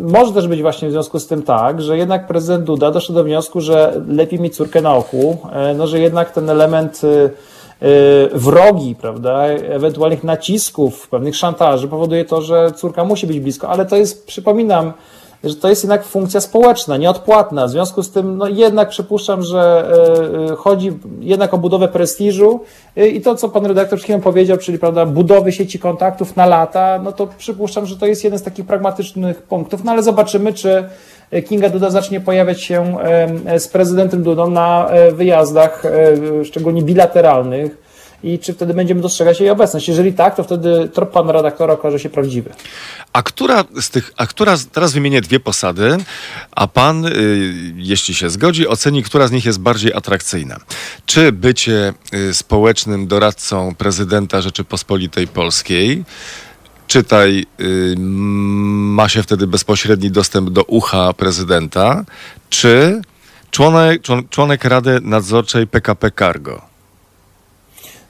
może 0.01 0.33
też 0.33 0.47
być 0.47 0.61
właśnie 0.61 0.87
w 0.87 0.91
związku 0.91 1.19
z 1.19 1.27
tym 1.27 1.43
tak, 1.43 1.81
że 1.81 1.97
jednak 1.97 2.27
prezydent 2.27 2.63
Duda 2.63 2.91
doszedł 2.91 3.13
do 3.13 3.23
wniosku, 3.23 3.61
że 3.61 4.01
lepiej 4.07 4.39
mieć 4.39 4.55
córkę 4.55 4.81
na 4.81 4.95
oku, 4.95 5.37
no, 5.77 5.87
że 5.87 5.99
jednak 5.99 6.31
ten 6.31 6.49
element 6.49 7.01
wrogi, 8.33 8.95
prawda, 8.95 9.43
ewentualnych 9.47 10.23
nacisków, 10.23 11.09
pewnych 11.09 11.35
szantaży 11.35 11.87
powoduje 11.87 12.25
to, 12.25 12.41
że 12.41 12.71
córka 12.71 13.03
musi 13.03 13.27
być 13.27 13.39
blisko, 13.39 13.69
ale 13.69 13.85
to 13.85 13.95
jest, 13.95 14.27
przypominam, 14.27 14.93
że 15.45 15.55
to 15.55 15.69
jest 15.69 15.83
jednak 15.83 16.03
funkcja 16.03 16.41
społeczna, 16.41 16.97
nieodpłatna. 16.97 17.67
W 17.67 17.69
związku 17.69 18.03
z 18.03 18.11
tym, 18.11 18.37
no 18.37 18.47
jednak 18.47 18.89
przypuszczam, 18.89 19.43
że 19.43 19.91
y, 20.49 20.51
y, 20.53 20.55
chodzi 20.55 20.91
jednak 21.19 21.53
o 21.53 21.57
budowę 21.57 21.87
prestiżu 21.87 22.59
i 22.95 23.21
to, 23.21 23.35
co 23.35 23.49
pan 23.49 23.65
redaktor 23.65 23.99
przed 23.99 24.23
powiedział, 24.23 24.57
czyli 24.57 24.79
prawda, 24.79 25.05
budowy 25.05 25.51
sieci 25.51 25.79
kontaktów 25.79 26.35
na 26.35 26.45
lata, 26.45 26.99
no 27.03 27.11
to 27.11 27.27
przypuszczam, 27.37 27.85
że 27.85 27.97
to 27.97 28.05
jest 28.05 28.23
jeden 28.23 28.39
z 28.39 28.43
takich 28.43 28.65
pragmatycznych 28.65 29.41
punktów, 29.41 29.83
no 29.83 29.91
ale 29.91 30.03
zobaczymy, 30.03 30.53
czy 30.53 30.89
Kinga 31.47 31.69
Duda 31.69 31.89
zacznie 31.89 32.21
pojawiać 32.21 32.63
się 32.63 32.97
z 33.57 33.67
prezydentem 33.67 34.23
Dudą 34.23 34.49
na 34.49 34.87
e, 34.87 35.11
wyjazdach, 35.11 35.85
e, 35.85 36.45
szczególnie 36.45 36.81
bilateralnych 36.81 37.85
i 38.23 38.39
czy 38.39 38.53
wtedy 38.53 38.73
będziemy 38.73 39.01
dostrzegać 39.01 39.39
jej 39.39 39.49
obecność. 39.49 39.87
Jeżeli 39.87 40.13
tak, 40.13 40.35
to 40.35 40.43
wtedy 40.43 40.89
trop 40.93 41.11
pana 41.11 41.31
redaktora 41.31 41.73
okaże 41.73 41.99
się 41.99 42.09
prawdziwy. 42.09 42.49
A 43.13 43.23
która 43.23 43.63
z 43.81 43.89
tych, 43.89 44.13
a 44.17 44.27
która, 44.27 44.55
teraz 44.71 44.93
wymienię 44.93 45.21
dwie 45.21 45.39
posady, 45.39 45.97
a 46.51 46.67
pan, 46.67 47.05
y, 47.05 47.11
jeśli 47.75 48.15
się 48.15 48.29
zgodzi, 48.29 48.67
oceni, 48.67 49.03
która 49.03 49.27
z 49.27 49.31
nich 49.31 49.45
jest 49.45 49.59
bardziej 49.59 49.93
atrakcyjna. 49.93 50.57
Czy 51.05 51.31
bycie 51.31 51.93
y, 52.13 52.33
społecznym 52.33 53.07
doradcą 53.07 53.75
prezydenta 53.75 54.41
Rzeczypospolitej 54.41 55.27
Polskiej, 55.27 56.03
czytaj, 56.87 57.45
y, 57.59 57.95
ma 57.97 59.09
się 59.09 59.23
wtedy 59.23 59.47
bezpośredni 59.47 60.11
dostęp 60.11 60.49
do 60.49 60.63
ucha 60.63 61.13
prezydenta, 61.13 62.05
czy 62.49 63.01
członek, 63.51 64.01
człon- 64.01 64.29
członek 64.29 64.65
Rady 64.65 64.99
Nadzorczej 65.01 65.67
PKP 65.67 66.11
Cargo? 66.11 66.61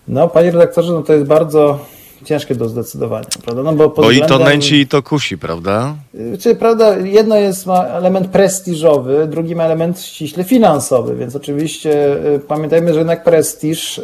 No, 0.07 0.27
panie 0.27 0.51
redaktorze, 0.51 0.93
no 0.93 1.01
to 1.01 1.13
jest 1.13 1.25
bardzo 1.25 1.79
ciężkie 2.25 2.55
do 2.55 2.69
zdecydowania, 2.69 3.27
prawda? 3.43 3.63
No 3.63 3.73
bo, 3.73 3.89
Bo 3.89 4.11
i 4.11 4.21
to 4.21 4.39
nęci, 4.39 4.75
i 4.75 4.87
to 4.87 5.03
kusi, 5.03 5.37
prawda? 5.37 5.95
Czyli, 6.39 6.55
prawda, 6.55 6.97
jedno 6.97 7.35
jest 7.35 7.65
ma 7.65 7.83
element 7.83 8.27
prestiżowy, 8.27 9.27
drugi 9.27 9.55
ma 9.55 9.63
element 9.63 10.01
ściśle 10.01 10.43
finansowy, 10.43 11.15
więc 11.15 11.35
oczywiście 11.35 12.17
y, 12.35 12.39
pamiętajmy, 12.39 12.93
że 12.93 12.99
jednak 12.99 13.23
prestiż 13.23 13.97
y, 13.97 14.03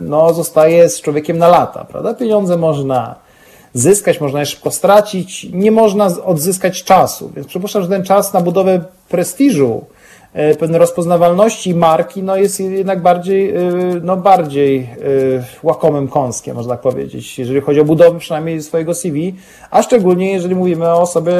no, 0.00 0.34
zostaje 0.34 0.88
z 0.88 1.00
człowiekiem 1.00 1.38
na 1.38 1.48
lata, 1.48 1.84
prawda? 1.84 2.14
Pieniądze 2.14 2.56
można 2.56 3.14
zyskać, 3.74 4.20
można 4.20 4.40
je 4.40 4.46
szybko 4.46 4.70
stracić, 4.70 5.46
nie 5.52 5.70
można 5.70 6.06
odzyskać 6.24 6.84
czasu, 6.84 7.32
więc 7.36 7.46
przypuszczam, 7.46 7.82
że 7.82 7.88
ten 7.88 8.04
czas 8.04 8.32
na 8.32 8.40
budowę 8.40 8.84
prestiżu, 9.08 9.84
y, 10.52 10.56
pewnej 10.56 10.78
rozpoznawalności 10.78 11.74
marki, 11.74 12.22
no 12.22 12.36
jest 12.36 12.60
jednak 12.60 13.02
bardziej, 13.02 13.56
y, 13.56 14.00
no 14.02 14.16
bardziej 14.16 14.80
y, 14.80 15.44
łakomym 15.62 16.08
kąskiem, 16.08 16.56
można 16.56 16.74
tak 16.74 16.82
powiedzieć, 16.82 17.38
jeżeli 17.38 17.60
chodzi 17.60 17.80
o 17.80 17.84
budowę 17.84 18.18
przynajmniej 18.18 18.62
swojego 18.62 18.94
CV, 18.94 19.34
a 19.70 19.82
szczególnie 19.82 20.32
jeżeli 20.32 20.54
mówimy 20.54 20.88
o 20.88 21.00
osobie, 21.00 21.32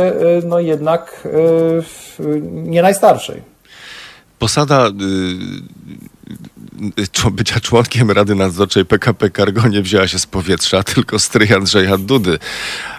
no 0.45 0.61
jednak 0.61 1.29
nie 2.53 2.83
najstarszej. 2.83 3.53
Posada 4.43 4.89
y, 4.89 4.93
bycia 7.33 7.61
członkiem 7.61 8.11
Rady 8.11 8.35
Nadzorczej 8.35 8.85
PKP 8.85 9.31
Cargo 9.31 9.69
nie 9.69 9.83
wzięła 9.83 10.09
się 10.09 10.19
z 10.19 10.27
powietrza, 10.27 10.83
tylko 10.95 11.19
stryj 11.19 11.55
Andrzeja 11.55 11.99
Dudy. 11.99 12.39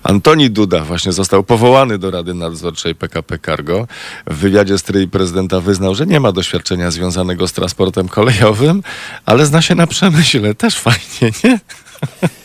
Antoni 0.04 0.50
Duda 0.50 0.84
właśnie 0.84 1.12
został 1.12 1.44
powołany 1.44 1.98
do 1.98 2.12
Rady 2.12 2.34
Nadzorczej 2.34 2.96
PKP 2.96 3.40
Cargo. 3.40 3.88
W 4.28 4.36
wywiadzie 4.36 4.78
stryj 4.78 5.08
prezydenta 5.08 5.60
wyznał, 5.60 5.96
że 5.96 6.06
nie 6.06 6.20
ma 6.20 6.32
doświadczenia 6.32 6.92
związanego 6.92 7.48
z 7.48 7.54
transportem 7.54 8.08
kolejowym, 8.08 8.84
ale 9.26 9.46
zna 9.46 9.62
się 9.62 9.76
na 9.76 9.88
przemyśle. 9.88 10.56
Też 10.56 10.80
fajnie, 10.80 11.32
nie? 11.44 11.60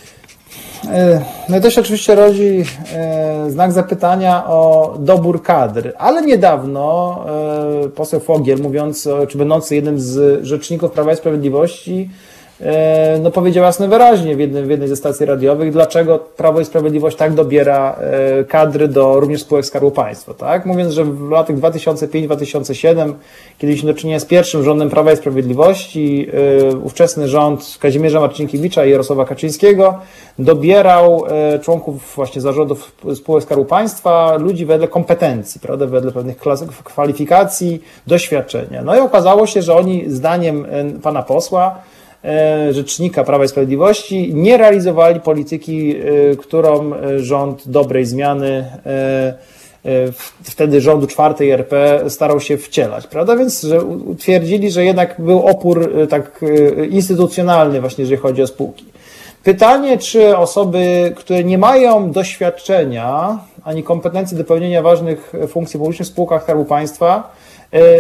E, 0.87 1.21
No 1.49 1.57
i 1.57 1.61
to 1.61 1.71
się 1.71 1.81
oczywiście 1.81 2.15
rodzi 2.15 2.65
e, 2.93 3.51
znak 3.51 3.73
zapytania 3.73 4.47
o 4.47 4.95
dobór 4.99 5.43
kadr, 5.43 5.93
ale 5.99 6.23
niedawno 6.23 7.19
e, 7.85 7.89
poseł 7.89 8.21
Fogiel, 8.21 8.59
mówiąc, 8.63 9.09
czy 9.29 9.39
będący 9.39 9.75
jednym 9.75 10.01
z 10.01 10.45
rzeczników 10.45 10.91
Prawa 10.93 11.13
i 11.13 11.17
Sprawiedliwości, 11.17 12.11
no 13.23 13.31
powiedział 13.31 13.65
jasno 13.65 13.89
wyraźnie 13.89 14.37
w, 14.37 14.41
jednym, 14.41 14.67
w 14.67 14.71
jednej 14.71 14.89
ze 14.89 14.97
stacji 14.97 15.27
radiowych, 15.27 15.73
dlaczego 15.73 16.19
Prawo 16.19 16.61
i 16.61 16.65
Sprawiedliwość 16.65 17.17
tak 17.17 17.35
dobiera 17.35 17.97
e, 18.01 18.45
kadry 18.45 18.89
do 18.89 19.21
również 19.21 19.41
spółek 19.41 19.67
Skarbu 19.67 19.91
Państwa, 19.91 20.35
tak? 20.35 20.67
Mówiąc, 20.67 20.93
że 20.93 21.05
w 21.05 21.31
latach 21.31 21.57
2005-2007, 21.57 23.13
kiedy 23.59 23.67
mieliśmy 23.71 23.93
do 23.93 23.99
czynienia 23.99 24.21
z 24.21 24.25
pierwszym 24.25 24.65
rządem 24.65 24.91
Prawa 24.91 25.13
i 25.13 25.17
Sprawiedliwości, 25.17 26.29
e, 26.73 26.77
ówczesny 26.77 27.29
rząd 27.29 27.79
Kazimierza 27.81 28.21
Marcinkiewicza 28.21 28.85
i 28.85 28.91
Jarosława 28.91 29.25
Kaczyńskiego 29.25 29.99
dobierał 30.39 31.25
e, 31.29 31.59
członków 31.59 32.13
właśnie 32.17 32.43
zarządów 32.43 32.93
spółek 33.15 33.45
Skarbu 33.45 33.65
Państwa, 33.65 34.37
ludzi 34.37 34.67
wedle 34.67 34.89
kompetencji, 34.89 35.61
prawda, 35.61 35.87
wedle 35.87 36.13
pewnych 36.13 36.37
kwalifikacji, 36.85 37.83
doświadczenia. 38.07 38.83
No 38.83 38.97
i 38.97 39.01
okazało 39.01 39.47
się, 39.47 39.63
że 39.63 39.75
oni 39.75 40.05
zdaniem 40.07 40.67
e, 40.71 40.85
pana 41.03 41.23
posła, 41.23 41.67
e, 41.69 41.88
rzecznika 42.70 43.24
Prawa 43.24 43.45
i 43.45 43.49
Sprawiedliwości 43.49 44.35
nie 44.35 44.57
realizowali 44.57 45.20
polityki, 45.20 45.97
e, 45.97 46.36
którą 46.36 46.95
e, 46.95 47.20
rząd 47.20 47.69
dobrej 47.69 48.05
zmiany 48.05 48.49
e, 48.86 49.35
e, 49.85 50.12
wtedy 50.43 50.81
rządu 50.81 51.07
czwartej 51.07 51.51
RP 51.51 52.05
starał 52.09 52.40
się 52.40 52.57
wcielać, 52.57 53.07
prawda? 53.07 53.36
Więc 53.36 53.62
że 53.62 53.81
że 54.69 54.85
jednak 54.85 55.15
był 55.19 55.47
opór 55.47 55.93
e, 56.03 56.07
tak 56.07 56.40
e, 56.43 56.86
instytucjonalny 56.86 57.81
właśnie, 57.81 58.03
jeżeli 58.03 58.20
chodzi 58.20 58.43
o 58.43 58.47
spółki. 58.47 58.85
Pytanie, 59.45 59.99
czy 59.99 60.36
osoby, 60.36 61.12
które 61.16 61.45
nie 61.45 61.59
mają 61.59 62.11
doświadczenia 62.12 63.39
ani 63.65 63.82
kompetencji 63.82 64.36
do 64.36 64.45
pełnienia 64.45 64.82
ważnych 64.82 65.32
funkcji 65.49 65.81
publicznych 65.81 66.09
w 66.09 66.12
spółkach 66.12 66.43
Skarbu 66.43 66.65
Państwa, 66.65 67.32
e, 67.35 67.38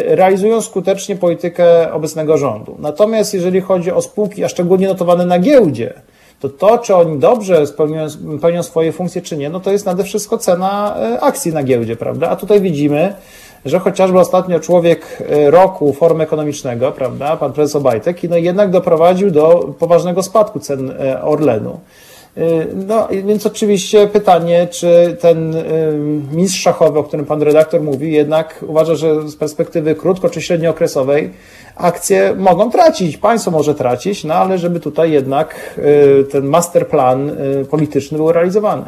realizują 0.06 0.60
skutecznie 0.60 1.16
politykę 1.16 1.92
obecnego 1.92 2.38
rządu. 2.38 2.76
Natomiast 2.78 3.34
jeżeli 3.34 3.60
chodzi 3.60 3.92
o 3.92 4.02
spółki, 4.02 4.44
a 4.44 4.48
szczególnie 4.48 4.88
notowane 4.88 5.26
na 5.26 5.38
giełdzie, 5.38 5.94
to 6.40 6.48
to, 6.48 6.78
czy 6.78 6.94
oni 6.94 7.18
dobrze 7.18 7.66
spełniają, 7.66 8.08
pełnią 8.40 8.62
swoje 8.62 8.92
funkcje, 8.92 9.22
czy 9.22 9.36
nie, 9.36 9.50
no 9.50 9.60
to 9.60 9.72
jest 9.72 9.86
nade 9.86 10.04
wszystko 10.04 10.38
cena 10.38 10.96
e, 10.98 11.20
akcji 11.20 11.52
na 11.52 11.62
giełdzie, 11.62 11.96
prawda? 11.96 12.28
A 12.28 12.36
tutaj 12.36 12.60
widzimy, 12.60 13.14
że 13.64 13.78
chociażby 13.78 14.18
ostatnio 14.20 14.60
człowiek 14.60 15.22
e, 15.30 15.50
roku 15.50 15.92
forum 15.92 16.20
ekonomicznego, 16.20 16.92
prawda, 16.92 17.36
pan 17.36 17.52
prezes 17.52 17.76
Obajtek, 17.76 18.22
no 18.22 18.36
jednak 18.36 18.70
doprowadził 18.70 19.30
do 19.30 19.74
poważnego 19.78 20.22
spadku 20.22 20.60
cen 20.60 20.90
e, 20.90 21.22
Orlenu. 21.22 21.80
E, 22.38 22.66
No, 22.74 23.08
więc 23.24 23.46
oczywiście 23.46 24.06
pytanie, 24.06 24.68
czy 24.70 25.16
ten 25.20 25.56
e, 25.56 25.62
mistrz 26.32 26.60
szachowy, 26.60 26.98
o 26.98 27.04
którym 27.04 27.26
pan 27.26 27.42
redaktor 27.42 27.80
mówi, 27.82 28.12
jednak 28.12 28.64
uważa, 28.68 28.94
że 28.94 29.28
z 29.28 29.36
perspektywy 29.36 29.94
krótko 29.94 30.30
czy 30.30 30.42
średniookresowej 30.42 31.32
akcje 31.76 32.34
mogą 32.34 32.70
tracić, 32.70 33.16
państwo 33.16 33.50
może 33.50 33.74
tracić, 33.74 34.24
no 34.24 34.34
ale 34.34 34.58
żeby 34.58 34.80
tutaj 34.80 35.10
jednak 35.10 35.78
e, 36.20 36.24
ten 36.24 36.44
masterplan 36.46 37.30
polityczny 37.70 38.18
był 38.18 38.32
realizowany. 38.32 38.84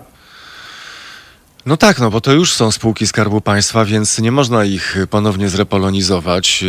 No 1.67 1.77
tak, 1.77 1.99
no 1.99 2.11
bo 2.11 2.21
to 2.21 2.33
już 2.33 2.53
są 2.53 2.71
spółki 2.71 3.07
Skarbu 3.07 3.41
Państwa, 3.41 3.85
więc 3.85 4.19
nie 4.19 4.33
można 4.33 4.65
ich 4.65 4.97
ponownie 5.11 5.49
zrepolonizować. 5.49 6.65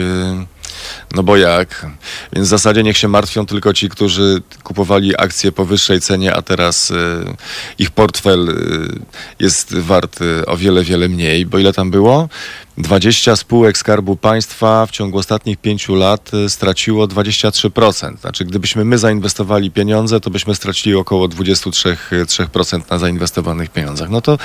No 1.16 1.24
bo 1.24 1.38
jak? 1.38 1.86
Więc 2.34 2.48
w 2.48 2.50
zasadzie 2.50 2.84
niech 2.84 2.98
się 2.98 3.08
martwią 3.08 3.46
tylko 3.46 3.74
ci, 3.74 3.90
którzy 3.90 4.42
kupowali 4.64 5.18
akcje 5.18 5.52
po 5.52 5.66
wyższej 5.66 6.02
cenie, 6.02 6.34
a 6.34 6.42
teraz 6.42 6.90
yy, 6.90 7.36
ich 7.80 7.92
portfel 7.92 8.46
yy, 8.46 9.00
jest 9.40 9.78
wart 9.78 10.20
yy, 10.20 10.46
o 10.46 10.58
wiele, 10.58 10.84
wiele 10.84 11.10
mniej. 11.10 11.46
Bo 11.46 11.58
ile 11.58 11.74
tam 11.74 11.92
było? 11.92 12.30
20 12.78 13.36
spółek 13.36 13.78
Skarbu 13.78 14.16
Państwa 14.16 14.86
w 14.86 14.92
ciągu 14.92 15.18
ostatnich 15.18 15.58
pięciu 15.58 15.96
lat 15.96 16.34
y, 16.34 16.50
straciło 16.50 17.08
23%. 17.08 18.18
Znaczy, 18.18 18.46
gdybyśmy 18.46 18.86
my 18.86 18.98
zainwestowali 18.98 19.72
pieniądze, 19.72 20.20
to 20.20 20.30
byśmy 20.30 20.56
stracili 20.56 20.96
około 20.96 21.28
23% 21.28 21.96
3% 22.12 22.82
na 22.92 22.98
zainwestowanych 22.98 23.70
pieniądzach. 23.70 24.10
No 24.10 24.22
to, 24.22 24.38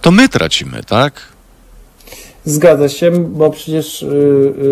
to 0.00 0.10
my 0.10 0.28
tracimy, 0.28 0.82
tak? 0.84 1.33
Zgadza 2.44 2.88
się, 2.88 3.10
bo 3.10 3.50
przecież 3.50 4.02
y, 4.02 4.06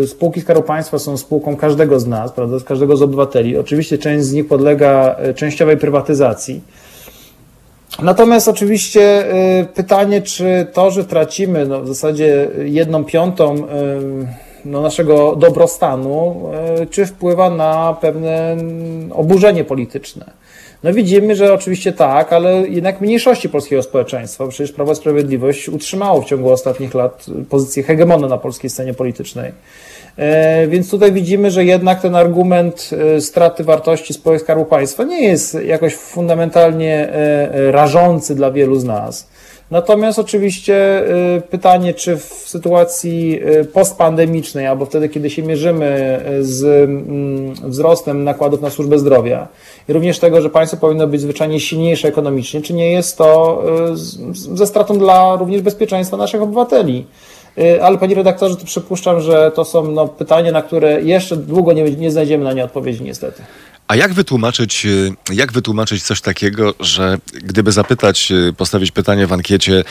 y, 0.03 0.07
spółki 0.07 0.41
Skarbu 0.41 0.63
Państwa 0.63 0.99
są 0.99 1.17
spółką 1.17 1.57
każdego 1.57 2.01
z 2.01 2.07
nas, 2.07 2.33
prawda, 2.33 2.59
z 2.59 2.65
każdego 2.65 2.97
z 2.97 3.03
obywateli. 3.03 3.59
Oczywiście 3.59 3.99
część 3.99 4.25
z 4.25 4.33
nich 4.33 4.49
podlega 4.49 5.17
y, 5.31 5.35
częściowej 5.35 5.77
prywatyzacji. 5.77 6.61
Natomiast 8.03 8.49
oczywiście 8.49 9.25
pytanie, 9.75 10.23
czy 10.23 10.67
to, 10.73 10.91
że 10.91 11.05
tracimy 11.05 11.67
no, 11.67 11.83
w 11.83 11.89
zasadzie 11.89 12.49
jedną 12.65 13.05
piątą 13.05 13.67
no, 14.65 14.81
naszego 14.81 15.37
dobrostanu, 15.37 16.43
czy 16.91 17.07
wpływa 17.07 17.51
na 17.51 17.97
pewne 18.01 18.57
oburzenie 19.11 19.65
polityczne. 19.65 20.31
No 20.85 20.93
widzimy, 20.93 21.37
że 21.37 21.55
oczywiście 21.55 21.93
tak, 21.93 22.33
ale 22.33 22.69
jednak 22.69 23.01
mniejszości 23.01 23.49
polskiego 23.49 23.83
społeczeństwa. 23.83 24.47
Przecież 24.49 24.73
Prawo 24.73 24.93
i 24.93 24.97
Sprawiedliwość 24.97 25.69
utrzymało 25.69 26.23
w 26.23 26.25
ciągu 26.25 26.51
ostatnich 26.51 26.95
lat 26.95 27.27
pozycję 27.49 27.83
hegemona 27.83 28.29
na 28.29 28.39
polskiej 28.39 28.71
scenie 28.71 28.95
politycznej. 28.95 29.53
E, 30.17 30.67
Więc 30.67 30.91
tutaj 30.91 31.13
widzimy, 31.13 31.51
że 31.51 31.65
jednak 31.65 32.01
ten 32.01 32.15
argument 32.15 32.91
e, 33.17 33.21
straty 33.21 33.65
wartości 33.65 34.15
spółek 34.15 34.41
Skarbu 34.41 34.65
Państwa 34.65 35.05
nie 35.05 35.23
jest 35.23 35.55
jakoś 35.55 35.95
fundamentalnie 35.95 37.09
e, 37.13 37.73
rażący 37.73 38.35
dla 38.35 38.51
wielu 38.51 38.77
z 38.81 38.85
nas. 38.85 39.29
Natomiast 39.71 40.19
oczywiście 40.19 41.03
pytanie, 41.51 41.95
czy 41.95 42.17
w 42.17 42.25
sytuacji 42.25 43.41
postpandemicznej, 43.73 44.67
albo 44.67 44.87
wtedy, 44.87 45.09
kiedy 45.09 45.31
się 45.31 45.43
mierzymy 45.43 46.21
z 46.41 46.65
mm, 46.65 47.55
wzrostem 47.71 48.25
nakładów 48.25 48.61
na 48.63 48.71
służbę 48.71 48.99
zdrowia 48.99 49.49
i 49.89 49.93
również 49.93 50.19
tego, 50.19 50.41
że 50.43 50.51
państwo 50.51 50.77
powinno 50.77 51.07
być 51.07 51.21
zwyczajnie 51.21 51.61
silniejsze 51.61 52.09
ekonomicznie, 52.09 52.63
czy 52.63 52.75
nie 52.75 52.93
jest 52.93 53.19
to 53.19 53.63
z- 53.93 54.17
ze 54.59 54.67
stratą 54.67 54.99
dla 54.99 55.37
również 55.37 55.63
bezpieczeństwa 55.63 56.17
naszych 56.17 56.43
obywateli. 56.43 57.07
E, 57.59 57.85
Ale 57.85 57.99
panie 57.99 58.15
redaktorze, 58.15 58.57
to 58.57 58.65
przypuszczam, 58.65 59.21
że 59.21 59.53
to 59.55 59.65
są 59.65 59.91
no, 59.91 60.09
pytania, 60.09 60.53
na 60.53 60.63
które 60.63 61.03
jeszcze 61.03 61.37
długo 61.37 61.73
nie, 61.73 61.83
nie 61.83 62.11
znajdziemy 62.11 62.45
na 62.45 62.53
nie 62.53 62.65
odpowiedzi 62.65 63.03
niestety. 63.05 63.43
A 63.93 63.97
jak 63.97 64.15
wytłumaczyć, 64.15 64.87
y, 64.87 65.15
jak 65.33 65.53
wytłumaczyć 65.53 66.03
coś 66.03 66.21
takiego, 66.21 66.75
że 66.81 67.19
gdyby 67.33 67.73
zapytać, 67.73 68.33
y, 68.33 68.53
postawić 68.57 68.91
pytanie 68.91 69.27
w 69.27 69.33
ankiecie, 69.33 69.85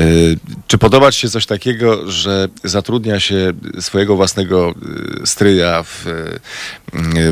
y, 0.00 0.38
czy 0.66 0.78
podobać 0.78 1.16
się 1.16 1.30
coś 1.30 1.46
takiego, 1.46 2.10
że 2.10 2.48
zatrudnia 2.64 3.20
się 3.20 3.52
swojego 3.80 4.16
własnego 4.16 4.74
stryja 5.24 5.82
w, 5.82 6.04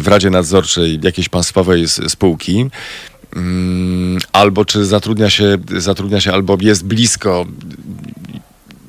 w 0.01 0.09
Radzie 0.09 0.31
Nadzorczej 0.31 1.01
jakiejś 1.03 1.29
państwowej 1.29 1.89
spółki, 1.89 2.71
mm, 3.37 4.19
albo 4.33 4.65
czy 4.65 4.85
zatrudnia 4.85 5.31
się, 5.31 5.59
zatrudnia 5.79 6.21
się 6.21 6.33
albo 6.33 6.59
jest 6.61 6.85
blisko 6.85 7.47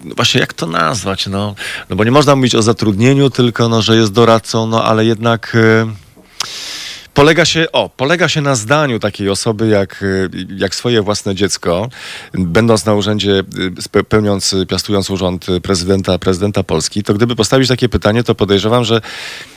no 0.03 0.15
właśnie 0.15 0.41
jak 0.41 0.53
to 0.53 0.67
nazwać, 0.67 1.27
no, 1.27 1.55
no 1.89 1.95
bo 1.95 2.03
nie 2.03 2.11
można 2.11 2.35
mówić 2.35 2.55
o 2.55 2.61
zatrudnieniu, 2.61 3.29
tylko 3.29 3.69
no, 3.69 3.81
że 3.81 3.95
jest 3.95 4.11
doradcą, 4.11 4.67
no 4.67 4.83
ale 4.83 5.05
jednak 5.05 5.57
polega 7.13 7.45
się, 7.45 7.65
o, 7.71 7.89
polega 7.89 8.27
się 8.27 8.41
na 8.41 8.55
zdaniu 8.55 8.99
takiej 8.99 9.29
osoby 9.29 9.67
jak, 9.67 10.03
y, 10.03 10.29
jak 10.57 10.75
swoje 10.75 11.01
własne 11.01 11.35
dziecko, 11.35 11.89
będąc 12.33 12.85
na 12.85 12.93
urzędzie, 12.93 13.43
y, 13.97 14.03
pełniąc, 14.03 14.55
piastując 14.69 15.09
urząd 15.09 15.45
prezydenta, 15.63 16.19
prezydenta 16.19 16.63
Polski, 16.63 17.03
to 17.03 17.13
gdyby 17.13 17.35
postawić 17.35 17.67
takie 17.67 17.89
pytanie, 17.89 18.23
to 18.23 18.35
podejrzewam, 18.35 18.83
że, 18.83 19.01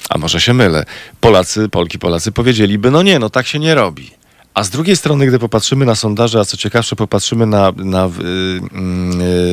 a 0.08 0.18
może 0.18 0.40
się 0.40 0.54
mylę, 0.54 0.84
Polacy, 1.20 1.68
Polki, 1.68 1.98
Polacy 1.98 2.32
powiedzieliby, 2.32 2.90
no 2.90 3.02
nie, 3.02 3.18
no 3.18 3.30
tak 3.30 3.46
się 3.46 3.58
nie 3.58 3.74
robi. 3.74 4.10
A 4.54 4.64
z 4.64 4.70
drugiej 4.70 4.96
strony, 4.96 5.26
gdy 5.26 5.38
popatrzymy 5.38 5.86
na 5.86 5.94
sondaże, 5.94 6.40
a 6.40 6.44
co 6.44 6.56
ciekawsze, 6.56 6.96
popatrzymy 6.96 7.46
na, 7.46 7.72
na 7.76 8.10
yy, 8.18 8.60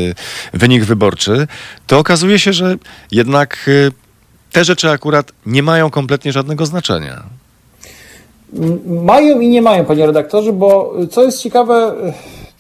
yy, 0.06 0.16
wynik 0.54 0.86
wyborczy, 0.86 1.48
to 1.88 2.00
okazuje 2.00 2.40
się, 2.40 2.54
że 2.54 2.76
jednak 3.12 3.64
yy, 3.68 3.92
te 4.52 4.64
rzeczy 4.64 4.90
akurat 4.90 5.32
nie 5.46 5.64
mają 5.64 5.90
kompletnie 5.90 6.32
żadnego 6.32 6.66
znaczenia. 6.66 7.41
Mają 8.86 9.40
i 9.40 9.48
nie 9.48 9.62
mają, 9.62 9.86
panie 9.86 10.06
redaktorze, 10.06 10.54
bo 10.54 10.94
co 11.10 11.24
jest 11.24 11.42
ciekawe, 11.42 11.94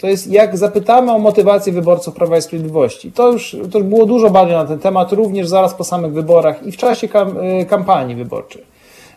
to 0.01 0.07
jest 0.07 0.27
jak 0.27 0.57
zapytamy 0.57 1.11
o 1.11 1.19
motywację 1.19 1.73
wyborców 1.73 2.13
Prawa 2.13 2.37
i 2.37 2.41
Sprawiedliwości. 2.41 3.11
To 3.11 3.31
już, 3.31 3.57
to 3.71 3.77
już 3.77 3.87
było 3.87 4.05
dużo 4.05 4.29
badań 4.29 4.53
na 4.53 4.65
ten 4.65 4.79
temat, 4.79 5.11
również 5.11 5.47
zaraz 5.47 5.73
po 5.73 5.83
samych 5.83 6.13
wyborach 6.13 6.67
i 6.67 6.71
w 6.71 6.77
czasie 6.77 7.07
kam, 7.07 7.37
y, 7.37 7.65
kampanii 7.65 8.15
wyborczej. 8.15 8.63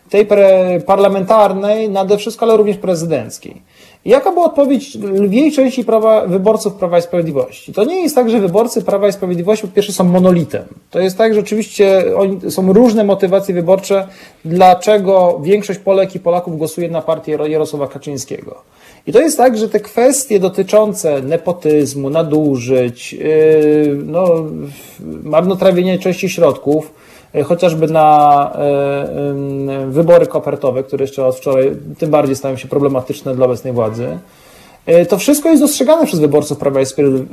Tej 0.09 0.25
pre, 0.25 0.79
parlamentarnej 0.85 1.89
nade 1.89 2.17
wszystko, 2.17 2.45
ale 2.45 2.57
również 2.57 2.77
prezydenckiej. 2.77 3.61
Jaka 4.05 4.31
była 4.31 4.45
odpowiedź 4.45 4.95
lwiej 4.95 5.51
części 5.51 5.83
prawa, 5.83 6.27
wyborców 6.27 6.73
Prawa 6.73 6.97
i 6.97 7.01
Sprawiedliwości? 7.01 7.73
To 7.73 7.85
nie 7.85 8.01
jest 8.01 8.15
tak, 8.15 8.29
że 8.29 8.39
wyborcy 8.39 8.81
Prawa 8.81 9.07
i 9.07 9.13
Sprawiedliwości 9.13 9.67
po 9.67 9.73
pierwsze 9.73 9.93
są 9.93 10.03
monolitem. 10.03 10.63
To 10.91 10.99
jest 10.99 11.17
tak, 11.17 11.33
że 11.33 11.39
oczywiście 11.39 12.03
są 12.49 12.73
różne 12.73 13.03
motywacje 13.03 13.55
wyborcze, 13.55 14.07
dlaczego 14.45 15.39
większość 15.43 15.79
Polek 15.79 16.15
i 16.15 16.19
Polaków 16.19 16.57
głosuje 16.57 16.89
na 16.89 17.01
partię 17.01 17.37
Jarosława 17.47 17.87
Kaczyńskiego. 17.87 18.61
I 19.07 19.13
to 19.13 19.19
jest 19.19 19.37
tak, 19.37 19.57
że 19.57 19.69
te 19.69 19.79
kwestie 19.79 20.39
dotyczące 20.39 21.21
nepotyzmu, 21.21 22.09
nadużyć, 22.09 23.13
yy, 23.13 23.97
no, 24.05 24.25
marnotrawienia 25.23 25.97
części 25.97 26.29
środków, 26.29 26.91
chociażby 27.43 27.87
na 27.87 28.51
e, 28.55 29.85
wybory 29.87 30.27
kopertowe, 30.27 30.83
które 30.83 31.03
jeszcze 31.03 31.25
od 31.25 31.35
wczoraj 31.35 31.71
tym 31.97 32.09
bardziej 32.09 32.35
stają 32.35 32.57
się 32.57 32.67
problematyczne 32.67 33.35
dla 33.35 33.45
obecnej 33.45 33.73
władzy. 33.73 34.17
E, 34.85 35.05
to 35.05 35.17
wszystko 35.17 35.49
jest 35.49 35.61
dostrzegane 35.61 36.05
przez 36.05 36.19
wyborców 36.19 36.57
Prawa 36.57 36.81
i 36.81 36.85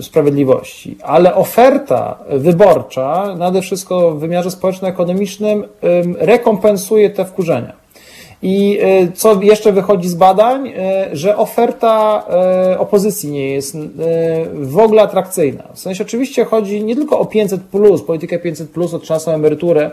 Sprawiedliwości, 0.03 0.97
ale 1.03 1.35
oferta 1.35 2.19
wyborcza, 2.31 3.35
nade 3.39 3.63
wszystko 3.63 4.11
w 4.11 4.19
wymiarze 4.19 4.51
społeczno-ekonomicznym, 4.51 5.65
rekompensuje 6.19 7.11
te 7.11 7.25
wkurzenia. 7.25 7.82
I 8.43 8.79
e, 8.81 9.13
co 9.13 9.43
jeszcze 9.43 9.73
wychodzi 9.73 10.09
z 10.09 10.15
badań, 10.15 10.69
e, 10.69 11.09
że 11.13 11.37
oferta 11.37 12.25
e, 12.29 12.79
opozycji 12.79 13.31
nie 13.31 13.53
jest 13.53 13.77
w 14.55 14.79
ogóle 14.79 15.03
atrakcyjna. 15.03 15.65
W 15.75 15.79
sensie 15.79 16.05
oczywiście 16.05 16.45
chodzi 16.45 16.85
nie 16.85 16.97
tylko 16.97 17.19
o 17.19 17.27
500, 17.27 17.61
politykę 18.07 18.39
500, 18.39 18.79
o 18.95 18.99
trzynastą 18.99 19.33
emeryturę, 19.33 19.91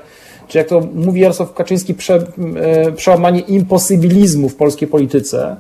czy 0.48 0.58
jak 0.58 0.68
to 0.68 0.82
mówi 0.96 1.22
Jarosław 1.22 1.54
Kaczyński, 1.54 1.94
prze, 1.94 2.24
przełamanie 2.96 3.40
imposybilizmu 3.40 4.50
w 4.50 4.56
polskiej 4.56 4.88
polityce, 4.88 5.56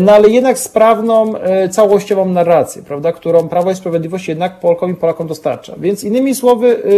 no 0.00 0.12
ale 0.12 0.28
jednak 0.28 0.58
sprawną, 0.58 1.36
e, 1.36 1.68
całościową 1.68 2.28
narrację, 2.28 2.82
prawda, 2.82 3.12
którą 3.12 3.48
Prawo 3.48 3.70
i 3.70 3.74
Sprawiedliwość 3.74 4.28
jednak 4.28 4.60
Polkom 4.60 4.90
i 4.90 4.94
Polakom 4.94 5.26
dostarcza. 5.26 5.74
Więc 5.78 6.04
innymi 6.04 6.34
słowy, 6.34 6.68
e, 6.68 6.88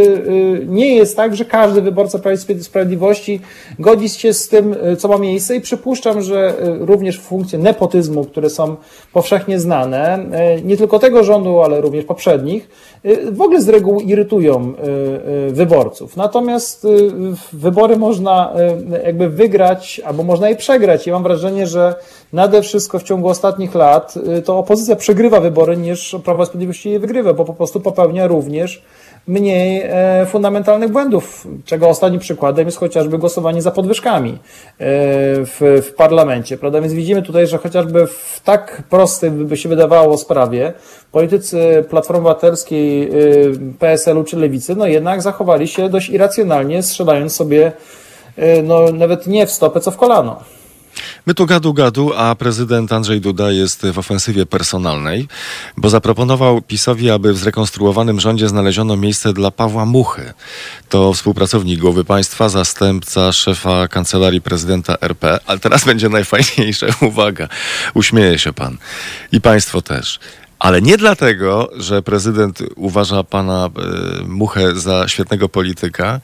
e, 0.62 0.66
nie 0.66 0.94
jest 0.94 1.16
tak, 1.16 1.36
że 1.36 1.44
każdy 1.44 1.82
wyborca 1.82 2.18
Prawa 2.18 2.34
i 2.34 2.62
Sprawiedliwości 2.62 3.40
godzi 3.78 4.08
się 4.08 4.32
z 4.32 4.48
tym, 4.48 4.76
co 4.98 5.08
ma 5.08 5.18
miejsce 5.18 5.56
i 5.56 5.60
przypuszczam, 5.60 6.22
że 6.22 6.54
również 6.80 7.20
funkcje 7.20 7.58
nepotyzmu, 7.58 8.24
które 8.24 8.50
są 8.50 8.76
powszechnie 9.12 9.60
znane, 9.60 10.26
nie 10.64 10.76
tylko 10.76 10.98
tego 10.98 11.24
rządu, 11.24 11.60
ale 11.60 11.80
również 11.80 12.04
poprzednich, 12.04 12.68
w 13.32 13.40
ogóle 13.40 13.60
z 13.60 13.68
reguły 13.68 14.02
irytują 14.02 14.72
wyborców. 15.48 16.16
Natomiast 16.16 16.86
wybory 17.52 17.96
można 17.96 18.52
jakby 19.04 19.28
wygrać, 19.28 20.00
albo 20.04 20.22
można 20.22 20.48
je 20.48 20.56
przegrać. 20.56 21.06
I 21.06 21.10
mam 21.10 21.22
wrażenie, 21.22 21.66
że 21.66 21.94
nade 22.34 22.62
wszystko 22.62 22.98
w 22.98 23.02
ciągu 23.02 23.28
ostatnich 23.28 23.74
lat 23.74 24.14
y, 24.38 24.42
to 24.42 24.58
opozycja 24.58 24.96
przegrywa 24.96 25.40
wybory 25.40 25.76
niż 25.76 26.16
Prawo 26.24 26.44
i 26.84 26.90
je 26.90 26.98
wygrywa, 26.98 27.32
bo 27.34 27.44
po 27.44 27.54
prostu 27.54 27.80
popełnia 27.80 28.26
również 28.26 28.82
mniej 29.26 29.82
e, 29.84 30.26
fundamentalnych 30.26 30.90
błędów, 30.90 31.46
czego 31.64 31.88
ostatnim 31.88 32.20
przykładem 32.20 32.66
jest 32.66 32.78
chociażby 32.78 33.18
głosowanie 33.18 33.62
za 33.62 33.70
podwyżkami 33.70 34.30
e, 34.30 34.36
w, 34.78 35.82
w 35.82 35.94
parlamencie, 35.94 36.58
prawda? 36.58 36.80
Więc 36.80 36.92
widzimy 36.92 37.22
tutaj, 37.22 37.46
że 37.46 37.58
chociażby 37.58 38.06
w 38.06 38.40
tak 38.44 38.82
prostej, 38.90 39.30
by 39.30 39.56
się 39.56 39.68
wydawało 39.68 40.18
sprawie, 40.18 40.72
politycy 41.12 41.84
Platformy 41.90 42.20
Obywatelskiej, 42.20 43.10
y, 43.14 43.58
PSL-u 43.78 44.24
czy 44.24 44.36
Lewicy, 44.36 44.76
no 44.76 44.86
jednak 44.86 45.22
zachowali 45.22 45.68
się 45.68 45.88
dość 45.88 46.08
irracjonalnie, 46.08 46.82
strzelając 46.82 47.36
sobie 47.36 47.72
y, 48.38 48.62
no, 48.62 48.92
nawet 48.92 49.26
nie 49.26 49.46
w 49.46 49.50
stopę, 49.50 49.80
co 49.80 49.90
w 49.90 49.96
kolano. 49.96 50.40
My 51.26 51.34
tu 51.34 51.46
gadu 51.46 51.72
gadu, 51.72 52.12
a 52.16 52.34
prezydent 52.34 52.92
Andrzej 52.92 53.20
Duda 53.20 53.50
jest 53.50 53.86
w 53.92 53.98
ofensywie 53.98 54.46
personalnej, 54.46 55.28
bo 55.76 55.90
zaproponował 55.90 56.62
PiSowi, 56.62 57.10
aby 57.10 57.32
w 57.32 57.38
zrekonstruowanym 57.38 58.20
rządzie 58.20 58.48
znaleziono 58.48 58.96
miejsce 58.96 59.32
dla 59.32 59.50
Pawła 59.50 59.86
Muchy. 59.86 60.32
To 60.88 61.12
współpracownik 61.12 61.80
głowy 61.80 62.04
państwa, 62.04 62.48
zastępca 62.48 63.32
szefa 63.32 63.88
kancelarii 63.88 64.40
prezydenta 64.40 64.96
RP, 65.00 65.38
ale 65.46 65.58
teraz 65.58 65.84
będzie 65.90 66.08
najfajniejsze, 66.08 66.86
uwaga, 67.00 67.48
uśmieje 67.94 68.38
się 68.38 68.52
pan 68.52 68.76
i 69.32 69.40
państwo 69.40 69.82
też. 69.82 70.20
Ale 70.58 70.82
nie 70.82 70.96
dlatego, 70.96 71.70
że 71.76 72.02
prezydent 72.02 72.62
uważa 72.76 73.24
pana 73.24 73.70
y, 74.20 74.28
Muchę 74.28 74.74
za 74.76 75.08
świetnego 75.08 75.48
polityka, 75.48 76.20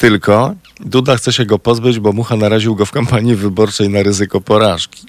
tylko 0.00 0.54
Duda 0.80 1.16
chce 1.16 1.32
się 1.32 1.46
go 1.46 1.58
pozbyć, 1.58 2.00
bo 2.00 2.12
Mucha 2.12 2.36
naraził 2.36 2.74
go 2.76 2.86
w 2.86 2.92
kampanii 2.92 3.34
wyborczej 3.34 3.88
na 3.88 4.02
ryzyko 4.02 4.40
porażki. 4.40 5.06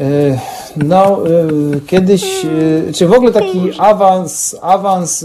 E, 0.00 0.38
no, 0.76 1.18
e, 1.26 1.80
kiedyś, 1.86 2.44
e, 2.44 2.92
czy 2.92 3.06
w 3.06 3.12
ogóle 3.12 3.32
taki 3.32 3.72
awans, 3.78 4.56
awans 4.62 5.24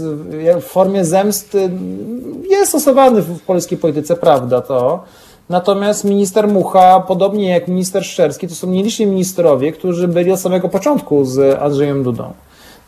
w 0.60 0.64
formie 0.64 1.04
zemsty 1.04 1.70
jest 2.50 2.68
stosowany 2.68 3.22
w 3.22 3.40
polskiej 3.40 3.78
polityce, 3.78 4.16
prawda 4.16 4.60
to? 4.60 5.04
Natomiast 5.48 6.04
minister 6.04 6.48
Mucha, 6.48 7.00
podobnie 7.00 7.48
jak 7.48 7.68
minister 7.68 8.04
Szczerski, 8.04 8.48
to 8.48 8.54
są 8.54 8.70
nieliczni 8.70 9.06
ministrowie, 9.06 9.72
którzy 9.72 10.08
byli 10.08 10.32
od 10.32 10.40
samego 10.40 10.68
początku 10.68 11.24
z 11.24 11.62
Andrzejem 11.62 12.02
Dudą. 12.02 12.32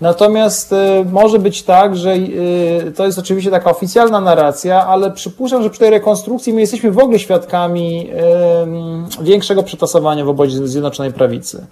Natomiast 0.00 0.72
y, 0.72 0.76
może 1.12 1.38
być 1.38 1.62
tak, 1.62 1.96
że 1.96 2.14
y, 2.14 2.92
to 2.96 3.06
jest 3.06 3.18
oczywiście 3.18 3.50
taka 3.50 3.70
oficjalna 3.70 4.20
narracja, 4.20 4.86
ale 4.86 5.10
przypuszczam, 5.10 5.62
że 5.62 5.70
przy 5.70 5.80
tej 5.80 5.90
rekonstrukcji 5.90 6.52
my 6.52 6.60
jesteśmy 6.60 6.90
w 6.90 6.98
ogóle 6.98 7.18
świadkami 7.18 8.10
y, 9.20 9.24
większego 9.24 9.62
przetasowania 9.62 10.24
w 10.24 10.28
obozie 10.28 10.68
Zjednoczonej 10.68 11.12
Prawicy. 11.12 11.66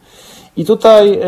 I 0.57 0.65
tutaj, 0.65 1.21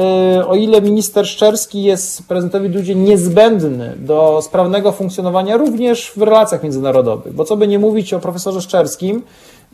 o 0.47 0.57
ile 0.57 0.81
minister 0.81 1.27
Szczerski 1.27 1.83
jest 1.83 2.29
prezydentowi 2.29 2.71
Dudzie 2.71 2.95
niezbędny 2.95 3.95
do 3.99 4.41
sprawnego 4.43 4.93
funkcjonowania 4.93 5.57
również 5.57 6.13
w 6.17 6.23
relacjach 6.23 6.63
międzynarodowych, 6.63 7.35
bo 7.35 7.45
co 7.45 7.57
by 7.57 7.69
nie 7.69 7.79
mówić 7.79 8.15
o 8.15 8.21
profesorze 8.21 8.63
Szczerskim, 8.63 9.23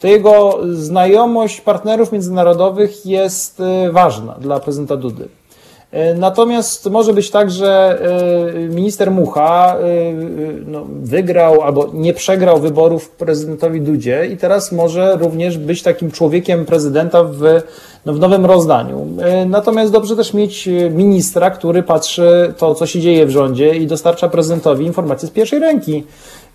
to 0.01 0.07
jego 0.07 0.59
znajomość 0.73 1.61
partnerów 1.61 2.12
międzynarodowych 2.12 3.07
jest 3.07 3.62
ważna 3.93 4.35
dla 4.40 4.61
prezydenta 4.61 4.97
Dudy. 4.97 5.28
E, 5.93 6.14
natomiast 6.14 6.90
może 6.90 7.12
być 7.12 7.31
tak, 7.31 7.51
że 7.51 7.98
e, 8.55 8.69
minister 8.69 9.10
Mucha 9.10 9.77
e, 9.77 10.12
no, 10.66 10.86
wygrał 10.89 11.62
albo 11.62 11.90
nie 11.93 12.14
przegrał 12.14 12.60
wyborów 12.60 13.10
prezydentowi 13.10 13.81
Dudzie 13.81 14.27
i 14.27 14.36
teraz 14.36 14.73
może 14.73 15.16
również 15.16 15.59
być 15.59 15.82
takim 15.82 16.10
człowiekiem 16.10 16.64
prezydenta 16.64 17.24
w 17.24 17.43
no, 18.06 18.14
w 18.14 18.19
nowym 18.19 18.47
rozdaniu. 18.47 19.06
Natomiast 19.47 19.93
dobrze 19.93 20.16
też 20.16 20.35
mieć 20.35 20.69
ministra, 20.90 21.51
który 21.51 21.82
patrzy 21.82 22.55
to, 22.59 22.74
co 22.74 22.86
się 22.86 23.01
dzieje 23.01 23.27
w 23.27 23.31
rządzie 23.31 23.77
i 23.77 23.86
dostarcza 23.86 24.28
prezydentowi 24.28 24.86
informacje 24.86 25.28
z 25.28 25.31
pierwszej 25.31 25.59
ręki. 25.59 26.05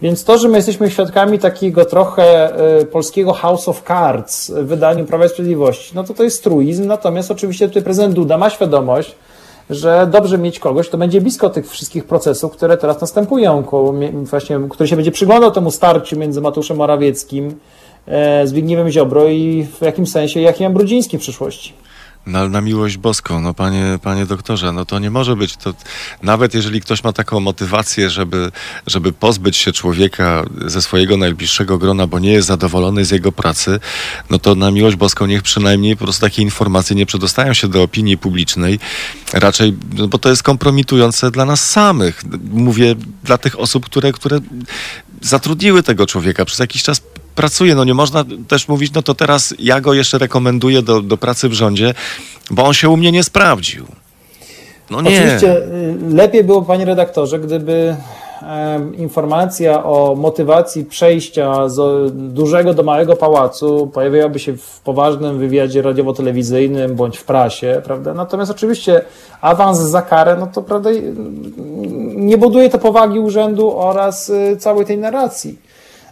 Więc 0.02 0.24
to, 0.24 0.38
że 0.38 0.48
my 0.48 0.58
jesteśmy 0.58 0.92
świadkami 0.92 1.40
takiego 1.40 1.86
trochę 1.86 2.54
polskiego 2.92 3.34
House 3.34 3.70
of 3.70 3.84
Cards 3.88 4.52
w 4.52 4.66
wydaniu 4.66 5.06
Prawa 5.06 5.26
i 5.26 5.30
Sprawiedliwości, 5.30 5.92
no 5.96 6.04
to 6.04 6.14
to 6.14 6.24
jest 6.24 6.44
truizm. 6.44 6.88
Natomiast 6.88 7.32
oczywiście 7.32 7.68
tutaj 7.68 7.84
prezydent 7.84 8.14
Duda 8.14 8.38
ma 8.38 8.50
świadomość, 8.50 9.16
że 9.70 10.08
dobrze 10.12 10.38
mieć 10.38 10.60
kogoś, 10.60 10.88
kto 10.88 10.98
będzie 10.98 11.22
blisko 11.22 11.50
tych 11.50 11.70
wszystkich 11.70 12.06
procesów, 12.06 12.52
które 12.52 12.78
teraz 12.78 13.02
następują, 13.02 13.64
właśnie, 14.24 14.60
który 14.70 14.88
się 14.88 14.96
będzie 14.96 15.12
przyglądał 15.12 15.52
temu 15.52 15.72
starciu 15.72 16.20
między 16.20 16.42
Mateuszem 16.42 16.78
Morawieckim, 16.78 17.56
e, 18.08 18.48
Zbigniewem 18.48 18.90
Ziobro 18.90 19.28
i 19.28 19.68
w 19.80 19.82
jakimś 19.82 20.12
sensie 20.12 20.42
Jachimem 20.42 20.74
Brudzińskim 20.74 21.20
w 21.20 21.24
przyszłości. 21.24 21.74
Na, 22.28 22.62
miłość 22.62 22.98
boską, 22.98 23.42
no 23.42 23.54
panie, 23.54 24.00
panie 24.02 24.26
doktorze, 24.26 24.72
no 24.72 24.86
to 24.86 25.00
nie 25.00 25.12
może 25.12 25.36
być. 25.36 25.58
To, 25.58 25.74
nawet 26.22 26.54
jeżeli 26.54 26.82
ktoś 26.82 27.04
ma 27.04 27.14
taką 27.14 27.40
motywację, 27.40 28.10
żeby, 28.10 28.52
żeby 28.88 29.14
pozbyć 29.14 29.58
się 29.58 29.72
człowieka 29.72 30.44
ze 30.66 30.82
swojego 30.82 31.18
najbliższego 31.18 31.78
grona, 31.78 32.08
bo 32.08 32.20
nie 32.20 32.32
jest 32.32 32.48
zadowolony 32.48 33.06
z 33.06 33.12
jego 33.12 33.32
pracy, 33.32 33.80
no 34.30 34.40
to 34.40 34.56
na 34.56 34.72
miłość 34.72 34.96
boską 34.96 35.26
niech 35.26 35.42
przynajmniej 35.42 35.98
po 35.98 36.04
prostu 36.04 36.22
takie 36.22 36.42
informacje 36.42 36.96
nie 36.96 37.06
przedostają 37.06 37.54
się 37.54 37.68
do 37.68 37.84
opinii 37.84 38.18
publicznej, 38.18 38.80
raczej, 39.34 39.78
no 39.94 40.08
bo 40.08 40.18
to 40.18 40.30
jest 40.30 40.44
kompromitujące 40.44 41.32
dla 41.32 41.46
nas 41.46 41.70
samych. 41.70 42.24
Mówię 42.52 42.96
dla 43.24 43.38
tych 43.38 43.60
osób, 43.60 43.86
które, 43.86 44.12
które 44.12 44.40
zatrudniły 45.22 45.84
tego 45.84 46.06
człowieka 46.06 46.46
przez 46.46 46.60
jakiś 46.60 46.84
czas 46.84 47.02
pracuje. 47.38 47.76
No 47.76 47.84
nie 47.84 47.94
można 47.94 48.26
też 48.48 48.68
mówić, 48.68 48.94
no 48.94 49.02
to 49.02 49.14
teraz 49.14 49.54
ja 49.60 49.82
go 49.82 49.94
jeszcze 49.94 50.18
rekomenduję 50.18 50.82
do, 50.82 51.02
do 51.02 51.18
pracy 51.18 51.50
w 51.50 51.54
rządzie, 51.54 51.94
bo 52.52 52.66
on 52.66 52.74
się 52.74 52.90
u 52.90 52.98
mnie 52.98 53.12
nie 53.12 53.24
sprawdził. 53.24 53.86
No 54.90 55.02
nie. 55.02 55.10
Oczywiście 55.10 55.58
y, 55.58 55.96
lepiej 56.14 56.44
było, 56.44 56.62
panie 56.62 56.86
redaktorze, 56.86 57.40
gdyby 57.40 57.96
informacja 58.98 59.84
o 59.84 60.16
motywacji 60.16 60.86
przejścia 60.86 61.70
z 61.70 62.12
dużego 62.34 62.74
do 62.74 62.84
małego 62.84 63.16
pałacu 63.16 63.92
pojawiłaby 63.94 64.40
się 64.40 64.58
w 64.58 64.80
poważnym 64.80 65.40
wywiadzie 65.40 65.82
radiowo-telewizyjnym 65.82 66.96
bądź 66.96 67.18
w 67.18 67.24
prasie, 67.24 67.82
prawda? 67.86 68.14
Natomiast 68.14 68.52
oczywiście 68.52 69.02
awans 69.42 69.80
za 69.80 70.02
karę, 70.02 70.38
no 70.40 70.48
to 70.48 70.62
prawda, 70.62 70.90
nie 72.16 72.38
buduje 72.38 72.70
to 72.70 72.78
powagi 72.78 73.20
urzędu 73.20 73.78
oraz 73.78 74.30
y, 74.30 74.58
całej 74.60 74.86
tej 74.86 74.98
narracji. 74.98 75.67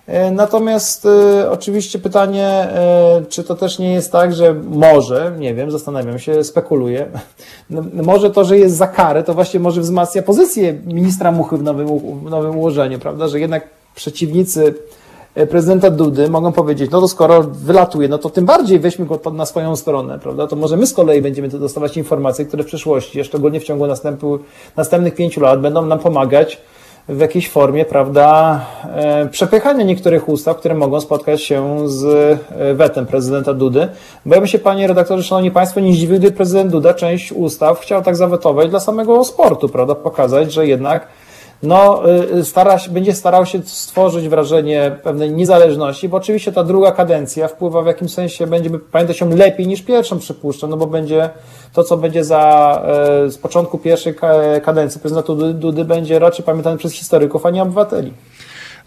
E, 0.08 0.32
natomiast 0.32 1.06
e, 1.06 1.52
oczywiście 1.52 2.00
pytanie, 2.00 2.48
e, 2.48 3.22
czy 3.30 3.44
to 3.44 3.56
też 3.56 3.80
nie 3.80 3.94
jest 3.94 4.12
tak, 4.12 4.34
że 4.34 4.54
może, 4.54 5.32
nie 5.40 5.54
wiem, 5.54 5.72
zastanawiam 5.72 6.20
się, 6.20 6.44
spekuluję, 6.44 7.06
no, 7.70 7.84
może 7.94 8.30
to, 8.30 8.46
że 8.46 8.58
jest 8.58 8.76
za 8.76 8.88
karę, 8.88 9.24
to 9.24 9.34
właśnie 9.34 9.60
może 9.60 9.82
wzmacnia 9.82 10.22
pozycję 10.22 10.74
ministra 10.86 11.32
Muchy 11.32 11.58
w 11.58 11.64
nowym, 11.64 11.88
w 12.26 12.30
nowym 12.30 12.58
ułożeniu, 12.58 13.00
prawda, 13.00 13.28
że 13.28 13.40
jednak 13.40 13.68
przeciwnicy 13.96 14.74
prezydenta 15.50 15.90
Dudy 15.90 16.30
mogą 16.30 16.52
powiedzieć, 16.52 16.92
no 16.92 17.02
to 17.02 17.08
skoro 17.08 17.44
wylatuje, 17.44 18.08
no 18.08 18.18
to 18.18 18.30
tym 18.30 18.46
bardziej 18.46 18.80
weźmy 18.80 19.06
go 19.06 19.32
na 19.32 19.46
swoją 19.46 19.76
stronę, 19.76 20.20
prawda? 20.20 20.48
To 20.48 20.56
może 20.56 20.78
my 20.78 20.88
z 20.88 20.94
kolei 20.94 21.22
będziemy 21.22 21.50
dostawać 21.50 21.98
informacje, 21.98 22.46
które 22.46 22.64
w 22.64 22.68
przyszłości, 22.68 23.24
szczególnie 23.24 23.60
w 23.60 23.64
ciągu 23.64 23.88
następnych 24.76 25.16
pięciu 25.16 25.42
lat, 25.42 25.62
będą 25.62 25.86
nam 25.86 26.00
pomagać 26.00 26.62
w 27.10 27.20
jakiejś 27.20 27.50
formie, 27.50 27.86
prawda, 27.86 28.60
e, 28.84 29.28
przepychania 29.30 29.84
niektórych 29.84 30.30
ustaw, 30.30 30.58
które 30.58 30.76
mogą 30.76 31.02
spotkać 31.02 31.44
się 31.44 31.90
z 31.90 32.06
e, 32.52 32.74
wetem 32.74 33.06
prezydenta 33.06 33.54
Dudy. 33.54 33.88
Bo 34.26 34.36
ja 34.36 34.42
bym 34.42 34.48
się, 34.48 34.60
panie 34.60 34.88
redaktorze, 34.88 35.24
szanowni 35.24 35.52
państwo, 35.52 35.80
nie 35.80 35.94
zdziwił, 35.94 36.18
gdy 36.18 36.32
prezydent 36.32 36.72
Duda 36.72 36.94
część 36.94 37.32
ustaw 37.32 37.80
chciał 37.80 38.02
tak 38.02 38.16
zawetować 38.16 38.70
dla 38.70 38.80
samego 38.80 39.24
sportu, 39.24 39.70
prawda, 39.70 39.96
pokazać, 39.96 40.54
że 40.54 40.68
jednak 40.68 41.08
no, 41.66 42.04
y, 42.38 42.46
stara 42.46 42.78
będzie 42.90 43.14
starał 43.14 43.46
się 43.46 43.62
stworzyć 43.66 44.30
wrażenie 44.30 45.00
pewnej 45.04 45.32
niezależności, 45.32 46.10
bo 46.10 46.18
oczywiście 46.18 46.52
ta 46.52 46.64
druga 46.64 46.92
kadencja 46.92 47.48
wpływa 47.48 47.82
w 47.82 47.86
jakimś 47.86 48.14
sensie, 48.14 48.48
będzie 48.48 48.70
pamiętać 48.70 49.22
ją 49.22 49.30
lepiej 49.30 49.68
niż 49.68 49.82
pierwszą, 49.82 50.20
przypuszczam, 50.20 50.70
no 50.70 50.78
bo 50.78 50.88
będzie 50.88 51.30
to, 51.74 51.84
co 51.84 51.98
będzie 51.98 52.24
za, 52.24 52.82
e, 52.86 53.32
z 53.32 53.38
początku 53.38 53.78
pierwszej 53.78 54.16
kadencji 54.64 55.02
prezydenta 55.02 55.34
Dudy, 55.54 55.86
będzie 55.86 56.20
raczej 56.20 56.46
pamiętane 56.46 56.78
przez 56.78 56.94
historyków, 56.94 57.46
a 57.46 57.50
nie 57.50 57.64
obywateli. 57.64 58.14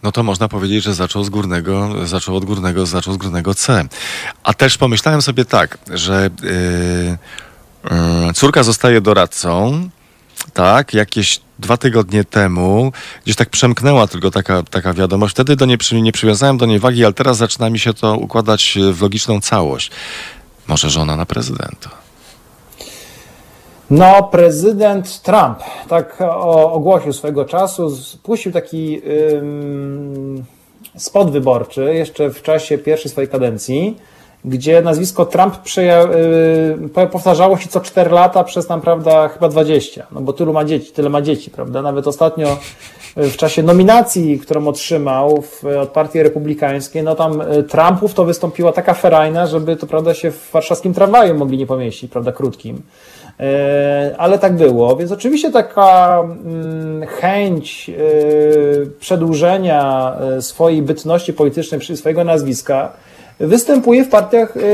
No 0.03 0.13
to 0.13 0.23
można 0.23 0.49
powiedzieć, 0.49 0.85
że 0.85 0.95
zaczął 0.95 1.25
z 1.25 1.31
górnego, 1.31 1.89
zaczął 2.05 2.37
od 2.37 2.45
górnego, 2.45 2.87
zaczął 2.87 3.15
z 3.15 3.17
górnego 3.17 3.55
C. 3.55 3.85
A 4.43 4.55
też 4.55 4.79
pomyślałem 4.79 5.23
sobie 5.23 5.45
tak, 5.45 5.79
że 5.91 6.31
yy, 6.43 6.51
yy, 8.27 8.33
córka 8.35 8.63
zostaje 8.63 9.01
doradcą, 9.01 9.81
tak, 10.59 10.95
jakieś 10.95 11.41
dwa 11.59 11.77
tygodnie 11.77 12.25
temu, 12.25 12.93
gdzieś 13.25 13.37
tak 13.37 13.51
przemknęła 13.51 14.07
tylko 14.07 14.31
taka, 14.31 14.63
taka 14.63 14.95
wiadomość. 14.95 15.35
Wtedy 15.35 15.57
do 15.57 15.67
niej, 15.67 15.79
nie 15.93 16.13
przywiązałem 16.13 16.59
do 16.59 16.67
niej 16.67 16.79
wagi, 16.79 17.05
ale 17.05 17.15
teraz 17.15 17.37
zaczyna 17.37 17.71
mi 17.71 17.79
się 17.79 17.95
to 17.95 18.17
układać 18.17 18.79
w 18.93 19.03
logiczną 19.03 19.41
całość. 19.41 19.91
Może 20.69 20.91
żona 20.91 21.17
na 21.17 21.27
prezydenta. 21.27 21.91
No, 23.91 24.23
prezydent 24.23 25.23
Trump 25.23 25.59
tak 25.89 26.19
ogłosił 26.71 27.13
swego 27.13 27.45
czasu, 27.45 27.97
spuścił 27.97 28.53
taki 28.53 29.03
ym, 29.33 30.45
spot 30.97 31.31
wyborczy 31.31 31.95
jeszcze 31.95 32.31
w 32.31 32.43
czasie 32.43 32.79
pierwszej 32.79 33.11
swojej 33.11 33.31
kadencji 33.31 33.97
gdzie 34.45 34.83
nazwisko 34.83 35.27
Trump 35.27 35.55
y, 36.99 37.07
powtarzało 37.13 37.57
się 37.57 37.69
co 37.69 37.81
4 37.81 38.11
lata 38.11 38.45
przez 38.45 38.67
tam, 38.67 38.81
prawda, 38.81 39.29
chyba 39.29 39.49
20, 39.49 40.07
no 40.13 40.21
bo 40.21 40.33
tylu 40.33 40.53
ma 40.53 40.65
dzieci, 40.65 40.93
tyle 40.93 41.09
ma 41.09 41.23
dzieci, 41.23 41.51
prawda? 41.51 41.83
Nawet 41.83 42.07
ostatnio 42.07 42.59
y, 43.19 43.31
w 43.31 43.37
czasie 43.37 43.63
nominacji, 43.63 44.39
którą 44.39 44.69
otrzymał 44.69 45.43
w, 45.43 45.65
od 45.65 45.89
Partii 45.89 46.23
Republikańskiej, 46.23 47.03
no 47.03 47.15
tam 47.15 47.41
y, 47.41 47.63
Trumpów 47.63 48.15
to 48.15 48.25
wystąpiła 48.25 48.73
taka 48.73 48.95
ferajna, 48.95 49.47
żeby 49.47 49.77
to, 49.77 49.87
prawda, 49.87 50.15
się 50.15 50.31
w 50.31 50.51
warszawskim 50.53 50.95
tramwaju 50.95 51.35
mogli 51.35 51.59
nie 51.59 51.67
pomieścić, 51.67 52.13
prawda, 52.13 52.33
krótkim. 52.33 52.83
Ale 54.19 54.39
tak 54.39 54.57
było, 54.57 54.97
więc 54.97 55.13
oczywiście 55.13 55.53
taka 55.53 56.21
mm, 56.21 57.07
chęć 57.07 57.91
przedłużenia 59.01 60.13
swojej 60.41 60.83
bytności 60.83 61.33
politycznej, 61.33 61.97
swojego 61.97 62.25
nazwiska, 62.25 62.93
występuje 63.41 64.05
w 64.05 64.09
partiach 64.09 64.57
y, 64.57 64.61
y, 64.61 64.65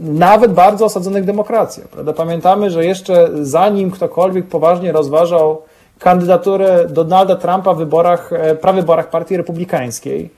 nawet 0.00 0.52
bardzo 0.52 0.84
osadzonych 0.84 1.24
demokracjach. 1.24 1.88
Prawda? 1.88 2.12
Pamiętamy, 2.12 2.70
że 2.70 2.84
jeszcze 2.84 3.28
zanim 3.42 3.90
ktokolwiek 3.90 4.46
poważnie 4.46 4.92
rozważał 4.92 5.62
kandydaturę 5.98 6.86
Donalda 6.88 7.36
Trumpa 7.36 7.74
w 7.74 7.78
wyborach, 7.78 8.32
e, 8.32 8.54
prawyborach 8.54 9.10
Partii 9.10 9.36
Republikańskiej, 9.36 10.30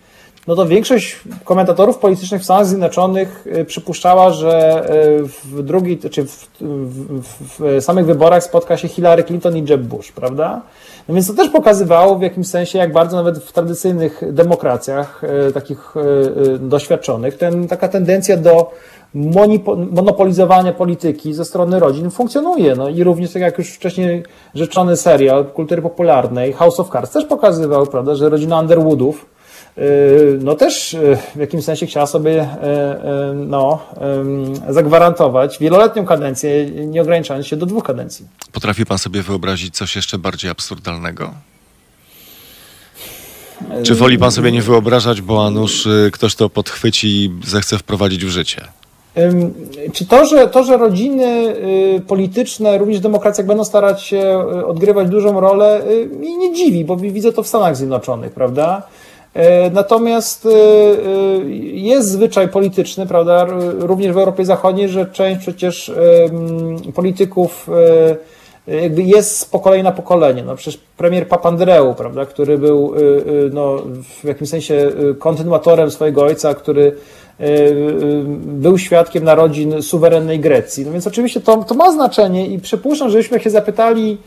no 0.47 0.55
to 0.55 0.67
większość 0.67 1.21
komentatorów 1.45 1.99
politycznych 1.99 2.41
w 2.41 2.45
Stanach 2.45 2.67
Zjednoczonych 2.67 3.47
y, 3.47 3.65
przypuszczała, 3.65 4.31
że 4.31 4.83
w 5.45 5.63
drugiej, 5.63 5.99
czy 5.99 6.25
w, 6.25 6.49
w, 6.61 7.61
w 7.61 7.85
samych 7.85 8.07
wyborach 8.07 8.45
spotka 8.45 8.77
się 8.77 8.89
Hillary 8.89 9.25
Clinton 9.25 9.57
i 9.57 9.71
Jeb 9.71 9.81
Bush, 9.81 10.13
prawda? 10.13 10.63
No 11.09 11.15
więc 11.15 11.27
to 11.27 11.35
też 11.35 11.49
pokazywało 11.49 12.17
w 12.17 12.23
jakimś 12.23 12.47
sensie, 12.47 12.79
jak 12.79 12.93
bardzo 12.93 13.17
nawet 13.17 13.39
w 13.39 13.53
tradycyjnych 13.53 14.23
demokracjach, 14.33 15.23
e, 15.25 15.53
takich 15.53 15.95
doświadczonych, 16.61 17.37
ten, 17.37 17.69
taka 17.69 17.89
tendencja 17.89 18.37
do 18.37 18.71
monopolizowania 19.91 20.73
polityki 20.73 21.35
ze 21.35 21.45
strony 21.45 21.81
rodzin 21.81 22.11
funkcjonuje. 22.11 22.75
No 22.75 22.89
i 22.89 23.05
również, 23.05 23.33
tak 23.33 23.43
jak 23.43 23.59
już 23.59 23.71
wcześniej 23.71 24.23
rzeczony 24.55 24.97
serial 24.97 25.45
kultury 25.45 25.83
popularnej, 25.83 26.53
House 26.53 26.81
of 26.81 26.91
Cards 26.91 27.11
też 27.11 27.25
pokazywał, 27.25 27.87
prawda, 27.87 28.15
że 28.15 28.29
rodzina 28.29 28.61
Underwoodów 28.61 29.27
Y, 29.27 29.36
no 30.41 30.55
też 30.55 30.95
y, 30.95 31.19
w 31.37 31.39
jakimś 31.39 31.65
sensie 31.65 31.87
chciała 31.87 32.07
sobie 32.07 32.43
y, 32.43 32.47
no, 33.35 33.83
zagwarantować 34.69 35.59
wieloletnią 35.59 36.07
kadencję, 36.07 36.71
nie 36.71 37.03
ograniczając 37.03 37.47
się 37.47 37.57
do 37.57 37.67
dwóch 37.67 37.85
kadencji. 37.85 38.27
Potrafi 38.53 38.87
pan 38.87 38.99
sobie 38.99 39.23
wyobrazić 39.23 39.77
coś 39.77 39.97
jeszcze 39.97 40.19
bardziej 40.19 40.51
absurdalnego? 40.51 41.35
Czy 43.83 43.95
woli 43.95 44.19
pan 44.19 44.33
sobie 44.33 44.53
nie 44.53 44.63
wyobrażać, 44.63 45.21
bo 45.21 45.47
a 45.47 45.51
nuż 45.51 45.89
ktoś 46.13 46.35
to 46.35 46.51
podchwyci 46.51 47.09
i 47.09 47.31
zechce 47.45 47.79
wprowadzić 47.79 48.25
w 48.25 48.29
życie? 48.29 48.61
Czy 49.93 50.07
to, 50.07 50.27
że, 50.27 50.49
to, 50.49 50.65
że 50.65 50.77
rodziny 50.77 51.57
polityczne, 52.07 52.79
również 52.79 52.99
w 52.99 53.03
demokracjach 53.03 53.47
będą 53.47 53.65
starać 53.65 54.03
się 54.03 54.39
odgrywać 54.67 55.09
dużą 55.09 55.41
rolę, 55.41 55.83
mnie 56.13 56.37
nie 56.37 56.55
dziwi, 56.55 56.85
bo 56.85 56.97
widzę 56.97 57.33
to 57.33 57.43
w 57.43 57.49
Stanach 57.49 57.77
Zjednoczonych, 57.77 58.33
prawda? 58.33 58.83
E, 59.37 59.71
natomiast 59.71 60.47
e, 60.47 60.49
e, 60.49 60.53
jest 61.73 62.11
zwyczaj 62.11 62.49
polityczny, 62.49 63.07
prawda, 63.07 63.47
również 63.79 64.13
w 64.13 64.19
Europie 64.19 64.45
Zachodniej, 64.45 64.89
że 64.89 65.07
część 65.07 65.41
przecież 65.41 65.93
polityków 66.95 67.67
jakby 68.67 69.03
jest 69.03 69.39
z 69.39 69.45
pokolenia 69.45 69.83
na 69.83 69.93
pokolenie. 69.93 70.43
No 70.43 70.57
przecież 70.57 70.81
premier 70.97 71.29
Papandreou, 71.29 71.95
prawda, 71.95 72.27
który 72.27 72.59
był 72.59 72.95
no, 73.53 73.83
w 74.21 74.25
jakimś 74.25 74.51
sensie 74.51 74.93
kontynuatorem 75.19 75.91
swojego 75.91 76.23
ojca, 76.23 76.55
który 76.55 76.97
był 78.37 78.79
świadkiem 78.79 79.25
narodzin 79.25 79.83
suwerennej 79.83 80.41
Grecji. 80.41 80.87
No 80.87 80.93
więc 80.93 81.07
oczywiście 81.07 81.41
to, 81.41 81.65
to 81.65 81.75
ma 81.75 81.93
znaczenie 81.93 82.47
i 82.47 82.59
przypuszczam, 82.59 83.11
żebyśmy 83.11 83.41
się 83.41 83.51
zapytali 83.51 84.19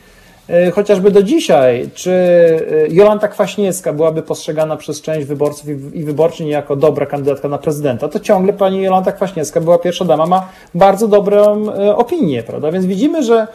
chociażby 0.71 1.11
do 1.11 1.23
dzisiaj, 1.23 1.89
czy 1.93 2.11
e, 2.11 2.88
Jolanta 2.89 3.27
Kwaśniewska 3.27 3.93
byłaby 3.93 4.21
postrzegana 4.21 4.77
przez 4.77 5.01
część 5.01 5.27
wyborców 5.27 5.67
i 5.93 6.03
wyborczyń 6.03 6.47
jako 6.47 6.76
dobra 6.76 7.05
kandydatka 7.05 7.47
na 7.47 7.57
prezydenta, 7.57 8.07
to 8.07 8.19
ciągle 8.19 8.53
pani 8.53 8.81
Jolanta 8.81 9.11
Kwaśniewska 9.11 9.61
była 9.61 9.77
pierwsza 9.77 10.05
dama, 10.05 10.26
ma 10.26 10.49
bardzo 10.76 11.07
dobrą 11.07 11.69
e, 11.73 11.95
opinię, 11.95 12.43
prawda? 12.43 12.71
Więc 12.71 12.85
widzimy, 12.85 13.23
że 13.23 13.47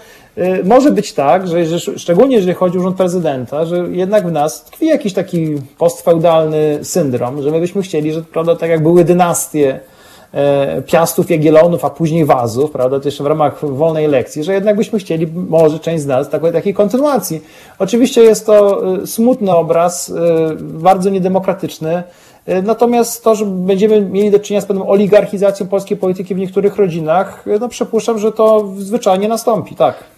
może 0.65 0.91
być 0.91 1.12
tak, 1.12 1.49
że 1.49 1.81
szczególnie 1.97 2.37
jeżeli 2.37 2.55
chodzi 2.55 2.79
o 2.79 2.81
urząd 2.81 2.97
prezydenta, 2.97 3.65
że 3.65 3.77
jednak 3.77 4.29
w 4.29 4.33
nas 4.33 4.65
tkwi 4.65 4.87
jakiś 4.87 5.12
taki 5.12 5.55
postfeudalny 5.79 6.79
syndrom, 6.83 7.43
że 7.43 7.51
my 7.51 7.61
byśmy 7.61 7.83
chcieli, 7.83 8.12
że 8.12 8.23
prawda, 8.23 8.57
tak 8.57 8.71
jak 8.71 8.83
były 8.83 9.05
dynastie, 9.05 9.81
E, 9.81 9.94
Piastów, 10.86 11.31
Jagiellonów, 11.31 11.85
a 11.85 11.90
później 11.90 12.24
Wazów, 12.24 12.70
prawda, 12.70 13.01
to 13.01 13.09
jeszcze 13.09 13.24
w 13.24 13.27
ramach 13.27 13.66
wolnej 13.66 14.06
lekcji, 14.06 14.44
że 14.44 14.55
jednak 14.55 14.77
byśmy 14.77 14.98
chcieli, 14.98 15.27
może 15.48 15.78
część 15.78 16.02
z 16.02 16.06
nas, 16.06 16.28
takiej, 16.28 16.52
takiej 16.52 16.74
kontynuacji. 16.74 17.43
Oczywiście 17.78 18.23
jest 18.23 18.47
to 18.47 18.82
e, 19.02 19.06
smutny 19.06 19.55
obraz, 19.55 20.11
e, 20.11 20.55
bardzo 20.61 21.11
niedemokratyczny, 21.11 22.02
Natomiast 22.62 23.24
to, 23.24 23.35
że 23.35 23.47
będziemy 23.47 24.01
mieli 24.01 24.31
do 24.31 24.39
czynienia 24.39 24.61
z 24.61 24.66
pewną 24.66 24.89
oligarchizacją 24.89 25.66
polskiej 25.66 25.97
polityki 25.97 26.35
w 26.35 26.39
niektórych 26.39 26.77
rodzinach, 26.77 27.44
no 27.61 27.69
przypuszczam, 27.69 28.19
że 28.19 28.32
to 28.32 28.73
zwyczajnie 28.78 29.28
nastąpi, 29.28 29.74
tak. 29.74 30.14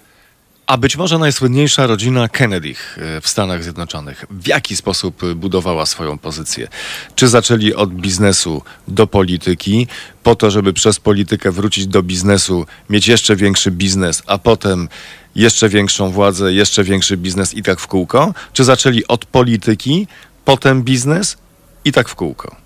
A 0.67 0.77
być 0.77 0.97
może 0.97 1.19
najsłynniejsza 1.19 1.87
rodzina 1.87 2.29
Kennedy 2.29 2.69
e, 2.69 3.21
w 3.21 3.29
Stanach 3.29 3.63
Zjednoczonych. 3.63 4.25
W 4.31 4.49
jaki 4.49 4.77
sposób 4.77 5.35
budowała 5.35 5.87
swoją 5.87 6.19
pozycję? 6.19 6.69
Czy 7.15 7.29
zaczęli 7.29 7.75
od 7.75 7.95
biznesu 7.95 8.63
do 8.89 9.07
polityki, 9.07 9.87
po 10.23 10.35
to, 10.35 10.51
żeby 10.51 10.73
przez 10.73 11.01
politykę 11.01 11.51
wrócić 11.51 11.87
do 11.87 12.03
biznesu, 12.03 12.67
mieć 12.91 13.09
jeszcze 13.09 13.37
większy 13.37 13.71
biznes, 13.71 14.23
a 14.27 14.39
potem 14.39 14.89
jeszcze 15.35 15.69
większą 15.69 16.11
władzę, 16.11 16.53
jeszcze 16.53 16.85
większy 16.85 17.17
biznes 17.17 17.55
i 17.55 17.63
tak 17.63 17.81
w 17.81 17.87
kółko? 17.87 18.35
Czy 18.53 18.65
zaczęli 18.65 19.07
od 19.07 19.25
polityki, 19.25 20.07
potem 20.45 20.83
biznes 20.83 21.37
i 21.85 21.93
tak 21.93 22.09
w 22.09 22.15
kółko? 22.15 22.57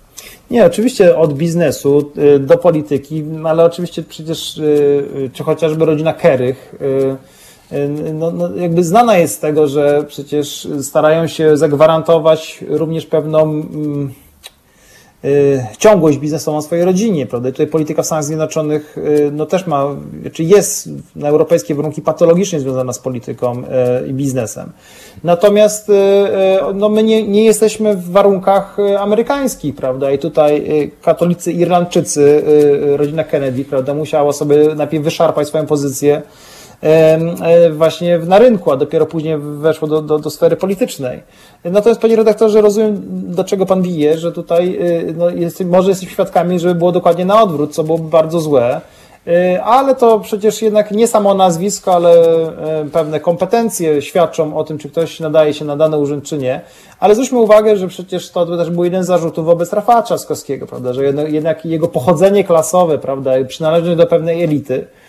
Nie, 0.51 0.65
oczywiście 0.65 1.17
od 1.17 1.33
biznesu 1.33 2.11
e, 2.17 2.39
do 2.39 2.57
polityki, 2.57 3.23
ale 3.45 3.63
oczywiście 3.63 4.03
przecież, 4.03 4.57
e, 4.57 5.29
czy 5.33 5.43
chociażby 5.43 5.85
rodzina 5.85 6.13
Kerych, 6.13 6.75
no, 8.13 8.31
no, 8.31 8.55
jakby 8.55 8.83
znana 8.83 9.17
jest 9.17 9.35
z 9.35 9.39
tego, 9.39 9.67
że 9.67 10.03
przecież 10.07 10.67
starają 10.81 11.27
się 11.27 11.57
zagwarantować 11.57 12.63
również 12.67 13.05
pewną 13.05 13.41
mm, 13.41 14.13
y, 15.25 15.65
ciągłość 15.77 16.17
biznesową 16.17 16.61
swojej 16.61 16.85
rodzinie, 16.85 17.25
prawda? 17.25 17.49
I 17.49 17.51
tutaj 17.51 17.67
polityka 17.67 18.03
w 18.03 18.05
Stanach 18.05 18.23
Zjednoczonych 18.23 18.97
y, 18.97 19.31
no, 19.33 19.45
też 19.45 19.67
ma, 19.67 19.85
czy 20.13 20.21
znaczy 20.21 20.43
jest 20.43 20.89
na 21.15 21.29
europejskie 21.29 21.75
warunki 21.75 22.01
patologicznie 22.01 22.59
związana 22.59 22.93
z 22.93 22.99
polityką 22.99 23.63
y, 24.03 24.07
i 24.07 24.13
biznesem. 24.13 24.71
Natomiast 25.23 25.89
y, 25.89 25.93
y, 25.93 26.73
no, 26.73 26.89
my 26.89 27.03
nie, 27.03 27.27
nie 27.27 27.43
jesteśmy 27.43 27.95
w 27.95 28.11
warunkach 28.11 28.79
y, 28.79 28.99
amerykańskich, 28.99 29.75
prawda? 29.75 30.11
I 30.11 30.19
tutaj 30.19 30.91
katolicy 31.01 31.51
Irlandczycy, 31.51 32.43
rodzina 32.97 33.23
Kennedy, 33.23 33.65
prawda, 33.65 33.93
musiała 33.93 34.33
sobie 34.33 34.75
najpierw 34.75 35.03
wyszarpać 35.03 35.47
swoją 35.47 35.65
pozycję 35.65 36.21
właśnie 37.71 38.17
na 38.17 38.39
rynku, 38.39 38.71
a 38.71 38.77
dopiero 38.77 39.05
później 39.05 39.37
weszło 39.37 39.87
do, 39.87 40.01
do, 40.01 40.19
do 40.19 40.29
sfery 40.29 40.55
politycznej. 40.55 41.23
Natomiast, 41.63 42.01
panie 42.01 42.15
redaktorze, 42.15 42.61
rozumiem, 42.61 43.01
do 43.09 43.43
czego 43.43 43.65
pan 43.65 43.81
bije, 43.81 44.17
że 44.17 44.31
tutaj 44.31 44.77
y, 44.81 45.13
no, 45.17 45.29
jest, 45.29 45.65
może 45.65 45.89
jesteśmy 45.89 46.13
świadkami, 46.13 46.59
żeby 46.59 46.75
było 46.75 46.91
dokładnie 46.91 47.25
na 47.25 47.43
odwrót, 47.43 47.73
co 47.73 47.83
byłoby 47.83 48.09
bardzo 48.09 48.39
złe. 48.39 48.81
Y, 49.27 49.61
ale 49.63 49.95
to 49.95 50.19
przecież 50.19 50.61
jednak 50.61 50.91
nie 50.91 51.07
samo 51.07 51.33
nazwisko, 51.33 51.95
ale 51.95 52.15
y, 52.85 52.89
pewne 52.91 53.19
kompetencje 53.19 54.01
świadczą 54.01 54.57
o 54.57 54.63
tym, 54.63 54.77
czy 54.77 54.89
ktoś 54.89 55.19
nadaje 55.19 55.53
się 55.53 55.65
na 55.65 55.77
dany 55.77 55.97
urząd, 55.97 56.23
czy 56.23 56.37
nie. 56.37 56.61
Ale 56.99 57.15
zwróćmy 57.15 57.39
uwagę, 57.39 57.77
że 57.77 57.87
przecież 57.87 58.31
to 58.31 58.57
też 58.57 58.69
był 58.69 58.83
jeden 58.83 59.03
z 59.03 59.07
zarzutów 59.07 59.45
wobec 59.45 59.73
Rafała 59.73 60.01
Trzaskowskiego, 60.01 60.67
prawda, 60.67 60.93
że 60.93 61.05
jednak 61.27 61.65
jego 61.65 61.87
pochodzenie 61.87 62.43
klasowe, 62.43 62.97
prawda, 62.97 63.31
przynależność 63.47 63.97
do 63.97 64.07
pewnej 64.07 64.43
elity, 64.43 64.85
E, 64.85 65.00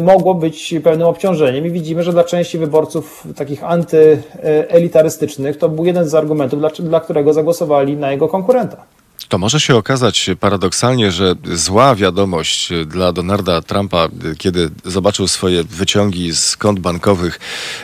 mogło 0.00 0.34
być 0.34 0.74
pewnym 0.84 1.06
obciążeniem 1.06 1.66
i 1.66 1.70
widzimy, 1.70 2.02
że 2.02 2.12
dla 2.12 2.24
części 2.24 2.58
wyborców 2.58 3.26
takich 3.36 3.64
antyelitarystycznych 3.64 5.58
to 5.58 5.68
był 5.68 5.84
jeden 5.84 6.08
z 6.08 6.14
argumentów, 6.14 6.58
dla, 6.58 6.70
dla 6.70 7.00
którego 7.00 7.32
zagłosowali 7.32 7.96
na 7.96 8.12
jego 8.12 8.28
konkurenta. 8.28 8.76
To 9.28 9.38
może 9.38 9.60
się 9.60 9.76
okazać 9.76 10.30
paradoksalnie, 10.40 11.12
że 11.12 11.34
zła 11.54 11.94
wiadomość 11.94 12.68
dla 12.86 13.12
Donalda 13.12 13.62
Trumpa, 13.62 14.08
kiedy 14.38 14.70
zobaczył 14.84 15.28
swoje 15.28 15.64
wyciągi 15.64 16.34
z 16.34 16.56
kont 16.56 16.80
bankowych 16.80 17.40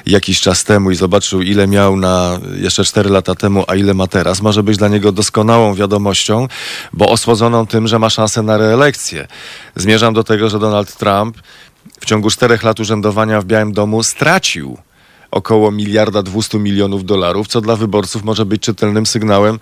jakiś 0.07 0.41
czas 0.41 0.65
temu 0.65 0.91
i 0.91 0.95
zobaczył, 0.95 1.43
ile 1.43 1.67
miał 1.67 1.97
na 1.97 2.41
jeszcze 2.57 2.85
4 2.85 3.11
lata 3.11 3.35
temu, 3.35 3.65
a 3.67 3.75
ile 3.75 3.95
ma 3.95 4.07
teraz, 4.07 4.43
może 4.43 4.63
być 4.63 4.77
dla 4.77 4.89
niego 4.89 5.13
doskonałą 5.13 5.75
wiadomością, 5.75 6.49
bo 6.93 7.09
osłodzoną 7.09 7.67
tym, 7.67 7.89
że 7.89 7.99
ma 7.99 8.11
szansę 8.11 8.43
na 8.43 8.57
reelekcję. 8.57 9.29
Zmierzam 9.77 10.15
do 10.15 10.25
tego, 10.25 10.49
że 10.49 10.59
Donald 10.59 10.97
Trump 10.97 11.39
w 12.01 12.07
ciągu 12.07 12.31
czterech 12.31 12.63
lat 12.63 12.81
urzędowania 12.81 13.41
w 13.41 13.45
Białym 13.45 13.73
Domu 13.73 14.03
stracił 14.03 14.79
około 15.31 15.71
miliarda 15.71 16.23
dwustu 16.23 16.59
milionów 16.59 17.05
dolarów, 17.05 17.49
co 17.49 17.61
dla 17.61 17.77
wyborców 17.77 18.25
może 18.25 18.45
być 18.45 18.63
czytelnym 18.63 19.07
sygnałem. 19.07 19.59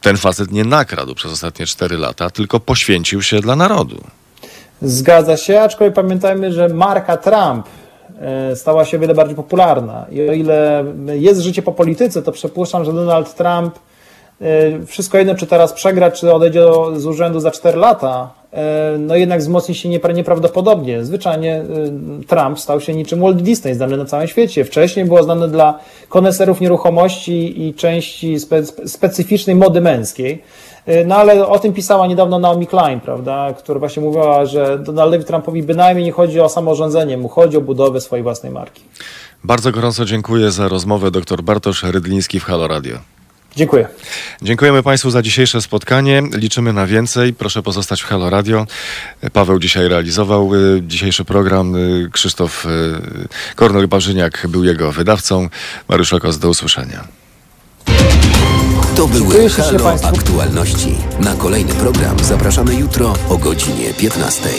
Ten 0.00 0.16
facet 0.16 0.52
nie 0.52 0.64
nakradł 0.64 1.14
przez 1.14 1.32
ostatnie 1.32 1.66
cztery 1.66 1.98
lata, 1.98 2.30
tylko 2.30 2.60
poświęcił 2.60 3.22
się 3.22 3.40
dla 3.40 3.56
narodu. 3.56 4.04
Zgadza 4.82 5.36
się, 5.36 5.60
aczkolwiek 5.60 5.94
pamiętajmy, 5.94 6.52
że 6.52 6.68
marka 6.68 7.16
Trump 7.16 7.66
e, 8.20 8.56
stała 8.56 8.84
się 8.84 8.96
o 8.96 9.00
wiele 9.00 9.14
bardziej 9.14 9.36
popularna. 9.36 10.06
I 10.10 10.28
o 10.28 10.32
ile 10.32 10.84
jest 11.14 11.40
życie 11.40 11.62
po 11.62 11.72
polityce, 11.72 12.22
to 12.22 12.32
przypuszczam, 12.32 12.84
że 12.84 12.92
Donald 12.92 13.34
Trump 13.34 13.78
wszystko 14.86 15.18
jedno, 15.18 15.34
czy 15.34 15.46
teraz 15.46 15.72
przegra, 15.72 16.10
czy 16.10 16.34
odejdzie 16.34 16.62
z 16.96 17.06
urzędu 17.06 17.40
za 17.40 17.50
4 17.50 17.78
lata, 17.78 18.30
E, 18.56 18.96
no 18.98 19.16
jednak 19.16 19.40
wzmocni 19.40 19.74
się 19.74 19.88
nieprawdopodobnie. 19.88 21.04
Zwyczajnie 21.04 21.54
e, 21.54 21.64
Trump 22.26 22.60
stał 22.60 22.80
się 22.80 22.94
niczym 22.94 23.20
Walt 23.20 23.42
Disney, 23.42 23.74
znany 23.74 23.96
na 23.96 24.04
całym 24.04 24.28
świecie. 24.28 24.64
Wcześniej 24.64 25.04
było 25.04 25.22
znany 25.22 25.48
dla 25.48 25.78
koneserów 26.08 26.60
nieruchomości 26.60 27.66
i 27.66 27.74
części 27.74 28.40
spe, 28.40 28.64
specyficznej 28.66 29.56
mody 29.56 29.80
męskiej. 29.80 30.42
E, 30.86 31.04
no 31.04 31.16
ale 31.16 31.46
o 31.46 31.58
tym 31.58 31.72
pisała 31.72 32.06
niedawno 32.06 32.38
Naomi 32.38 32.66
Klein, 32.66 33.00
prawda, 33.00 33.54
która 33.58 33.78
właśnie 33.78 34.02
mówiła, 34.02 34.46
że 34.46 34.78
Donaldowi 34.78 35.24
Trumpowi 35.24 35.62
bynajmniej 35.62 36.04
nie 36.04 36.12
chodzi 36.12 36.40
o 36.40 36.48
samorządzenie, 36.48 37.16
mu 37.16 37.28
chodzi 37.28 37.56
o 37.56 37.60
budowę 37.60 38.00
swojej 38.00 38.22
własnej 38.22 38.52
marki. 38.52 38.82
Bardzo 39.44 39.72
gorąco 39.72 40.04
dziękuję 40.04 40.50
za 40.50 40.68
rozmowę 40.68 41.10
dr 41.10 41.42
Bartosz 41.42 41.82
Rydliński 41.82 42.40
w 42.40 42.44
Halo 42.44 42.68
Radio. 42.68 43.15
Dziękuję. 43.56 43.88
Dziękujemy 44.42 44.82
Państwu 44.82 45.10
za 45.10 45.22
dzisiejsze 45.22 45.60
spotkanie. 45.62 46.22
Liczymy 46.32 46.72
na 46.72 46.86
więcej. 46.86 47.34
Proszę 47.34 47.62
pozostać 47.62 48.02
w 48.02 48.04
Halo 48.04 48.30
Radio. 48.30 48.66
Paweł 49.32 49.58
dzisiaj 49.58 49.88
realizował 49.88 50.54
y, 50.54 50.82
dzisiejszy 50.82 51.24
program. 51.24 51.76
Y, 51.76 52.10
Krzysztof 52.12 52.66
y, 52.66 52.68
Kornel-Barzyniak 53.56 54.46
był 54.46 54.64
jego 54.64 54.92
wydawcą. 54.92 55.48
Mariusz 55.88 56.12
Okos, 56.12 56.38
do 56.38 56.48
usłyszenia. 56.48 57.04
To 58.96 59.06
były 59.06 59.48
Halo 59.48 59.88
Aktualności. 60.02 60.94
Na 61.20 61.34
kolejny 61.34 61.74
program 61.74 62.18
zapraszamy 62.18 62.74
jutro 62.74 63.14
o 63.28 63.38
godzinie 63.38 63.94
15. 63.94 64.50